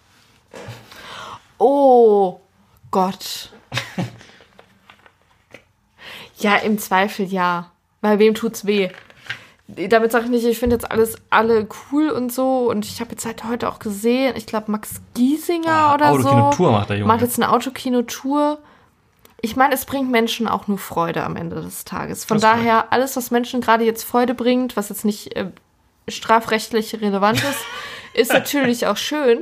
Oh 1.58 2.40
Gott. 2.90 3.50
ja, 6.38 6.56
im 6.56 6.78
Zweifel 6.78 7.26
ja. 7.26 7.70
Weil 8.00 8.18
wem 8.18 8.34
tut's 8.34 8.66
weh? 8.66 8.88
Damit 9.88 10.12
sage 10.12 10.24
ich 10.26 10.30
nicht, 10.30 10.44
ich 10.44 10.58
finde 10.58 10.76
jetzt 10.76 10.90
alles 10.90 11.16
alle 11.30 11.66
cool 11.92 12.10
und 12.10 12.32
so. 12.32 12.70
Und 12.70 12.84
ich 12.86 13.00
habe 13.00 13.10
jetzt 13.12 13.24
halt 13.26 13.44
heute 13.44 13.68
auch 13.68 13.78
gesehen, 13.78 14.34
ich 14.36 14.46
glaube 14.46 14.70
Max 14.70 15.00
Giesinger 15.14 15.68
Ah, 15.70 15.94
oder 15.94 16.12
so. 16.12 16.28
Autokinotour 16.28 16.72
macht 16.72 16.90
der 16.90 16.96
Junge. 16.98 17.08
Macht 17.08 17.22
jetzt 17.22 17.38
eine 17.40 17.50
Autokinotour. 17.52 18.58
Ich 19.42 19.56
meine, 19.56 19.74
es 19.74 19.86
bringt 19.86 20.10
Menschen 20.10 20.48
auch 20.48 20.68
nur 20.68 20.78
Freude 20.78 21.24
am 21.24 21.36
Ende 21.36 21.62
des 21.62 21.84
Tages. 21.84 22.24
Von 22.24 22.36
Das 22.38 22.42
daher, 22.42 22.92
alles, 22.92 23.16
was 23.16 23.30
Menschen 23.30 23.60
gerade 23.60 23.84
jetzt 23.84 24.04
Freude 24.04 24.34
bringt, 24.34 24.76
was 24.76 24.90
jetzt 24.90 25.04
nicht 25.04 25.34
äh, 25.36 25.46
strafrechtlich 26.08 27.00
relevant 27.00 27.42
ist, 27.42 27.64
ist 28.14 28.32
natürlich 28.34 28.86
auch 28.86 28.96
schön. 28.98 29.40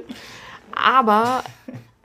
Aber 0.72 1.43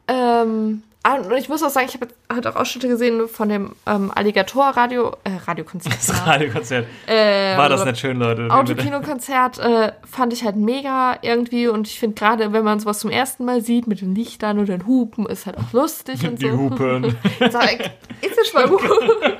ähm, 0.07 0.81
ah, 1.03 1.15
und 1.15 1.31
ich 1.33 1.49
muss 1.49 1.63
auch 1.63 1.69
sagen, 1.69 1.87
ich 1.87 1.93
habe 1.93 2.07
halt 2.31 2.47
auch 2.47 2.55
Ausschnitte 2.55 2.87
gesehen 2.87 3.27
von 3.27 3.49
dem 3.49 3.75
ähm, 3.85 4.11
Alligator-Radio, 4.13 5.15
äh, 5.23 5.31
Radiokonzert. 5.45 5.95
Das. 5.95 6.25
Radiokonzert. 6.25 6.87
Äh, 7.07 7.57
War 7.57 7.69
das 7.69 7.85
nicht 7.85 7.99
schön, 7.99 8.17
Leute? 8.17 8.49
Autokinokonzert 8.49 9.59
äh, 9.59 9.91
fand 10.09 10.33
ich 10.33 10.43
halt 10.43 10.55
mega 10.55 11.17
irgendwie 11.21 11.67
und 11.67 11.87
ich 11.87 11.99
finde 11.99 12.15
gerade, 12.15 12.53
wenn 12.53 12.63
man 12.63 12.79
sowas 12.79 12.99
zum 12.99 13.09
ersten 13.09 13.45
Mal 13.45 13.61
sieht 13.61 13.87
mit 13.87 14.01
den 14.01 14.15
Lichtern 14.15 14.59
und 14.59 14.69
den 14.69 14.87
Hupen, 14.87 15.25
ist 15.25 15.45
halt 15.45 15.57
auch 15.57 15.73
lustig 15.73 16.23
und 16.27 16.41
Die 16.41 16.49
so. 16.49 16.57
Hupen. 16.57 17.15
Sag, 17.51 17.79
ist 18.21 18.37
das 18.37 18.53
mal 18.53 18.67
gut? 18.67 18.81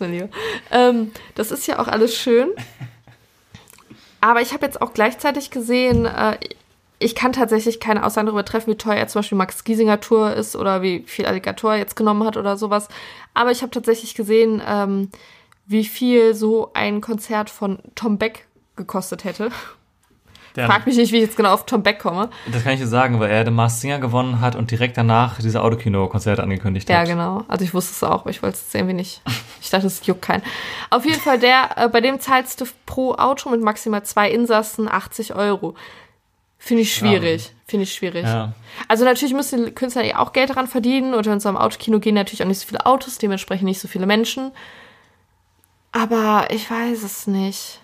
Mein 0.00 0.12
Lieber. 0.12 0.28
Ähm, 0.70 1.12
das 1.34 1.50
ist 1.50 1.66
ja 1.66 1.78
auch 1.78 1.88
alles 1.88 2.16
schön. 2.16 2.50
Aber 4.20 4.40
ich 4.40 4.52
habe 4.52 4.64
jetzt 4.64 4.80
auch 4.80 4.94
gleichzeitig 4.94 5.50
gesehen, 5.50 6.06
äh, 6.06 6.38
ich 7.04 7.14
kann 7.14 7.32
tatsächlich 7.32 7.80
keine 7.80 8.04
Aussagen 8.04 8.26
darüber 8.26 8.44
treffen, 8.44 8.70
wie 8.72 8.76
teuer 8.76 8.96
er 8.96 9.08
zum 9.08 9.20
Beispiel 9.20 9.38
Max 9.38 9.62
Giesinger 9.64 10.00
Tour 10.00 10.32
ist 10.32 10.56
oder 10.56 10.80
wie 10.82 11.04
viel 11.06 11.26
Alligator 11.26 11.72
er 11.72 11.78
jetzt 11.78 11.96
genommen 11.96 12.24
hat 12.24 12.36
oder 12.36 12.56
sowas. 12.56 12.88
Aber 13.34 13.50
ich 13.50 13.62
habe 13.62 13.70
tatsächlich 13.70 14.14
gesehen, 14.14 14.62
ähm, 14.66 15.10
wie 15.66 15.84
viel 15.84 16.34
so 16.34 16.70
ein 16.74 17.00
Konzert 17.00 17.50
von 17.50 17.78
Tom 17.94 18.18
Beck 18.18 18.46
gekostet 18.76 19.24
hätte. 19.24 19.50
Der, 20.56 20.66
Frag 20.68 20.86
mich 20.86 20.96
nicht, 20.96 21.10
wie 21.10 21.16
ich 21.16 21.22
jetzt 21.24 21.36
genau 21.36 21.52
auf 21.52 21.66
Tom 21.66 21.82
Beck 21.82 21.98
komme. 21.98 22.30
das 22.52 22.62
kann 22.62 22.74
ich 22.74 22.80
dir 22.80 22.86
sagen, 22.86 23.18
weil 23.18 23.28
er 23.28 23.42
den 23.42 23.54
Mars 23.54 23.80
Singer 23.80 23.98
gewonnen 23.98 24.40
hat 24.40 24.54
und 24.54 24.70
direkt 24.70 24.96
danach 24.96 25.40
diese 25.40 25.60
Autokino-Konzerte 25.60 26.44
angekündigt 26.44 26.88
Ja, 26.88 26.98
hat. 26.98 27.08
genau. 27.08 27.42
Also 27.48 27.64
ich 27.64 27.74
wusste 27.74 27.90
es 27.92 28.04
auch, 28.04 28.20
aber 28.20 28.30
ich 28.30 28.40
wollte 28.40 28.54
es 28.54 28.62
jetzt 28.62 28.74
irgendwie 28.76 28.94
nicht. 28.94 29.20
Ich 29.60 29.70
dachte, 29.70 29.88
es 29.88 30.06
juckt 30.06 30.22
keinen. 30.22 30.42
Auf 30.90 31.04
jeden 31.04 31.20
Fall, 31.20 31.40
der, 31.40 31.70
äh, 31.76 31.88
bei 31.88 32.00
dem 32.00 32.20
zahlst 32.20 32.60
du 32.60 32.66
pro 32.86 33.14
Auto 33.14 33.50
mit 33.50 33.62
maximal 33.62 34.04
zwei 34.04 34.30
Insassen 34.30 34.88
80 34.88 35.34
Euro. 35.34 35.74
Finde 36.64 36.82
ich 36.82 36.94
schwierig. 36.94 37.52
Finde 37.66 37.82
ich 37.82 37.92
schwierig. 37.92 38.24
Ja. 38.24 38.54
Also 38.88 39.04
natürlich 39.04 39.34
müssen 39.34 39.66
die 39.66 39.72
Künstler 39.72 40.02
ja 40.02 40.18
auch 40.18 40.32
Geld 40.32 40.48
daran 40.48 40.66
verdienen 40.66 41.12
und 41.12 41.26
in 41.26 41.38
so 41.38 41.50
einem 41.50 41.58
Autokino 41.58 42.00
gehen 42.00 42.14
natürlich 42.14 42.42
auch 42.42 42.46
nicht 42.46 42.60
so 42.60 42.66
viele 42.66 42.86
Autos, 42.86 43.18
dementsprechend 43.18 43.66
nicht 43.66 43.80
so 43.80 43.86
viele 43.86 44.06
Menschen. 44.06 44.50
Aber 45.92 46.46
ich 46.50 46.70
weiß 46.70 47.02
es 47.02 47.26
nicht. 47.26 47.80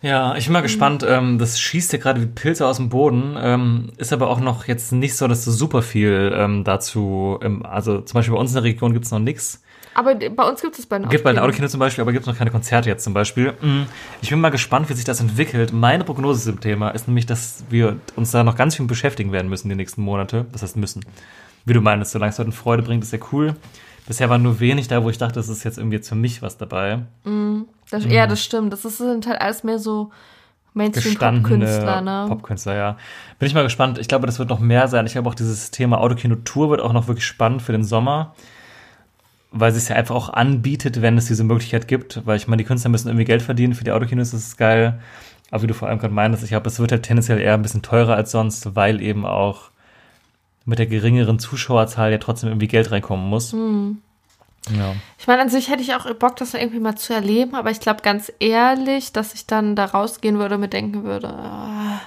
Ja, 0.00 0.34
ich 0.34 0.46
bin 0.46 0.54
mal 0.54 0.62
gespannt. 0.62 1.04
Ähm, 1.06 1.38
das 1.38 1.60
schießt 1.60 1.92
ja 1.92 1.98
gerade 1.98 2.22
wie 2.22 2.26
Pilze 2.26 2.66
aus 2.66 2.78
dem 2.78 2.88
Boden. 2.88 3.36
Ähm, 3.38 3.92
ist 3.98 4.14
aber 4.14 4.30
auch 4.30 4.40
noch 4.40 4.66
jetzt 4.66 4.92
nicht 4.92 5.14
so, 5.14 5.28
dass 5.28 5.44
so 5.44 5.52
super 5.52 5.82
viel 5.82 6.32
ähm, 6.34 6.64
dazu, 6.64 7.38
ähm, 7.42 7.66
also 7.66 8.00
zum 8.00 8.14
Beispiel 8.14 8.32
bei 8.32 8.40
uns 8.40 8.52
in 8.52 8.54
der 8.54 8.64
Region 8.64 8.94
gibt's 8.94 9.10
noch 9.10 9.18
nichts. 9.18 9.62
Aber 9.94 10.14
bei 10.14 10.42
uns 10.48 10.60
gibt 10.60 10.78
es 10.78 10.86
bei 10.86 10.98
den 10.98 11.08
Gibt 11.08 11.24
bei 11.24 11.32
den 11.32 11.38
Autokino. 11.38 11.68
Zum 11.68 11.80
Beispiel, 11.80 12.02
aber 12.02 12.12
gibt 12.12 12.26
noch 12.26 12.36
keine 12.36 12.50
Konzerte 12.50 12.88
jetzt 12.88 13.04
zum 13.04 13.14
Beispiel. 13.14 13.52
Mm, 13.60 13.82
Ich 14.22 14.30
bin 14.30 14.40
mal 14.40 14.50
gespannt, 14.50 14.88
wie 14.88 14.94
sich 14.94 15.04
das 15.04 15.20
entwickelt. 15.20 15.72
Meine 15.72 16.04
Prognose 16.04 16.42
zu 16.44 16.52
dem 16.52 16.60
Thema 16.60 16.90
ist 16.90 17.06
nämlich, 17.08 17.26
dass 17.26 17.64
wir 17.70 17.96
uns 18.16 18.30
da 18.30 18.44
noch 18.44 18.56
ganz 18.56 18.76
viel 18.76 18.86
beschäftigen 18.86 19.32
werden 19.32 19.48
müssen 19.48 19.68
die 19.68 19.74
nächsten 19.74 20.02
Monate. 20.02 20.46
Das 20.52 20.62
heißt 20.62 20.76
müssen. 20.76 21.04
Wie 21.64 21.72
du 21.72 21.80
meinst, 21.80 22.12
solange 22.12 22.30
es 22.30 22.38
Leuten 22.38 22.52
Freude 22.52 22.82
bringt, 22.82 23.02
ist 23.04 23.12
ja 23.12 23.18
cool. 23.32 23.54
Bisher 24.06 24.28
war 24.28 24.36
nur 24.38 24.60
wenig 24.60 24.88
da, 24.88 25.02
wo 25.02 25.08
ich 25.08 25.16
dachte, 25.16 25.34
das 25.34 25.48
ist 25.48 25.64
jetzt 25.64 25.78
irgendwie 25.78 25.96
jetzt 25.96 26.08
für 26.08 26.14
mich 26.14 26.42
was 26.42 26.58
dabei. 26.58 27.00
Das, 27.90 28.04
Ja, 28.04 28.26
das 28.26 28.44
stimmt. 28.44 28.72
Das 28.72 28.84
ist, 28.84 28.98
sind 28.98 29.26
halt 29.26 29.40
alles 29.40 29.64
mehr 29.64 29.78
so 29.78 30.10
Mainstream-Popkünstler, 30.74 32.00
ne? 32.00 32.26
Popkünstler, 32.28 32.74
ja. 32.74 32.96
Bin 33.38 33.46
ich 33.46 33.54
mal 33.54 33.62
gespannt. 33.62 33.98
Ich 33.98 34.08
glaube, 34.08 34.26
das 34.26 34.38
wird 34.38 34.48
noch 34.50 34.58
mehr 34.58 34.88
sein. 34.88 35.06
Ich 35.06 35.12
glaube 35.12 35.28
auch 35.30 35.34
dieses 35.34 35.70
Thema 35.70 36.00
Autokino-Tour 36.00 36.70
wird 36.70 36.80
auch 36.80 36.92
noch 36.92 37.08
wirklich 37.08 37.24
spannend 37.26 37.62
für 37.62 37.72
den 37.72 37.84
Sommer, 37.84 38.34
weil 39.54 39.70
es 39.70 39.78
sich 39.78 39.88
ja 39.88 39.96
einfach 39.96 40.14
auch 40.14 40.28
anbietet, 40.28 41.00
wenn 41.00 41.16
es 41.16 41.26
diese 41.26 41.44
Möglichkeit 41.44 41.88
gibt. 41.88 42.26
Weil 42.26 42.36
ich 42.36 42.48
meine, 42.48 42.62
die 42.62 42.66
Künstler 42.66 42.90
müssen 42.90 43.08
irgendwie 43.08 43.24
Geld 43.24 43.40
verdienen. 43.40 43.74
Für 43.74 43.84
die 43.84 43.92
Autokinos 43.92 44.34
ist 44.34 44.46
es 44.48 44.56
geil. 44.56 45.00
Aber 45.50 45.62
wie 45.62 45.66
du 45.68 45.74
vor 45.74 45.88
allem 45.88 45.98
gerade 45.98 46.12
meintest, 46.12 46.42
ich 46.42 46.50
glaube, 46.50 46.68
es 46.68 46.80
wird 46.80 46.90
halt 46.90 47.04
tendenziell 47.04 47.40
eher 47.40 47.54
ein 47.54 47.62
bisschen 47.62 47.82
teurer 47.82 48.16
als 48.16 48.32
sonst, 48.32 48.74
weil 48.74 49.00
eben 49.00 49.24
auch 49.24 49.70
mit 50.64 50.78
der 50.78 50.86
geringeren 50.86 51.38
Zuschauerzahl 51.38 52.10
ja 52.10 52.18
trotzdem 52.18 52.48
irgendwie 52.48 52.68
Geld 52.68 52.90
reinkommen 52.90 53.28
muss. 53.28 53.52
Hm. 53.52 53.98
Ja. 54.76 54.94
Ich 55.18 55.26
meine, 55.26 55.42
an 55.42 55.50
sich 55.50 55.68
hätte 55.68 55.82
ich 55.82 55.94
auch 55.94 56.12
Bock, 56.14 56.36
das 56.36 56.54
irgendwie 56.54 56.80
mal 56.80 56.96
zu 56.96 57.12
erleben, 57.12 57.54
aber 57.54 57.70
ich 57.70 57.80
glaube 57.80 58.00
ganz 58.02 58.32
ehrlich, 58.40 59.12
dass 59.12 59.34
ich 59.34 59.46
dann 59.46 59.76
da 59.76 59.84
rausgehen 59.84 60.38
würde 60.38 60.54
und 60.54 60.62
mir 60.62 60.68
denken 60.68 61.04
würde, 61.04 61.28
ah. 61.28 62.00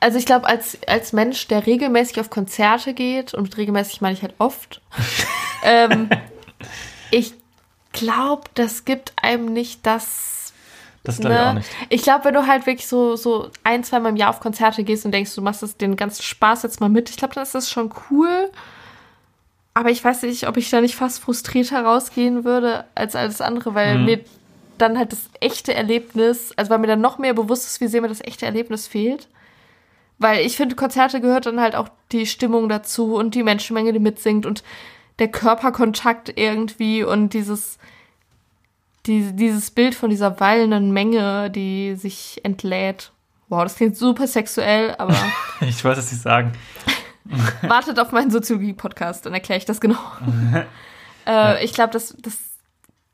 Also 0.00 0.18
ich 0.18 0.26
glaube, 0.26 0.46
als, 0.46 0.78
als 0.86 1.12
Mensch, 1.12 1.46
der 1.48 1.66
regelmäßig 1.66 2.20
auf 2.20 2.30
Konzerte 2.30 2.94
geht, 2.94 3.34
und 3.34 3.56
regelmäßig 3.56 4.00
meine 4.00 4.14
ich 4.14 4.22
halt 4.22 4.34
oft, 4.38 4.80
ähm, 5.62 6.08
ich 7.10 7.34
glaube, 7.92 8.42
das 8.54 8.84
gibt 8.84 9.12
einem 9.20 9.52
nicht 9.52 9.84
das. 9.86 10.52
Das 11.04 11.18
glaube 11.18 11.34
ich 11.34 11.40
auch 11.40 11.46
Ne? 11.48 11.54
nicht. 11.54 11.70
Ich 11.88 12.02
glaube, 12.02 12.24
wenn 12.26 12.34
du 12.34 12.46
halt 12.46 12.66
wirklich 12.66 12.86
so, 12.86 13.16
so 13.16 13.50
ein, 13.64 13.82
zweimal 13.84 14.10
im 14.10 14.16
Jahr 14.16 14.30
auf 14.30 14.40
Konzerte 14.40 14.84
gehst 14.84 15.04
und 15.06 15.12
denkst, 15.12 15.34
du 15.34 15.40
machst 15.42 15.62
das 15.62 15.76
den 15.76 15.96
ganzen 15.96 16.22
Spaß 16.22 16.64
jetzt 16.64 16.80
mal 16.80 16.88
mit, 16.88 17.08
ich 17.10 17.16
glaube, 17.16 17.34
dann 17.34 17.44
ist 17.44 17.54
das 17.54 17.70
schon 17.70 17.92
cool. 18.10 18.50
Aber 19.74 19.90
ich 19.90 20.04
weiß 20.04 20.22
nicht, 20.22 20.48
ob 20.48 20.56
ich 20.56 20.70
da 20.70 20.80
nicht 20.80 20.96
fast 20.96 21.20
frustriert 21.20 21.70
herausgehen 21.70 22.44
würde 22.44 22.84
als 22.94 23.14
alles 23.14 23.40
andere, 23.40 23.74
weil 23.74 23.98
Mhm. 23.98 24.04
mir 24.04 24.20
dann 24.76 24.98
halt 24.98 25.12
das 25.12 25.20
echte 25.40 25.72
Erlebnis, 25.72 26.52
also 26.56 26.70
weil 26.70 26.78
mir 26.78 26.86
dann 26.88 27.00
noch 27.00 27.18
mehr 27.18 27.34
bewusst 27.34 27.64
ist, 27.66 27.80
wie 27.80 27.86
sehr 27.88 28.00
mir 28.02 28.08
das 28.08 28.20
echte 28.20 28.44
Erlebnis 28.46 28.86
fehlt. 28.86 29.28
Weil 30.18 30.44
ich 30.44 30.56
finde, 30.56 30.74
Konzerte 30.74 31.20
gehört 31.20 31.46
dann 31.46 31.60
halt 31.60 31.76
auch 31.76 31.88
die 32.10 32.26
Stimmung 32.26 32.68
dazu 32.68 33.14
und 33.14 33.34
die 33.34 33.42
Menschenmenge, 33.42 33.92
die 33.92 34.00
mitsingt 34.00 34.46
und 34.46 34.64
der 35.18 35.28
Körperkontakt 35.28 36.32
irgendwie 36.36 37.04
und 37.04 37.34
dieses, 37.34 37.78
die, 39.06 39.32
dieses 39.32 39.70
Bild 39.70 39.94
von 39.94 40.10
dieser 40.10 40.40
wallenden 40.40 40.92
Menge, 40.92 41.50
die 41.50 41.94
sich 41.94 42.40
entlädt. 42.42 43.12
Wow, 43.48 43.62
das 43.62 43.76
klingt 43.76 43.96
super 43.96 44.26
sexuell, 44.26 44.94
aber 44.98 45.14
Ich 45.60 45.84
wollte 45.84 46.00
es 46.00 46.12
nicht 46.12 46.22
sagen. 46.22 46.52
wartet 47.62 47.98
auf 48.00 48.12
meinen 48.12 48.30
Soziologie-Podcast, 48.30 49.26
dann 49.26 49.34
erkläre 49.34 49.58
ich 49.58 49.64
das 49.64 49.80
genau. 49.80 49.98
äh, 51.26 51.64
Ich 51.64 51.72
glaube, 51.72 51.92
das, 51.92 52.16
das 52.20 52.36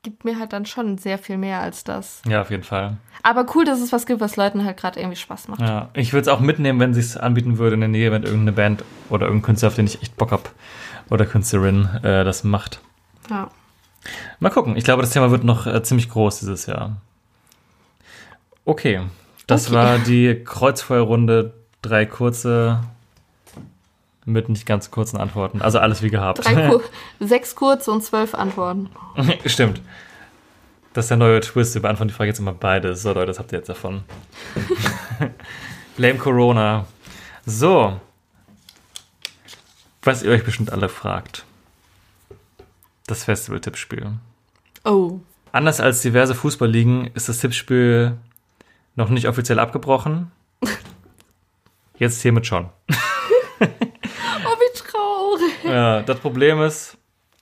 gibt 0.04 0.24
mir 0.24 0.38
halt 0.38 0.52
dann 0.52 0.64
schon 0.66 0.96
sehr 0.98 1.18
viel 1.18 1.36
mehr 1.36 1.58
als 1.60 1.82
das. 1.82 2.22
Ja, 2.28 2.42
auf 2.42 2.50
jeden 2.50 2.62
Fall. 2.62 2.96
Aber 3.24 3.44
cool, 3.56 3.64
dass 3.64 3.80
es 3.80 3.92
was 3.92 4.06
gibt, 4.06 4.20
was 4.20 4.36
Leuten 4.36 4.64
halt 4.64 4.76
gerade 4.76 5.00
irgendwie 5.00 5.16
Spaß 5.16 5.48
macht. 5.48 5.60
Ja, 5.60 5.88
ich 5.94 6.12
würde 6.12 6.22
es 6.22 6.28
auch 6.28 6.38
mitnehmen, 6.38 6.78
wenn 6.78 6.94
sie 6.94 7.00
es 7.00 7.16
anbieten 7.16 7.58
würde 7.58 7.74
in 7.74 7.80
der 7.80 7.88
Nähe, 7.88 8.12
wenn 8.12 8.22
irgendeine 8.22 8.52
Band 8.52 8.84
oder 9.10 9.26
irgendein 9.26 9.46
Künstler, 9.46 9.68
auf 9.68 9.74
den 9.74 9.86
ich 9.86 10.00
echt 10.02 10.16
Bock 10.16 10.30
hab 10.30 10.50
oder 11.10 11.26
Künstlerin 11.26 11.88
äh, 12.04 12.22
das 12.24 12.44
macht. 12.44 12.80
Ja. 13.28 13.48
Mal 14.38 14.50
gucken. 14.50 14.76
Ich 14.76 14.84
glaube, 14.84 15.02
das 15.02 15.10
Thema 15.10 15.30
wird 15.30 15.42
noch 15.42 15.66
äh, 15.66 15.82
ziemlich 15.82 16.10
groß 16.10 16.38
dieses 16.40 16.66
Jahr. 16.66 16.96
Okay, 18.64 19.00
das 19.46 19.66
Okay. 19.66 19.74
war 19.74 19.98
die 19.98 20.42
Kreuzfeuerrunde. 20.44 21.54
Drei 21.82 22.06
kurze 22.06 22.80
mit 24.24 24.48
nicht 24.48 24.66
ganz 24.66 24.90
kurzen 24.90 25.16
Antworten. 25.16 25.62
Also 25.62 25.78
alles 25.78 26.02
wie 26.02 26.10
gehabt. 26.10 26.44
Drei 26.44 26.68
Kur 26.68 26.82
sechs 27.20 27.54
kurze 27.54 27.90
und 27.90 28.02
zwölf 28.02 28.34
Antworten. 28.34 28.88
Stimmt. 29.46 29.80
Das 30.94 31.06
ist 31.06 31.08
der 31.10 31.16
neue 31.16 31.40
Twist. 31.40 31.74
Wir 31.74 31.82
beantworten 31.82 32.08
die 32.08 32.14
Frage 32.14 32.30
jetzt 32.30 32.38
immer 32.38 32.52
beide. 32.52 32.94
So, 32.94 33.12
Leute, 33.12 33.26
das 33.26 33.38
habt 33.38 33.52
ihr 33.52 33.58
jetzt 33.58 33.68
davon. 33.68 34.04
Blame 35.96 36.18
Corona. 36.18 36.86
So. 37.44 38.00
Was 40.02 40.22
ihr 40.22 40.30
euch 40.30 40.44
bestimmt 40.44 40.72
alle 40.72 40.88
fragt. 40.88 41.44
Das 43.06 43.24
Festival-Tippspiel. 43.24 44.12
Oh. 44.84 45.18
Anders 45.50 45.80
als 45.80 46.02
diverse 46.02 46.34
Fußballligen 46.34 47.08
ist 47.14 47.28
das 47.28 47.38
Tippspiel 47.38 48.16
noch 48.96 49.08
nicht 49.08 49.28
offiziell 49.28 49.58
abgebrochen. 49.58 50.30
Jetzt 51.98 52.22
hiermit 52.22 52.46
schon. 52.46 52.70
Ja, 55.64 56.02
das 56.02 56.18
Problem 56.20 56.60
ist, 56.60 56.96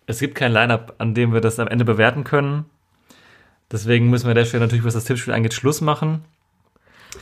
es 0.06 0.18
gibt 0.18 0.34
kein 0.34 0.52
Line-Up, 0.52 0.94
an 0.98 1.14
dem 1.14 1.32
wir 1.32 1.40
das 1.40 1.58
am 1.58 1.68
Ende 1.68 1.84
bewerten 1.84 2.24
können. 2.24 2.64
Deswegen 3.70 4.10
müssen 4.10 4.26
wir 4.26 4.34
der 4.34 4.44
Stelle 4.44 4.64
natürlich, 4.64 4.84
was 4.84 4.94
das 4.94 5.04
Tippspiel 5.04 5.32
angeht, 5.32 5.54
Schluss 5.54 5.80
machen. 5.80 6.24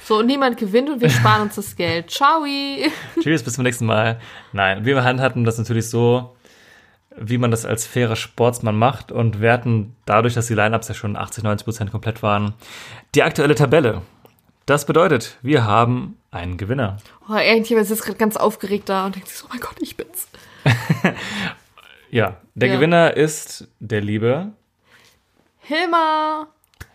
So, 0.05 0.19
und 0.19 0.27
niemand 0.27 0.57
gewinnt 0.57 0.89
und 0.89 1.01
wir 1.01 1.11
sparen 1.11 1.43
uns 1.43 1.57
das 1.57 1.77
Geld. 1.77 2.11
Ciao. 2.11 2.45
Tschüss, 3.21 3.43
bis 3.43 3.55
zum 3.55 3.65
nächsten 3.65 3.87
Mal. 3.87 4.21
Nein, 4.53 4.85
wir 4.85 5.03
handhaben 5.05 5.45
das 5.45 5.59
natürlich 5.59 5.89
so, 5.89 6.37
wie 7.17 7.39
man 7.39 7.51
das 7.51 7.67
als 7.67 7.87
fairer 7.87 8.17
Sportsmann 8.17 8.77
macht 8.77 9.13
und 9.13 9.41
werten 9.41 9.97
dadurch, 10.07 10.35
dass 10.35 10.47
die 10.47 10.55
Line-Ups 10.55 10.89
ja 10.89 10.95
schon 10.95 11.17
80, 11.17 11.45
90 11.45 11.65
Prozent 11.65 11.91
komplett 11.91 12.23
waren, 12.23 12.55
die 13.15 13.23
aktuelle 13.23 13.55
Tabelle. 13.55 14.03
Das 14.67 14.87
bedeutet, 14.87 15.39
wir 15.43 15.65
haben 15.65 16.17
einen 16.31 16.57
Gewinner. 16.57 16.99
Oh, 17.29 17.35
irgendjemand 17.35 17.89
sitzt 17.89 18.05
gerade 18.05 18.19
ganz 18.19 18.37
aufgeregt 18.37 18.89
da 18.89 19.07
und 19.07 19.17
denkt 19.17 19.29
sich 19.29 19.39
so, 19.39 19.47
oh 19.47 19.51
mein 19.51 19.61
Gott, 19.61 19.75
ich 19.81 19.97
bin's. 19.97 20.29
Ja, 22.11 22.37
der 22.55 22.69
Ja. 22.69 22.75
Gewinner 22.75 23.17
ist 23.17 23.69
der 23.79 24.01
liebe. 24.01 24.53
Hilmar. 25.61 26.49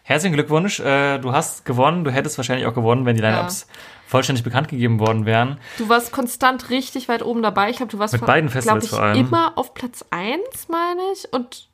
Herzlichen 0.03 0.33
Glückwunsch, 0.33 0.79
äh, 0.81 1.17
du 1.19 1.31
hast 1.31 1.63
gewonnen. 1.65 2.03
Du 2.03 2.11
hättest 2.11 2.37
wahrscheinlich 2.37 2.67
auch 2.67 2.73
gewonnen, 2.73 3.05
wenn 3.05 3.15
die 3.15 3.21
Line-Ups 3.21 3.67
vollständig 4.07 4.43
bekannt 4.43 4.67
gegeben 4.67 4.99
worden 4.99 5.25
wären. 5.25 5.57
Du 5.77 5.87
warst 5.89 6.11
konstant 6.11 6.69
richtig 6.69 7.07
weit 7.07 7.23
oben 7.23 7.41
dabei. 7.41 7.69
Ich 7.69 7.77
glaube, 7.77 7.91
du 7.91 7.97
warst 7.97 8.13
Mit 8.13 8.19
von- 8.19 8.27
beiden 8.27 8.49
Festivals 8.49 8.83
ich, 8.85 8.89
vor 8.91 9.01
allem. 9.01 9.17
immer 9.17 9.57
auf 9.57 9.73
Platz 9.73 10.05
1, 10.11 10.67
meine 10.69 11.01
ich. 11.13 11.31
Und 11.33 11.67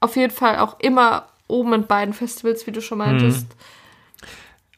auf 0.00 0.14
jeden 0.16 0.32
Fall 0.32 0.58
auch 0.58 0.78
immer 0.78 1.26
oben 1.48 1.72
in 1.72 1.86
beiden 1.86 2.14
Festivals, 2.14 2.66
wie 2.66 2.72
du 2.72 2.80
schon 2.82 2.98
meintest. 2.98 3.46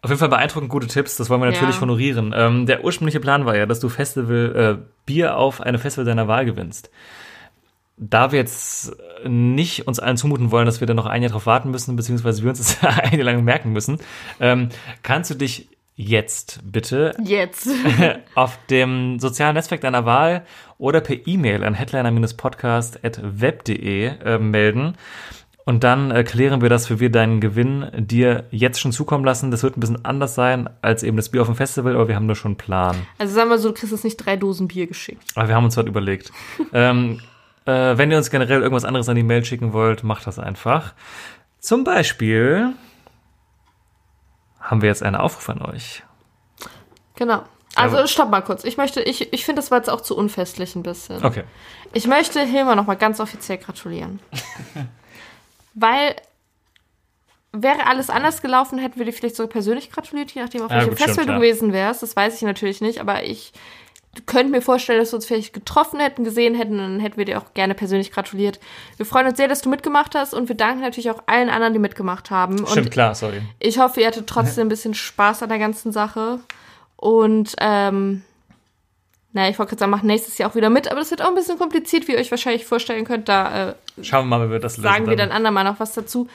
Auf 0.00 0.10
jeden 0.10 0.20
Fall 0.20 0.28
beeindruckend 0.28 0.70
gute 0.70 0.86
Tipps, 0.86 1.16
das 1.16 1.28
wollen 1.28 1.40
wir 1.42 1.50
natürlich 1.50 1.74
Ja. 1.76 1.80
honorieren. 1.80 2.32
Ähm, 2.36 2.66
der 2.66 2.84
ursprüngliche 2.84 3.20
Plan 3.20 3.44
war 3.46 3.56
ja, 3.56 3.66
dass 3.66 3.80
du 3.80 3.88
Festival 3.88 4.78
äh, 4.80 4.93
Bier 5.06 5.36
auf 5.36 5.60
eine 5.60 5.78
Festival 5.78 6.04
deiner 6.04 6.28
Wahl 6.28 6.44
gewinnst. 6.44 6.90
Da 7.96 8.32
wir 8.32 8.40
jetzt 8.40 8.92
nicht 9.24 9.86
uns 9.86 10.00
allen 10.00 10.16
zumuten 10.16 10.50
wollen, 10.50 10.66
dass 10.66 10.80
wir 10.80 10.86
dann 10.86 10.96
noch 10.96 11.06
ein 11.06 11.22
Jahr 11.22 11.30
drauf 11.30 11.46
warten 11.46 11.70
müssen, 11.70 11.94
beziehungsweise 11.94 12.42
wir 12.42 12.50
uns 12.50 12.58
das 12.58 12.82
ein 12.98 13.18
Jahr 13.18 13.24
lang 13.24 13.44
merken 13.44 13.72
müssen, 13.72 13.98
ähm, 14.40 14.70
kannst 15.02 15.30
du 15.30 15.34
dich 15.34 15.68
jetzt 15.96 16.60
bitte 16.64 17.14
Jetzt. 17.22 17.68
auf 18.34 18.58
dem 18.68 19.20
sozialen 19.20 19.54
Netzwerk 19.54 19.82
deiner 19.82 20.04
Wahl 20.04 20.44
oder 20.76 21.00
per 21.00 21.24
E-Mail 21.26 21.62
an 21.62 21.74
headliner-podcast.web.de 21.74 24.06
äh, 24.06 24.38
melden. 24.38 24.96
Und 25.66 25.82
dann 25.82 26.10
äh, 26.10 26.24
klären 26.24 26.60
wir 26.60 26.68
das, 26.68 26.90
wie 26.90 27.00
wir 27.00 27.10
deinen 27.10 27.40
Gewinn 27.40 27.90
dir 27.96 28.44
jetzt 28.50 28.80
schon 28.80 28.92
zukommen 28.92 29.24
lassen. 29.24 29.50
Das 29.50 29.62
wird 29.62 29.76
ein 29.76 29.80
bisschen 29.80 30.04
anders 30.04 30.34
sein 30.34 30.68
als 30.82 31.02
eben 31.02 31.16
das 31.16 31.30
Bier 31.30 31.40
auf 31.40 31.48
dem 31.48 31.56
Festival, 31.56 31.94
aber 31.94 32.06
wir 32.08 32.16
haben 32.16 32.28
da 32.28 32.34
schon 32.34 32.50
einen 32.50 32.56
Plan. 32.58 32.96
Also 33.18 33.34
sagen 33.34 33.48
wir 33.48 33.58
so, 33.58 33.68
du 33.68 33.74
kriegst 33.74 33.92
jetzt 33.92 34.04
nicht 34.04 34.18
drei 34.18 34.36
Dosen 34.36 34.68
Bier 34.68 34.86
geschickt. 34.86 35.22
Aber 35.34 35.48
wir 35.48 35.54
haben 35.54 35.64
uns 35.64 35.76
was 35.76 35.86
überlegt. 35.86 36.32
ähm, 36.74 37.20
äh, 37.64 37.96
wenn 37.96 38.10
ihr 38.10 38.18
uns 38.18 38.30
generell 38.30 38.60
irgendwas 38.60 38.84
anderes 38.84 39.08
an 39.08 39.16
die 39.16 39.22
Mail 39.22 39.42
schicken 39.44 39.72
wollt, 39.72 40.02
macht 40.04 40.26
das 40.26 40.38
einfach. 40.38 40.92
Zum 41.60 41.82
Beispiel 41.82 42.74
haben 44.60 44.82
wir 44.82 44.88
jetzt 44.90 45.02
einen 45.02 45.16
Aufruf 45.16 45.48
an 45.48 45.62
euch. 45.62 46.02
Genau. 47.16 47.42
Also 47.74 47.96
Aber- 47.96 48.06
stopp 48.06 48.30
mal 48.30 48.42
kurz. 48.42 48.64
Ich 48.64 48.76
möchte, 48.76 49.00
ich, 49.00 49.32
ich 49.32 49.44
finde, 49.46 49.62
das 49.62 49.70
war 49.70 49.78
jetzt 49.78 49.88
auch 49.88 50.02
zu 50.02 50.14
unfestlich 50.16 50.76
ein 50.76 50.82
bisschen. 50.82 51.24
Okay. 51.24 51.44
Ich 51.94 52.06
möchte 52.06 52.40
Hilmar 52.40 52.76
nochmal 52.76 52.96
ganz 52.96 53.18
offiziell 53.18 53.56
gratulieren. 53.58 54.20
Weil 55.74 56.16
wäre 57.52 57.86
alles 57.86 58.10
anders 58.10 58.42
gelaufen, 58.42 58.78
hätten 58.78 58.98
wir 58.98 59.06
dir 59.06 59.12
vielleicht 59.12 59.36
sogar 59.36 59.50
persönlich 59.50 59.90
gratuliert, 59.90 60.32
je 60.32 60.42
nachdem, 60.42 60.62
auf 60.62 60.70
Ja, 60.70 60.78
welchem 60.78 60.96
Festival 60.96 61.26
du 61.26 61.34
gewesen 61.34 61.72
wärst. 61.72 62.02
Das 62.02 62.16
weiß 62.16 62.36
ich 62.36 62.42
natürlich 62.42 62.80
nicht, 62.80 63.00
aber 63.00 63.22
ich 63.22 63.52
könnt 64.26 64.50
mir 64.50 64.62
vorstellen, 64.62 65.00
dass 65.00 65.12
wir 65.12 65.16
uns 65.16 65.26
vielleicht 65.26 65.52
getroffen 65.52 66.00
hätten, 66.00 66.24
gesehen 66.24 66.54
hätten, 66.54 66.78
dann 66.78 67.00
hätten 67.00 67.16
wir 67.16 67.24
dir 67.24 67.38
auch 67.38 67.54
gerne 67.54 67.74
persönlich 67.74 68.12
gratuliert. 68.12 68.60
Wir 68.96 69.06
freuen 69.06 69.26
uns 69.26 69.36
sehr, 69.36 69.48
dass 69.48 69.62
du 69.62 69.68
mitgemacht 69.68 70.14
hast 70.14 70.34
und 70.34 70.48
wir 70.48 70.56
danken 70.56 70.82
natürlich 70.82 71.10
auch 71.10 71.22
allen 71.26 71.48
anderen, 71.48 71.72
die 71.72 71.78
mitgemacht 71.78 72.30
haben. 72.30 72.58
Stimmt, 72.66 72.86
und 72.86 72.90
klar, 72.90 73.14
sorry. 73.14 73.42
ich 73.58 73.78
hoffe, 73.78 74.00
ihr 74.00 74.06
hattet 74.06 74.26
trotzdem 74.26 74.66
ein 74.66 74.68
bisschen 74.68 74.94
Spaß 74.94 75.42
an 75.42 75.48
der 75.48 75.58
ganzen 75.58 75.92
Sache. 75.92 76.40
Und 76.96 77.54
ähm, 77.60 78.22
naja, 79.34 79.50
ich 79.50 79.58
wollte 79.58 79.70
gerade 79.70 79.80
sagen, 79.80 79.90
macht 79.90 80.04
nächstes 80.04 80.38
Jahr 80.38 80.48
auch 80.50 80.54
wieder 80.54 80.70
mit, 80.70 80.88
aber 80.88 81.00
das 81.00 81.10
wird 81.10 81.20
auch 81.20 81.28
ein 81.28 81.34
bisschen 81.34 81.58
kompliziert, 81.58 82.06
wie 82.06 82.12
ihr 82.12 82.18
euch 82.18 82.30
wahrscheinlich 82.30 82.64
vorstellen 82.64 83.04
könnt. 83.04 83.28
Da 83.28 83.70
äh, 83.70 83.74
Schauen 84.00 84.28
wir 84.28 84.38
mal, 84.38 84.46
wie 84.48 84.52
wir 84.52 84.60
das 84.60 84.76
lösen. 84.76 84.88
sagen 84.88 85.06
wir 85.08 85.16
dann 85.16 85.32
andermal 85.32 85.64
noch 85.64 85.80
was 85.80 85.92
dazu. 85.92 86.28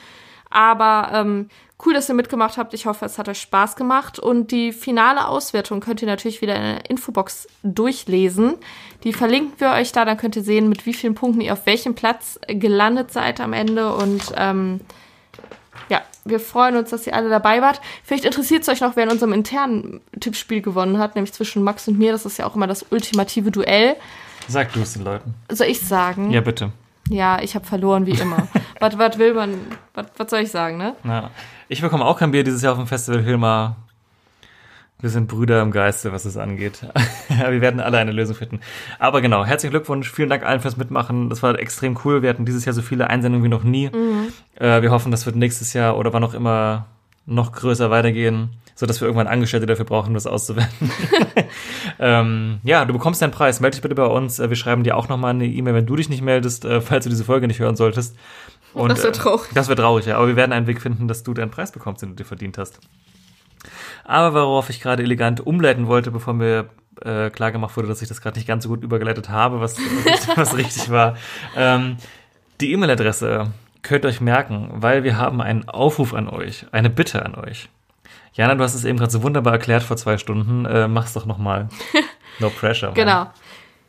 Aber 0.50 1.10
ähm, 1.14 1.48
cool, 1.86 1.94
dass 1.94 2.10
ihr 2.10 2.14
mitgemacht 2.14 2.58
habt. 2.58 2.74
Ich 2.74 2.84
hoffe, 2.84 3.06
es 3.06 3.16
hat 3.16 3.28
euch 3.28 3.40
Spaß 3.40 3.76
gemacht. 3.76 4.18
Und 4.18 4.50
die 4.50 4.72
finale 4.72 5.28
Auswertung 5.28 5.80
könnt 5.80 6.02
ihr 6.02 6.08
natürlich 6.08 6.42
wieder 6.42 6.56
in 6.56 6.62
der 6.62 6.90
Infobox 6.90 7.48
durchlesen. 7.62 8.56
Die 9.04 9.14
verlinken 9.14 9.54
wir 9.58 9.70
euch 9.70 9.92
da, 9.92 10.04
dann 10.04 10.18
könnt 10.18 10.36
ihr 10.36 10.42
sehen, 10.42 10.68
mit 10.68 10.84
wie 10.84 10.92
vielen 10.92 11.14
Punkten 11.14 11.40
ihr 11.40 11.54
auf 11.54 11.64
welchem 11.64 11.94
Platz 11.94 12.38
gelandet 12.48 13.12
seid 13.12 13.40
am 13.40 13.54
Ende. 13.54 13.94
Und 13.94 14.32
ähm, 14.36 14.80
wir 16.30 16.40
freuen 16.40 16.76
uns, 16.76 16.90
dass 16.90 17.06
ihr 17.06 17.14
alle 17.14 17.28
dabei 17.28 17.60
wart. 17.60 17.80
Vielleicht 18.02 18.24
interessiert 18.24 18.62
es 18.62 18.68
euch 18.68 18.80
noch, 18.80 18.96
wer 18.96 19.04
in 19.04 19.10
unserem 19.10 19.32
internen 19.32 20.00
Tippspiel 20.18 20.62
gewonnen 20.62 20.98
hat, 20.98 21.14
nämlich 21.14 21.32
zwischen 21.32 21.62
Max 21.62 21.86
und 21.88 21.98
mir. 21.98 22.12
Das 22.12 22.24
ist 22.24 22.38
ja 22.38 22.46
auch 22.46 22.56
immer 22.56 22.66
das 22.66 22.86
ultimative 22.90 23.50
Duell. 23.50 23.96
Sag 24.48 24.72
du 24.72 24.80
es 24.80 24.94
den 24.94 25.04
Leuten. 25.04 25.34
Soll 25.50 25.66
ich 25.66 25.80
sagen? 25.80 26.30
Ja, 26.30 26.40
bitte. 26.40 26.72
Ja, 27.08 27.40
ich 27.42 27.54
habe 27.54 27.66
verloren, 27.66 28.06
wie 28.06 28.12
immer. 28.12 28.48
was, 28.80 28.96
was 28.98 29.18
will 29.18 29.34
man, 29.34 29.54
was, 29.94 30.06
was 30.16 30.30
soll 30.30 30.40
ich 30.40 30.50
sagen, 30.50 30.78
ne? 30.78 30.94
Ja. 31.04 31.30
Ich 31.68 31.80
bekomme 31.80 32.04
auch 32.04 32.18
kein 32.18 32.30
Bier 32.30 32.44
dieses 32.44 32.62
Jahr 32.62 32.72
auf 32.72 32.78
dem 32.78 32.86
Festival 32.86 33.22
Hilmar. 33.22 33.76
Wir 35.00 35.10
sind 35.10 35.28
Brüder 35.28 35.62
im 35.62 35.70
Geiste, 35.70 36.12
was 36.12 36.24
es 36.24 36.36
angeht. 36.36 36.86
wir 37.28 37.60
werden 37.60 37.80
alle 37.80 37.98
eine 37.98 38.12
Lösung 38.12 38.36
finden. 38.36 38.60
Aber 38.98 39.20
genau, 39.20 39.44
herzlichen 39.44 39.70
Glückwunsch. 39.70 40.10
Vielen 40.12 40.28
Dank 40.28 40.44
allen 40.44 40.60
fürs 40.60 40.76
Mitmachen. 40.76 41.30
Das 41.30 41.42
war 41.42 41.58
extrem 41.58 41.98
cool. 42.04 42.22
Wir 42.22 42.28
hatten 42.30 42.44
dieses 42.44 42.64
Jahr 42.64 42.74
so 42.74 42.82
viele 42.82 43.08
Einsendungen 43.08 43.44
wie 43.44 43.48
noch 43.48 43.64
nie. 43.64 43.90
Äh, 44.56 44.82
wir 44.82 44.90
hoffen, 44.90 45.10
das 45.10 45.26
wird 45.26 45.36
nächstes 45.36 45.72
Jahr 45.72 45.96
oder 45.96 46.12
wann 46.12 46.24
auch 46.24 46.34
immer 46.34 46.86
noch 47.26 47.52
größer 47.52 47.90
weitergehen, 47.90 48.50
sodass 48.74 49.00
wir 49.00 49.06
irgendwann 49.06 49.28
Angestellte 49.28 49.66
dafür 49.66 49.84
brauchen, 49.84 50.08
um 50.08 50.14
das 50.14 50.26
auszuwerten. 50.26 50.90
ähm, 51.98 52.58
ja, 52.62 52.84
du 52.84 52.92
bekommst 52.92 53.22
deinen 53.22 53.30
Preis. 53.30 53.60
Melde 53.60 53.76
dich 53.76 53.82
bitte 53.82 53.94
bei 53.94 54.06
uns. 54.06 54.38
Äh, 54.38 54.50
Wir 54.50 54.56
schreiben 54.56 54.82
dir 54.82 54.96
auch 54.96 55.08
nochmal 55.08 55.30
eine 55.30 55.46
E-Mail, 55.46 55.74
wenn 55.74 55.86
du 55.86 55.96
dich 55.96 56.08
nicht 56.08 56.22
meldest, 56.22 56.64
äh, 56.64 56.80
falls 56.80 57.04
du 57.04 57.10
diese 57.10 57.24
Folge 57.24 57.46
nicht 57.46 57.60
hören 57.60 57.76
solltest. 57.76 58.16
Und, 58.74 58.90
Das 58.90 59.02
wär 59.02 59.10
äh, 59.10 59.12
traurig. 59.12 59.50
Das 59.54 59.68
wäre 59.68 59.80
traurig, 59.80 60.06
ja. 60.06 60.16
Aber 60.16 60.28
wir 60.28 60.36
werden 60.36 60.52
einen 60.52 60.66
Weg 60.66 60.80
finden, 60.80 61.08
dass 61.08 61.22
du 61.22 61.34
deinen 61.34 61.50
Preis 61.50 61.72
bekommst, 61.72 62.02
den 62.02 62.10
du 62.10 62.14
dir 62.16 62.24
verdient 62.24 62.58
hast. 62.58 62.80
Aber 64.04 64.32
worauf 64.34 64.70
ich 64.70 64.80
gerade 64.80 65.02
elegant 65.02 65.44
umleiten 65.46 65.86
wollte, 65.86 66.10
bevor 66.10 66.34
mir 66.34 66.70
äh, 67.02 67.30
klar 67.30 67.52
gemacht 67.52 67.76
wurde, 67.76 67.88
dass 67.88 68.02
ich 68.02 68.08
das 68.08 68.20
gerade 68.20 68.38
nicht 68.38 68.46
ganz 68.46 68.64
so 68.64 68.68
gut 68.68 68.82
übergeleitet 68.82 69.28
habe, 69.28 69.60
was, 69.60 69.76
was 70.36 70.56
richtig 70.56 70.90
war. 70.90 71.16
Ähm, 71.56 71.96
die 72.60 72.72
E-Mail-Adresse 72.72 73.52
könnt 73.82 74.04
ihr 74.04 74.08
euch 74.08 74.20
merken, 74.20 74.68
weil 74.74 75.04
wir 75.04 75.16
haben 75.16 75.40
einen 75.40 75.68
Aufruf 75.68 76.14
an 76.14 76.28
euch, 76.28 76.66
eine 76.72 76.90
Bitte 76.90 77.24
an 77.24 77.34
euch. 77.34 77.68
Jana, 78.32 78.54
du 78.54 78.62
hast 78.62 78.74
es 78.74 78.84
eben 78.84 78.98
gerade 78.98 79.10
so 79.10 79.22
wunderbar 79.22 79.54
erklärt 79.54 79.82
vor 79.82 79.96
zwei 79.96 80.18
Stunden. 80.18 80.64
Äh, 80.64 80.88
mach's 80.88 81.12
doch 81.12 81.26
nochmal. 81.26 81.68
No 82.38 82.48
pressure. 82.48 82.92
Genau. 82.94 83.26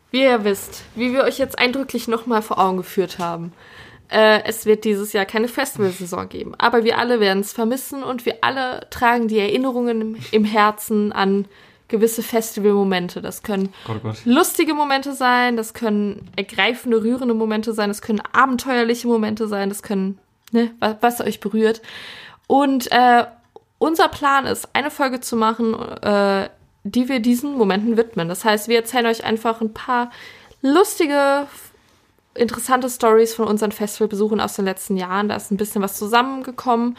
Wie 0.09 0.23
ihr 0.23 0.43
wisst, 0.43 0.83
wie 0.95 1.13
wir 1.13 1.23
euch 1.23 1.37
jetzt 1.37 1.57
eindrücklich 1.57 2.09
nochmal 2.09 2.41
vor 2.41 2.59
Augen 2.59 2.75
geführt 2.75 3.17
haben. 3.17 3.53
Äh, 4.11 4.43
es 4.43 4.65
wird 4.65 4.83
dieses 4.83 5.13
Jahr 5.13 5.25
keine 5.25 5.47
Festivalsaison 5.47 6.27
geben. 6.27 6.53
Aber 6.57 6.83
wir 6.83 6.97
alle 6.97 7.19
werden 7.19 7.39
es 7.39 7.53
vermissen 7.53 8.03
und 8.03 8.25
wir 8.25 8.37
alle 8.41 8.87
tragen 8.89 9.27
die 9.27 9.39
Erinnerungen 9.39 10.01
im, 10.01 10.17
im 10.31 10.43
Herzen 10.43 11.11
an 11.11 11.45
gewisse 11.87 12.23
Festivalmomente. 12.23 13.21
Das 13.21 13.43
können 13.43 13.73
Gott, 13.85 13.97
oh 13.97 14.07
Gott. 14.07 14.17
lustige 14.25 14.73
Momente 14.73 15.13
sein, 15.13 15.57
das 15.57 15.73
können 15.73 16.29
ergreifende, 16.35 17.03
rührende 17.03 17.33
Momente 17.33 17.73
sein, 17.73 17.89
das 17.89 18.01
können 18.01 18.21
abenteuerliche 18.31 19.07
Momente 19.07 19.47
sein, 19.47 19.69
das 19.69 19.83
können, 19.83 20.17
ne, 20.51 20.71
was, 20.79 20.95
was 21.01 21.21
euch 21.21 21.39
berührt. 21.39 21.81
Und 22.47 22.91
äh, 22.91 23.25
unser 23.77 24.09
Plan 24.09 24.45
ist, 24.45 24.69
eine 24.73 24.91
Folge 24.91 25.21
zu 25.21 25.35
machen, 25.35 25.73
äh, 26.01 26.49
die 26.83 27.07
wir 27.09 27.19
diesen 27.19 27.57
Momenten 27.57 27.97
widmen. 27.97 28.27
Das 28.27 28.43
heißt, 28.43 28.67
wir 28.67 28.77
erzählen 28.77 29.05
euch 29.05 29.23
einfach 29.23 29.61
ein 29.61 29.73
paar 29.73 30.11
lustige, 30.61 31.47
interessante 32.35 32.89
Stories 32.89 33.33
von 33.33 33.47
unseren 33.47 33.71
Festivalbesuchen 33.71 34.39
aus 34.39 34.55
den 34.55 34.65
letzten 34.65 34.97
Jahren. 34.97 35.29
Da 35.29 35.35
ist 35.35 35.51
ein 35.51 35.57
bisschen 35.57 35.81
was 35.81 35.97
zusammengekommen. 35.97 36.97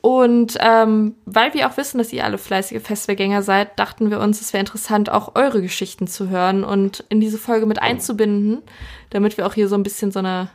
Und 0.00 0.58
ähm, 0.60 1.14
weil 1.24 1.54
wir 1.54 1.66
auch 1.66 1.78
wissen, 1.78 1.96
dass 1.96 2.12
ihr 2.12 2.24
alle 2.24 2.36
fleißige 2.36 2.82
Festivalgänger 2.82 3.42
seid, 3.42 3.78
dachten 3.78 4.10
wir 4.10 4.20
uns, 4.20 4.42
es 4.42 4.52
wäre 4.52 4.60
interessant, 4.60 5.08
auch 5.10 5.34
eure 5.34 5.62
Geschichten 5.62 6.06
zu 6.06 6.28
hören 6.28 6.62
und 6.62 7.04
in 7.08 7.20
diese 7.20 7.38
Folge 7.38 7.64
mit 7.64 7.80
einzubinden, 7.80 8.60
damit 9.08 9.38
wir 9.38 9.46
auch 9.46 9.54
hier 9.54 9.66
so 9.66 9.76
ein 9.76 9.82
bisschen 9.82 10.12
so 10.12 10.18
eine, 10.18 10.50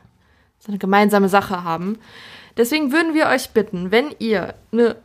so 0.60 0.72
eine 0.72 0.78
gemeinsame 0.78 1.30
Sache 1.30 1.64
haben. 1.64 1.98
Deswegen 2.58 2.92
würden 2.92 3.16
wir 3.16 3.26
euch 3.26 3.50
bitten, 3.50 3.90
wenn 3.90 4.14
ihr 4.20 4.54
eine 4.72 4.98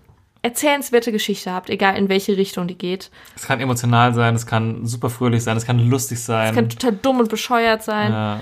erzählenswerte 0.43 1.11
Geschichte 1.11 1.51
habt, 1.51 1.71
egal 1.71 1.97
in 1.97 2.11
welche 2.11 2.37
Richtung 2.37 2.69
die 2.69 2.77
geht, 2.77 3.11
Es 3.35 3.47
kann 3.47 3.61
emotional 3.61 4.13
sein, 4.13 4.35
es 4.35 4.45
kann 4.47 4.85
super 4.85 5.09
fröhlich 5.09 5.43
sein, 5.43 5.57
es 5.57 5.65
kann 5.65 5.79
lustig 5.79 6.21
sein. 6.23 6.51
es 6.51 6.55
kann 6.55 6.69
total 6.69 6.93
dumm 6.93 7.21
und 7.21 7.31
bescheuert 7.31 7.83
sein, 7.83 8.13
ja. 8.13 8.41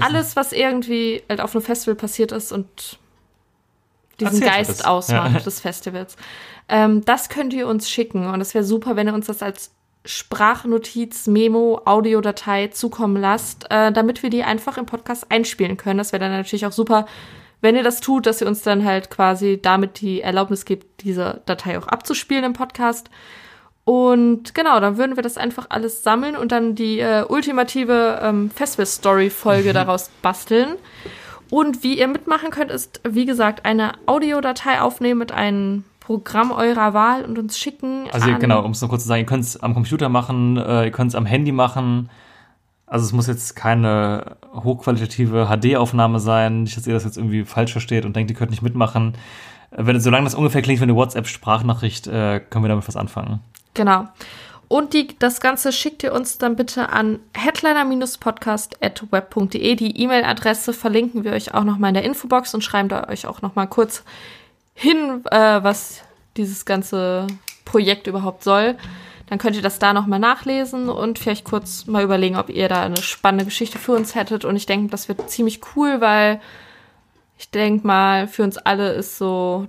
Alles, 0.00 0.36
was 0.36 0.52
irgendwie 0.52 1.22
halt 1.28 1.40
auf 1.40 1.54
einem 1.54 1.64
Festival 1.64 1.94
passiert 1.94 2.32
ist 2.32 2.52
und 2.52 2.98
diesen 4.20 4.42
Erzählt 4.42 4.52
Geist 4.52 4.70
es. 4.80 4.84
ausmacht 4.84 5.34
Ja. 5.34 5.40
des 5.40 5.60
Festivals. 5.60 6.16
Ähm, 6.68 7.04
das 7.04 7.28
könnt 7.28 7.52
ihr 7.52 7.66
uns 7.68 7.90
schicken 7.90 8.26
und 8.26 8.40
es 8.40 8.54
wäre 8.54 8.64
super, 8.64 8.96
wenn 8.96 9.08
ihr 9.08 9.14
uns 9.14 9.26
das 9.26 9.42
als 9.42 9.70
Sprachnotiz, 10.06 11.26
Memo, 11.26 11.80
Audiodatei 11.84 12.68
zukommen 12.68 13.16
lasst, 13.16 13.70
äh, 13.70 13.90
damit 13.90 14.22
wir 14.22 14.30
die 14.30 14.42
einfach 14.44 14.76
im 14.76 14.86
Podcast 14.86 15.30
einspielen 15.30 15.76
können. 15.76 15.98
Das 15.98 16.12
wäre 16.12 16.20
dann 16.20 16.32
natürlich 16.32 16.66
auch 16.66 16.72
super, 16.72 17.06
wenn 17.62 17.74
ihr 17.76 17.82
das 17.82 18.00
tut, 18.00 18.26
dass 18.26 18.40
ihr 18.42 18.46
uns 18.46 18.60
dann 18.62 18.84
halt 18.84 19.08
quasi 19.08 19.58
damit 19.62 20.00
die 20.02 20.20
Erlaubnis 20.20 20.66
gebt, 20.66 21.02
diese 21.02 21.40
Datei 21.46 21.78
auch 21.78 21.88
abzuspielen 21.88 22.44
im 22.44 22.52
Podcast. 22.52 23.08
Und 23.84 24.54
genau, 24.54 24.80
dann 24.80 24.96
würden 24.96 25.16
wir 25.16 25.22
das 25.22 25.36
einfach 25.36 25.66
alles 25.68 26.02
sammeln 26.02 26.36
und 26.36 26.52
dann 26.52 26.74
die 26.74 27.00
äh, 27.00 27.24
ultimative 27.28 28.20
ähm, 28.22 28.50
Festival-Story-Folge 28.50 29.72
daraus 29.74 30.10
basteln. 30.22 30.76
Und 31.50 31.82
wie 31.82 31.98
ihr 31.98 32.08
mitmachen 32.08 32.50
könnt, 32.50 32.70
ist, 32.70 33.00
wie 33.06 33.26
gesagt, 33.26 33.66
eine 33.66 33.92
Audiodatei 34.06 34.80
aufnehmen 34.80 35.18
mit 35.18 35.32
einem 35.32 35.84
Programm 36.00 36.50
eurer 36.50 36.94
Wahl 36.94 37.24
und 37.24 37.38
uns 37.38 37.58
schicken. 37.58 38.06
Also 38.12 38.28
ihr, 38.28 38.38
genau, 38.38 38.62
um 38.62 38.72
es 38.72 38.80
noch 38.80 38.88
kurz 38.88 39.02
zu 39.02 39.08
sagen, 39.08 39.20
ihr 39.20 39.26
könnt 39.26 39.44
es 39.44 39.62
am 39.62 39.74
Computer 39.74 40.08
machen, 40.08 40.56
äh, 40.56 40.84
ihr 40.84 40.90
könnt 40.90 41.10
es 41.10 41.14
am 41.14 41.26
Handy 41.26 41.52
machen. 41.52 42.10
Also 42.86 43.06
es 43.06 43.12
muss 43.12 43.26
jetzt 43.26 43.56
keine 43.56 44.36
hochqualitative 44.52 45.46
HD-Aufnahme 45.46 46.20
sein, 46.20 46.64
nicht, 46.64 46.76
dass 46.76 46.86
ihr 46.86 46.92
das 46.92 47.04
jetzt 47.04 47.16
irgendwie 47.16 47.44
falsch 47.44 47.72
versteht 47.72 48.04
und 48.04 48.16
denkt, 48.16 48.30
ihr 48.30 48.36
könnt 48.36 48.50
nicht 48.50 48.62
mitmachen. 48.62 49.14
Äh, 49.70 49.86
Wenn, 49.86 50.00
solange 50.00 50.24
das 50.24 50.34
ungefähr 50.34 50.60
klingt 50.60 50.80
wie 50.80 50.84
eine 50.84 50.94
WhatsApp-Sprachnachricht, 50.94 52.06
äh, 52.06 52.40
können 52.40 52.64
wir 52.64 52.68
damit 52.68 52.86
was 52.86 52.96
anfangen. 52.96 53.40
Genau. 53.74 54.08
Und 54.68 54.94
die, 54.94 55.18
das 55.18 55.40
Ganze 55.40 55.72
schickt 55.72 56.02
ihr 56.02 56.12
uns 56.12 56.38
dann 56.38 56.56
bitte 56.56 56.88
an 56.88 57.20
headliner-podcast.web.de. 57.34 59.74
Die 59.76 60.02
E-Mail-Adresse 60.02 60.72
verlinken 60.72 61.22
wir 61.24 61.32
euch 61.32 61.54
auch 61.54 61.64
nochmal 61.64 61.88
in 61.88 61.94
der 61.94 62.04
Infobox 62.04 62.54
und 62.54 62.64
schreiben 62.64 62.88
da 62.88 63.08
euch 63.08 63.26
auch 63.26 63.42
nochmal 63.42 63.68
kurz 63.68 64.04
hin, 64.74 65.22
äh, 65.30 65.62
was 65.62 66.00
dieses 66.36 66.64
ganze 66.64 67.26
Projekt 67.64 68.06
überhaupt 68.06 68.42
soll. 68.42 68.76
Dann 69.26 69.38
könnt 69.38 69.56
ihr 69.56 69.62
das 69.62 69.78
da 69.78 69.92
nochmal 69.92 70.18
nachlesen 70.18 70.88
und 70.88 71.18
vielleicht 71.18 71.44
kurz 71.44 71.86
mal 71.86 72.02
überlegen, 72.02 72.36
ob 72.36 72.50
ihr 72.50 72.68
da 72.68 72.82
eine 72.82 72.96
spannende 72.96 73.44
Geschichte 73.44 73.78
für 73.78 73.92
uns 73.92 74.14
hättet. 74.14 74.44
Und 74.44 74.56
ich 74.56 74.66
denke, 74.66 74.90
das 74.90 75.08
wird 75.08 75.30
ziemlich 75.30 75.60
cool, 75.76 76.00
weil 76.00 76.40
ich 77.38 77.50
denke 77.50 77.86
mal, 77.86 78.28
für 78.28 78.42
uns 78.42 78.58
alle 78.58 78.92
ist 78.92 79.18
so, 79.18 79.66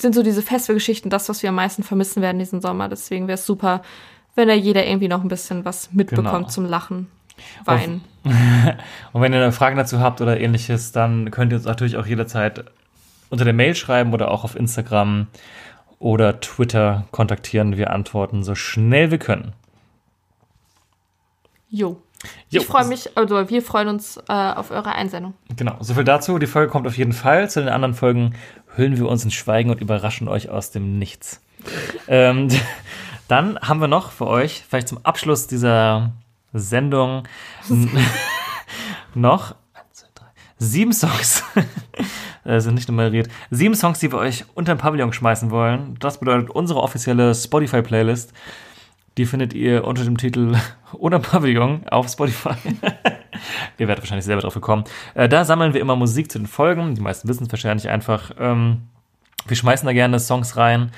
sind 0.00 0.14
so 0.14 0.22
diese 0.22 0.42
Festivalgeschichten 0.42 1.10
das, 1.10 1.28
was 1.28 1.42
wir 1.42 1.50
am 1.50 1.56
meisten 1.56 1.82
vermissen 1.82 2.22
werden 2.22 2.38
diesen 2.38 2.60
Sommer. 2.60 2.88
Deswegen 2.88 3.26
wäre 3.28 3.34
es 3.34 3.46
super, 3.46 3.82
wenn 4.34 4.48
da 4.48 4.54
jeder 4.54 4.86
irgendwie 4.86 5.08
noch 5.08 5.22
ein 5.22 5.28
bisschen 5.28 5.64
was 5.64 5.92
mitbekommt 5.92 6.32
Genau. 6.32 6.48
zum 6.48 6.66
Lachen, 6.66 7.08
Weinen. 7.64 8.02
Und 9.12 9.22
wenn 9.22 9.32
ihr 9.32 9.52
Fragen 9.52 9.76
dazu 9.76 10.00
habt 10.00 10.20
oder 10.20 10.40
ähnliches, 10.40 10.92
dann 10.92 11.30
könnt 11.30 11.52
ihr 11.52 11.56
uns 11.58 11.66
natürlich 11.66 11.96
auch 11.96 12.06
jederzeit 12.06 12.64
unter 13.30 13.44
der 13.44 13.54
Mail 13.54 13.74
schreiben 13.74 14.12
oder 14.12 14.30
auch 14.30 14.44
auf 14.44 14.56
Instagram 14.56 15.26
oder 15.98 16.40
Twitter 16.40 17.06
kontaktieren. 17.10 17.76
Wir 17.76 17.90
antworten 17.90 18.42
so 18.42 18.54
schnell 18.54 19.10
wir 19.10 19.18
können. 19.18 19.52
Jo. 21.68 22.00
Jo. 22.50 22.60
Ich 22.60 22.66
freue 22.66 22.86
mich, 22.86 23.16
also 23.16 23.48
wir 23.48 23.62
freuen 23.62 23.88
uns 23.88 24.16
äh, 24.28 24.32
auf 24.32 24.70
eure 24.70 24.94
Einsendung. 24.94 25.34
Genau, 25.56 25.76
soviel 25.80 26.04
dazu. 26.04 26.38
Die 26.38 26.46
Folge 26.46 26.70
kommt 26.70 26.86
auf 26.86 26.96
jeden 26.96 27.12
Fall. 27.12 27.50
Zu 27.50 27.60
den 27.60 27.68
anderen 27.68 27.94
Folgen 27.94 28.34
hüllen 28.76 28.96
wir 28.96 29.08
uns 29.08 29.24
in 29.24 29.30
Schweigen 29.30 29.70
und 29.70 29.80
überraschen 29.80 30.28
euch 30.28 30.48
aus 30.48 30.70
dem 30.70 30.98
Nichts. 30.98 31.40
ähm, 32.08 32.48
dann 33.28 33.58
haben 33.60 33.80
wir 33.80 33.88
noch 33.88 34.10
für 34.10 34.26
euch, 34.26 34.64
vielleicht 34.68 34.88
zum 34.88 34.98
Abschluss 35.04 35.46
dieser 35.46 36.12
Sendung, 36.52 37.24
noch 39.14 39.56
sieben 40.58 40.92
Songs. 40.92 41.42
äh, 42.44 42.60
sind 42.60 42.74
nicht 42.74 42.88
nummeriert. 42.88 43.28
Sieben 43.50 43.74
Songs, 43.74 43.98
die 43.98 44.12
wir 44.12 44.18
euch 44.18 44.44
unter 44.54 44.74
den 44.74 44.78
Pavillon 44.78 45.12
schmeißen 45.12 45.50
wollen. 45.50 45.96
Das 45.98 46.20
bedeutet 46.20 46.50
unsere 46.50 46.80
offizielle 46.80 47.34
Spotify-Playlist. 47.34 48.32
Die 49.16 49.26
findet 49.26 49.52
ihr 49.52 49.84
unter 49.84 50.04
dem 50.04 50.16
Titel 50.16 50.56
Oder 50.92 51.18
Pavillon 51.18 51.86
auf 51.88 52.08
Spotify. 52.08 52.54
ihr 53.78 53.88
werdet 53.88 54.02
wahrscheinlich 54.02 54.24
selber 54.24 54.42
drauf 54.42 54.54
gekommen. 54.54 54.84
Äh, 55.14 55.28
da 55.28 55.44
sammeln 55.44 55.74
wir 55.74 55.80
immer 55.80 55.96
Musik 55.96 56.30
zu 56.30 56.38
den 56.38 56.46
Folgen. 56.46 56.94
Die 56.94 57.00
meisten 57.00 57.28
wissen 57.28 57.44
es 57.44 57.52
wahrscheinlich 57.52 57.88
einfach. 57.88 58.32
Ähm, 58.38 58.82
wir 59.46 59.56
schmeißen 59.56 59.86
da 59.86 59.92
gerne 59.92 60.18
Songs 60.20 60.56
rein 60.56 60.90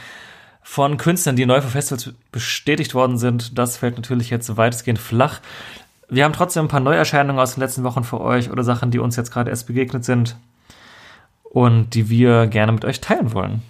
von 0.62 0.96
Künstlern, 0.96 1.36
die 1.36 1.46
neu 1.46 1.60
für 1.60 1.68
Festivals 1.68 2.12
bestätigt 2.32 2.94
worden 2.94 3.18
sind. 3.18 3.56
Das 3.58 3.76
fällt 3.76 3.96
natürlich 3.96 4.30
jetzt 4.30 4.56
weitestgehend 4.56 4.98
flach. 4.98 5.40
Wir 6.08 6.24
haben 6.24 6.32
trotzdem 6.32 6.66
ein 6.66 6.68
paar 6.68 6.80
Neuerscheinungen 6.80 7.40
aus 7.40 7.54
den 7.54 7.60
letzten 7.60 7.84
Wochen 7.84 8.04
für 8.04 8.20
euch 8.20 8.50
oder 8.50 8.64
Sachen, 8.64 8.90
die 8.90 8.98
uns 8.98 9.16
jetzt 9.16 9.32
gerade 9.32 9.50
erst 9.50 9.66
begegnet 9.66 10.04
sind 10.04 10.36
und 11.44 11.94
die 11.94 12.10
wir 12.10 12.46
gerne 12.46 12.72
mit 12.72 12.84
euch 12.84 13.00
teilen 13.00 13.32
wollen. 13.32 13.62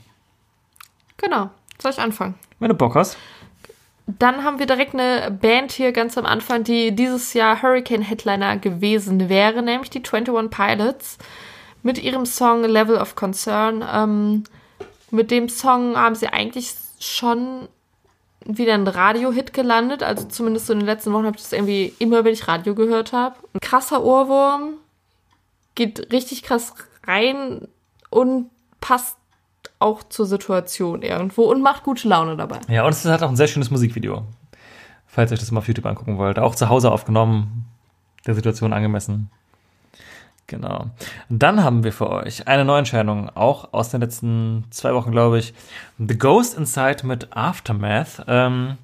Genau. 1.16 1.51
Soll 1.78 1.93
ich 1.93 1.98
anfangen? 1.98 2.35
Wenn 2.59 2.70
du 2.70 2.74
Bock 2.74 2.94
hast. 2.94 3.16
Dann 4.06 4.44
haben 4.44 4.58
wir 4.58 4.66
direkt 4.66 4.94
eine 4.94 5.30
Band 5.30 5.72
hier 5.72 5.92
ganz 5.92 6.16
am 6.16 6.26
Anfang, 6.26 6.62
die 6.62 6.94
dieses 6.94 7.34
Jahr 7.34 7.60
Hurricane 7.60 8.02
Headliner 8.02 8.56
gewesen 8.56 9.28
wäre, 9.28 9.62
nämlich 9.62 9.90
die 9.90 10.02
21 10.02 10.50
Pilots 10.50 11.18
mit 11.82 12.02
ihrem 12.02 12.24
Song 12.24 12.62
Level 12.64 12.96
of 12.98 13.16
Concern. 13.16 13.84
Ähm, 13.92 14.44
mit 15.10 15.30
dem 15.30 15.48
Song 15.48 15.96
haben 15.96 16.14
sie 16.14 16.28
eigentlich 16.28 16.74
schon 17.00 17.68
wieder 18.44 18.74
ein 18.74 18.86
Radio-Hit 18.86 19.52
gelandet. 19.52 20.02
Also 20.02 20.24
zumindest 20.28 20.66
so 20.66 20.72
in 20.72 20.80
den 20.80 20.86
letzten 20.86 21.12
Wochen 21.12 21.26
habe 21.26 21.36
ich 21.36 21.42
das 21.42 21.52
irgendwie 21.52 21.92
immer, 21.98 22.24
wenn 22.24 22.32
ich 22.32 22.46
Radio 22.46 22.74
gehört 22.74 23.12
habe. 23.12 23.36
Ein 23.54 23.60
krasser 23.60 24.04
Ohrwurm, 24.04 24.74
geht 25.74 26.12
richtig 26.12 26.42
krass 26.42 26.74
rein 27.06 27.68
und 28.10 28.50
passt 28.80 29.16
auch 29.78 30.03
zur 30.09 30.27
Situation 30.27 31.03
irgendwo 31.03 31.44
und 31.44 31.62
macht 31.62 31.85
gute 31.85 32.09
Laune 32.09 32.36
dabei. 32.36 32.61
Ja, 32.69 32.85
und 32.85 32.90
es 32.90 33.05
hat 33.05 33.23
auch 33.23 33.28
ein 33.28 33.36
sehr 33.36 33.47
schönes 33.47 33.70
Musikvideo. 33.70 34.24
Falls 35.07 35.31
ihr 35.31 35.35
euch 35.35 35.40
das 35.40 35.51
mal 35.51 35.59
auf 35.59 35.69
YouTube 35.69 35.86
angucken 35.86 36.19
wollt. 36.19 36.39
Auch 36.39 36.55
zu 36.55 36.69
Hause 36.69 36.90
aufgenommen, 36.90 37.66
der 38.27 38.35
Situation 38.35 38.73
angemessen. 38.73 39.31
Genau. 40.47 40.90
Dann 41.28 41.65
haben 41.65 41.82
wir 41.82 41.93
für 41.93 42.09
euch 42.09 42.47
eine 42.47 42.65
Neuentscheidung, 42.65 43.31
auch 43.31 43.73
aus 43.73 43.89
den 43.89 44.01
letzten 44.01 44.65
zwei 44.70 44.94
Wochen, 44.94 45.11
glaube 45.11 45.39
ich. 45.39 45.55
The 45.98 46.16
Ghost 46.16 46.57
Inside 46.57 47.05
mit 47.05 47.36
Aftermath. 47.36 48.24
Ähm, 48.28 48.78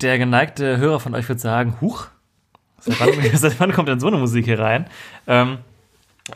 der 0.00 0.18
geneigte 0.18 0.78
Hörer 0.78 1.00
von 1.00 1.14
euch 1.14 1.28
wird 1.28 1.40
sagen, 1.40 1.76
huch, 1.80 2.08
seit 2.80 2.98
wann, 3.00 3.14
seit 3.36 3.58
wann 3.60 3.72
kommt 3.72 3.88
denn 3.88 4.00
so 4.00 4.08
eine 4.08 4.16
Musik 4.16 4.46
hier 4.46 4.58
rein? 4.58 4.86
Ähm, 5.26 5.58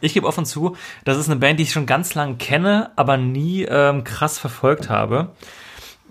ich 0.01 0.15
gebe 0.15 0.27
offen 0.27 0.45
zu, 0.45 0.77
das 1.05 1.19
ist 1.19 1.29
eine 1.29 1.41
Band, 1.41 1.59
die 1.59 1.65
ich 1.65 1.73
schon 1.73 1.87
ganz 1.87 2.15
lange 2.15 2.37
kenne, 2.37 2.91
aber 2.97 3.17
nie 3.17 3.65
ähm, 3.65 4.05
krass 4.05 4.39
verfolgt 4.39 4.89
habe. 4.89 5.31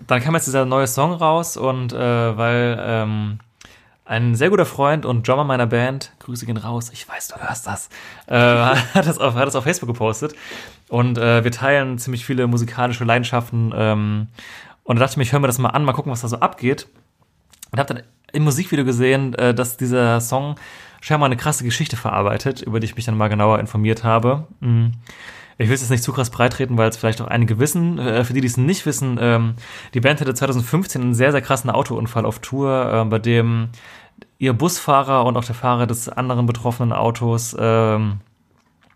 Dann 0.06 0.20
kam 0.20 0.34
jetzt 0.34 0.46
dieser 0.46 0.64
neue 0.64 0.86
Song 0.86 1.12
raus 1.12 1.56
und 1.56 1.92
äh, 1.92 2.36
weil 2.36 2.78
ähm, 2.80 3.38
ein 4.04 4.34
sehr 4.34 4.50
guter 4.50 4.66
Freund 4.66 5.06
und 5.06 5.26
Drummer 5.26 5.44
meiner 5.44 5.66
Band, 5.66 6.12
Grüße 6.18 6.44
gehen 6.44 6.56
raus, 6.56 6.90
ich 6.92 7.08
weiß, 7.08 7.28
du 7.28 7.36
hörst 7.36 7.66
das, 7.66 7.88
äh, 8.26 8.34
hat, 8.94 9.06
das 9.06 9.18
auf, 9.18 9.34
hat 9.34 9.46
das 9.46 9.54
auf 9.54 9.64
Facebook 9.64 9.88
gepostet. 9.88 10.34
Und 10.88 11.16
äh, 11.16 11.44
wir 11.44 11.52
teilen 11.52 11.96
ziemlich 11.98 12.24
viele 12.24 12.46
musikalische 12.48 13.04
Leidenschaften. 13.04 13.72
Ähm, 13.74 14.26
und 14.82 14.96
da 14.96 15.00
dachte 15.00 15.12
ich 15.12 15.16
mir, 15.18 15.22
ich 15.22 15.32
höre 15.32 15.40
mir 15.40 15.46
das 15.46 15.58
mal 15.58 15.68
an, 15.68 15.84
mal 15.84 15.92
gucken, 15.92 16.10
was 16.10 16.22
da 16.22 16.28
so 16.28 16.40
abgeht. 16.40 16.88
Und 17.70 17.78
habe 17.78 17.94
dann 17.94 18.02
im 18.32 18.42
Musikvideo 18.42 18.84
gesehen, 18.84 19.34
äh, 19.34 19.54
dass 19.54 19.76
dieser 19.76 20.20
Song 20.20 20.56
scheinbar 21.00 21.26
eine 21.26 21.36
krasse 21.36 21.64
Geschichte 21.64 21.96
verarbeitet, 21.96 22.62
über 22.62 22.80
die 22.80 22.86
ich 22.86 22.96
mich 22.96 23.04
dann 23.04 23.16
mal 23.16 23.28
genauer 23.28 23.58
informiert 23.58 24.04
habe. 24.04 24.46
Mhm. 24.60 24.92
Ich 25.58 25.68
will 25.68 25.74
es 25.74 25.82
jetzt 25.82 25.90
nicht 25.90 26.02
zu 26.02 26.12
krass 26.12 26.30
breitreten, 26.30 26.78
weil 26.78 26.88
es 26.88 26.96
vielleicht 26.96 27.20
auch 27.20 27.26
einige 27.26 27.58
wissen. 27.58 27.98
Äh, 27.98 28.24
für 28.24 28.32
die, 28.32 28.40
die 28.40 28.46
es 28.46 28.56
nicht 28.56 28.86
wissen, 28.86 29.18
ähm, 29.20 29.54
die 29.92 30.00
Band 30.00 30.20
hatte 30.20 30.32
2015 30.32 31.02
einen 31.02 31.14
sehr, 31.14 31.32
sehr 31.32 31.42
krassen 31.42 31.68
Autounfall 31.68 32.24
auf 32.24 32.38
Tour, 32.38 32.90
äh, 32.92 33.04
bei 33.04 33.18
dem 33.18 33.68
ihr 34.38 34.54
Busfahrer 34.54 35.26
und 35.26 35.36
auch 35.36 35.44
der 35.44 35.54
Fahrer 35.54 35.86
des 35.86 36.08
anderen 36.08 36.46
betroffenen 36.46 36.94
Autos 36.94 37.54
ähm, 37.58 38.20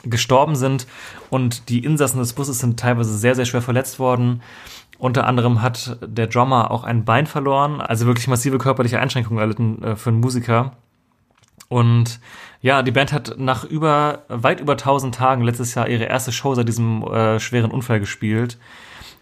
gestorben 0.04 0.56
sind 0.56 0.86
und 1.30 1.68
die 1.68 1.84
Insassen 1.84 2.18
des 2.18 2.32
Busses 2.32 2.58
sind 2.58 2.80
teilweise 2.80 3.16
sehr, 3.16 3.34
sehr 3.34 3.44
schwer 3.44 3.62
verletzt 3.62 3.98
worden. 3.98 4.42
Unter 4.98 5.26
anderem 5.26 5.60
hat 5.60 5.98
der 6.02 6.28
Drummer 6.28 6.70
auch 6.70 6.84
ein 6.84 7.04
Bein 7.04 7.26
verloren, 7.26 7.80
also 7.80 8.06
wirklich 8.06 8.28
massive 8.28 8.58
körperliche 8.58 9.00
Einschränkungen 9.00 9.40
erlitten 9.40 9.82
äh, 9.82 9.96
für 9.96 10.10
einen 10.10 10.20
Musiker. 10.20 10.72
Und 11.74 12.20
ja, 12.60 12.84
die 12.84 12.92
Band 12.92 13.12
hat 13.12 13.34
nach 13.36 13.64
über 13.64 14.22
weit 14.28 14.60
über 14.60 14.74
1000 14.74 15.12
Tagen 15.12 15.42
letztes 15.42 15.74
Jahr 15.74 15.88
ihre 15.88 16.04
erste 16.04 16.30
Show 16.30 16.54
seit 16.54 16.68
diesem 16.68 17.02
äh, 17.02 17.40
schweren 17.40 17.72
Unfall 17.72 17.98
gespielt. 17.98 18.58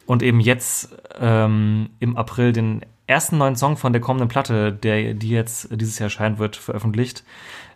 Und 0.04 0.22
eben 0.22 0.38
jetzt 0.38 0.94
ähm, 1.18 1.88
im 1.98 2.18
April 2.18 2.52
den 2.52 2.84
ersten 3.06 3.38
neuen 3.38 3.56
Song 3.56 3.78
von 3.78 3.94
der 3.94 4.02
kommenden 4.02 4.28
Platte, 4.28 4.70
der 4.70 5.14
die 5.14 5.30
jetzt 5.30 5.68
dieses 5.70 5.98
Jahr 5.98 6.08
erscheinen 6.08 6.36
wird, 6.36 6.56
veröffentlicht, 6.56 7.24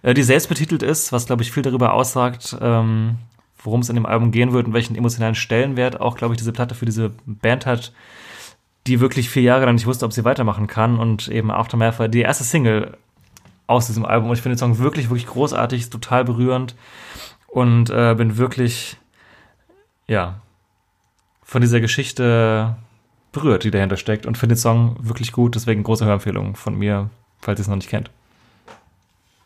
äh, 0.02 0.12
die 0.12 0.22
selbst 0.22 0.50
betitelt 0.50 0.82
ist, 0.82 1.10
was 1.10 1.24
glaube 1.24 1.42
ich 1.42 1.52
viel 1.52 1.62
darüber 1.62 1.94
aussagt, 1.94 2.54
ähm, 2.60 3.16
worum 3.56 3.80
es 3.80 3.88
in 3.88 3.94
dem 3.94 4.04
Album 4.04 4.30
gehen 4.30 4.52
wird 4.52 4.66
und 4.66 4.74
welchen 4.74 4.94
emotionalen 4.94 5.36
Stellenwert 5.36 6.02
auch 6.02 6.18
glaube 6.18 6.34
ich 6.34 6.38
diese 6.38 6.52
Platte 6.52 6.74
für 6.74 6.84
diese 6.84 7.14
Band 7.24 7.64
hat, 7.64 7.94
die 8.86 9.00
wirklich 9.00 9.30
vier 9.30 9.42
Jahre 9.42 9.64
lang 9.64 9.76
nicht 9.76 9.86
wusste, 9.86 10.04
ob 10.04 10.12
sie 10.12 10.26
weitermachen 10.26 10.66
kann. 10.66 10.98
Und 10.98 11.28
eben 11.28 11.50
Aftermath 11.50 11.98
war 11.98 12.08
die 12.08 12.20
erste 12.20 12.44
Single 12.44 12.98
aus 13.66 13.86
diesem 13.86 14.04
Album. 14.04 14.30
Und 14.30 14.36
ich 14.36 14.42
finde 14.42 14.56
den 14.56 14.60
Song 14.60 14.78
wirklich, 14.78 15.10
wirklich 15.10 15.26
großartig, 15.26 15.82
ist 15.82 15.92
total 15.92 16.24
berührend 16.24 16.74
und 17.48 17.90
äh, 17.90 18.14
bin 18.16 18.36
wirklich, 18.36 18.96
ja, 20.06 20.40
von 21.42 21.60
dieser 21.60 21.80
Geschichte 21.80 22.76
berührt, 23.32 23.64
die 23.64 23.70
dahinter 23.70 23.96
steckt 23.96 24.26
und 24.26 24.38
finde 24.38 24.54
den 24.54 24.60
Song 24.60 24.96
wirklich 25.00 25.32
gut. 25.32 25.54
Deswegen 25.54 25.82
große 25.82 26.04
Hörempfehlung 26.04 26.56
von 26.56 26.76
mir, 26.76 27.10
falls 27.40 27.60
ihr 27.60 27.62
es 27.62 27.68
noch 27.68 27.76
nicht 27.76 27.90
kennt. 27.90 28.10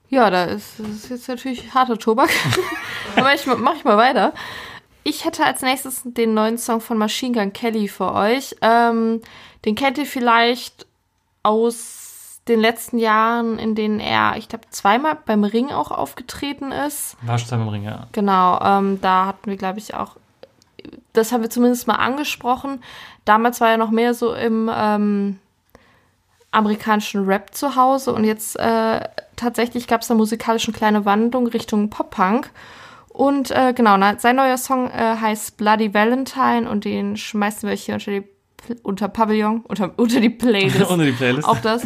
Ja, 0.09 0.29
da 0.29 0.45
ist, 0.45 0.81
ist 0.81 1.09
jetzt 1.09 1.29
natürlich 1.29 1.73
harter 1.73 1.99
Tobak. 1.99 2.31
Aber 3.17 3.35
ich 3.35 3.47
mache 3.47 3.77
ich 3.77 3.85
mal 3.85 3.97
weiter. 3.97 4.33
Ich 5.03 5.25
hätte 5.25 5.45
als 5.45 5.63
nächstes 5.63 6.03
den 6.05 6.35
neuen 6.35 6.59
Song 6.59 6.81
von 6.81 6.99
Machine 6.99 7.39
Gun 7.39 7.53
Kelly 7.53 7.89
für 7.89 8.13
euch. 8.13 8.57
Ähm, 8.61 9.21
den 9.65 9.75
kennt 9.75 9.99
ihr 9.99 10.07
vielleicht 10.07 10.87
aus 11.43 12.00
den 12.49 12.61
letzten 12.61 12.99
Jahren, 12.99 13.59
in 13.59 13.75
denen 13.75 14.01
er, 14.01 14.37
ich 14.37 14.49
glaube, 14.49 14.65
zweimal 14.71 15.17
beim 15.25 15.45
Ring 15.45 15.71
auch 15.71 15.91
aufgetreten 15.91 16.73
ist. 16.73 17.17
War 17.23 17.39
schon 17.39 17.49
zweimal 17.49 17.69
im 17.69 17.73
Ring, 17.73 17.85
ja. 17.85 18.07
Genau, 18.13 18.61
ähm, 18.63 19.01
da 19.01 19.27
hatten 19.27 19.51
wir, 19.51 19.57
glaube 19.57 19.79
ich, 19.79 19.95
auch, 19.95 20.17
das 21.13 21.33
haben 21.33 21.43
wir 21.43 21.51
zumindest 21.51 21.87
mal 21.87 21.97
angesprochen. 21.97 22.83
Damals 23.25 23.61
war 23.61 23.71
er 23.71 23.77
noch 23.77 23.91
mehr 23.91 24.15
so 24.15 24.35
im 24.35 24.71
ähm, 24.75 25.39
amerikanischen 26.51 27.27
Rap 27.27 27.55
zu 27.55 27.77
Hause 27.77 28.13
und 28.13 28.25
jetzt 28.25 28.59
äh, 28.59 29.01
tatsächlich 29.37 29.87
gab 29.87 30.03
es 30.03 30.09
da 30.09 30.15
musikalisch 30.15 30.67
eine 30.67 30.77
kleine 30.77 31.05
Wandlung 31.05 31.47
Richtung 31.47 31.91
Pop-Punk. 31.91 32.51
Und 33.09 33.51
äh, 33.51 33.73
genau, 33.75 33.99
sein 34.19 34.37
neuer 34.37 34.57
Song 34.57 34.89
äh, 34.91 35.17
heißt 35.21 35.57
Bloody 35.57 35.93
Valentine 35.93 36.69
und 36.69 36.85
den 36.85 37.17
schmeißen 37.17 37.69
wir 37.69 37.77
hier 37.77 37.95
unter 37.95 38.11
die 38.13 38.25
unter 38.83 39.09
Pavillon, 39.09 39.63
unter, 39.67 39.93
unter 39.97 40.21
die 40.21 40.31
Playlist. 40.31 40.91
unter 40.91 41.05
die 41.05 41.13
Playlist. 41.13 41.49
Auch 41.49 41.59
das 41.59 41.83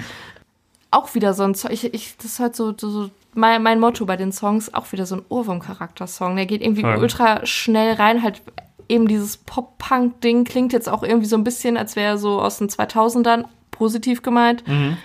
auch 0.95 1.15
wieder 1.15 1.35
so 1.35 1.43
ein 1.43 1.55
Song. 1.55 1.71
Ich, 1.71 1.85
ich, 1.93 2.17
das 2.17 2.27
ist 2.27 2.41
halt 2.41 2.57
so, 2.57 2.75
so 2.77 3.11
mein, 3.35 3.63
mein 3.63 3.81
Motto 3.81 4.07
bei 4.07 4.17
den 4.17 4.33
Songs, 4.33 4.73
auch 4.73 4.93
wieder 4.93 5.07
so 5.07 5.17
ein 5.17 5.23
Ohrwurm-Charakter-Song. 5.29 6.37
Der 6.37 6.47
geht 6.47 6.63
irgendwie 6.63 6.83
Voll. 6.83 6.97
ultra 6.97 7.45
schnell 7.45 7.95
rein, 7.95 8.23
halt 8.23 8.43
eben 8.89 9.09
dieses 9.09 9.39
Pop-Punk-Ding 9.39 10.45
klingt 10.45 10.73
jetzt 10.73 10.89
auch 10.89 11.03
irgendwie 11.03 11.27
so 11.27 11.37
ein 11.37 11.45
bisschen, 11.45 11.77
als 11.77 11.97
wäre 11.97 12.13
er 12.13 12.19
so 12.19 12.41
aus 12.41 12.59
den 12.59 12.69
2000ern 12.69 13.45
positiv 13.71 14.23
gemeint. 14.23 14.67
Mhm. 14.67 14.97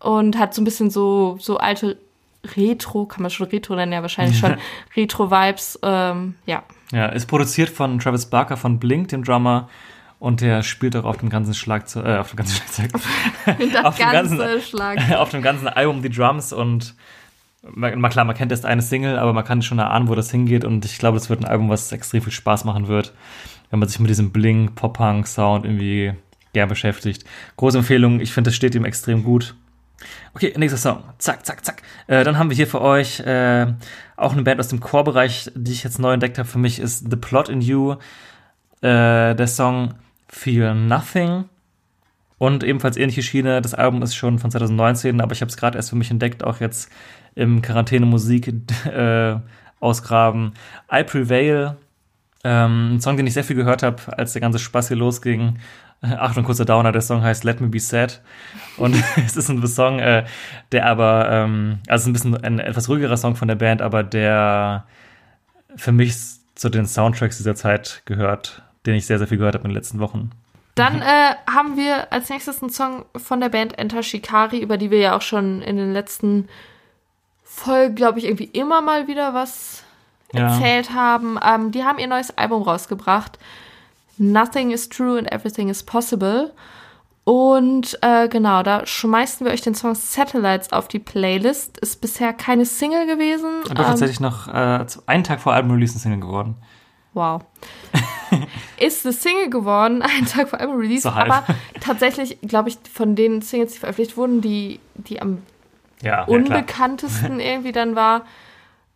Und 0.00 0.38
hat 0.38 0.54
so 0.54 0.60
ein 0.60 0.64
bisschen 0.64 0.90
so, 0.90 1.36
so 1.40 1.56
alte 1.56 1.98
Retro, 2.56 3.06
kann 3.06 3.22
man 3.22 3.30
schon 3.30 3.46
Retro 3.48 3.74
nennen, 3.74 3.92
ja 3.92 4.02
wahrscheinlich 4.02 4.38
schon, 4.38 4.56
Retro-Vibes, 4.96 5.78
ähm, 5.82 6.34
ja. 6.44 6.62
Ja, 6.92 7.06
ist 7.06 7.26
produziert 7.26 7.70
von 7.70 7.98
Travis 7.98 8.26
Barker 8.26 8.56
von 8.56 8.78
Blink, 8.78 9.08
dem 9.08 9.24
Drummer. 9.24 9.68
Und 10.18 10.40
der 10.40 10.62
spielt 10.62 10.96
auch 10.96 11.04
auf 11.04 11.18
dem 11.18 11.28
ganzen 11.28 11.54
Schlagzeug, 11.54 12.06
äh, 12.06 12.16
auf 12.16 12.30
dem 12.30 12.36
ganzen 12.36 12.56
Schlagzeug. 12.56 12.92
auf, 13.84 13.96
dem 13.96 14.10
ganzen, 14.10 14.38
Schlagzeug. 14.60 15.10
auf 15.18 15.30
dem 15.30 15.42
ganzen 15.42 15.68
Album 15.68 16.02
die 16.02 16.10
Drums 16.10 16.52
und 16.52 16.94
mal 17.72 18.10
klar, 18.10 18.24
man 18.24 18.36
kennt 18.36 18.52
erst 18.52 18.66
eine 18.66 18.82
Single, 18.82 19.18
aber 19.18 19.32
man 19.32 19.44
kann 19.44 19.62
schon 19.62 19.78
erahnen, 19.78 20.08
wo 20.08 20.14
das 20.14 20.30
hingeht 20.30 20.64
und 20.64 20.84
ich 20.84 20.98
glaube, 20.98 21.16
es 21.16 21.30
wird 21.30 21.40
ein 21.40 21.46
Album, 21.46 21.68
was 21.68 21.92
extrem 21.92 22.22
viel 22.22 22.32
Spaß 22.32 22.64
machen 22.64 22.88
wird, 22.88 23.12
wenn 23.70 23.78
man 23.78 23.88
sich 23.88 23.98
mit 23.98 24.10
diesem 24.10 24.30
Bling, 24.32 24.74
Pop-Punk-Sound 24.74 25.64
irgendwie 25.64 26.14
gern 26.52 26.68
beschäftigt. 26.68 27.24
Große 27.56 27.78
Empfehlung, 27.78 28.20
ich 28.20 28.32
finde, 28.32 28.48
das 28.48 28.56
steht 28.56 28.74
ihm 28.74 28.84
extrem 28.84 29.24
gut. 29.24 29.54
Okay, 30.34 30.52
nächster 30.56 30.78
Song. 30.78 31.02
Zack, 31.18 31.46
zack, 31.46 31.64
zack. 31.64 31.82
Äh, 32.06 32.24
dann 32.24 32.38
haben 32.38 32.50
wir 32.50 32.56
hier 32.56 32.66
für 32.66 32.80
euch 32.80 33.20
äh, 33.20 33.66
auch 34.16 34.32
eine 34.32 34.42
Band 34.42 34.60
aus 34.60 34.68
dem 34.68 34.80
Core-Bereich, 34.80 35.52
die 35.54 35.72
ich 35.72 35.84
jetzt 35.84 35.98
neu 35.98 36.12
entdeckt 36.12 36.38
habe. 36.38 36.48
Für 36.48 36.58
mich 36.58 36.78
ist 36.78 37.10
The 37.10 37.16
Plot 37.16 37.48
in 37.48 37.60
You. 37.60 37.92
Äh, 38.80 39.34
der 39.34 39.46
Song 39.46 39.94
Feel 40.34 40.74
Nothing. 40.74 41.44
Und 42.38 42.64
ebenfalls 42.64 42.96
ähnliche 42.96 43.22
Schiene. 43.22 43.62
Das 43.62 43.72
Album 43.72 44.02
ist 44.02 44.16
schon 44.16 44.38
von 44.38 44.50
2019, 44.50 45.20
aber 45.20 45.32
ich 45.32 45.40
habe 45.40 45.48
es 45.48 45.56
gerade 45.56 45.78
erst 45.78 45.90
für 45.90 45.96
mich 45.96 46.10
entdeckt, 46.10 46.42
auch 46.42 46.60
jetzt 46.60 46.90
im 47.36 47.62
Quarantäne-Musik 47.62 48.52
äh, 48.86 49.36
ausgraben. 49.78 50.52
I 50.92 51.04
Prevail, 51.04 51.76
ähm, 52.42 52.96
ein 52.96 53.00
Song, 53.00 53.16
den 53.16 53.26
ich 53.26 53.34
sehr 53.34 53.44
viel 53.44 53.56
gehört 53.56 53.82
habe, 53.82 54.02
als 54.18 54.32
der 54.32 54.42
ganze 54.42 54.58
Spaß 54.58 54.88
hier 54.88 54.96
losging. 54.96 55.58
Achtung, 56.02 56.44
kurzer 56.44 56.64
Downer, 56.64 56.90
der 56.90 57.00
Song 57.00 57.22
heißt 57.22 57.44
Let 57.44 57.60
Me 57.60 57.68
Be 57.68 57.78
Sad. 57.78 58.20
Und 58.76 58.96
es 59.24 59.36
ist 59.36 59.48
ein 59.48 59.64
Song, 59.66 60.00
äh, 60.00 60.24
der 60.72 60.86
aber, 60.86 61.28
ähm, 61.30 61.78
also 61.86 62.10
ein 62.10 62.12
bisschen 62.12 62.36
ein 62.36 62.58
etwas 62.58 62.88
ruhigerer 62.88 63.16
Song 63.16 63.36
von 63.36 63.46
der 63.46 63.54
Band, 63.54 63.80
aber 63.80 64.02
der 64.02 64.84
für 65.76 65.92
mich 65.92 66.16
zu 66.56 66.68
den 66.68 66.86
Soundtracks 66.86 67.36
dieser 67.36 67.54
Zeit 67.54 68.02
gehört, 68.04 68.63
den 68.86 68.94
ich 68.94 69.06
sehr, 69.06 69.18
sehr 69.18 69.26
viel 69.28 69.38
gehört 69.38 69.54
habe 69.54 69.64
in 69.64 69.70
den 69.70 69.76
letzten 69.76 69.98
Wochen. 70.00 70.30
Dann 70.74 71.00
äh, 71.02 71.34
haben 71.50 71.76
wir 71.76 72.12
als 72.12 72.28
nächstes 72.30 72.60
einen 72.60 72.70
Song 72.70 73.04
von 73.16 73.40
der 73.40 73.48
Band 73.48 73.78
Enter 73.78 74.02
Shikari, 74.02 74.58
über 74.58 74.76
die 74.76 74.90
wir 74.90 74.98
ja 74.98 75.16
auch 75.16 75.22
schon 75.22 75.62
in 75.62 75.76
den 75.76 75.92
letzten 75.92 76.48
Folgen, 77.44 77.94
glaube 77.94 78.18
ich, 78.18 78.24
irgendwie 78.24 78.44
immer 78.52 78.80
mal 78.80 79.06
wieder 79.06 79.34
was 79.34 79.84
Ja. 80.32 80.48
erzählt 80.54 80.92
haben. 80.92 81.38
Ähm, 81.44 81.70
die 81.70 81.84
haben 81.84 81.98
ihr 81.98 82.08
neues 82.08 82.36
Album 82.36 82.62
rausgebracht. 82.62 83.38
Nothing 84.18 84.70
is 84.72 84.88
true 84.88 85.16
and 85.18 85.30
everything 85.32 85.68
is 85.68 85.82
possible. 85.84 86.52
Und 87.22 87.96
äh, 88.02 88.28
genau, 88.28 88.62
da 88.62 88.84
schmeißen 88.86 89.46
wir 89.46 89.52
euch 89.52 89.62
den 89.62 89.74
Song 89.74 89.94
Satellites 89.94 90.72
auf 90.72 90.88
die 90.88 90.98
Playlist. 90.98 91.78
Ist 91.78 92.00
bisher 92.00 92.32
keine 92.32 92.66
Single 92.66 93.06
gewesen. 93.06 93.62
Und 93.68 93.78
doch 93.78 93.84
Ähm, 93.84 93.90
tatsächlich 93.90 94.20
noch 94.20 94.48
äh, 94.48 94.84
einen 95.06 95.24
Tag 95.24 95.40
vor 95.40 95.54
Album-Release 95.54 95.96
ein 95.96 96.00
Single 96.00 96.20
geworden. 96.20 96.56
Wow. 97.14 97.42
ist 98.78 99.06
eine 99.06 99.12
Single 99.12 99.50
geworden, 99.50 100.02
einen 100.02 100.26
Tag 100.26 100.48
vor 100.48 100.60
Album 100.60 100.76
Release, 100.78 101.02
So 101.02 101.10
aber 101.10 101.44
tatsächlich, 101.80 102.38
glaube 102.42 102.68
ich, 102.68 102.78
von 102.92 103.14
den 103.14 103.40
Singles, 103.40 103.72
die 103.74 103.78
veröffentlicht 103.78 104.16
wurden, 104.16 104.40
die, 104.40 104.80
die 104.94 105.22
am 105.22 105.38
Ja, 106.02 106.10
ja 106.10 106.24
unbekanntesten 106.24 107.40
irgendwie 107.40 107.72
dann 107.72 107.94
war. 107.94 108.22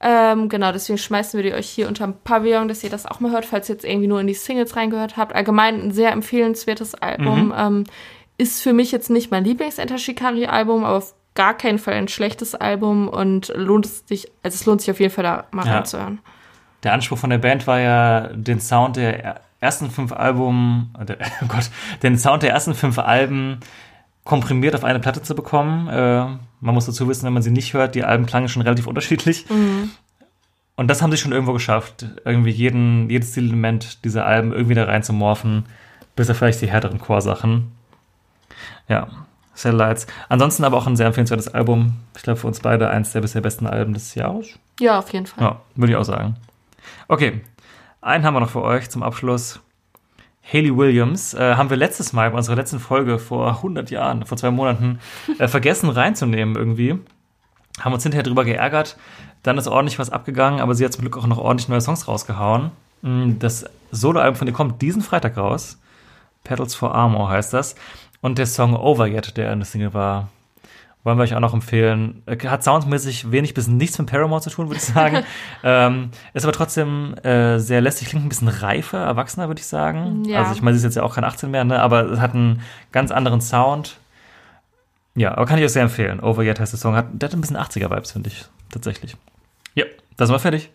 Ähm, 0.01 0.49
genau, 0.49 0.71
deswegen 0.71 0.99
schmeißen 0.99 1.37
wir 1.39 1.51
die 1.51 1.57
euch 1.57 1.69
hier 1.69 1.89
unterm 1.89 2.15
Pavillon, 2.23 2.69
dass 2.69 2.85
ihr 2.85 2.91
das 2.91 3.05
auch 3.07 3.19
mal 3.21 3.33
hört, 3.33 3.45
falls 3.45 3.69
ihr 3.69 3.75
jetzt 3.75 3.85
irgendwie 3.85 4.07
nur 4.07 4.21
in 4.21 4.29
die 4.29 4.35
Singles 4.35 4.77
reingehört 4.77 5.17
habt. 5.17 5.35
Allgemein 5.35 5.81
ein 5.81 5.91
sehr 5.91 6.13
empfehlenswertes 6.13 6.95
Album. 6.95 7.47
Mhm. 7.47 7.55
Ähm, 7.57 7.85
ist 8.37 8.63
für 8.63 8.73
mich 8.73 8.93
jetzt 8.93 9.11
nicht 9.11 9.33
mein 9.33 9.45
Lieblings-Enter 9.45 9.99
Shikari-Album, 9.99 10.85
aber 10.85 10.99
auf 10.99 11.15
gar 11.35 11.55
keinen 11.57 11.81
Fall 11.81 11.95
ein 11.95 12.07
schlechtes 12.09 12.55
Album 12.55 13.09
und 13.09 13.53
lohnt 13.55 13.87
es 13.87 14.05
sich, 14.07 14.31
also 14.45 14.55
es 14.55 14.67
lohnt 14.67 14.81
sich 14.81 14.91
auf 14.93 15.01
jeden 15.01 15.13
Fall 15.13 15.25
da 15.25 15.47
mal 15.51 15.67
Ja. 15.67 15.77
reinzuhören. 15.77 16.21
Der 16.83 16.93
Anspruch 16.93 17.19
von 17.19 17.31
der 17.31 17.39
Band 17.39 17.67
war 17.67 17.81
ja, 17.81 18.29
den 18.29 18.61
Sound 18.61 18.97
der 18.97 19.41
ersten 19.61 19.91
fünf 19.91 20.13
Alben, 20.13 20.95
äh, 20.99 21.17
oh 21.43 21.47
Gott, 21.49 21.71
den 22.03 22.19
Sound 22.19 22.43
der 22.43 22.51
ersten 22.51 22.75
fünf 22.75 22.99
Alben 22.99 23.59
komprimiert 24.25 24.75
auf 24.75 24.85
eine 24.85 25.01
Platte 25.01 25.23
zu 25.23 25.35
bekommen. 25.35 25.89
Äh, 25.89 26.27
man 26.61 26.75
muss 26.75 26.87
dazu 26.87 27.09
wissen, 27.09 27.25
wenn 27.25 27.33
man 27.33 27.43
sie 27.43 27.51
nicht 27.51 27.75
hört, 27.75 27.95
die 27.95 28.05
Alben 28.05 28.27
klangen 28.27 28.49
schon 28.49 28.63
relativ 28.63 28.87
unterschiedlich. 28.87 29.47
Und 30.77 30.87
das 30.89 31.03
haben 31.03 31.11
sie 31.11 31.17
schon 31.17 31.33
irgendwo 31.33 31.53
geschafft, 31.53 32.07
irgendwie 32.25 32.51
jeden, 32.51 33.11
jedes 33.11 33.33
Stilelement 33.33 34.05
dieser 34.05 34.27
Alben 34.27 34.53
irgendwie 34.53 34.75
da 34.75 34.85
rein 34.85 35.03
zu 35.03 35.13
morphen, 35.13 35.65
bis 36.15 36.31
auf 36.31 36.37
vielleicht 36.37 36.61
die 36.61 36.71
härteren 36.71 37.01
Chorsachen. 37.01 37.73
Ja, 38.89 39.09
Satellites. 39.55 40.07
Ansonsten 40.29 40.65
aber 40.65 40.77
auch 40.77 40.87
ein 40.87 40.97
sehr 40.97 41.07
empfehlenswertes 41.07 41.49
Album. 41.49 41.95
Ich 42.17 42.23
glaube, 42.23 42.39
für 42.39 42.47
uns 42.47 42.61
beide 42.61 42.91
eins 42.91 43.13
der 43.13 43.23
bisher 43.23 43.41
besten 43.41 43.67
Alben 43.67 43.93
des 43.93 44.15
Jahres. 44.15 44.59
Ja, 44.79 44.99
auf 45.01 45.13
jeden 45.13 45.27
Fall. 45.27 45.43
Ja, 45.43 45.61
würde 45.75 45.93
ich 45.93 45.97
auch 45.97 46.05
sagen. 46.05 46.37
Okay, 47.09 47.41
einen 48.01 48.25
haben 48.25 48.35
wir 48.35 48.41
noch 48.41 48.51
für 48.51 48.63
euch 48.63 48.91
zum 48.91 49.03
Abschluss. 49.03 49.61
Haley 50.51 50.75
Williams 50.75 51.35
äh, 51.35 51.57
haben 51.57 51.69
wir 51.69 51.77
letztes 51.77 52.13
Mal 52.13 52.31
bei 52.31 52.37
unserer 52.39 52.57
letzten 52.57 52.79
Folge 52.79 53.19
vor 53.19 53.49
100 53.57 53.91
Jahren, 53.91 54.25
vor 54.25 54.39
zwei 54.39 54.51
Monaten, 54.51 54.99
äh, 55.39 55.47
vergessen 55.47 55.91
reinzunehmen 55.91 56.57
irgendwie. 56.57 56.99
Haben 57.81 57.93
uns 57.93 58.03
hinterher 58.03 58.23
drüber 58.23 58.45
geärgert. 58.45 58.97
Dann 59.43 59.59
ist 59.59 59.69
ordentlich 59.69 59.99
was 59.99 60.11
abgegangen, 60.11 60.61
aber 60.61 60.75
sie 60.75 60.85
hat 60.85 60.93
zum 60.93 61.03
Glück 61.03 61.19
auch 61.19 61.27
noch 61.27 61.39
ordentlich 61.39 61.69
neue 61.69 61.81
Songs 61.81 62.09
rausgehauen. 62.09 62.71
Mm, 63.03 63.39
Das 63.39 63.67
Soloalbum 63.91 64.37
von 64.37 64.49
ihr 64.49 64.55
kommt 64.55 64.81
diesen 64.81 65.03
Freitag 65.03 65.37
raus. 65.37 65.79
Pedals 66.45 66.75
for 66.75 66.95
Armor 66.95 67.29
heißt 67.29 67.53
das. 67.53 67.75
Und 68.21 68.39
der 68.39 68.47
Song 68.47 68.75
Over 68.75 69.07
Yet, 69.07 69.37
der 69.37 69.53
eine 69.53 69.65
Single 69.65 69.95
war, 69.95 70.29
wollen 71.09 71.19
wir 71.19 71.25
euch 71.25 71.35
auch 71.35 71.41
noch 71.41 71.55
empfehlen. 71.55 72.23
Äh, 72.27 72.37
Hat 72.47 72.63
soundmäßig 72.63 73.33
wenig 73.33 73.55
bis 73.55 73.67
nichts 73.67 73.99
mit 73.99 74.11
Paramore 74.11 74.43
zu 74.43 74.51
tun, 74.51 74.69
würde 74.69 74.77
ich 74.77 74.85
sagen. 74.85 75.25
ähm, 75.65 76.11
ist 76.35 76.45
aber 76.45 76.53
trotzdem 76.53 77.15
äh, 77.25 77.59
sehr 77.59 77.81
lästig, 77.81 78.09
klingt 78.09 78.27
ein 78.27 78.29
bisschen 78.29 78.49
reifer, 78.49 78.99
erwachsener, 78.99 79.49
würde 79.49 79.61
ich 79.61 79.67
sagen. 79.67 80.25
Ja. 80.27 80.41
Also 80.41 80.53
ich 80.53 80.63
meine, 80.63 80.77
sie 80.77 80.81
ist 80.81 80.85
jetzt 80.85 80.97
ja 80.97 81.03
auch 81.03 81.15
kein 81.15 81.25
18 81.25 81.51
mehr, 81.51 81.65
ne? 81.65 81.81
aber 81.81 82.11
es 82.11 82.21
hat 82.21 82.35
einen 82.35 82.63
ganz 82.93 83.11
anderen 83.11 83.41
Sound. 83.41 83.99
Ja, 85.15 85.33
aber 85.33 85.47
kann 85.47 85.59
ich 85.59 85.65
euch 85.65 85.73
sehr 85.73 85.83
empfehlen. 85.83 86.21
Over 86.21 86.45
Yet 86.45 86.61
heißt 86.61 86.73
der 86.73 86.79
Song. 86.79 86.95
Hat, 86.95 87.07
der 87.11 87.29
hat 87.29 87.35
ein 87.35 87.41
bisschen 87.41 87.57
80er-Vibes, 87.57 88.13
finde 88.13 88.29
ich, 88.29 88.45
tatsächlich. 88.71 89.17
Ja, 89.75 89.85
da 90.17 90.27
sind 90.27 90.35
wir 90.35 90.39
fertig. 90.39 90.71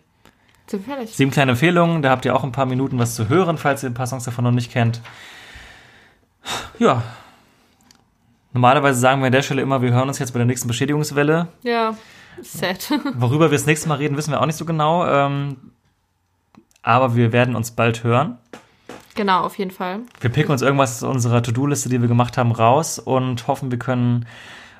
Sind 0.66 0.86
wir 0.86 0.94
fertig. 0.94 1.14
Sieben 1.14 1.30
kleine 1.30 1.52
Empfehlungen, 1.52 2.02
da 2.02 2.10
habt 2.10 2.24
ihr 2.24 2.34
auch 2.34 2.44
ein 2.44 2.52
paar 2.52 2.66
Minuten 2.66 2.98
was 2.98 3.14
zu 3.14 3.28
hören, 3.28 3.56
falls 3.56 3.82
ihr 3.82 3.90
ein 3.90 3.94
paar 3.94 4.06
Songs 4.06 4.24
davon 4.24 4.44
noch 4.44 4.50
nicht 4.50 4.72
kennt. 4.72 5.00
Ja. 6.78 7.02
Normalerweise 8.54 9.00
sagen 9.00 9.20
wir 9.20 9.26
an 9.26 9.32
der 9.32 9.42
Stelle 9.42 9.62
immer, 9.62 9.82
wir 9.82 9.92
hören 9.92 10.06
uns 10.08 10.20
jetzt 10.20 10.32
bei 10.32 10.38
der 10.38 10.46
nächsten 10.46 10.68
Beschädigungswelle. 10.68 11.48
Ja, 11.62 11.96
sad. 12.40 12.88
Worüber 13.14 13.50
wir 13.50 13.58
das 13.58 13.66
nächste 13.66 13.88
Mal 13.88 13.96
reden, 13.96 14.16
wissen 14.16 14.30
wir 14.30 14.40
auch 14.40 14.46
nicht 14.46 14.56
so 14.56 14.64
genau. 14.64 15.04
Ähm, 15.06 15.56
aber 16.82 17.16
wir 17.16 17.32
werden 17.32 17.56
uns 17.56 17.72
bald 17.72 18.04
hören. 18.04 18.38
genau, 19.16 19.40
auf 19.40 19.58
jeden 19.58 19.72
Fall. 19.72 20.00
Wir 20.20 20.30
picken 20.30 20.52
uns 20.52 20.62
irgendwas 20.62 21.02
aus 21.02 21.10
unserer 21.10 21.42
To-Do-Liste, 21.42 21.88
die 21.88 22.00
wir 22.00 22.06
gemacht 22.06 22.38
haben, 22.38 22.52
raus 22.52 23.00
und 23.00 23.48
hoffen, 23.48 23.72
wir 23.72 23.78
können 23.78 24.24